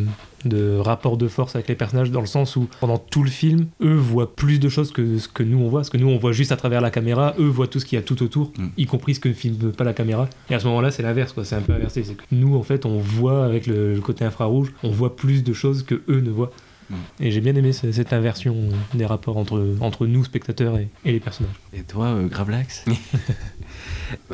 de 0.47 0.77
rapport 0.79 1.17
de 1.19 1.29
force 1.29 1.55
avec 1.55 1.69
les 1.69 1.75
personnages 1.75 2.11
dans 2.11 2.21
le 2.23 2.27
sens 2.27 2.57
où 2.57 2.67
pendant 2.81 2.97
tout 2.99 3.23
le 3.23 3.29
film, 3.31 3.67
eux 3.83 3.95
voient 3.95 4.35
plus 4.35 4.59
de 4.61 4.69
choses 4.71 4.91
que 4.91 5.19
ce 5.19 5.29
que 5.29 5.43
nous 5.43 5.59
on 5.59 5.69
voit. 5.69 5.81
Parce 5.81 5.91
que 5.91 5.99
nous 5.99 6.09
on 6.09 6.17
voit 6.17 6.33
juste 6.33 6.51
à 6.53 6.57
travers 6.57 6.81
la 6.81 6.91
caméra, 6.91 7.35
eux 7.39 7.49
voient 7.49 7.67
tout 7.67 7.79
ce 7.79 7.85
qu'il 7.85 7.97
y 7.97 7.99
a 7.99 8.03
tout 8.03 8.23
autour, 8.23 8.53
Mm. 8.57 8.69
y 8.79 8.87
compris 8.87 9.15
ce 9.15 9.21
que 9.21 9.29
ne 9.29 9.35
filme 9.35 9.73
pas 9.73 9.85
la 9.85 9.93
caméra. 9.93 10.29
Et 10.49 10.55
à 10.55 10.61
ce 10.61 10.67
moment-là, 10.69 10.91
c'est 10.91 11.03
l'inverse, 11.03 11.33
quoi. 11.33 11.45
C'est 11.45 11.57
un 11.57 11.61
peu 11.61 11.73
inversé. 11.75 12.03
C'est 12.05 12.15
que 12.15 12.23
nous, 12.33 12.57
en 12.57 12.62
fait, 12.62 12.87
on 12.87 12.99
voit 12.99 13.45
avec 13.45 13.67
le, 13.67 13.95
le 13.95 14.01
côté 14.01 14.25
infrarouge, 14.25 14.73
on 14.83 14.91
voit 14.91 15.15
plus 15.17 15.45
de 15.45 15.53
choses 15.53 15.83
que 15.83 16.03
eux 16.09 16.21
ne 16.21 16.31
voient. 16.31 16.51
Mm. 16.91 16.95
Et 17.21 17.31
j'ai 17.31 17.41
bien 17.41 17.55
aimé 17.55 17.73
ce- 17.73 17.91
cette 17.93 18.12
inversion 18.12 18.55
des 18.93 19.07
rapports 19.07 19.39
entre, 19.39 19.62
entre 19.81 20.07
nous, 20.07 20.23
spectateurs, 20.25 20.77
et, 20.79 20.89
et 21.07 21.12
les 21.12 21.21
personnages. 21.21 21.55
Et 21.73 21.81
toi, 21.83 22.07
euh, 22.07 22.27
Gravelax? 22.29 22.85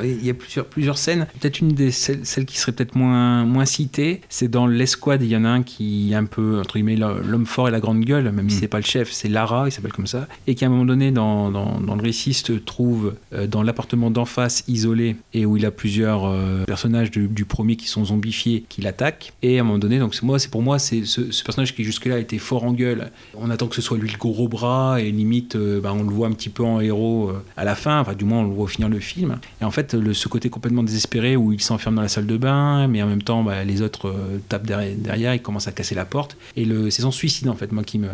Il 0.03 0.25
y 0.25 0.31
a 0.31 0.35
plusieurs, 0.35 0.67
plusieurs 0.67 0.99
scènes. 0.99 1.27
Peut-être 1.41 1.61
une 1.61 1.69
des 1.73 1.91
celles, 1.91 2.21
celles 2.25 2.47
qui 2.47 2.59
serait 2.59 2.73
peut-être 2.73 2.95
moins, 2.95 3.45
moins 3.45 3.65
citée, 3.65 4.21
c'est 4.29 4.49
dans 4.49 4.67
l'escouade. 4.67 5.23
Il 5.23 5.29
y 5.29 5.37
en 5.37 5.45
a 5.45 5.49
un 5.49 5.63
qui 5.63 6.13
est 6.13 6.15
un 6.15 6.25
peu, 6.25 6.61
entre 6.61 6.75
guillemets, 6.75 6.97
l'homme 6.97 7.47
fort 7.47 7.69
et 7.69 7.71
la 7.71 7.81
grande 7.81 8.01
gueule, 8.01 8.31
même 8.33 8.49
si 8.51 8.57
Mm. 8.57 8.61
c'est 8.61 8.69
pas 8.69 8.79
le 8.79 8.85
chef, 8.85 9.11
c'est 9.13 9.29
Lara, 9.29 9.69
il 9.69 9.73
s'appelle 9.73 9.93
comme 9.93 10.07
ça. 10.07 10.27
Et 10.47 10.55
qui, 10.55 10.65
à 10.65 10.69
un 10.69 10.71
moment 10.71 10.85
donné, 10.85 11.11
dans, 11.11 11.51
dans, 11.51 11.81
dans 11.81 11.95
le 11.95 12.03
récit, 12.03 12.35
se 12.35 12.53
trouve 12.53 13.15
euh, 13.33 13.47
dans 13.47 13.63
l'appartement 13.63 14.11
d'en 14.11 14.25
face, 14.25 14.65
isolé, 14.69 15.17
et 15.35 15.47
où 15.47 15.57
il 15.57 15.67
a 15.67 15.71
plusieurs 15.71 16.25
euh, 16.27 16.65
personnages 16.65 17.11
du, 17.11 17.29
du 17.29 17.45
premier 17.45 17.77
qui 17.77 17.87
sont 17.89 18.05
zombifiés, 18.07 18.65
qui 18.69 18.81
l'attaquent. 18.83 19.33
Et 19.43 19.59
à 19.59 19.61
un 19.61 19.65
moment 19.65 19.79
donné, 19.79 19.99
donc 19.99 20.15
c'est- 20.15 20.23
moi, 20.23 20.39
c'est 20.39 20.51
pour 20.51 20.63
moi, 20.63 20.79
c'est 20.79 21.05
ce, 21.05 21.31
ce 21.33 21.45
personnage 21.45 21.75
qui 21.75 21.85
jusque-là 21.85 22.19
était 22.19 22.39
fort 22.39 22.65
en 22.65 22.73
gueule. 22.73 23.11
On 23.37 23.51
attend 23.51 23.67
que 23.69 23.75
ce 23.75 23.83
soit 23.83 23.99
lui 23.99 24.11
le 24.11 24.19
gros 24.19 24.49
bras, 24.49 25.01
et 25.01 25.11
limite, 25.11 25.57
euh, 25.57 25.81
bah, 25.81 25.93
on 25.95 26.03
le 26.03 26.11
voit 26.11 26.27
un 26.29 26.33
petit 26.33 26.49
peu 26.49 26.65
en 26.65 26.81
héros 26.81 27.33
à 27.57 27.65
la 27.65 27.75
fin, 27.75 28.01
enfin, 28.01 28.15
du 28.15 28.25
moins, 28.25 28.41
on 28.41 28.45
le 28.49 28.55
voit 28.55 28.65
au 28.65 28.69
finir 28.69 28.89
le 28.89 29.01
film. 29.01 29.39
Et 29.61 29.65
en 29.65 29.70
fait, 29.71 29.95
le, 29.95 30.15
ce 30.15 30.29
côté 30.29 30.51
complètement 30.51 30.83
désespéré 30.83 31.37
où 31.37 31.53
il 31.53 31.61
s'enferme 31.61 31.97
dans 31.97 32.03
la 32.03 32.09
salle 32.09 32.27
de 32.27 32.37
bain, 32.37 32.89
mais 32.89 33.03
en 33.03 33.07
même 33.07 33.23
temps, 33.23 33.43
bah, 33.43 33.65
les 33.65 33.83
autres 33.83 34.09
euh, 34.09 34.41
tapent 34.49 34.67
derrière, 34.67 34.97
derrière, 34.97 35.35
il 35.35 35.43
commence 35.43 35.69
à 35.69 35.73
casser 35.73 35.95
la 35.95 36.05
porte. 36.05 36.37
Et 36.57 36.67
c'est 36.91 37.03
son 37.03 37.11
suicide, 37.11 37.49
en 37.49 37.55
fait, 37.55 37.73
moi, 37.73 37.85
qui 37.85 37.99
me. 37.99 38.09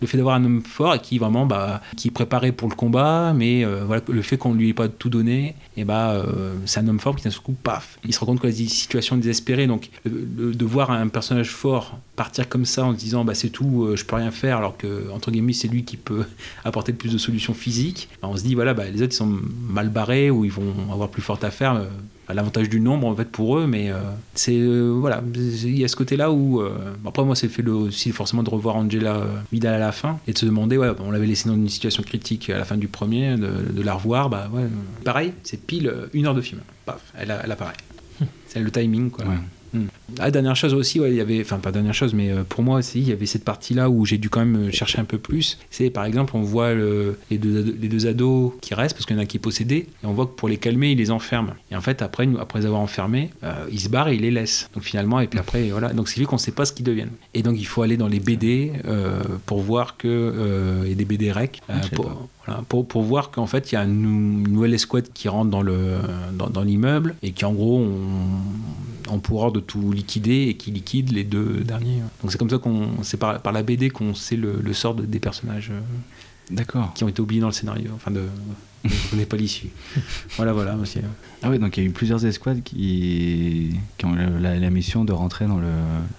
Le 0.00 0.06
fait 0.06 0.16
d'avoir 0.16 0.36
un 0.36 0.44
homme 0.44 0.62
fort 0.62 1.00
qui 1.00 1.18
vraiment, 1.18 1.46
bah, 1.46 1.80
qui 1.96 2.08
est 2.08 2.10
préparé 2.10 2.52
pour 2.52 2.68
le 2.68 2.74
combat, 2.74 3.32
mais 3.34 3.64
euh, 3.64 3.84
voilà, 3.84 4.02
le 4.08 4.22
fait 4.22 4.36
qu'on 4.36 4.54
lui 4.54 4.70
ait 4.70 4.74
pas 4.74 4.88
tout 4.88 5.10
donné, 5.10 5.54
et 5.76 5.84
bah, 5.84 6.12
euh, 6.12 6.54
c'est 6.66 6.80
un 6.80 6.88
homme 6.88 7.00
fort 7.00 7.16
qui 7.16 7.24
d'un 7.24 7.30
coup, 7.30 7.52
paf, 7.52 7.98
il 8.04 8.14
se 8.14 8.20
rend 8.20 8.26
compte 8.26 8.40
que 8.40 8.46
la 8.46 8.52
situation 8.52 9.16
est 9.16 9.20
désespérée. 9.20 9.66
Donc, 9.66 9.90
de 10.04 10.64
voir 10.64 10.90
un 10.90 11.08
personnage 11.08 11.50
fort 11.50 11.98
partir 12.16 12.48
comme 12.48 12.66
ça 12.66 12.84
en 12.84 12.92
se 12.92 12.98
disant, 12.98 13.24
bah, 13.24 13.34
c'est 13.34 13.50
tout, 13.50 13.84
euh, 13.84 13.96
je 13.96 14.04
peux 14.04 14.16
rien 14.16 14.30
faire, 14.30 14.58
alors 14.58 14.76
que, 14.76 15.10
entre 15.12 15.30
guillemets, 15.30 15.52
c'est 15.52 15.68
lui 15.68 15.84
qui 15.84 15.96
peut 15.96 16.24
apporter 16.64 16.92
le 16.92 16.98
plus 16.98 17.12
de 17.12 17.18
solutions 17.18 17.54
physiques, 17.54 18.08
bah, 18.22 18.28
on 18.30 18.36
se 18.36 18.42
dit, 18.42 18.54
voilà, 18.54 18.74
bah, 18.74 18.84
les 18.88 19.02
autres, 19.02 19.14
ils 19.14 19.16
sont 19.16 19.38
mal 19.68 19.88
barrés 19.88 20.30
ou 20.30 20.44
ils 20.44 20.52
vont 20.52 20.74
avoir 20.92 21.08
plus 21.08 21.22
fort 21.22 21.38
à 21.42 21.50
faire. 21.50 21.82
L'avantage 22.34 22.68
du 22.68 22.80
nombre 22.80 23.06
en 23.06 23.14
fait 23.14 23.26
pour 23.26 23.58
eux 23.58 23.66
mais 23.66 23.90
euh, 23.90 23.98
c'est 24.34 24.58
euh, 24.58 24.90
voilà. 24.90 25.22
Il 25.34 25.78
y 25.78 25.84
a 25.84 25.88
ce 25.88 25.96
côté 25.96 26.16
là 26.16 26.30
où 26.30 26.60
euh, 26.60 26.70
après 27.06 27.24
moi 27.24 27.36
c'est 27.36 27.48
fait 27.48 27.62
le, 27.62 27.72
aussi 27.72 28.12
forcément 28.12 28.42
de 28.42 28.50
revoir 28.50 28.76
Angela 28.76 29.26
Vidal 29.52 29.74
à 29.74 29.78
la 29.78 29.92
fin 29.92 30.18
et 30.26 30.32
de 30.32 30.38
se 30.38 30.46
demander 30.46 30.76
ouais 30.76 30.90
on 31.00 31.10
l'avait 31.10 31.26
laissé 31.26 31.48
dans 31.48 31.54
une 31.54 31.68
situation 31.68 32.02
critique 32.02 32.50
à 32.50 32.58
la 32.58 32.64
fin 32.64 32.76
du 32.76 32.88
premier 32.88 33.36
de, 33.36 33.50
de 33.72 33.82
la 33.82 33.94
revoir 33.94 34.30
bah 34.30 34.50
ouais 34.52 34.64
pareil 35.04 35.32
c'est 35.42 35.60
pile 35.60 35.92
une 36.12 36.26
heure 36.26 36.34
de 36.34 36.40
film. 36.40 36.60
Paf 36.86 37.00
elle, 37.18 37.34
elle 37.42 37.52
apparaît. 37.52 37.74
C'est 38.46 38.60
le 38.60 38.70
timing 38.70 39.10
quoi. 39.10 39.24
Ouais. 39.24 39.36
Ah, 40.18 40.30
dernière 40.30 40.56
chose 40.56 40.74
aussi, 40.74 41.00
ouais, 41.00 41.10
il 41.10 41.16
y 41.16 41.20
avait, 41.20 41.40
enfin 41.40 41.58
pas 41.58 41.72
dernière 41.72 41.94
chose, 41.94 42.14
mais 42.14 42.30
euh, 42.30 42.42
pour 42.48 42.62
moi 42.64 42.78
aussi, 42.78 43.00
il 43.00 43.08
y 43.08 43.12
avait 43.12 43.26
cette 43.26 43.44
partie-là 43.44 43.88
où 43.90 44.04
j'ai 44.04 44.18
dû 44.18 44.28
quand 44.28 44.40
même 44.40 44.68
euh, 44.68 44.70
chercher 44.70 44.98
un 44.98 45.04
peu 45.04 45.18
plus. 45.18 45.58
C'est 45.70 45.90
par 45.90 46.04
exemple, 46.04 46.36
on 46.36 46.42
voit 46.42 46.74
le- 46.74 47.18
les, 47.30 47.38
deux, 47.38 47.76
les 47.80 47.88
deux 47.88 48.06
ados 48.06 48.52
qui 48.60 48.74
restent, 48.74 48.94
parce 48.96 49.06
qu'il 49.06 49.16
y 49.16 49.18
en 49.18 49.22
a 49.22 49.26
qui 49.26 49.36
est 49.36 49.40
possédé, 49.40 49.86
et 50.02 50.06
on 50.06 50.12
voit 50.12 50.26
que 50.26 50.32
pour 50.32 50.48
les 50.48 50.56
calmer, 50.56 50.92
il 50.92 50.98
les 50.98 51.10
enferme. 51.10 51.54
Et 51.70 51.76
en 51.76 51.80
fait, 51.80 52.02
après, 52.02 52.28
après 52.40 52.60
les 52.60 52.66
avoir 52.66 52.80
enfermés, 52.80 53.30
euh, 53.44 53.52
il 53.70 53.80
se 53.80 53.88
barre 53.88 54.08
et 54.08 54.14
il 54.16 54.22
les 54.22 54.30
laisse. 54.30 54.68
Donc 54.74 54.82
finalement, 54.82 55.20
et 55.20 55.26
puis 55.26 55.38
après, 55.38 55.68
voilà. 55.70 55.92
Donc 55.92 56.08
ce 56.08 56.14
qui 56.14 56.20
fait 56.20 56.26
qu'on 56.26 56.36
ne 56.36 56.40
sait 56.40 56.52
pas 56.52 56.64
ce 56.64 56.72
qu'ils 56.72 56.86
deviennent. 56.86 57.12
Et 57.34 57.42
donc 57.42 57.56
il 57.58 57.66
faut 57.66 57.82
aller 57.82 57.96
dans 57.96 58.08
les 58.08 58.20
BD 58.20 58.72
euh, 58.86 59.22
pour 59.46 59.60
voir 59.60 59.96
que 59.96 60.08
euh, 60.08 60.90
a 60.90 60.94
des 60.94 61.04
BD 61.04 61.30
rec, 61.32 61.60
euh, 61.70 61.74
pour, 61.94 62.28
voilà, 62.46 62.62
pour, 62.68 62.86
pour 62.86 63.02
voir 63.02 63.30
qu'en 63.30 63.46
fait, 63.46 63.70
il 63.72 63.74
y 63.74 63.78
a 63.78 63.84
une, 63.84 64.44
une 64.44 64.52
nouvelle 64.52 64.74
escouade 64.74 65.06
qui 65.14 65.28
rentre 65.28 65.50
dans 65.50 65.62
le 65.62 65.96
dans, 66.34 66.48
dans 66.48 66.62
l'immeuble 66.62 67.14
et 67.22 67.32
qui 67.32 67.44
en 67.44 67.52
gros 67.52 67.78
ont, 67.78 69.12
ont 69.12 69.18
pour 69.18 69.42
ordre 69.42 69.54
de 69.56 69.60
tout 69.60 69.92
liquider 70.00 70.40
et 70.48 70.54
qui 70.60 70.70
liquide 70.70 71.12
les 71.12 71.24
deux 71.24 71.60
derniers. 71.72 72.00
Donc 72.20 72.30
c'est 72.32 72.38
comme 72.38 72.50
ça 72.50 72.58
qu'on 72.58 73.02
c'est 73.02 73.16
par, 73.18 73.40
par 73.40 73.52
la 73.52 73.62
BD 73.62 73.90
qu'on 73.90 74.14
sait 74.14 74.36
le, 74.36 74.52
le 74.62 74.72
sort 74.72 74.94
de- 74.94 75.06
des 75.06 75.20
personnages 75.20 75.70
euh, 75.70 75.80
D'accord. 76.50 76.92
qui 76.94 77.04
ont 77.04 77.08
été 77.08 77.20
oubliés 77.22 77.40
dans 77.40 77.52
le 77.54 77.58
scénario. 77.60 77.90
Enfin, 77.94 78.10
de, 78.10 78.22
on 79.12 79.16
n'est 79.16 79.26
pas 79.26 79.36
l'issue. 79.36 79.68
voilà, 80.36 80.52
voilà. 80.52 80.74
Aussi. 80.76 80.98
Ah 81.42 81.48
ouais, 81.50 81.58
donc 81.58 81.76
il 81.76 81.82
y 81.82 81.86
a 81.86 81.88
eu 81.88 81.92
plusieurs 81.92 82.24
escouades 82.26 82.62
qui, 82.62 83.70
qui 83.96 84.04
ont 84.06 84.14
la, 84.14 84.56
la 84.58 84.70
mission 84.70 85.04
de 85.04 85.12
rentrer 85.12 85.46
dans 85.46 85.58
le, 85.58 85.68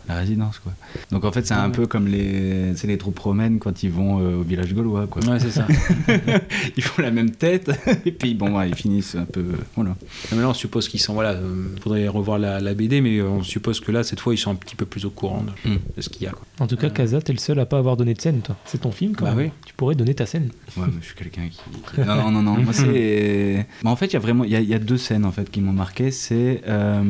la 0.08 0.16
résidence. 0.16 0.58
Quoi. 0.60 0.74
Donc 1.12 1.26
en 1.26 1.32
fait, 1.32 1.46
c'est 1.46 1.54
un 1.54 1.70
peu 1.70 1.86
comme 1.86 2.08
les, 2.08 2.76
c'est 2.76 2.88
les 2.88 2.98
troupes 2.98 3.20
romaines 3.20 3.60
quand 3.60 3.84
ils 3.84 3.92
vont 3.92 4.20
euh, 4.20 4.38
au 4.40 4.42
village 4.44 4.74
gaulois. 4.74 5.06
Quoi. 5.08 5.24
Ouais, 5.26 5.40
c'est 5.40 5.52
ça. 5.52 5.68
ils 6.78 6.84
font 6.84 7.02
la 7.02 7.12
même 7.12 7.32
tête, 7.32 7.72
et 8.06 8.12
puis 8.12 8.34
bon, 8.34 8.58
ouais, 8.58 8.70
ils 8.70 8.76
finissent 8.76 9.16
un 9.16 9.26
peu. 9.26 9.46
Voilà. 9.76 9.96
Mais 10.32 10.40
là, 10.42 10.50
on 10.50 10.54
suppose 10.54 10.88
qu'ils 10.88 11.00
sont. 11.00 11.14
Voilà, 11.14 11.32
euh, 11.34 11.68
faudrait 11.82 12.08
revoir 12.08 12.40
la, 12.40 12.60
la 12.60 12.74
BD, 12.74 13.02
mais 13.02 13.18
euh, 13.20 13.28
on 13.30 13.44
suppose 13.44 13.80
que 13.80 13.92
là, 13.92 14.04
cette 14.04 14.20
fois, 14.20 14.34
ils 14.34 14.38
sont 14.38 14.52
un 14.52 14.56
petit 14.56 14.76
peu 14.76 14.86
plus 14.86 15.06
au 15.06 15.10
courant 15.12 15.44
de, 15.44 15.52
Mm. 15.70 15.78
de 15.98 16.02
ce 16.02 16.10
qu'il 16.10 16.24
y 16.24 16.28
a. 16.28 16.32
Quoi. 16.32 16.42
En 16.60 16.66
tout 16.68 16.78
cas, 16.78 16.90
Kaza, 16.90 17.22
t'es 17.22 17.34
le 17.34 17.38
seul 17.40 17.60
à 17.60 17.66
pas 17.68 17.78
avoir 17.78 17.96
donné 17.98 18.14
de 18.16 18.22
scène, 18.22 18.42
toi. 18.42 18.56
C'est 18.66 18.80
ton 18.82 18.92
film, 18.92 19.16
quand 19.16 19.26
Bah 19.26 19.36
même. 19.36 19.48
oui. 19.48 19.52
Tu 19.68 19.74
pourrais 19.76 19.94
donner 19.96 20.16
ta 20.16 20.26
scène. 20.26 20.50
Ouais, 20.78 20.86
mais 20.88 20.94
je 21.02 21.06
suis 21.08 21.16
quelqu'un 21.16 21.48
qui, 21.50 21.60
Non, 22.02 22.16
non, 22.16 22.32
non, 22.32 22.42
non. 22.42 22.58
Moi, 22.64 22.74
c'est. 22.74 23.68
Bah, 23.84 23.90
en 23.92 23.96
fait, 23.96 24.08
il 24.08 24.14
y 24.14 24.16
a 24.16 24.20
vraiment. 24.20 24.44
Il 24.46 24.50
y 24.52 24.56
a, 24.56 24.60
il 24.62 24.68
y 24.70 24.74
a 24.74 24.80
deux 24.80 24.98
scènes 24.98 25.11
en 25.26 25.32
fait 25.32 25.49
qui 25.49 25.62
m'ont 25.62 25.74
marqué. 25.74 26.12
C'est. 26.12 26.62
euh, 26.68 27.03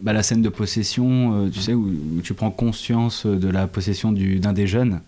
bah, 0.00 0.12
la 0.12 0.22
scène 0.22 0.42
de 0.42 0.48
possession, 0.48 1.46
euh, 1.46 1.48
tu 1.50 1.58
sais, 1.58 1.74
où, 1.74 1.88
où 2.16 2.20
tu 2.22 2.32
prends 2.32 2.52
conscience 2.52 3.26
de 3.26 3.48
la 3.48 3.66
possession 3.66 4.12
du- 4.12 4.38
d'un 4.38 4.52
des 4.52 4.68
jeunes. 4.68 5.00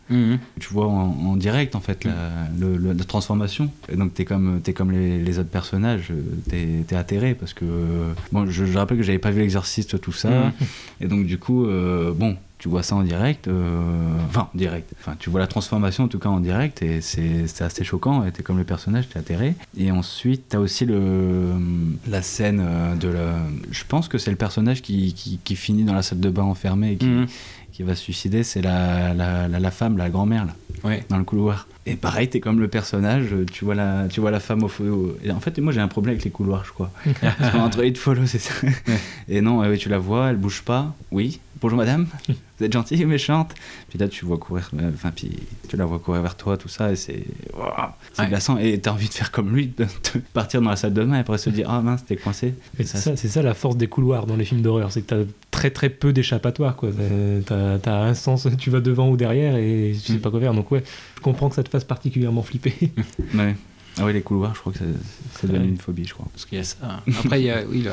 Tu 0.58 0.68
vois 0.72 0.88
en, 0.88 1.10
en 1.28 1.36
direct, 1.36 1.76
en 1.76 1.80
fait, 1.80 2.02
la, 2.02 2.12
le- 2.58 2.76
le- 2.76 2.92
la 2.92 3.04
transformation. 3.04 3.70
Et 3.88 3.94
donc, 3.94 4.14
t'es 4.14 4.24
comme, 4.24 4.60
es 4.66 4.72
comme 4.72 4.90
les, 4.90 5.22
les 5.22 5.38
autres 5.38 5.48
personnages, 5.48 6.12
t'es 6.48 6.66
es 6.90 6.94
atterré 6.96 7.34
parce 7.34 7.54
que. 7.54 7.64
euh, 7.64 8.12
Bon, 8.32 8.46
je, 8.46 8.64
je 8.64 8.76
rappelle 8.78 8.96
que 8.96 9.04
j'avais 9.04 9.18
pas 9.20 9.30
vu 9.30 9.38
l'exorciste, 9.42 10.00
tout 10.00 10.10
ça. 10.12 10.28
Mhm. 10.30 10.52
Et 11.02 11.06
donc, 11.06 11.24
du 11.24 11.38
coup, 11.38 11.66
euh, 11.66 12.12
bon, 12.12 12.36
tu 12.61 12.68
vois 12.68 12.82
ça 12.84 12.94
en 12.94 13.02
direct. 13.02 13.48
euh, 13.48 14.12
Enfin, 14.28 14.48
en 14.54 14.56
direct. 14.56 14.92
Enfin, 15.00 15.16
tu 15.18 15.30
vois 15.30 15.40
la 15.40 15.48
transformation, 15.48 16.04
en 16.04 16.08
tout 16.08 16.18
cas, 16.20 16.28
en 16.28 16.38
direct. 16.40 16.82
Et 16.82 17.00
c'est 17.00 17.44
assez 17.62 17.82
choquant. 17.82 18.24
Et 18.24 18.30
t'es 18.30 18.42
comme 18.44 18.58
le 18.58 18.64
personnage, 18.64 19.08
t'es 19.08 19.18
atterré. 19.18 19.54
Et 19.76 19.90
ensuite, 19.90 20.44
t'as 20.50 20.58
aussi 20.58 20.86
la 20.86 22.22
scène 22.22 22.61
euh, 22.64 22.94
de 22.94 23.08
la. 23.08 23.34
Je 23.70 23.82
pense 23.88 24.06
que 24.08 24.18
c'est 24.18 24.30
le 24.30 24.36
personnage 24.36 24.82
qui 24.82 25.36
finit 25.56 25.84
dans 25.84 25.94
la 25.94 26.02
salle 26.02 26.20
de 26.20 26.30
bain 26.30 26.42
enfermé 26.44 26.92
et 26.92 26.96
qui, 26.96 27.06
Mhm. 27.06 27.26
Qui 27.81 27.87
va 27.87 27.95
se 27.95 28.03
suicider. 28.03 28.43
C'est 28.45 28.61
la, 28.61 29.14
la, 29.14 29.49
la, 29.49 29.59
la 29.59 29.70
femme, 29.70 29.97
la 29.97 30.11
grand-mère, 30.11 30.45
là 30.45 30.53
Ouais. 30.85 31.03
dans 31.11 31.18
le 31.18 31.24
couloir. 31.24 31.66
Et 31.87 31.95
pareil, 31.97 32.28
t'es 32.28 32.41
comme 32.41 32.59
le 32.61 32.68
personnage, 32.68 33.35
tu 33.53 33.64
vois 33.66 33.74
la, 33.74 34.07
tu 34.09 34.20
vois 34.20 34.31
la 34.31 34.41
femme 34.41 34.62
au 34.62 34.68
feu. 34.68 35.18
Et 35.24 35.31
en 35.31 35.41
fait, 35.41 35.59
moi 35.59 35.72
j'ai 35.72 35.81
un 35.81 35.89
problème 35.89 36.12
avec 36.14 36.24
les 36.24 36.31
couloirs, 36.31 36.64
je 36.64 36.72
crois. 36.72 36.91
Parce 37.20 37.53
qu'entre 37.53 37.85
It 37.85 37.97
Follow, 37.99 38.24
c'est 38.26 38.39
ça. 38.39 38.53
Et 39.28 39.41
non, 39.43 39.59
ouais, 39.59 39.76
tu 39.78 39.89
la 39.91 39.99
vois, 39.99 40.28
elle 40.31 40.37
bouge 40.37 40.62
pas. 40.62 40.95
Oui, 41.11 41.41
bonjour 41.61 41.76
madame, 41.78 42.07
vous 42.28 42.64
êtes 42.64 42.72
gentille 42.72 43.05
ou 43.05 43.09
méchante 43.09 43.55
Puis 43.91 43.99
là, 43.99 44.09
tu 44.09 44.24
vois 44.24 44.39
courir, 44.39 44.70
euh, 44.78 44.91
enfin, 44.95 45.11
puis 45.14 45.31
tu 45.68 45.76
la 45.76 45.85
vois 45.85 45.99
courir 45.99 46.22
vers 46.22 46.37
toi, 46.37 46.57
tout 46.57 46.68
ça, 46.68 46.93
et 46.93 46.97
c'est. 46.97 47.24
C'est 48.14 48.22
Ouais. 48.22 48.28
glaçant. 48.28 48.57
Et 48.59 48.78
t'as 48.81 48.93
envie 48.93 49.09
de 49.09 49.14
faire 49.14 49.31
comme 49.31 49.55
lui, 49.55 49.66
de, 49.76 49.85
de 49.85 50.20
partir 50.33 50.62
dans 50.62 50.70
la 50.70 50.76
salle 50.76 50.95
de 50.95 51.03
bain 51.05 51.14
et 51.16 51.18
après 51.20 51.37
se 51.39 51.51
dire, 51.51 51.66
ah 51.70 51.81
mince, 51.83 52.05
t'es 52.07 52.16
coincé. 52.16 52.55
Et 52.78 52.85
c'est 52.85 52.99
ça, 52.99 53.16
c'est 53.16 53.28
ça 53.28 53.43
la 53.43 53.53
force 53.55 53.76
des 53.76 53.87
couloirs 53.89 54.24
dans 54.26 54.37
les 54.37 54.45
films 54.47 54.62
d'horreur, 54.62 54.93
c'est 54.93 55.03
que 55.03 55.07
t'as 55.09 55.24
très 55.61 55.70
très 55.70 55.90
peu 55.90 56.12
d'échappatoires 56.14 56.74
quoi. 56.74 56.88
T'as 57.46 57.78
t'as 57.78 57.96
un 58.02 58.14
sens, 58.14 58.48
tu 58.58 58.70
vas 58.70 58.80
devant 58.80 59.11
ou 59.11 59.16
derrière 59.18 59.56
et 59.56 59.92
tu 59.94 60.00
sais 60.00 60.12
Mm. 60.14 60.20
pas 60.20 60.30
quoi 60.30 60.40
faire. 60.40 60.54
Donc 60.54 60.70
ouais, 60.70 60.82
je 61.16 61.20
comprends 61.20 61.50
que 61.50 61.54
ça 61.54 61.62
te 61.62 61.68
fasse 61.68 61.84
particulièrement 61.84 62.42
flipper. 62.42 62.72
Ouais. 63.34 63.54
Ah 63.99 64.05
oui, 64.07 64.12
les 64.12 64.22
couloirs, 64.22 64.55
je 64.55 64.61
crois 64.61 64.72
que 64.72 64.78
c'est 65.38 65.47
devenu 65.47 65.64
Ouais. 65.64 65.70
une 65.70 65.76
phobie, 65.78 66.05
je 66.07 66.14
crois. 66.14 66.26
Parce 66.32 66.47
qu'il 66.47 66.59
y 66.59 66.61
a 66.61 66.64
ça. 66.64 67.03
Après, 67.24 67.41
il 67.41 67.47
y 67.47 67.51
a, 67.51 67.62
oui, 67.68 67.84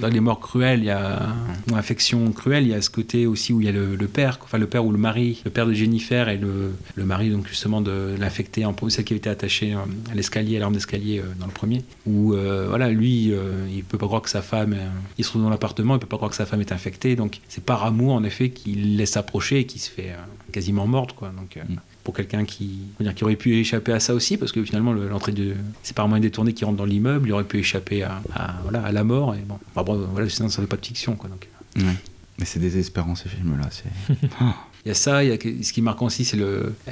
dans 0.00 0.08
les 0.08 0.20
morts 0.20 0.40
cruelles, 0.40 0.80
il 0.80 0.86
y 0.86 0.90
a 0.90 1.34
ou 1.70 1.76
infection 1.76 2.30
cruelle, 2.32 2.64
il 2.64 2.70
y 2.70 2.74
a 2.74 2.82
ce 2.82 2.90
côté 2.90 3.26
aussi 3.26 3.52
où 3.52 3.60
il 3.60 3.66
y 3.66 3.68
a 3.68 3.72
le, 3.72 3.94
le 3.94 4.06
père, 4.08 4.38
enfin 4.42 4.58
le 4.58 4.66
père 4.66 4.84
ou 4.84 4.90
le 4.92 4.98
mari, 4.98 5.40
le 5.44 5.50
père 5.50 5.66
de 5.66 5.72
Jennifer 5.72 6.28
et 6.28 6.36
le, 6.38 6.74
le 6.96 7.04
mari 7.04 7.30
donc 7.30 7.46
justement 7.48 7.80
de 7.80 8.14
l'infecté, 8.18 8.64
celle 8.88 9.04
qui 9.04 9.12
avait 9.12 9.18
été 9.18 9.30
attachée 9.30 9.74
euh, 9.74 9.78
à 10.10 10.14
l'escalier, 10.14 10.56
à 10.56 10.60
l'arme 10.60 10.74
d'escalier 10.74 11.20
euh, 11.20 11.24
dans 11.38 11.46
le 11.46 11.52
premier. 11.52 11.82
Où 12.06 12.34
euh, 12.34 12.66
voilà, 12.68 12.90
lui, 12.90 13.32
euh, 13.32 13.66
il 13.72 13.84
peut 13.84 13.98
pas 13.98 14.06
croire 14.06 14.22
que 14.22 14.30
sa 14.30 14.42
femme, 14.42 14.72
euh, 14.74 14.86
il 15.18 15.24
se 15.24 15.30
trouve 15.30 15.42
dans 15.42 15.50
l'appartement, 15.50 15.94
il 15.94 16.00
peut 16.00 16.06
pas 16.06 16.16
croire 16.16 16.30
que 16.30 16.36
sa 16.36 16.46
femme 16.46 16.60
est 16.60 16.72
infectée, 16.72 17.14
donc 17.16 17.40
c'est 17.48 17.64
par 17.64 17.84
amour 17.84 18.14
en 18.14 18.24
effet 18.24 18.50
qu'il 18.50 18.96
laisse 18.96 19.16
approcher 19.16 19.60
et 19.60 19.66
qui 19.66 19.78
se 19.78 19.88
fait 19.90 20.10
euh, 20.10 20.16
quasiment 20.52 20.86
mordre 20.86 21.14
quoi. 21.14 21.28
Donc 21.28 21.56
euh, 21.56 21.60
Mm. 21.68 21.76
Pour 22.04 22.14
quelqu'un 22.14 22.44
qui, 22.44 22.78
qui 23.16 23.24
aurait 23.24 23.34
pu 23.36 23.56
échapper 23.56 23.92
à 23.92 23.98
ça 23.98 24.14
aussi, 24.14 24.36
parce 24.36 24.52
que 24.52 24.62
finalement 24.62 24.92
le- 24.92 25.08
l'entrée 25.08 25.32
de, 25.32 25.54
c'est 25.82 25.96
par 25.96 26.04
un 26.04 26.08
moyen 26.08 26.20
détourné 26.22 26.52
qui 26.52 26.64
rentre 26.64 26.76
dans 26.76 26.84
l'immeuble, 26.84 27.28
il 27.28 27.32
aurait 27.32 27.44
pu 27.44 27.58
échapper 27.58 28.02
à, 28.02 28.20
à, 28.34 28.54
voilà, 28.62 28.82
à 28.84 28.92
la 28.92 29.02
mort. 29.04 29.34
Et 29.34 29.38
bon, 29.40 29.58
bon, 29.82 30.06
voilà, 30.12 30.28
sinon 30.28 30.48
ça 30.50 30.60
n'est 30.60 30.68
pas 30.68 30.76
de 30.76 30.84
fiction 30.86 31.16
quoi. 31.16 31.28
Donc 31.30 31.48
Ouais. 31.76 31.94
Mais 32.38 32.44
c'est 32.44 32.60
désespérant 32.60 33.14
ces 33.14 33.28
films-là. 33.28 33.68
c'est- 33.70 34.14
Ah. 34.40 34.54
il 34.84 34.88
y 34.88 34.90
a 34.90 34.94
ça, 34.94 35.24
il 35.24 35.30
y 35.30 35.32
a 35.32 35.36
ce 35.36 35.72
qui 35.72 35.80
est 35.80 35.82
marquant 35.82 36.06
aussi, 36.06 36.24
c'est 36.24 36.38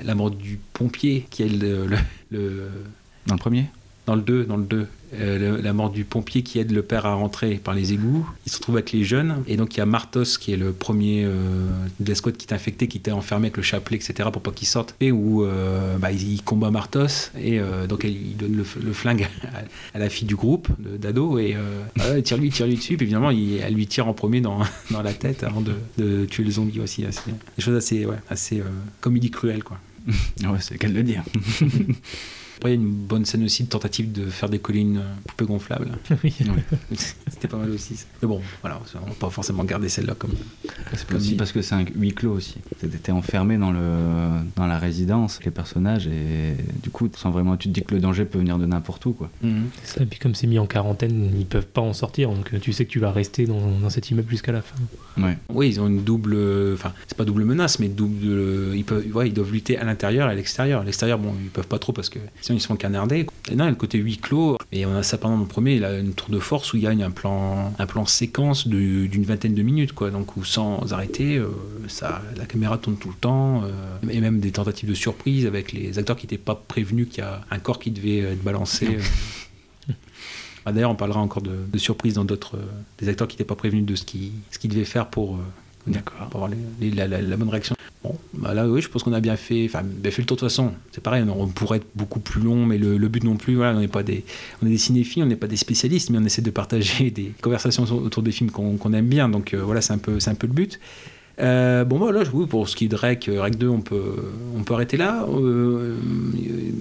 la 0.02 0.14
mort 0.14 0.30
du 0.30 0.58
pompier 0.72 1.26
qui 1.30 1.42
est 1.42 1.48
le, 1.48 1.86
le- 1.86 1.98
le- 2.30 2.68
Dans 3.26 3.34
le 3.34 3.38
premier? 3.40 3.66
Dans 4.06 4.16
le 4.16 4.22
2, 4.22 4.44
dans 4.44 4.56
le 4.56 4.64
2, 4.64 4.86
euh, 5.14 5.62
la 5.62 5.72
mort 5.72 5.90
du 5.90 6.04
pompier 6.04 6.42
qui 6.42 6.58
aide 6.58 6.72
le 6.72 6.82
père 6.82 7.06
à 7.06 7.14
rentrer 7.14 7.60
par 7.62 7.74
les 7.74 7.92
égouts. 7.92 8.26
Il 8.46 8.52
se 8.52 8.56
retrouve 8.56 8.76
avec 8.76 8.92
les 8.92 9.04
jeunes. 9.04 9.42
Et 9.46 9.56
donc 9.56 9.74
il 9.74 9.78
y 9.78 9.80
a 9.80 9.86
Martos 9.86 10.38
qui 10.40 10.52
est 10.52 10.56
le 10.56 10.72
premier 10.72 11.24
euh, 11.24 11.68
de 12.00 12.12
qui 12.12 12.46
est 12.46 12.52
infecté, 12.52 12.88
qui 12.88 12.98
était 12.98 13.12
enfermé 13.12 13.46
avec 13.46 13.56
le 13.56 13.62
chapelet, 13.62 13.96
etc. 13.96 14.28
pour 14.32 14.42
pas 14.42 14.50
qu'il 14.50 14.66
sorte. 14.66 14.94
Et 15.00 15.12
où 15.12 15.44
euh, 15.44 15.98
bah, 15.98 16.10
il, 16.10 16.42
combat 16.42 16.70
Martos. 16.70 17.30
Et 17.38 17.60
euh, 17.60 17.86
donc 17.86 18.04
il 18.04 18.36
donne 18.36 18.56
le, 18.56 18.92
flingue 18.92 19.28
à, 19.94 19.98
la 19.98 20.08
fille 20.08 20.26
du 20.26 20.36
groupe 20.36 20.68
d'ado. 20.78 21.38
Et 21.38 21.54
euh, 21.54 21.82
voilà, 21.96 22.18
il 22.18 22.22
tire 22.22 22.38
lui, 22.38 22.50
tire 22.50 22.66
lui 22.66 22.76
dessus. 22.76 22.96
Puis 22.96 23.04
évidemment, 23.04 23.30
il, 23.30 23.58
elle 23.58 23.74
lui 23.74 23.86
tire 23.86 24.08
en 24.08 24.14
premier 24.14 24.40
dans, 24.40 24.60
dans 24.90 25.02
la 25.02 25.12
tête 25.12 25.44
avant 25.44 25.62
de, 25.62 26.24
tuer 26.26 26.44
le 26.44 26.50
zombie 26.50 26.80
aussi. 26.80 27.04
C'est 27.10 27.30
des 27.30 27.62
choses 27.62 27.76
assez, 27.76 28.06
ouais, 28.06 28.18
assez 28.28 28.62
comédie 29.00 29.30
cruelle 29.30 29.62
quoi. 29.62 29.78
Ouais, 30.42 30.58
c'est 30.58 30.74
le 30.74 30.78
cas 30.78 30.88
de 30.88 30.94
le 30.94 31.04
dire. 31.04 31.22
Après, 32.62 32.74
il 32.74 32.78
y 32.78 32.78
a 32.78 32.86
une 32.86 32.92
bonne 32.92 33.24
scène 33.24 33.42
aussi 33.42 33.64
de 33.64 33.68
tentative 33.68 34.12
de 34.12 34.26
faire 34.26 34.48
décoller 34.48 34.78
une 34.78 34.98
euh, 34.98 35.14
poupée 35.26 35.46
gonflable. 35.46 35.88
Oui. 36.22 36.32
C'était 37.28 37.48
pas 37.48 37.56
mal 37.56 37.70
aussi. 37.70 37.96
ça. 37.96 38.04
Mais 38.22 38.28
bon, 38.28 38.40
voilà, 38.60 38.78
on 38.94 39.06
va 39.08 39.14
pas 39.18 39.30
forcément 39.30 39.64
garder 39.64 39.88
celle-là 39.88 40.14
comme. 40.16 40.30
Aussi 41.12 41.34
parce 41.34 41.50
que 41.50 41.60
c'est 41.60 41.74
un 41.74 41.84
huis 41.96 42.12
clos 42.12 42.34
aussi. 42.34 42.58
T'étais 42.78 43.10
enfermé 43.10 43.56
dans, 43.56 43.72
le, 43.72 43.80
dans 44.54 44.66
la 44.68 44.78
résidence, 44.78 45.40
les 45.44 45.50
personnages, 45.50 46.06
et 46.06 46.54
du 46.80 46.90
coup, 46.90 47.08
sans 47.16 47.32
vraiment, 47.32 47.56
tu 47.56 47.68
te 47.68 47.74
dis 47.74 47.82
que 47.82 47.94
le 47.94 48.00
danger 48.00 48.24
peut 48.26 48.38
venir 48.38 48.58
de 48.58 48.66
n'importe 48.66 49.04
où. 49.06 49.12
Quoi. 49.12 49.28
Ça, 49.82 50.02
et 50.02 50.06
puis 50.06 50.20
comme 50.20 50.36
c'est 50.36 50.46
mis 50.46 50.60
en 50.60 50.66
quarantaine, 50.66 51.32
ils 51.36 51.46
peuvent 51.46 51.66
pas 51.66 51.80
en 51.80 51.94
sortir, 51.94 52.30
donc 52.30 52.54
euh, 52.54 52.60
tu 52.60 52.72
sais 52.72 52.84
que 52.84 52.90
tu 52.90 53.00
vas 53.00 53.10
rester 53.10 53.46
dans, 53.46 53.78
dans 53.80 53.90
cet 53.90 54.10
immeuble 54.10 54.30
jusqu'à 54.30 54.52
la 54.52 54.62
fin. 54.62 54.76
Ouais. 55.20 55.36
Oui, 55.48 55.68
ils 55.68 55.80
ont 55.80 55.88
une 55.88 56.04
double. 56.04 56.36
Enfin, 56.74 56.92
c'est 57.08 57.16
pas 57.16 57.24
double 57.24 57.44
menace, 57.44 57.80
mais 57.80 57.88
double. 57.88 58.74
Ils, 58.76 58.84
peuvent, 58.84 59.04
ouais, 59.16 59.28
ils 59.28 59.34
doivent 59.34 59.52
lutter 59.52 59.76
à 59.78 59.84
l'intérieur 59.84 60.28
et 60.28 60.32
à 60.32 60.34
l'extérieur. 60.34 60.82
À 60.82 60.84
l'extérieur, 60.84 61.18
bon, 61.18 61.34
ils 61.42 61.50
peuvent 61.50 61.66
pas 61.66 61.78
trop 61.80 61.92
parce 61.92 62.08
que 62.08 62.18
sinon 62.52 62.56
ils 62.56 62.60
se 62.60 62.66
font 62.66 62.76
canarder. 62.76 63.26
Et 63.50 63.54
non, 63.54 63.64
il 63.64 63.66
y 63.66 63.68
a 63.68 63.70
le 63.70 63.76
côté 63.76 63.98
huis 63.98 64.18
clos. 64.18 64.58
Et 64.70 64.86
on 64.86 64.94
a 64.94 65.02
ça 65.02 65.18
pendant 65.18 65.36
le 65.38 65.46
premier, 65.46 65.76
il 65.76 65.84
a 65.84 65.98
une 65.98 66.12
tour 66.14 66.28
de 66.30 66.38
force 66.38 66.72
où 66.72 66.76
il 66.76 66.82
y 66.82 66.86
a 66.86 66.90
un 66.90 67.10
plan, 67.10 67.72
un 67.78 67.86
plan 67.86 68.06
séquence 68.06 68.66
d'une 68.68 69.24
vingtaine 69.24 69.54
de 69.54 69.62
minutes, 69.62 69.92
quoi. 69.92 70.10
Donc, 70.10 70.36
où 70.36 70.44
sans 70.44 70.92
arrêter, 70.92 71.36
euh, 71.36 71.48
ça, 71.88 72.22
la 72.36 72.44
caméra 72.46 72.78
tourne 72.78 72.96
tout 72.96 73.08
le 73.08 73.14
temps. 73.14 73.62
euh, 73.64 73.70
et 74.10 74.20
même 74.20 74.40
des 74.40 74.50
tentatives 74.52 74.88
de 74.88 74.94
surprise 74.94 75.46
avec 75.46 75.72
les 75.72 75.98
acteurs 75.98 76.16
qui 76.16 76.26
n'étaient 76.26 76.38
pas 76.38 76.54
prévenus 76.54 77.08
qu'il 77.08 77.18
y 77.18 77.26
a 77.26 77.42
un 77.50 77.58
corps 77.58 77.78
qui 77.78 77.90
devait 77.90 78.18
être 78.18 78.42
balancé. 78.42 78.86
euh. 78.86 79.00
Ah, 80.64 80.70
D'ailleurs, 80.72 80.92
on 80.92 80.94
parlera 80.94 81.18
encore 81.20 81.42
de, 81.42 81.56
de 81.72 81.78
surprises 81.78 82.14
dans 82.14 82.24
d'autres. 82.24 82.56
euh, 82.56 82.64
des 82.98 83.08
acteurs 83.08 83.26
qui 83.26 83.34
n'étaient 83.34 83.42
pas 83.44 83.56
prévenus 83.56 83.84
de 83.84 83.96
ce 83.96 84.04
qu'ils 84.04 84.30
ce 84.52 84.58
qu'ils 84.60 84.70
devaient 84.70 84.84
faire 84.84 85.08
pour. 85.08 85.40
D'accord. 85.86 86.22
avoir 86.22 86.48
la, 86.48 87.36
bonne 87.36 87.48
réaction. 87.48 87.74
Bon, 88.04 88.16
bah 88.34 88.54
là, 88.54 88.68
oui, 88.68 88.80
je 88.80 88.88
pense 88.88 89.02
qu'on 89.02 89.12
a 89.12 89.20
bien 89.20 89.36
fait, 89.36 89.64
enfin, 89.64 89.82
fait 90.02 90.18
le 90.18 90.26
tour 90.26 90.36
de 90.36 90.40
toute 90.40 90.48
façon. 90.48 90.72
C'est 90.90 91.02
pareil, 91.02 91.24
on, 91.28 91.46
pourrait 91.48 91.78
être 91.78 91.86
beaucoup 91.94 92.20
plus 92.20 92.40
long, 92.40 92.66
mais 92.66 92.78
le, 92.78 92.96
but 93.08 93.22
non 93.22 93.36
plus, 93.36 93.54
voilà, 93.54 93.76
on 93.76 93.80
n'est 93.80 93.88
pas 93.88 94.02
des, 94.02 94.24
on 94.62 94.66
est 94.66 94.70
des 94.70 94.78
cinéphiles, 94.78 95.22
on 95.22 95.26
n'est 95.26 95.36
pas 95.36 95.46
des 95.46 95.56
spécialistes, 95.56 96.10
mais 96.10 96.18
on 96.18 96.24
essaie 96.24 96.42
de 96.42 96.50
partager 96.50 97.10
des 97.12 97.32
conversations 97.42 97.84
autour 97.84 98.22
des 98.22 98.32
films 98.32 98.50
qu'on 98.50 98.92
aime 98.92 99.08
bien. 99.08 99.28
Donc 99.28 99.54
euh, 99.54 99.62
voilà, 99.62 99.80
c'est 99.80 99.92
un 99.92 100.00
c'est 100.18 100.30
un 100.30 100.34
peu 100.34 100.46
le 100.46 100.52
but. 100.52 100.80
Euh, 101.40 101.84
bon, 101.84 101.98
voilà, 101.98 102.22
oui, 102.32 102.46
pour 102.46 102.68
ce 102.68 102.76
qui 102.76 102.86
est 102.86 102.88
de 102.88 102.96
Rec, 102.96 103.28
euh, 103.28 103.42
Rec 103.42 103.56
2, 103.56 103.68
on 103.68 103.80
peut, 103.80 104.16
on 104.56 104.62
peut 104.62 104.74
arrêter 104.74 104.96
là. 104.96 105.26
Euh, 105.28 105.96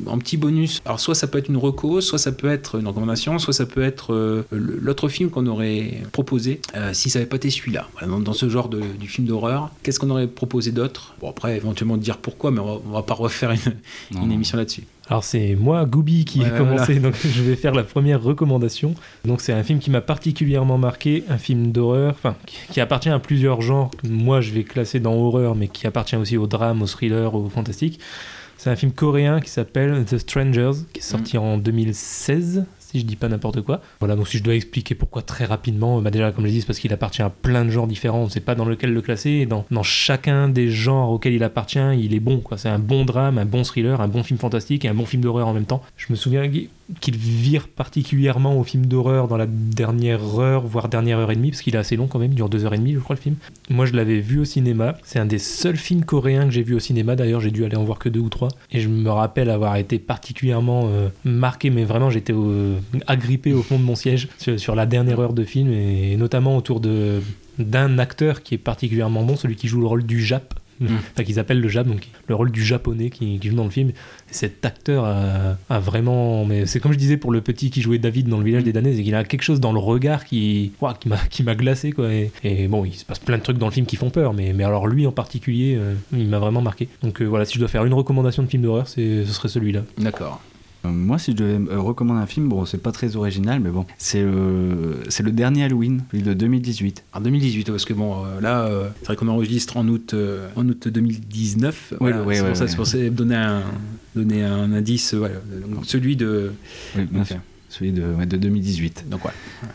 en 0.07 0.17
petit 0.17 0.37
bonus, 0.37 0.81
alors 0.85 0.99
soit 0.99 1.15
ça 1.15 1.27
peut 1.27 1.37
être 1.37 1.49
une 1.49 1.57
reco, 1.57 2.01
soit 2.01 2.19
ça 2.19 2.31
peut 2.31 2.49
être 2.49 2.79
une 2.79 2.87
recommandation, 2.87 3.39
soit 3.39 3.53
ça 3.53 3.65
peut 3.65 3.83
être 3.83 4.13
euh, 4.13 4.43
l'autre 4.51 5.07
film 5.07 5.29
qu'on 5.29 5.47
aurait 5.47 6.01
proposé 6.11 6.61
euh, 6.75 6.93
si 6.93 7.09
ça 7.09 7.19
n'avait 7.19 7.29
pas 7.29 7.37
été 7.37 7.49
celui-là. 7.49 7.87
Voilà, 7.93 8.07
dans, 8.07 8.19
dans 8.19 8.33
ce 8.33 8.49
genre 8.49 8.69
de, 8.69 8.81
du 8.99 9.07
film 9.07 9.27
d'horreur, 9.27 9.71
qu'est-ce 9.83 9.99
qu'on 9.99 10.09
aurait 10.09 10.27
proposé 10.27 10.71
d'autre? 10.71 11.15
Bon, 11.21 11.29
après, 11.29 11.55
éventuellement 11.55 11.97
dire 11.97 12.17
pourquoi, 12.17 12.51
mais 12.51 12.59
on 12.59 12.65
va, 12.65 12.81
on 12.85 12.91
va 12.91 13.03
pas 13.03 13.13
refaire 13.13 13.51
une, 14.11 14.31
émission 14.31 14.57
là-dessus. 14.57 14.83
Alors 15.09 15.23
c'est 15.23 15.55
moi, 15.55 15.85
Gooby, 15.85 16.25
qui 16.25 16.39
Ouais, 16.39 16.47
ai 16.47 16.51
commencé, 16.51 16.99
donc 16.99 17.15
je 17.25 17.41
vais 17.41 17.55
faire 17.55 17.73
la 17.73 17.83
première 17.83 18.21
recommandation. 18.21 18.93
Donc 19.25 19.41
c'est 19.41 19.53
un 19.53 19.63
film 19.63 19.79
qui 19.79 19.89
m'a 19.89 20.01
particulièrement 20.01 20.77
marqué, 20.77 21.23
un 21.29 21.37
film 21.37 21.71
d'horreur, 21.71 22.13
enfin 22.13 22.35
qui, 22.45 22.79
appartient 22.79 23.09
à 23.09 23.19
plusieurs 23.19 23.61
genres. 23.61 23.91
Moi 24.03 24.41
je 24.41 24.51
vais 24.51 24.63
classer 24.63 24.99
dans 24.99 25.13
horreur, 25.13 25.55
mais 25.55 25.67
qui 25.67 25.87
appartient 25.87 26.15
aussi 26.15 26.37
au 26.37 26.47
drame, 26.47 26.81
au 26.81 26.87
thriller, 26.87 27.33
au 27.33 27.49
fantastique. 27.49 27.99
C'est 28.57 28.69
un 28.69 28.75
film 28.75 28.91
coréen 28.91 29.41
qui 29.41 29.49
s'appelle 29.49 30.05
The 30.05 30.19
Strangers, 30.19 30.83
qui 30.93 30.99
est 30.99 31.03
sorti 31.03 31.37
en 31.39 31.57
2016, 31.57 32.65
si 32.91 32.99
je 32.99 33.05
dis 33.05 33.15
pas 33.15 33.29
n'importe 33.29 33.61
quoi. 33.61 33.81
Voilà, 33.99 34.15
donc 34.15 34.27
si 34.27 34.37
je 34.37 34.43
dois 34.43 34.55
expliquer 34.55 34.95
pourquoi 34.95 35.21
très 35.21 35.45
rapidement, 35.45 36.01
bah 36.01 36.11
déjà 36.11 36.31
comme 36.31 36.45
je 36.45 36.51
dit, 36.51 36.61
c'est 36.61 36.67
parce 36.67 36.79
qu'il 36.79 36.93
appartient 36.93 37.21
à 37.21 37.29
plein 37.29 37.65
de 37.65 37.69
genres 37.69 37.87
différents, 37.87 38.19
on 38.19 38.25
ne 38.25 38.29
sait 38.29 38.41
pas 38.41 38.55
dans 38.55 38.65
lequel 38.65 38.93
le 38.93 39.01
classer, 39.01 39.45
dans, 39.45 39.65
chacun 39.83 40.49
des 40.49 40.69
genres 40.69 41.09
auxquels 41.11 41.33
il 41.33 41.43
appartient, 41.43 41.79
il 41.97 42.13
est 42.13 42.19
bon. 42.19 42.43
C'est 42.57 42.69
un 42.69 42.79
bon 42.79 43.05
drame, 43.05 43.37
un 43.37 43.45
bon 43.45 43.63
thriller, 43.63 44.01
un 44.01 44.07
bon 44.07 44.23
film 44.23 44.39
fantastique 44.39 44.85
et 44.85 44.87
un 44.89 44.93
bon 44.93 45.05
film 45.05 45.23
d'horreur 45.23 45.47
en 45.47 45.53
même 45.53 45.65
temps. 45.65 45.81
Je 45.97 46.07
me 46.09 46.15
souviens, 46.15 46.49
qu'il 46.99 47.15
vire 47.15 47.67
particulièrement 47.67 48.59
au 48.59 48.63
film 48.63 48.85
d'horreur 48.85 49.27
dans 49.27 49.37
la 49.37 49.47
dernière 49.47 50.39
heure, 50.39 50.65
voire 50.65 50.89
dernière 50.89 51.19
heure 51.19 51.31
et 51.31 51.35
demie, 51.35 51.51
parce 51.51 51.61
qu'il 51.61 51.75
est 51.75 51.79
assez 51.79 51.95
long 51.95 52.07
quand 52.07 52.19
même, 52.19 52.31
il 52.31 52.35
dure 52.35 52.49
deux 52.49 52.65
heures 52.65 52.73
et 52.73 52.77
demie, 52.77 52.93
je 52.93 52.99
crois, 52.99 53.15
le 53.15 53.21
film. 53.21 53.35
Moi, 53.69 53.85
je 53.85 53.93
l'avais 53.93 54.19
vu 54.19 54.39
au 54.39 54.45
cinéma. 54.45 54.95
C'est 55.03 55.19
un 55.19 55.25
des 55.25 55.39
seuls 55.39 55.77
films 55.77 56.03
coréens 56.03 56.45
que 56.45 56.51
j'ai 56.51 56.63
vu 56.63 56.75
au 56.75 56.79
cinéma. 56.79 57.15
D'ailleurs, 57.15 57.41
j'ai 57.41 57.51
dû 57.51 57.65
aller 57.65 57.75
en 57.75 57.83
voir 57.83 57.99
que 57.99 58.09
deux 58.09 58.19
ou 58.19 58.29
trois. 58.29 58.49
Et 58.71 58.79
je 58.79 58.89
me 58.89 59.09
rappelle 59.09 59.49
avoir 59.49 59.75
été 59.77 59.99
particulièrement 59.99 60.87
euh, 60.87 61.09
marqué, 61.23 61.69
mais 61.69 61.83
vraiment, 61.83 62.09
j'étais 62.09 62.33
agrippé 63.07 63.53
au 63.53 63.61
fond 63.61 63.77
de 63.77 63.83
mon 63.83 63.95
siège 63.95 64.27
sur, 64.57 64.75
la 64.75 64.85
dernière 64.85 65.19
heure 65.19 65.33
de 65.33 65.43
film, 65.43 65.71
et 65.71 66.15
notamment 66.17 66.57
autour 66.57 66.79
de 66.79 67.21
d'un 67.59 67.99
acteur 67.99 68.41
qui 68.41 68.55
est 68.55 68.57
particulièrement 68.57 69.23
bon, 69.23 69.35
celui 69.35 69.55
qui 69.55 69.67
joue 69.67 69.81
le 69.81 69.85
rôle 69.85 70.03
du 70.03 70.23
Jap. 70.23 70.53
Enfin, 70.83 71.23
qu'ils 71.23 71.39
appellent 71.39 71.61
le 71.61 71.69
Jap, 71.69 71.87
donc 71.87 72.07
le 72.27 72.35
rôle 72.35 72.51
du 72.51 72.63
japonais 72.63 73.09
qui, 73.09 73.39
qui 73.39 73.49
joue 73.49 73.55
dans 73.55 73.63
le 73.63 73.69
film. 73.69 73.89
Et 73.89 73.93
cet 74.33 74.65
acteur 74.65 75.05
a, 75.05 75.57
a 75.69 75.79
vraiment. 75.79 76.45
Mais 76.45 76.65
c'est 76.65 76.79
comme 76.79 76.93
je 76.93 76.97
disais 76.97 77.17
pour 77.17 77.31
le 77.31 77.41
petit 77.41 77.69
qui 77.69 77.81
jouait 77.81 77.97
David 77.97 78.27
dans 78.27 78.37
le 78.37 78.43
village 78.43 78.63
des 78.63 78.73
Danaises, 78.73 78.99
et 78.99 79.03
qu'il 79.03 79.15
a 79.15 79.23
quelque 79.23 79.43
chose 79.43 79.59
dans 79.59 79.73
le 79.73 79.79
regard 79.79 80.25
qui, 80.25 80.71
qui 80.99 81.09
m'a 81.09 81.17
qui 81.29 81.43
m'a 81.43 81.55
glacé 81.55 81.91
quoi. 81.91 82.11
Et, 82.11 82.31
et 82.43 82.67
bon, 82.67 82.85
il 82.85 82.93
se 82.93 83.05
passe 83.05 83.19
plein 83.19 83.37
de 83.37 83.43
trucs 83.43 83.57
dans 83.57 83.67
le 83.67 83.71
film 83.71 83.85
qui 83.85 83.95
font 83.95 84.09
peur, 84.09 84.33
mais, 84.33 84.53
mais 84.53 84.63
alors 84.63 84.87
lui 84.87 85.05
en 85.07 85.11
particulier, 85.11 85.77
euh, 85.79 85.93
il 86.13 86.27
m'a 86.27 86.39
vraiment 86.39 86.61
marqué. 86.61 86.89
Donc 87.03 87.21
euh, 87.21 87.25
voilà, 87.25 87.45
si 87.45 87.55
je 87.55 87.59
dois 87.59 87.67
faire 87.67 87.85
une 87.85 87.93
recommandation 87.93 88.43
de 88.43 88.47
film 88.47 88.63
d'horreur, 88.63 88.87
c'est 88.87 89.25
ce 89.25 89.33
serait 89.33 89.49
celui-là. 89.49 89.83
D'accord. 89.97 90.41
Euh, 90.85 90.89
Moi, 90.89 91.19
si 91.19 91.31
je 91.31 91.37
devais 91.37 91.59
me 91.59 91.79
recommander 91.79 92.21
un 92.21 92.25
film, 92.25 92.49
bon, 92.49 92.65
c'est 92.65 92.79
pas 92.81 92.91
très 92.91 93.15
original, 93.15 93.59
mais 93.59 93.69
bon, 93.69 93.85
c'est 93.97 94.23
le, 94.23 95.01
c'est 95.09 95.23
le 95.23 95.31
dernier 95.31 95.63
Halloween, 95.65 96.03
celui 96.11 96.23
de 96.23 96.33
2018. 96.33 97.03
En 97.13 97.21
2018, 97.21 97.69
parce 97.69 97.85
que 97.85 97.93
bon, 97.93 98.25
euh, 98.25 98.41
là, 98.41 98.65
euh, 98.65 98.89
c'est 99.01 99.05
vrai 99.07 99.15
qu'on 99.15 99.27
enregistre 99.27 99.77
en 99.77 99.87
août, 99.87 100.13
euh, 100.13 100.47
en 100.55 100.67
août 100.67 100.87
2019. 100.87 101.93
Voilà, 101.99 102.23
ouais, 102.23 102.35
c'est 102.35 102.41
ouais, 102.41 102.47
pour 102.47 102.57
ça, 102.57 102.63
ouais. 102.63 102.69
c'est 102.69 102.75
pour 102.75 102.87
ça, 102.87 102.97
donner 103.09 103.35
un, 103.35 103.61
donner 104.15 104.43
un 104.43 104.71
indice. 104.73 105.13
euh, 105.13 105.17
voilà. 105.19 105.35
Donc, 105.69 105.85
celui 105.85 106.15
de. 106.15 106.51
Oui, 106.97 107.05
bien 107.09 107.21
Ok. 107.21 107.27
sûr. 107.27 107.37
Celui 107.69 107.93
de, 107.93 108.03
ouais, 108.03 108.25
de 108.25 108.35
2018. 108.35 109.05
Donc 109.09 109.23
ouais. 109.23 109.31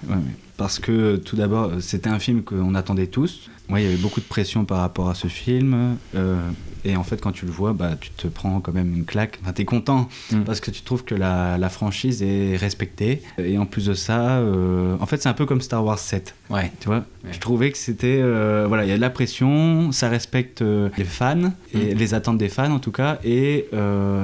Ouais, 0.09 0.17
ouais. 0.17 0.21
Parce 0.59 0.79
que 0.79 0.93
euh, 0.93 1.17
tout 1.17 1.35
d'abord, 1.37 1.65
euh, 1.71 1.81
c'était 1.81 2.11
un 2.11 2.19
film 2.19 2.43
qu'on 2.43 2.75
attendait 2.75 3.07
tous. 3.07 3.49
Moi, 3.69 3.81
il 3.81 3.85
y 3.85 3.87
avait 3.89 3.97
beaucoup 3.97 4.21
de 4.21 4.27
pression 4.27 4.65
par 4.65 4.79
rapport 4.79 5.09
à 5.09 5.15
ce 5.15 5.29
film. 5.29 5.97
euh, 6.15 6.37
et 6.89 6.95
en 6.95 7.03
fait, 7.03 7.21
quand 7.21 7.33
tu 7.33 7.47
le 7.47 7.51
vois, 7.51 7.73
bah, 7.73 7.97
tu 8.01 8.11
te 8.11 8.29
prends 8.29 8.61
quand 8.61 8.73
même 8.73 8.95
une 8.95 9.05
claque. 9.05 9.41
Enfin, 9.43 9.53
t'es 9.53 9.65
content 9.65 10.09
Mm. 10.31 10.43
parce 10.45 10.61
que 10.61 10.71
tu 10.71 10.83
trouves 10.83 11.03
que 11.03 11.17
la, 11.17 11.59
la 11.59 11.69
franchise 11.69 12.23
est 12.23 12.57
respectée. 12.57 13.23
Et 13.39 13.59
en 13.59 13.67
plus 13.67 13.87
de 13.87 13.95
ça, 13.95 14.37
euh, 14.39 14.95
en 15.01 15.07
fait, 15.07 15.21
c'est 15.21 15.29
un 15.29 15.33
peu 15.33 15.47
comme 15.47 15.61
Star 15.61 15.85
Wars 15.85 15.99
7. 15.99 16.37
Ouais. 16.49 16.71
Tu 16.79 16.87
vois, 16.87 16.99
Ouais. 17.25 17.33
je 17.33 17.41
trouvais 17.41 17.73
que 17.73 17.79
c'était 17.79 18.21
euh, 18.23 18.67
voilà, 18.69 18.85
il 18.85 18.89
y 18.89 18.93
a 18.93 18.97
de 18.97 19.01
la 19.01 19.11
pression, 19.11 19.91
ça 19.91 20.09
respecte 20.09 20.63
les 20.63 21.05
fans 21.05 21.51
et 21.75 21.93
Mm. 21.93 21.99
les 21.99 22.15
attentes 22.15 22.39
des 22.39 22.49
fans 22.49 22.71
en 22.71 22.79
tout 22.79 22.93
cas, 22.93 23.19
et, 23.25 23.67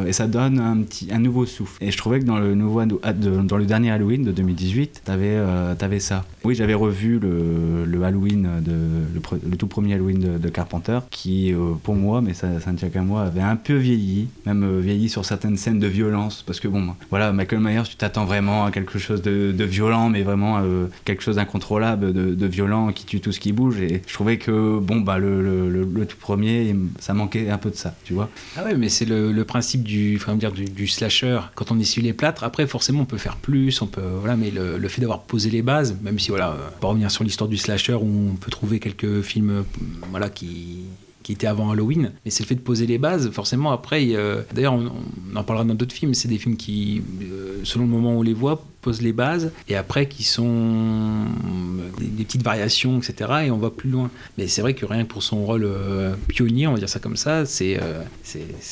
et 0.06 0.12
ça 0.12 0.28
donne 0.28 0.60
un 0.60 0.76
petit 0.82 1.08
un 1.12 1.18
nouveau 1.18 1.46
souffle. 1.46 1.82
Et 1.82 1.90
je 1.90 1.96
trouvais 1.96 2.20
que 2.20 2.24
dans 2.24 2.38
le 2.38 2.54
nouveau 2.54 2.80
ah, 3.02 3.12
dans 3.12 3.56
le 3.56 3.64
dernier 3.66 3.90
Halloween 3.90 4.22
de 4.22 4.30
2018, 4.30 5.02
t'avais 5.04 5.24
euh, 5.30 5.74
t'avais 5.74 5.98
ça. 5.98 6.24
Oui, 6.44 6.54
j'avais 6.54 6.74
revu 6.74 7.18
le, 7.18 7.84
le 7.86 8.04
Halloween 8.04 8.48
de 8.64 8.72
le, 9.12 9.20
le 9.48 9.56
tout 9.56 9.66
premier 9.66 9.94
Halloween 9.94 10.38
de, 10.38 10.48
Carpenter, 10.48 10.98
qui 11.10 11.52
euh, 11.52 11.74
pour 11.82 11.94
moi, 11.94 12.20
mais 12.20 12.34
ça, 12.34 12.48
ne 12.48 12.76
tient 12.76 12.88
qu'à 12.88 13.02
moi, 13.02 13.22
avait 13.22 13.40
un 13.40 13.56
peu 13.56 13.74
vieilli, 13.74 14.28
même 14.46 14.62
euh, 14.62 14.80
vieilli 14.80 15.08
sur 15.08 15.24
certaines 15.24 15.56
scènes 15.56 15.78
de 15.78 15.86
violence, 15.86 16.42
parce 16.46 16.60
que 16.60 16.68
bon, 16.68 16.94
voilà, 17.10 17.32
Michael 17.32 17.60
Myers, 17.60 17.82
tu 17.88 17.96
t'attends 17.96 18.24
vraiment 18.24 18.64
à 18.64 18.70
quelque 18.70 18.98
chose 18.98 19.22
de, 19.22 19.64
violent, 19.64 20.08
mais 20.08 20.22
vraiment 20.22 20.58
euh, 20.58 20.86
quelque 21.04 21.22
chose 21.22 21.36
d'incontrôlable, 21.36 22.12
de, 22.12 22.46
violent, 22.46 22.92
qui 22.92 23.06
tue 23.06 23.20
tout 23.20 23.32
ce 23.32 23.40
qui 23.40 23.52
bouge. 23.52 23.80
Et 23.80 24.02
je 24.06 24.12
trouvais 24.12 24.36
que 24.36 24.78
bon, 24.78 25.00
bah 25.00 25.18
le, 25.18 25.86
tout 26.08 26.16
premier, 26.18 26.74
ça 26.98 27.14
manquait 27.14 27.48
un 27.48 27.58
peu 27.58 27.70
de 27.70 27.76
ça, 27.76 27.94
tu 28.04 28.12
vois. 28.12 28.28
Ah 28.56 28.64
ouais, 28.64 28.74
mais 28.74 28.88
c'est 28.88 29.06
le, 29.06 29.42
principe 29.44 29.82
du, 29.82 30.18
dire, 30.36 30.52
du, 30.52 30.86
slasher. 30.86 31.40
Quand 31.54 31.72
on 31.72 31.78
essuie 31.78 32.02
les 32.02 32.12
plâtres, 32.12 32.44
après, 32.44 32.66
forcément, 32.66 33.02
on 33.02 33.06
peut 33.06 33.16
faire 33.16 33.36
plus, 33.36 33.80
on 33.80 33.86
peut, 33.86 34.02
voilà, 34.18 34.36
mais 34.36 34.50
le, 34.50 34.78
le 34.78 34.88
fait 34.88 35.00
d'avoir 35.00 35.22
posé 35.22 35.50
les 35.50 35.62
bases, 35.62 35.96
même 36.02 36.18
si, 36.18 36.30
voilà, 36.30 36.56
pour 36.80 36.90
revenir 36.90 37.10
sur 37.10 37.24
l'histoire 37.24 37.48
du 37.48 37.56
slasher, 37.56 37.94
où 37.94 38.30
on 38.32 38.36
peut 38.36 38.50
trouver 38.50 38.78
quelques 38.78 39.21
films, 39.22 39.50
euh, 39.50 39.62
voilà, 40.10 40.28
qui 40.28 40.78
qui 41.24 41.30
étaient 41.30 41.46
avant 41.46 41.70
Halloween, 41.70 42.10
mais 42.24 42.32
c'est 42.32 42.42
le 42.42 42.48
fait 42.48 42.56
de 42.56 42.60
poser 42.62 42.84
les 42.84 42.98
bases. 42.98 43.30
Forcément, 43.30 43.70
après, 43.70 44.08
euh, 44.16 44.42
d'ailleurs, 44.52 44.72
on, 44.74 44.90
on 45.32 45.36
en 45.36 45.44
parlera 45.44 45.64
dans 45.64 45.76
d'autres 45.76 45.94
films. 45.94 46.14
C'est 46.14 46.26
des 46.26 46.36
films 46.36 46.56
qui, 46.56 47.00
euh, 47.22 47.60
selon 47.62 47.84
le 47.84 47.90
moment 47.92 48.16
où 48.16 48.18
on 48.18 48.22
les 48.22 48.34
voit, 48.34 48.64
posent 48.80 49.00
les 49.02 49.12
bases, 49.12 49.52
et 49.68 49.76
après 49.76 50.08
qui 50.08 50.24
sont 50.24 50.44
euh, 50.48 51.90
des, 52.00 52.06
des 52.06 52.24
petites 52.24 52.42
variations, 52.42 52.98
etc. 52.98 53.30
Et 53.46 53.50
on 53.52 53.58
va 53.58 53.70
plus 53.70 53.88
loin. 53.88 54.10
Mais 54.36 54.48
c'est 54.48 54.62
vrai 54.62 54.74
que 54.74 54.84
rien 54.84 55.04
que 55.04 55.10
pour 55.10 55.22
son 55.22 55.44
rôle 55.44 55.62
euh, 55.64 56.14
pionnier, 56.26 56.66
on 56.66 56.72
va 56.72 56.78
dire 56.80 56.88
ça 56.88 56.98
comme 56.98 57.16
ça, 57.16 57.46
c'est 57.46 57.78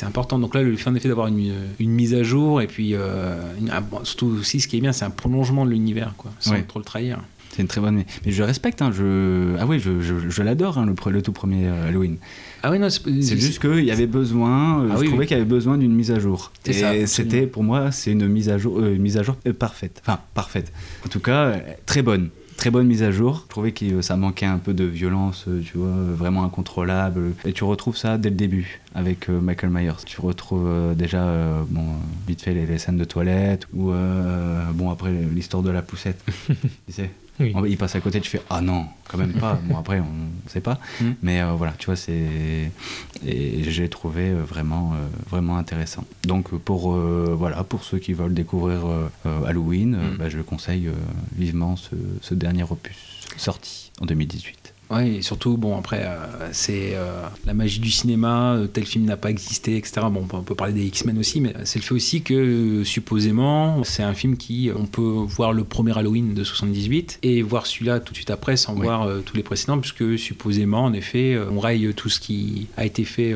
important. 0.02 0.40
Donc 0.40 0.56
là, 0.56 0.62
le 0.64 0.74
fait 0.76 0.90
en 0.90 0.94
effet 0.96 1.06
d'avoir 1.08 1.28
une, 1.28 1.54
une 1.78 1.90
mise 1.92 2.14
à 2.14 2.24
jour, 2.24 2.60
et 2.60 2.66
puis 2.66 2.94
une- 2.94 3.70
ah, 3.70 3.82
surtout 4.02 4.26
aussi, 4.40 4.60
ce 4.60 4.66
qui 4.66 4.76
est 4.76 4.80
bien, 4.80 4.92
c'est 4.92 5.04
un 5.04 5.10
prolongement 5.10 5.64
de 5.64 5.70
l'univers, 5.70 6.14
quoi, 6.16 6.32
sans 6.40 6.50
Ouais. 6.52 6.62
trop 6.62 6.80
le 6.80 6.84
trahir. 6.84 7.20
C'est 7.60 7.64
une 7.64 7.68
très 7.68 7.82
bonne. 7.82 8.04
Mais 8.24 8.32
je 8.32 8.42
respecte, 8.42 8.80
hein, 8.80 8.90
je... 8.90 9.54
ah 9.58 9.66
oui, 9.66 9.78
je, 9.78 10.00
je, 10.00 10.14
je 10.30 10.42
l'adore, 10.42 10.78
hein, 10.78 10.86
le, 10.86 11.20
tout 11.20 11.32
premier 11.32 11.66
euh, 11.66 11.88
Halloween. 11.88 12.16
Ah 12.62 12.70
oui, 12.70 12.78
non, 12.78 12.88
C'est 12.88 13.38
juste 13.38 13.58
qu'il 13.58 13.84
y 13.84 13.90
avait 13.90 14.06
besoin, 14.06 14.82
euh, 14.82 14.88
Ah 14.90 14.94
je 14.94 15.00
oui, 15.00 15.06
trouvais 15.08 15.20
oui. 15.20 15.26
qu'il 15.26 15.36
y 15.36 15.40
avait 15.40 15.48
besoin 15.48 15.76
d'une 15.76 15.94
mise 15.94 16.10
à 16.10 16.18
jour. 16.18 16.52
Et 16.64 17.06
c'était, 17.06 17.46
pour 17.46 17.62
moi, 17.62 17.92
c'est 17.92 18.12
une 18.12 18.26
mise 18.28 18.48
à 18.48 18.56
jour, 18.56 18.78
euh, 18.78 18.94
une 18.94 19.02
mise 19.02 19.18
à 19.18 19.22
jour 19.22 19.36
euh, 19.46 19.52
parfaite. 19.52 20.00
Enfin, 20.06 20.20
parfaite. 20.32 20.72
En 21.04 21.08
tout 21.10 21.20
cas, 21.20 21.60
très 21.84 22.00
bonne. 22.00 22.30
Très 22.56 22.70
bonne 22.70 22.86
mise 22.86 23.02
à 23.02 23.10
jour. 23.10 23.44
Je 23.44 23.50
trouvais 23.50 23.72
que 23.72 24.00
ça 24.02 24.16
manquait 24.16 24.46
un 24.46 24.58
peu 24.58 24.72
de 24.74 24.84
violence, 24.84 25.46
tu 25.64 25.76
vois, 25.78 25.94
vraiment 26.14 26.44
incontrôlable. 26.44 27.32
Et 27.46 27.52
tu 27.52 27.64
retrouves 27.64 27.96
ça 27.96 28.16
dès 28.18 28.28
le 28.30 28.36
début 28.36 28.80
avec 28.94 29.28
Michael 29.30 29.70
Myers. 29.70 30.04
Tu 30.04 30.20
retrouves 30.20 30.94
déjà, 30.94 31.22
euh, 31.22 31.62
bon, 31.68 31.84
vite 32.28 32.42
fait 32.42 32.52
les, 32.52 32.66
les 32.66 32.76
scènes 32.78 32.98
de 32.98 33.04
toilette 33.04 33.66
ou, 33.74 33.92
euh, 33.92 34.62
bon, 34.74 34.90
après 34.90 35.10
l'histoire 35.10 35.62
de 35.62 35.70
la 35.70 35.80
poussette. 35.80 36.22
tu 36.48 36.92
sais? 36.92 37.10
Oui. 37.40 37.54
il 37.68 37.76
passe 37.78 37.94
à 37.96 38.00
côté, 38.00 38.20
tu 38.20 38.30
fais 38.30 38.42
ah 38.50 38.60
non, 38.60 38.86
quand 39.08 39.18
même 39.18 39.32
pas. 39.32 39.58
Bon 39.64 39.76
après 39.78 39.98
on 40.00 40.48
sait 40.48 40.60
pas, 40.60 40.78
Mm. 41.00 41.10
mais 41.22 41.40
euh, 41.40 41.52
voilà, 41.52 41.72
tu 41.78 41.86
vois 41.86 41.96
c'est 41.96 42.70
et 43.26 43.62
j'ai 43.64 43.88
trouvé 43.88 44.28
euh, 44.28 44.42
vraiment 44.44 44.92
euh, 44.94 45.06
vraiment 45.30 45.56
intéressant. 45.56 46.04
Donc 46.24 46.50
pour 46.56 46.92
euh, 46.94 47.34
voilà 47.36 47.64
pour 47.64 47.82
ceux 47.84 47.98
qui 47.98 48.12
veulent 48.12 48.34
découvrir 48.34 48.80
Halloween, 49.46 49.96
Mm. 49.96 50.16
bah, 50.18 50.28
je 50.28 50.40
conseille 50.40 50.88
vivement 51.36 51.76
ce, 51.76 51.94
ce 52.20 52.34
dernier 52.34 52.64
opus 52.64 52.96
sorti 53.36 53.90
en 54.00 54.06
2018. 54.06 54.56
Oui, 54.90 55.16
et 55.18 55.22
surtout, 55.22 55.56
bon, 55.56 55.78
après, 55.78 56.02
euh, 56.04 56.16
c'est 56.52 56.94
euh, 56.94 57.22
la 57.46 57.54
magie 57.54 57.78
du 57.78 57.90
cinéma, 57.90 58.54
euh, 58.54 58.66
tel 58.66 58.84
film 58.84 59.04
n'a 59.04 59.16
pas 59.16 59.30
existé, 59.30 59.76
etc. 59.76 60.00
Bon, 60.10 60.22
on 60.22 60.26
peut, 60.26 60.36
on 60.36 60.42
peut 60.42 60.56
parler 60.56 60.72
des 60.72 60.84
X-Men 60.86 61.16
aussi, 61.18 61.40
mais 61.40 61.54
c'est 61.64 61.78
le 61.78 61.84
fait 61.84 61.94
aussi 61.94 62.22
que, 62.22 62.82
supposément, 62.84 63.84
c'est 63.84 64.02
un 64.02 64.14
film 64.14 64.36
qui, 64.36 64.70
on 64.76 64.86
peut 64.86 65.00
voir 65.02 65.52
le 65.52 65.62
premier 65.62 65.96
Halloween 65.96 66.34
de 66.34 66.42
78 66.42 67.20
et 67.22 67.42
voir 67.42 67.66
celui-là 67.66 68.00
tout 68.00 68.12
de 68.12 68.16
suite 68.16 68.30
après 68.30 68.56
sans 68.56 68.74
Oui. 68.74 68.82
voir 68.82 69.08
tous 69.24 69.36
les 69.36 69.42
précédents, 69.44 69.78
puisque 69.78 70.18
supposément, 70.18 70.84
en 70.84 70.92
effet, 70.92 71.38
on 71.50 71.60
raye 71.60 71.92
tout 71.94 72.08
ce 72.08 72.18
qui 72.18 72.66
a 72.76 72.84
été 72.84 73.04
fait 73.04 73.34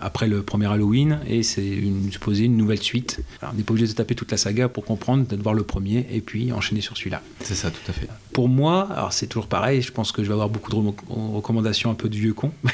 après 0.00 0.26
le 0.26 0.42
premier 0.42 0.66
Halloween 0.66 1.20
et 1.28 1.42
c'est 1.42 1.66
une, 1.66 2.10
supposé 2.10 2.44
une 2.44 2.56
nouvelle 2.56 2.82
suite. 2.82 3.20
Alors, 3.40 3.54
on 3.54 3.56
n'est 3.56 3.62
pas 3.62 3.72
obligé 3.72 3.86
de 3.86 3.92
taper 3.96 4.14
toute 4.14 4.30
la 4.30 4.36
saga 4.36 4.68
pour 4.68 4.84
comprendre, 4.84 5.26
de 5.26 5.36
voir 5.42 5.54
le 5.54 5.62
premier 5.62 6.06
et 6.10 6.20
puis 6.20 6.52
enchaîner 6.52 6.80
sur 6.80 6.96
celui-là. 6.96 7.22
C'est 7.40 7.54
ça, 7.54 7.70
tout 7.70 7.88
à 7.88 7.92
fait. 7.92 8.08
Pour 8.32 8.48
moi, 8.48 8.88
alors 8.92 9.12
c'est 9.12 9.26
toujours 9.26 9.46
pareil, 9.46 9.82
je 9.82 9.92
pense 9.92 10.10
que 10.12 10.22
je 10.22 10.28
vais 10.28 10.32
avoir 10.34 10.48
beaucoup 10.48 10.71
de 10.72 10.92
recommandations 11.08 11.90
un 11.90 11.94
peu 11.94 12.08
de 12.08 12.16
vieux 12.16 12.34
con. 12.34 12.52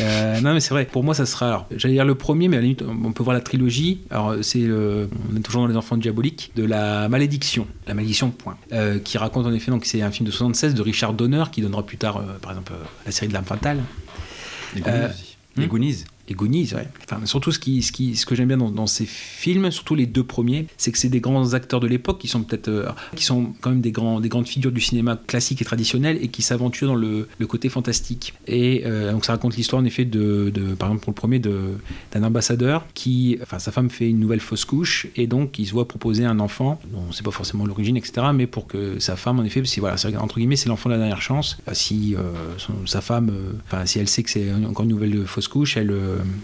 Euh, 0.00 0.40
non, 0.40 0.52
mais 0.52 0.60
c'est 0.60 0.74
vrai, 0.74 0.84
pour 0.84 1.04
moi, 1.04 1.14
ça 1.14 1.24
sera. 1.24 1.46
Alors, 1.46 1.66
j'allais 1.74 1.94
dire 1.94 2.04
le 2.04 2.16
premier, 2.16 2.48
mais 2.48 2.56
à 2.56 2.60
la 2.60 2.64
limite, 2.64 2.82
on 2.82 3.12
peut 3.12 3.22
voir 3.22 3.32
la 3.32 3.40
trilogie. 3.40 4.00
Alors, 4.10 4.34
c'est. 4.42 4.68
on 4.68 5.36
est 5.36 5.40
toujours 5.40 5.62
dans 5.62 5.68
Les 5.68 5.76
Enfants 5.76 5.96
Diaboliques, 5.96 6.50
de 6.56 6.64
La 6.64 7.08
Malédiction. 7.08 7.66
La 7.86 7.94
Malédiction, 7.94 8.30
point. 8.30 8.58
Euh, 8.72 8.98
qui 8.98 9.18
raconte 9.18 9.46
en 9.46 9.52
effet, 9.52 9.70
donc 9.70 9.86
c'est 9.86 10.02
un 10.02 10.10
film 10.10 10.26
de 10.26 10.32
76 10.32 10.74
de 10.74 10.82
Richard 10.82 11.14
Donner, 11.14 11.44
qui 11.52 11.62
donnera 11.62 11.84
plus 11.84 11.96
tard, 11.96 12.18
euh, 12.18 12.38
par 12.42 12.50
exemple, 12.50 12.72
la 13.06 13.12
série 13.12 13.28
de 13.28 13.32
l'âme 13.32 13.44
fatale. 13.44 13.78
Les 14.74 14.80
Goonies. 14.80 15.36
Les 15.56 15.64
hmm 15.64 15.68
Goonies. 15.68 16.04
Et 16.28 16.34
Goonies, 16.34 16.70
ouais. 16.74 16.88
Enfin, 17.04 17.24
surtout 17.24 17.52
ce, 17.52 17.58
qui, 17.58 17.82
ce, 17.82 17.92
qui, 17.92 18.16
ce 18.16 18.26
que 18.26 18.34
j'aime 18.34 18.48
bien 18.48 18.56
dans, 18.56 18.86
ces 18.86 19.06
films, 19.06 19.70
surtout 19.70 19.94
les 19.94 20.06
deux 20.06 20.24
premiers, 20.24 20.66
c'est 20.76 20.90
que 20.92 20.98
c'est 20.98 21.08
des 21.08 21.20
grands 21.20 21.54
acteurs 21.54 21.78
de 21.80 21.86
l'époque 21.86 22.18
qui 22.18 22.28
sont 22.28 22.42
peut-être, 22.42 22.68
euh, 22.68 22.88
qui 23.14 23.24
sont 23.24 23.52
quand 23.60 23.70
même 23.70 23.80
des, 23.80 23.92
grands, 23.92 24.20
des 24.20 24.28
grandes 24.28 24.48
figures 24.48 24.72
du 24.72 24.80
cinéma 24.80 25.16
classique 25.26 25.62
et 25.62 25.64
traditionnel 25.64 26.18
et 26.20 26.28
qui 26.28 26.42
s'aventurent 26.42 26.88
dans 26.88 26.94
le, 26.96 27.28
le 27.38 27.46
côté 27.46 27.68
fantastique. 27.68 28.34
Et 28.48 28.82
euh, 28.86 29.12
donc 29.12 29.24
ça 29.24 29.32
raconte 29.32 29.56
l'histoire 29.56 29.80
en 29.80 29.84
effet 29.84 30.04
de, 30.04 30.50
de, 30.52 30.74
par 30.74 30.88
exemple 30.88 31.04
pour 31.04 31.10
le 31.12 31.14
premier, 31.14 31.38
d'un 31.38 32.22
ambassadeur 32.22 32.86
qui, 32.94 33.38
enfin 33.42 33.58
sa 33.58 33.70
femme 33.72 33.90
fait 33.90 34.08
une 34.08 34.18
nouvelle 34.18 34.40
fausse 34.40 34.64
couche 34.64 35.06
et 35.16 35.26
donc 35.26 35.58
il 35.58 35.66
se 35.66 35.72
voit 35.72 35.86
proposer 35.86 36.24
un 36.24 36.40
enfant, 36.40 36.80
dont 36.92 37.02
on 37.04 37.08
ne 37.08 37.12
sait 37.12 37.22
pas 37.22 37.30
forcément 37.30 37.66
l'origine, 37.66 37.96
etc. 37.96 38.28
Mais 38.34 38.46
pour 38.46 38.66
que 38.66 38.98
sa 38.98 39.16
femme, 39.16 39.38
en 39.38 39.44
effet, 39.44 39.64
si 39.64 39.80
voilà, 39.80 39.96
c'est- 39.96 40.16
entre 40.16 40.38
guillemets, 40.38 40.56
c'est 40.56 40.68
l'enfant 40.68 40.88
de 40.88 40.94
la 40.94 40.98
dernière 40.98 41.22
chance. 41.22 41.58
Si 41.72 42.14
euh, 42.16 42.20
sa 42.84 43.00
femme, 43.00 43.30
enfin 43.66 43.86
si 43.86 43.98
elle 43.98 44.08
sait 44.08 44.22
que 44.22 44.30
c'est 44.30 44.52
encore 44.52 44.84
une 44.84 44.90
nouvelle 44.90 45.24
fausse 45.26 45.48
couche, 45.48 45.76
elle, 45.76 45.92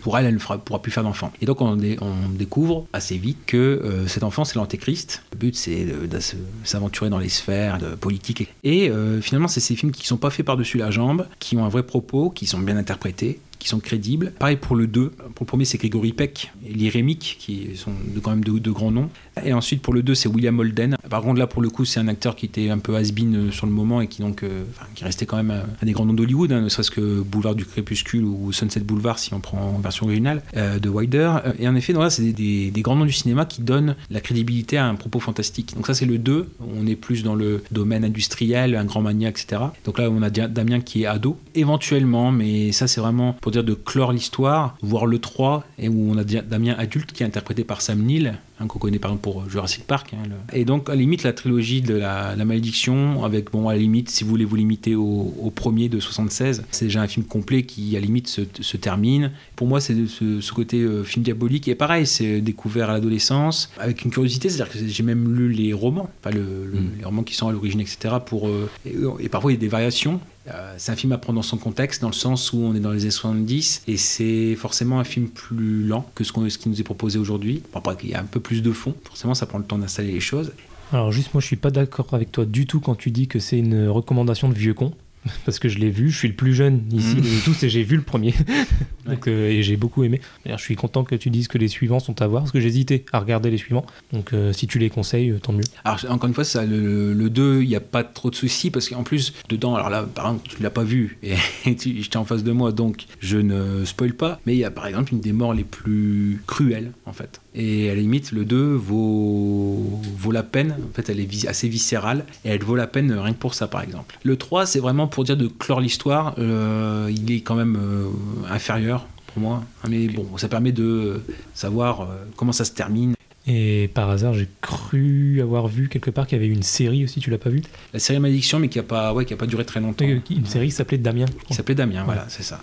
pour 0.00 0.18
elle, 0.18 0.26
elle 0.26 0.34
ne 0.34 0.38
pourra 0.38 0.82
plus 0.82 0.92
faire 0.92 1.02
d'enfant. 1.02 1.32
Et 1.40 1.46
donc 1.46 1.60
on, 1.60 1.76
dé- 1.76 1.98
on 2.00 2.28
découvre 2.30 2.86
assez 2.92 3.16
vite 3.16 3.38
que 3.46 3.56
euh, 3.56 4.06
cet 4.06 4.22
enfant, 4.22 4.44
c'est 4.44 4.56
l'antéchrist. 4.56 5.22
Le 5.32 5.38
but, 5.38 5.56
c'est 5.56 5.84
de, 5.84 6.06
de 6.06 6.18
s'aventurer 6.64 7.10
dans 7.10 7.18
les 7.18 7.28
sphères 7.28 7.78
de 7.78 7.94
politique. 7.94 8.52
Et 8.64 8.90
euh, 8.90 9.20
finalement, 9.20 9.48
c'est 9.48 9.60
ces 9.60 9.76
films 9.76 9.92
qui 9.92 10.06
sont 10.06 10.16
pas 10.16 10.30
faits 10.30 10.46
par-dessus 10.46 10.78
la 10.78 10.90
jambe, 10.90 11.26
qui 11.38 11.56
ont 11.56 11.64
un 11.64 11.68
vrai 11.68 11.82
propos, 11.82 12.30
qui 12.30 12.46
sont 12.46 12.58
bien 12.58 12.76
interprétés 12.76 13.40
qui 13.62 13.68
sont 13.68 13.80
crédibles. 13.80 14.32
Pareil 14.38 14.56
pour 14.56 14.76
le 14.76 14.86
2. 14.86 15.10
Pour 15.10 15.44
le 15.44 15.46
premier, 15.46 15.64
c'est 15.64 15.78
Grégory 15.78 16.12
Peck 16.12 16.52
et 16.66 16.90
Remick, 16.90 17.36
qui 17.38 17.70
sont 17.76 17.92
quand 18.22 18.30
même 18.30 18.44
de, 18.44 18.70
grands 18.70 18.90
noms. 18.90 19.08
Et 19.44 19.52
ensuite, 19.52 19.82
pour 19.82 19.94
le 19.94 20.02
2, 20.02 20.14
c'est 20.14 20.28
William 20.28 20.58
Holden. 20.58 20.96
Par 21.08 21.22
contre, 21.22 21.38
là, 21.38 21.46
pour 21.46 21.62
le 21.62 21.70
coup, 21.70 21.84
c'est 21.84 22.00
un 22.00 22.08
acteur 22.08 22.34
qui 22.36 22.46
était 22.46 22.70
un 22.70 22.78
peu 22.78 22.96
has-been 22.96 23.36
euh, 23.36 23.50
sur 23.50 23.66
le 23.66 23.72
moment 23.72 24.00
et 24.00 24.08
qui, 24.08 24.20
donc, 24.20 24.42
euh, 24.42 24.64
qui 24.94 25.04
restait 25.04 25.26
quand 25.26 25.36
même 25.36 25.50
un, 25.50 25.86
des 25.86 25.92
grands 25.92 26.04
noms 26.04 26.12
d'Hollywood, 26.12 26.52
hein, 26.52 26.60
ne 26.60 26.68
serait-ce 26.68 26.90
que 26.90 27.20
Boulevard 27.20 27.54
du 27.54 27.64
Crépuscule 27.64 28.24
ou 28.24 28.52
Sunset 28.52 28.80
Boulevard, 28.80 29.18
si 29.18 29.32
on 29.32 29.40
prend 29.40 29.58
en 29.58 29.78
version 29.78 30.06
originale, 30.06 30.42
euh, 30.56 30.78
de 30.78 30.88
Wilder. 30.88 31.36
Euh, 31.46 31.52
Et 31.58 31.68
en 31.68 31.74
effet, 31.76 31.92
voilà, 31.92 32.10
c'est 32.10 32.32
des, 32.32 32.72
grands 32.82 32.96
noms 32.96 33.04
du 33.04 33.12
cinéma 33.12 33.46
qui 33.46 33.62
donnent 33.62 33.94
la 34.10 34.20
crédibilité 34.20 34.76
à 34.76 34.86
un 34.86 34.96
propos 34.96 35.20
fantastique. 35.20 35.74
Donc, 35.76 35.86
ça, 35.86 35.94
c'est 35.94 36.06
le 36.06 36.18
2. 36.18 36.48
On 36.76 36.86
est 36.86 36.96
plus 36.96 37.22
dans 37.22 37.36
le 37.36 37.62
domaine 37.70 38.04
industriel, 38.04 38.74
un 38.74 38.84
grand 38.84 39.02
mania, 39.02 39.28
etc. 39.28 39.62
Donc 39.84 39.98
là, 39.98 40.10
on 40.10 40.20
a 40.22 40.30
Damien 40.30 40.80
qui 40.80 41.04
est 41.04 41.06
ado, 41.06 41.38
éventuellement, 41.54 42.32
mais 42.32 42.72
ça, 42.72 42.88
c'est 42.88 43.00
vraiment 43.00 43.34
pour 43.40 43.51
de 43.60 43.74
clore 43.74 44.12
l'histoire, 44.12 44.76
voir 44.82 45.06
le 45.06 45.18
3, 45.18 45.64
et 45.78 45.88
où 45.88 46.10
on 46.10 46.16
a 46.16 46.24
Damien 46.24 46.74
adulte 46.78 47.12
qui 47.12 47.22
est 47.22 47.26
interprété 47.26 47.64
par 47.64 47.82
Sam 47.82 48.00
Neill, 48.00 48.38
hein, 48.62 48.66
qu'on 48.66 48.78
connaît 48.78 48.98
par 48.98 49.10
exemple 49.10 49.22
pour 49.22 49.48
Jurassic 49.50 49.84
Park. 49.86 50.14
hein, 50.14 50.22
le- 50.28 50.58
Et 50.58 50.64
donc, 50.64 50.88
à 50.88 50.92
la 50.92 51.00
limite, 51.00 51.22
la 51.24 51.32
trilogie 51.32 51.82
de 51.82 51.94
la, 51.94 52.36
la 52.36 52.44
malédiction, 52.44 53.24
avec, 53.24 53.50
bon, 53.50 53.68
à 53.68 53.72
la 53.72 53.78
limite, 53.78 54.10
si 54.10 54.24
vous 54.24 54.30
voulez 54.30 54.44
vous 54.44 54.56
limiter 54.56 54.94
au, 54.94 55.34
au 55.40 55.50
premier 55.50 55.88
de 55.88 56.00
76, 56.00 56.64
c'est 56.70 56.86
déjà 56.86 57.02
un 57.02 57.08
film 57.08 57.26
complet 57.26 57.64
qui, 57.64 57.96
à 57.96 58.00
la 58.00 58.06
limite, 58.06 58.28
se, 58.28 58.42
se 58.60 58.76
termine. 58.76 59.30
Pour 59.56 59.66
moi, 59.66 59.80
c'est 59.80 59.94
ce, 60.06 60.40
ce 60.40 60.52
côté 60.52 60.78
euh, 60.80 61.04
film 61.04 61.22
diabolique. 61.24 61.68
Et 61.68 61.74
pareil, 61.74 62.06
c'est 62.06 62.40
découvert 62.40 62.90
à 62.90 62.94
l'adolescence, 62.94 63.70
avec 63.78 64.04
une 64.04 64.10
curiosité, 64.10 64.48
c'est-à-dire 64.48 64.72
que 64.72 64.78
j'ai 64.86 65.02
même 65.02 65.34
lu 65.34 65.50
les 65.52 65.72
romans, 65.72 66.10
enfin, 66.24 66.34
le- 66.34 66.40
le- 66.66 66.80
Mm. 66.80 66.90
les 66.98 67.04
romans 67.04 67.22
qui 67.22 67.34
sont 67.34 67.48
à 67.48 67.52
l'origine, 67.52 67.80
etc. 67.80 68.16
Pour, 68.24 68.48
euh, 68.48 68.68
et, 68.86 68.94
et 69.20 69.28
parfois, 69.28 69.52
il 69.52 69.54
y 69.54 69.58
a 69.58 69.60
des 69.60 69.68
variations. 69.68 70.20
Euh, 70.48 70.74
c'est 70.76 70.90
un 70.90 70.96
film 70.96 71.12
à 71.12 71.18
prendre 71.18 71.36
dans 71.36 71.42
son 71.44 71.56
contexte, 71.56 72.02
dans 72.02 72.08
le 72.08 72.14
sens 72.14 72.52
où 72.52 72.58
on 72.58 72.74
est 72.74 72.80
dans 72.80 72.90
les 72.90 73.02
années 73.02 73.12
70, 73.12 73.82
et 73.86 73.96
c'est 73.96 74.56
forcément 74.56 74.98
un 74.98 75.04
film 75.04 75.28
plus 75.28 75.84
lent 75.86 76.04
que 76.16 76.24
ce 76.24 76.32
qui 76.58 76.68
nous 76.68 76.80
est 76.80 76.82
proposé 76.82 77.16
aujourd'hui. 77.20 77.62
Bon, 77.72 77.78
après, 77.78 77.96
il 78.02 78.10
y 78.10 78.14
a 78.14 78.20
un 78.20 78.24
peu 78.24 78.40
plus 78.40 78.51
de 78.60 78.72
fond, 78.72 78.94
forcément, 79.04 79.32
ça 79.34 79.46
prend 79.46 79.58
le 79.58 79.64
temps 79.64 79.78
d'installer 79.78 80.12
les 80.12 80.20
choses. 80.20 80.52
Alors 80.92 81.10
juste 81.10 81.32
moi 81.32 81.40
je 81.40 81.46
suis 81.46 81.56
pas 81.56 81.70
d'accord 81.70 82.08
avec 82.12 82.30
toi 82.32 82.44
du 82.44 82.66
tout 82.66 82.80
quand 82.80 82.94
tu 82.94 83.10
dis 83.10 83.26
que 83.26 83.38
c'est 83.38 83.58
une 83.58 83.88
recommandation 83.88 84.50
de 84.50 84.54
vieux 84.54 84.74
con. 84.74 84.92
Parce 85.44 85.60
que 85.60 85.68
je 85.68 85.78
l'ai 85.78 85.88
vu, 85.88 86.10
je 86.10 86.18
suis 86.18 86.26
le 86.26 86.34
plus 86.34 86.52
jeune 86.52 86.82
ici 86.92 87.14
Mhm. 87.14 87.22
de 87.22 87.44
tous 87.44 87.62
et 87.62 87.68
j'ai 87.70 87.84
vu 87.84 87.94
le 87.94 88.02
premier. 88.02 88.34
Donc, 89.06 89.28
euh, 89.28 89.48
et 89.50 89.62
j'ai 89.62 89.76
beaucoup 89.76 90.02
aimé. 90.02 90.20
D'ailleurs, 90.44 90.58
je 90.58 90.64
suis 90.64 90.74
content 90.74 91.04
que 91.04 91.14
tu 91.14 91.30
dises 91.30 91.46
que 91.46 91.58
les 91.58 91.68
suivants 91.68 92.00
sont 92.00 92.20
à 92.20 92.26
voir 92.26 92.42
parce 92.42 92.50
que 92.50 92.58
j'hésitais 92.58 93.04
à 93.12 93.20
regarder 93.20 93.48
les 93.50 93.56
suivants. 93.56 93.86
Donc 94.12 94.32
euh, 94.32 94.52
si 94.52 94.66
tu 94.66 94.80
les 94.80 94.90
conseilles, 94.90 95.30
euh, 95.30 95.38
tant 95.38 95.52
mieux. 95.52 95.62
Alors, 95.84 96.00
encore 96.08 96.26
une 96.28 96.34
fois, 96.34 96.42
ça, 96.42 96.66
le, 96.66 97.12
le 97.14 97.30
2, 97.30 97.62
il 97.62 97.68
n'y 97.68 97.76
a 97.76 97.80
pas 97.80 98.02
trop 98.02 98.30
de 98.30 98.34
soucis 98.34 98.70
parce 98.72 98.88
qu'en 98.88 99.04
plus, 99.04 99.32
dedans, 99.48 99.76
alors 99.76 99.90
là, 99.90 100.02
par 100.12 100.26
exemple, 100.26 100.48
tu 100.48 100.56
ne 100.58 100.62
l'as 100.64 100.70
pas 100.70 100.82
vu 100.84 101.18
et 101.22 101.36
j'étais 101.66 102.16
en 102.16 102.24
face 102.24 102.42
de 102.42 102.50
moi, 102.50 102.72
donc 102.72 103.06
je 103.20 103.38
ne 103.38 103.84
spoil 103.84 104.14
pas. 104.14 104.40
Mais 104.44 104.54
il 104.54 104.58
y 104.58 104.64
a 104.64 104.72
par 104.72 104.88
exemple 104.88 105.12
une 105.14 105.20
des 105.20 105.32
morts 105.32 105.54
les 105.54 105.64
plus 105.64 106.42
cruelles, 106.48 106.90
en 107.06 107.12
fait. 107.12 107.40
Et 107.54 107.90
à 107.90 107.94
la 107.94 108.00
limite, 108.00 108.32
le 108.32 108.44
2 108.44 108.74
vaut, 108.74 110.00
vaut 110.18 110.32
la 110.32 110.42
peine. 110.42 110.74
En 110.90 110.94
fait, 110.94 111.08
elle 111.10 111.20
est 111.20 111.46
assez 111.46 111.68
viscérale 111.68 112.24
et 112.44 112.48
elle 112.50 112.62
vaut 112.62 112.76
la 112.76 112.86
peine 112.86 113.12
rien 113.12 113.32
que 113.34 113.38
pour 113.38 113.54
ça, 113.54 113.66
par 113.68 113.82
exemple. 113.82 114.18
Le 114.22 114.36
3, 114.36 114.64
c'est 114.66 114.80
vraiment 114.80 115.06
pour 115.06 115.24
dire 115.24 115.36
de 115.36 115.48
clore 115.48 115.80
l'histoire. 115.80 116.34
Euh, 116.38 117.10
il 117.14 117.30
est 117.30 117.40
quand 117.42 117.54
même 117.54 117.76
euh, 117.76 118.06
inférieur 118.50 119.06
pour 119.26 119.42
moi. 119.42 119.64
Mais 119.88 120.08
bon, 120.08 120.26
ça 120.38 120.48
permet 120.48 120.72
de 120.72 121.22
savoir 121.54 122.02
euh, 122.02 122.06
comment 122.36 122.52
ça 122.52 122.64
se 122.64 122.72
termine. 122.72 123.14
Et 123.46 123.90
par 123.92 124.08
hasard, 124.08 124.34
j'ai 124.34 124.48
cru 124.60 125.40
avoir 125.42 125.66
vu 125.66 125.88
quelque 125.88 126.10
part 126.10 126.26
qu'il 126.28 126.38
y 126.40 126.44
avait 126.44 126.52
une 126.52 126.62
série 126.62 127.02
aussi, 127.02 127.18
tu 127.18 127.28
l'as 127.28 127.38
pas 127.38 127.50
vu? 127.50 127.60
La 127.92 127.98
série 127.98 128.20
Malédiction, 128.20 128.60
mais 128.60 128.68
qui 128.68 128.78
n'a 128.78 128.84
pas, 128.84 129.12
ouais, 129.12 129.24
qui 129.24 129.34
a 129.34 129.36
pas 129.36 129.46
duré 129.46 129.64
très 129.64 129.80
longtemps. 129.80 130.04
Euh, 130.06 130.20
Une 130.30 130.46
série 130.46 130.66
qui 130.66 130.72
s'appelait 130.72 130.98
Damien. 130.98 131.26
qui 131.48 131.54
s'appelait 131.54 131.74
Damien, 131.74 132.04
voilà, 132.04 132.24
c'est 132.28 132.44
ça. 132.44 132.60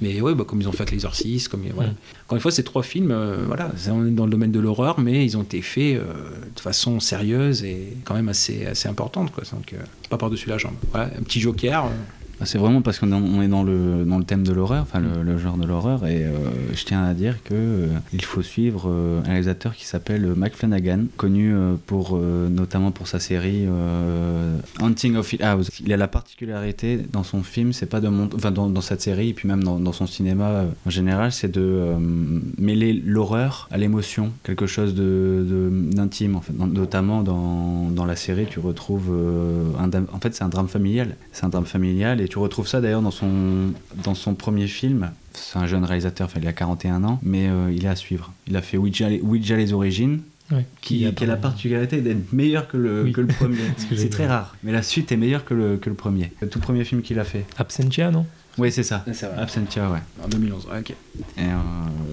Mais 0.00 0.20
ouais, 0.20 0.34
bah, 0.34 0.44
comme 0.46 0.60
ils 0.60 0.68
ont 0.68 0.72
fait 0.72 0.90
l'exorciste, 0.90 1.48
comme 1.48 1.62
voilà. 1.74 1.90
Mm. 1.90 1.96
Encore 2.24 2.36
une 2.36 2.42
fois, 2.42 2.50
ces 2.50 2.64
trois 2.64 2.82
films, 2.82 3.10
euh, 3.10 3.44
voilà, 3.46 3.70
on 3.90 4.06
est 4.06 4.10
dans 4.10 4.24
le 4.24 4.30
domaine 4.30 4.52
de 4.52 4.60
l'horreur, 4.60 5.00
mais 5.00 5.24
ils 5.24 5.36
ont 5.36 5.42
été 5.42 5.62
faits 5.62 5.96
euh, 5.96 6.04
de 6.54 6.60
façon 6.60 7.00
sérieuse 7.00 7.64
et 7.64 7.96
quand 8.04 8.14
même 8.14 8.28
assez, 8.28 8.66
assez 8.66 8.88
importante, 8.88 9.32
quoi. 9.32 9.44
Donc, 9.52 9.72
euh, 9.72 9.78
pas 10.10 10.18
par-dessus 10.18 10.48
la 10.48 10.58
jambe. 10.58 10.74
Voilà, 10.90 11.10
un 11.18 11.22
petit 11.22 11.40
joker. 11.40 11.90
Bah, 12.38 12.44
C'est 12.44 12.58
vraiment 12.58 12.82
parce 12.82 12.98
qu'on 12.98 13.40
est- 13.42 13.48
dans 13.48 13.62
le, 13.62 14.04
dans 14.04 14.18
le 14.18 14.24
thème 14.24 14.42
de 14.42 14.52
l'horreur, 14.52 14.82
enfin 14.82 15.00
le, 15.00 15.38
genre 15.38 15.56
de 15.56 15.66
l'horreur, 15.66 16.06
et 16.06 16.24
euh, 16.24 16.32
je 16.74 16.84
tiens 16.84 17.02
à 17.04 17.14
dire 17.14 17.42
que 17.44 17.54
euh, 17.54 17.86
il 18.12 18.22
faut 18.22 18.42
suivre 18.42 18.90
euh, 18.90 19.20
un 19.24 19.28
réalisateur 19.28 19.74
qui 19.74 19.86
s'appelle 19.86 20.32
Mike 20.36 20.54
Flanagan, 20.54 21.04
connu 21.16 21.54
euh, 21.54 21.74
pour 21.86 22.18
notamment 22.18 22.90
pour 22.90 23.06
sa 23.08 23.20
série 23.20 23.66
Hunting 24.80 25.16
of 25.16 25.32
Hill 25.32 25.42
House. 25.42 25.70
Il 25.84 25.92
a 25.92 25.96
la 25.96 26.08
particularité 26.08 27.00
dans 27.12 27.22
son 27.22 27.42
film, 27.42 27.72
c'est 27.72 27.86
pas 27.86 28.00
de 28.00 28.08
mont- 28.08 28.28
enfin 28.34 28.50
dans, 28.50 28.68
dans 28.68 28.80
cette 28.80 29.00
série 29.00 29.30
et 29.30 29.34
puis 29.34 29.48
même 29.48 29.62
dans, 29.64 29.92
son 29.92 30.06
cinéma 30.06 30.64
en 30.84 30.90
général, 30.90 31.32
c'est 31.32 31.50
de 31.50 31.94
mêler 32.58 32.92
l'horreur 32.92 33.68
à 33.70 33.78
l'émotion, 33.78 34.32
quelque 34.42 34.66
chose 34.66 34.94
de 34.94 35.70
d'intime 35.92 36.36
en 36.36 36.40
fait. 36.40 36.56
Dans- 36.56 36.66
notamment 36.66 37.22
dans, 37.22 38.04
la 38.04 38.16
série, 38.16 38.46
tu 38.48 38.60
retrouves 38.60 39.10
un 39.78 39.88
en 40.12 40.20
fait 40.20 40.34
c'est 40.34 40.44
un 40.44 40.48
drame 40.48 40.68
familial, 40.68 41.16
c'est 41.32 41.44
un 41.44 41.48
drame 41.48 41.64
familial 41.66 42.20
et 42.20 42.25
tu 42.28 42.38
retrouves 42.38 42.68
ça 42.68 42.80
d'ailleurs 42.80 43.02
dans 43.02 43.10
son 43.10 43.72
dans 44.04 44.14
son 44.14 44.34
premier 44.34 44.66
film. 44.66 45.10
C'est 45.32 45.58
un 45.58 45.66
jeune 45.66 45.84
réalisateur, 45.84 46.26
enfin, 46.26 46.40
il 46.42 46.48
a 46.48 46.52
41 46.52 47.04
ans, 47.04 47.20
mais 47.22 47.46
euh, 47.48 47.70
il 47.74 47.84
est 47.84 47.88
à 47.88 47.96
suivre. 47.96 48.32
Il 48.48 48.56
a 48.56 48.62
fait 48.62 48.76
Ouija, 48.78 49.08
les- 49.10 49.20
Ouija 49.20 49.56
les 49.56 49.72
origines, 49.72 50.20
Ouais. 50.52 50.64
qui, 50.80 51.00
Il 51.00 51.06
a 51.08 51.10
qui 51.12 51.24
a 51.24 51.26
la 51.26 51.36
particularité 51.36 52.00
d'être 52.00 52.32
meilleur 52.32 52.68
que 52.68 52.76
le, 52.76 53.02
Oui. 53.02 53.12
que 53.12 53.20
le 53.20 53.26
premier. 53.26 53.58
C'est 53.96 54.08
très 54.10 54.26
rare, 54.26 54.56
mais 54.62 54.70
la 54.72 54.82
suite 54.82 55.10
est 55.12 55.16
meilleure 55.16 55.44
que 55.44 55.54
le, 55.54 55.76
que 55.76 55.90
le 55.90 55.96
premier. 55.96 56.32
Le 56.40 56.48
tout 56.48 56.60
premier 56.60 56.84
film 56.84 57.02
qu'il 57.02 57.18
a 57.18 57.24
fait. 57.24 57.44
Absentia, 57.58 58.10
non? 58.10 58.24
Oui, 58.58 58.72
c'est 58.72 58.82
ça. 58.82 59.04
vrai. 59.06 59.28
Absentia, 59.38 59.90
ouais. 59.90 59.98
En 60.24 60.28
2011, 60.28 60.66
ouais, 60.72 60.78
ok. 60.80 60.90
Et, 60.90 60.94
euh, 61.40 61.44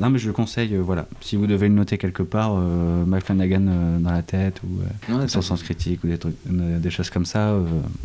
non, 0.01 0.09
mais 0.09 0.19
je 0.19 0.27
le 0.27 0.33
conseille, 0.33 0.75
euh, 0.75 0.81
voilà. 0.81 1.07
Si 1.21 1.37
vous 1.37 1.47
devez 1.47 1.69
le 1.69 1.73
noter 1.73 1.97
quelque 1.97 2.23
part, 2.23 2.55
euh, 2.57 3.05
Mike 3.05 3.23
Flanagan 3.25 3.61
dans 3.99 4.11
la 4.11 4.21
tête 4.23 4.59
ou 4.63 4.79
Ouais, 5.13 5.27
son 5.29 5.41
ça- 5.41 5.47
sens 5.49 5.63
critique 5.63 6.03
ou 6.03 6.07
des, 6.07 6.17
trucs, 6.17 6.35
des 6.45 6.89
choses 6.89 7.09
comme 7.09 7.25
ça, 7.25 7.55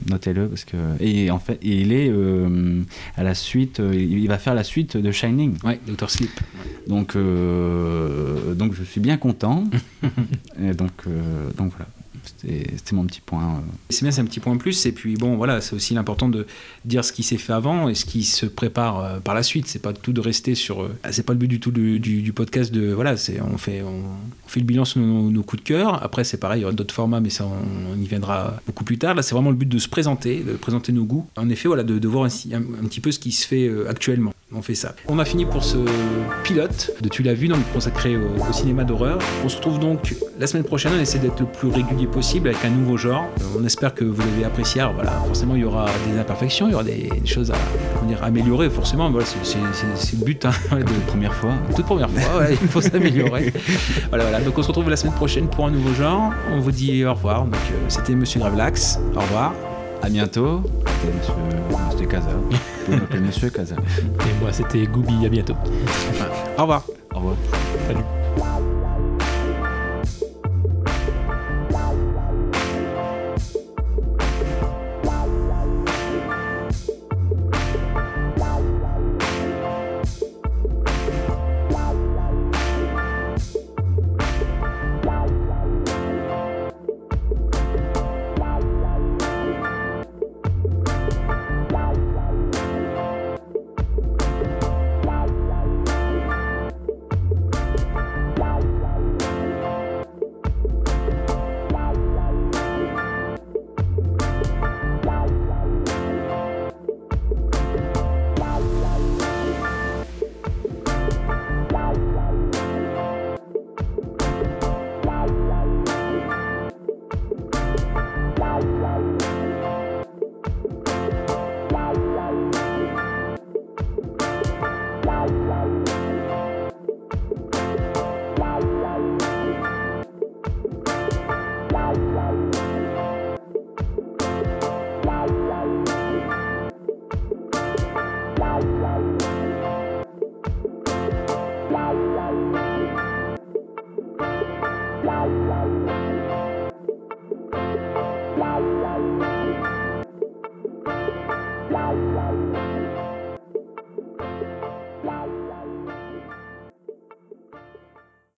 notez-le 0.09 0.49
parce 0.49 0.65
que 0.65 0.77
et 1.01 1.31
en 1.31 1.39
fait 1.41 1.59
il 1.63 1.93
est 1.93 2.13
à 3.17 3.23
la 3.25 3.35
suite, 3.35 3.81
il 3.93 4.27
va 4.29 4.39
faire 4.39 4.55
la 4.55 4.65
suite 4.65 4.97
de 4.97 5.11
Shining. 5.11 5.57
Ouais, 5.65 5.81
Dr. 5.87 6.09
Sleep. 6.11 6.31
Donc 6.87 7.17
donc 7.17 8.75
je 8.75 8.83
suis 8.85 9.01
bien 9.01 9.17
content. 9.17 9.65
et 10.63 10.75
donc 10.75 10.93
donc 11.57 11.71
voilà, 11.71 11.87
c'était 12.37 12.95
mon 12.95 13.05
petit 13.07 13.21
point. 13.21 13.43
euh. 13.43 13.61
C'est 13.91 14.03
bien, 14.03 14.11
c'est 14.11 14.21
un 14.21 14.25
petit 14.25 14.41
point 14.41 14.57
plus. 14.57 14.87
Et 14.87 14.93
puis 14.93 15.17
bon, 15.17 15.37
voilà, 15.37 15.61
c'est 15.61 15.75
aussi 15.75 15.95
l'important 15.95 16.29
de 16.29 16.47
dire 16.85 17.05
ce 17.05 17.13
qui 17.13 17.23
s'est 17.23 17.37
fait 17.37 17.53
avant 17.53 17.89
et 17.89 17.95
ce 17.95 18.05
qui 18.05 18.25
se 18.25 18.47
prépare 18.47 19.01
euh, 19.01 19.21
par 19.21 19.35
la 19.35 19.43
suite. 19.43 19.67
C'est 19.67 19.81
pas 19.83 19.93
tout 19.93 20.13
de 20.13 20.21
rester 20.21 20.55
sur. 20.55 20.83
euh, 20.83 20.97
c'est 21.11 21.25
pas 21.25 21.33
le 21.33 21.39
but 21.39 21.49
du 21.49 21.61
tout 21.61 21.71
du, 21.71 21.99
du- 21.99 22.23
du 22.23 22.33
podcast 22.33 22.73
de. 22.73 22.93
Voilà, 22.93 23.17
c'est 23.17 23.41
on 23.41 23.59
fait 23.59 23.83
on, 23.83 24.03
fait 24.47 24.61
le 24.61 24.67
bilan 24.67 24.85
sur 24.85 25.01
nos, 25.01 25.43
coups 25.43 25.63
de 25.63 25.69
cœur. 25.69 26.03
Après, 26.03 26.25
c'est 26.25 26.39
pareil, 26.39 26.61
il 26.61 26.63
y 26.63 26.65
aura 26.65 26.75
d'autres 26.75 26.95
formats, 26.95 27.21
mais 27.21 27.31
ça, 27.31 27.47
on, 27.47 28.01
y 28.01 28.07
viendra 28.07 28.61
beaucoup 28.67 28.85
plus 28.85 28.99
tard. 28.99 29.15
Là, 29.15 29.23
c'est 29.23 29.35
vraiment 29.35 29.51
le 29.51 29.57
but 29.57 29.69
de 29.69 29.79
se 29.79 29.89
présenter, 29.89 30.41
de 30.41 30.53
présenter 30.55 30.93
nos 30.93 31.05
goûts. 31.05 31.27
En 31.37 31.49
effet, 31.51 31.69
voilà, 31.69 31.83
de, 31.83 32.09
voir 32.09 32.25
un, 32.25 32.29
petit 32.89 33.01
peu 33.01 33.13
ce 33.13 33.19
qui 33.19 33.33
se 33.33 33.47
fait 33.47 33.71
actuellement. 33.89 34.33
On 34.55 34.63
fait 34.63 34.75
ça. 34.75 34.95
On 35.09 35.19
a 35.19 35.27
fini 35.27 35.45
pour 35.45 35.63
ce 35.63 35.77
pilote 36.43 36.91
de 37.03 37.09
Tu 37.11 37.23
l'as 37.23 37.35
vu, 37.35 37.49
donc 37.49 37.59
consacré 37.75 38.17
au, 38.17 38.29
au 38.49 38.53
cinéma 38.55 38.83
d'horreur. 38.85 39.19
On 39.45 39.49
se 39.51 39.57
retrouve 39.57 39.79
donc 39.79 40.15
la 40.41 40.47
semaine 40.47 40.65
prochaine. 40.65 40.93
On 40.97 41.01
essaie 41.01 41.19
d'être 41.19 41.39
le 41.41 41.45
plus 41.47 41.69
régulier 41.69 42.07
possible 42.07 42.49
avec 42.49 42.65
un 42.65 42.71
nouveau 42.71 42.97
genre. 42.97 43.27
Euh, 43.43 43.59
On 43.61 43.65
espère 43.67 43.93
que 43.93 44.05
vous 44.05 44.23
avez 44.23 44.45
apprécié. 44.47 44.81
Alors 44.81 44.95
voilà, 44.95 45.11
forcément, 45.27 45.55
il 45.55 45.61
y 45.61 45.65
aura 45.65 45.85
des 46.11 46.19
imperfections, 46.19 46.67
il 46.67 46.71
y 46.71 46.75
aura 46.75 46.85
des, 46.85 47.11
des 47.21 47.27
choses 47.27 47.51
à 47.51 48.07
dire, 48.07 48.25
améliorer. 48.25 48.71
Forcément, 48.71 49.11
voilà, 49.11 49.27
c'est- 49.27 49.59
le 50.19 50.25
but 50.25 50.47
hein, 50.47 50.51
de, 50.73 50.83
Toute 50.83 51.05
première 51.07 51.35
fois. 51.35 51.51
toute 51.77 51.85
première 51.85 52.09
fois, 52.11 52.41
ouais, 52.41 52.57
il 52.63 52.69
faut 52.69 52.81
s'améliorer. 52.81 53.53
voilà, 54.09 54.25
voilà. 54.25 54.41
Donc 54.41 54.57
on 54.57 54.63
se 54.63 54.69
retrouve 54.69 54.89
la 54.89 54.97
semaine 54.97 55.15
prochaine 55.15 55.49
pour 55.49 55.67
un 55.67 55.71
nouveau 55.71 55.93
genre. 55.93 56.33
On 56.53 56.61
vous 56.61 56.73
dit 56.73 57.05
au 57.05 57.13
revoir. 57.13 57.45
Donc 57.45 57.55
euh, 57.55 57.85
c'était 57.89 58.15
Monsieur 58.15 58.41
Gravelax. 58.41 58.99
Au 59.15 59.21
revoir. 59.21 59.53
À 60.01 60.09
bientôt. 60.09 60.63
C'était 61.03 61.13
Monsieur, 61.19 61.35
Monsieur 61.91 62.07
Casa. 62.07 62.31
Monsieur 63.21 63.51
Casa. 63.51 63.77
Et 63.77 64.41
moi, 64.43 64.53
c'était 64.53 64.87
Gooby, 64.87 65.27
à 65.27 65.29
bientôt. 65.29 65.55
Au 66.57 66.63
revoir. 66.63 66.85
Au 67.15 67.19
revoir. 67.19 67.37
Salut. 67.87 68.18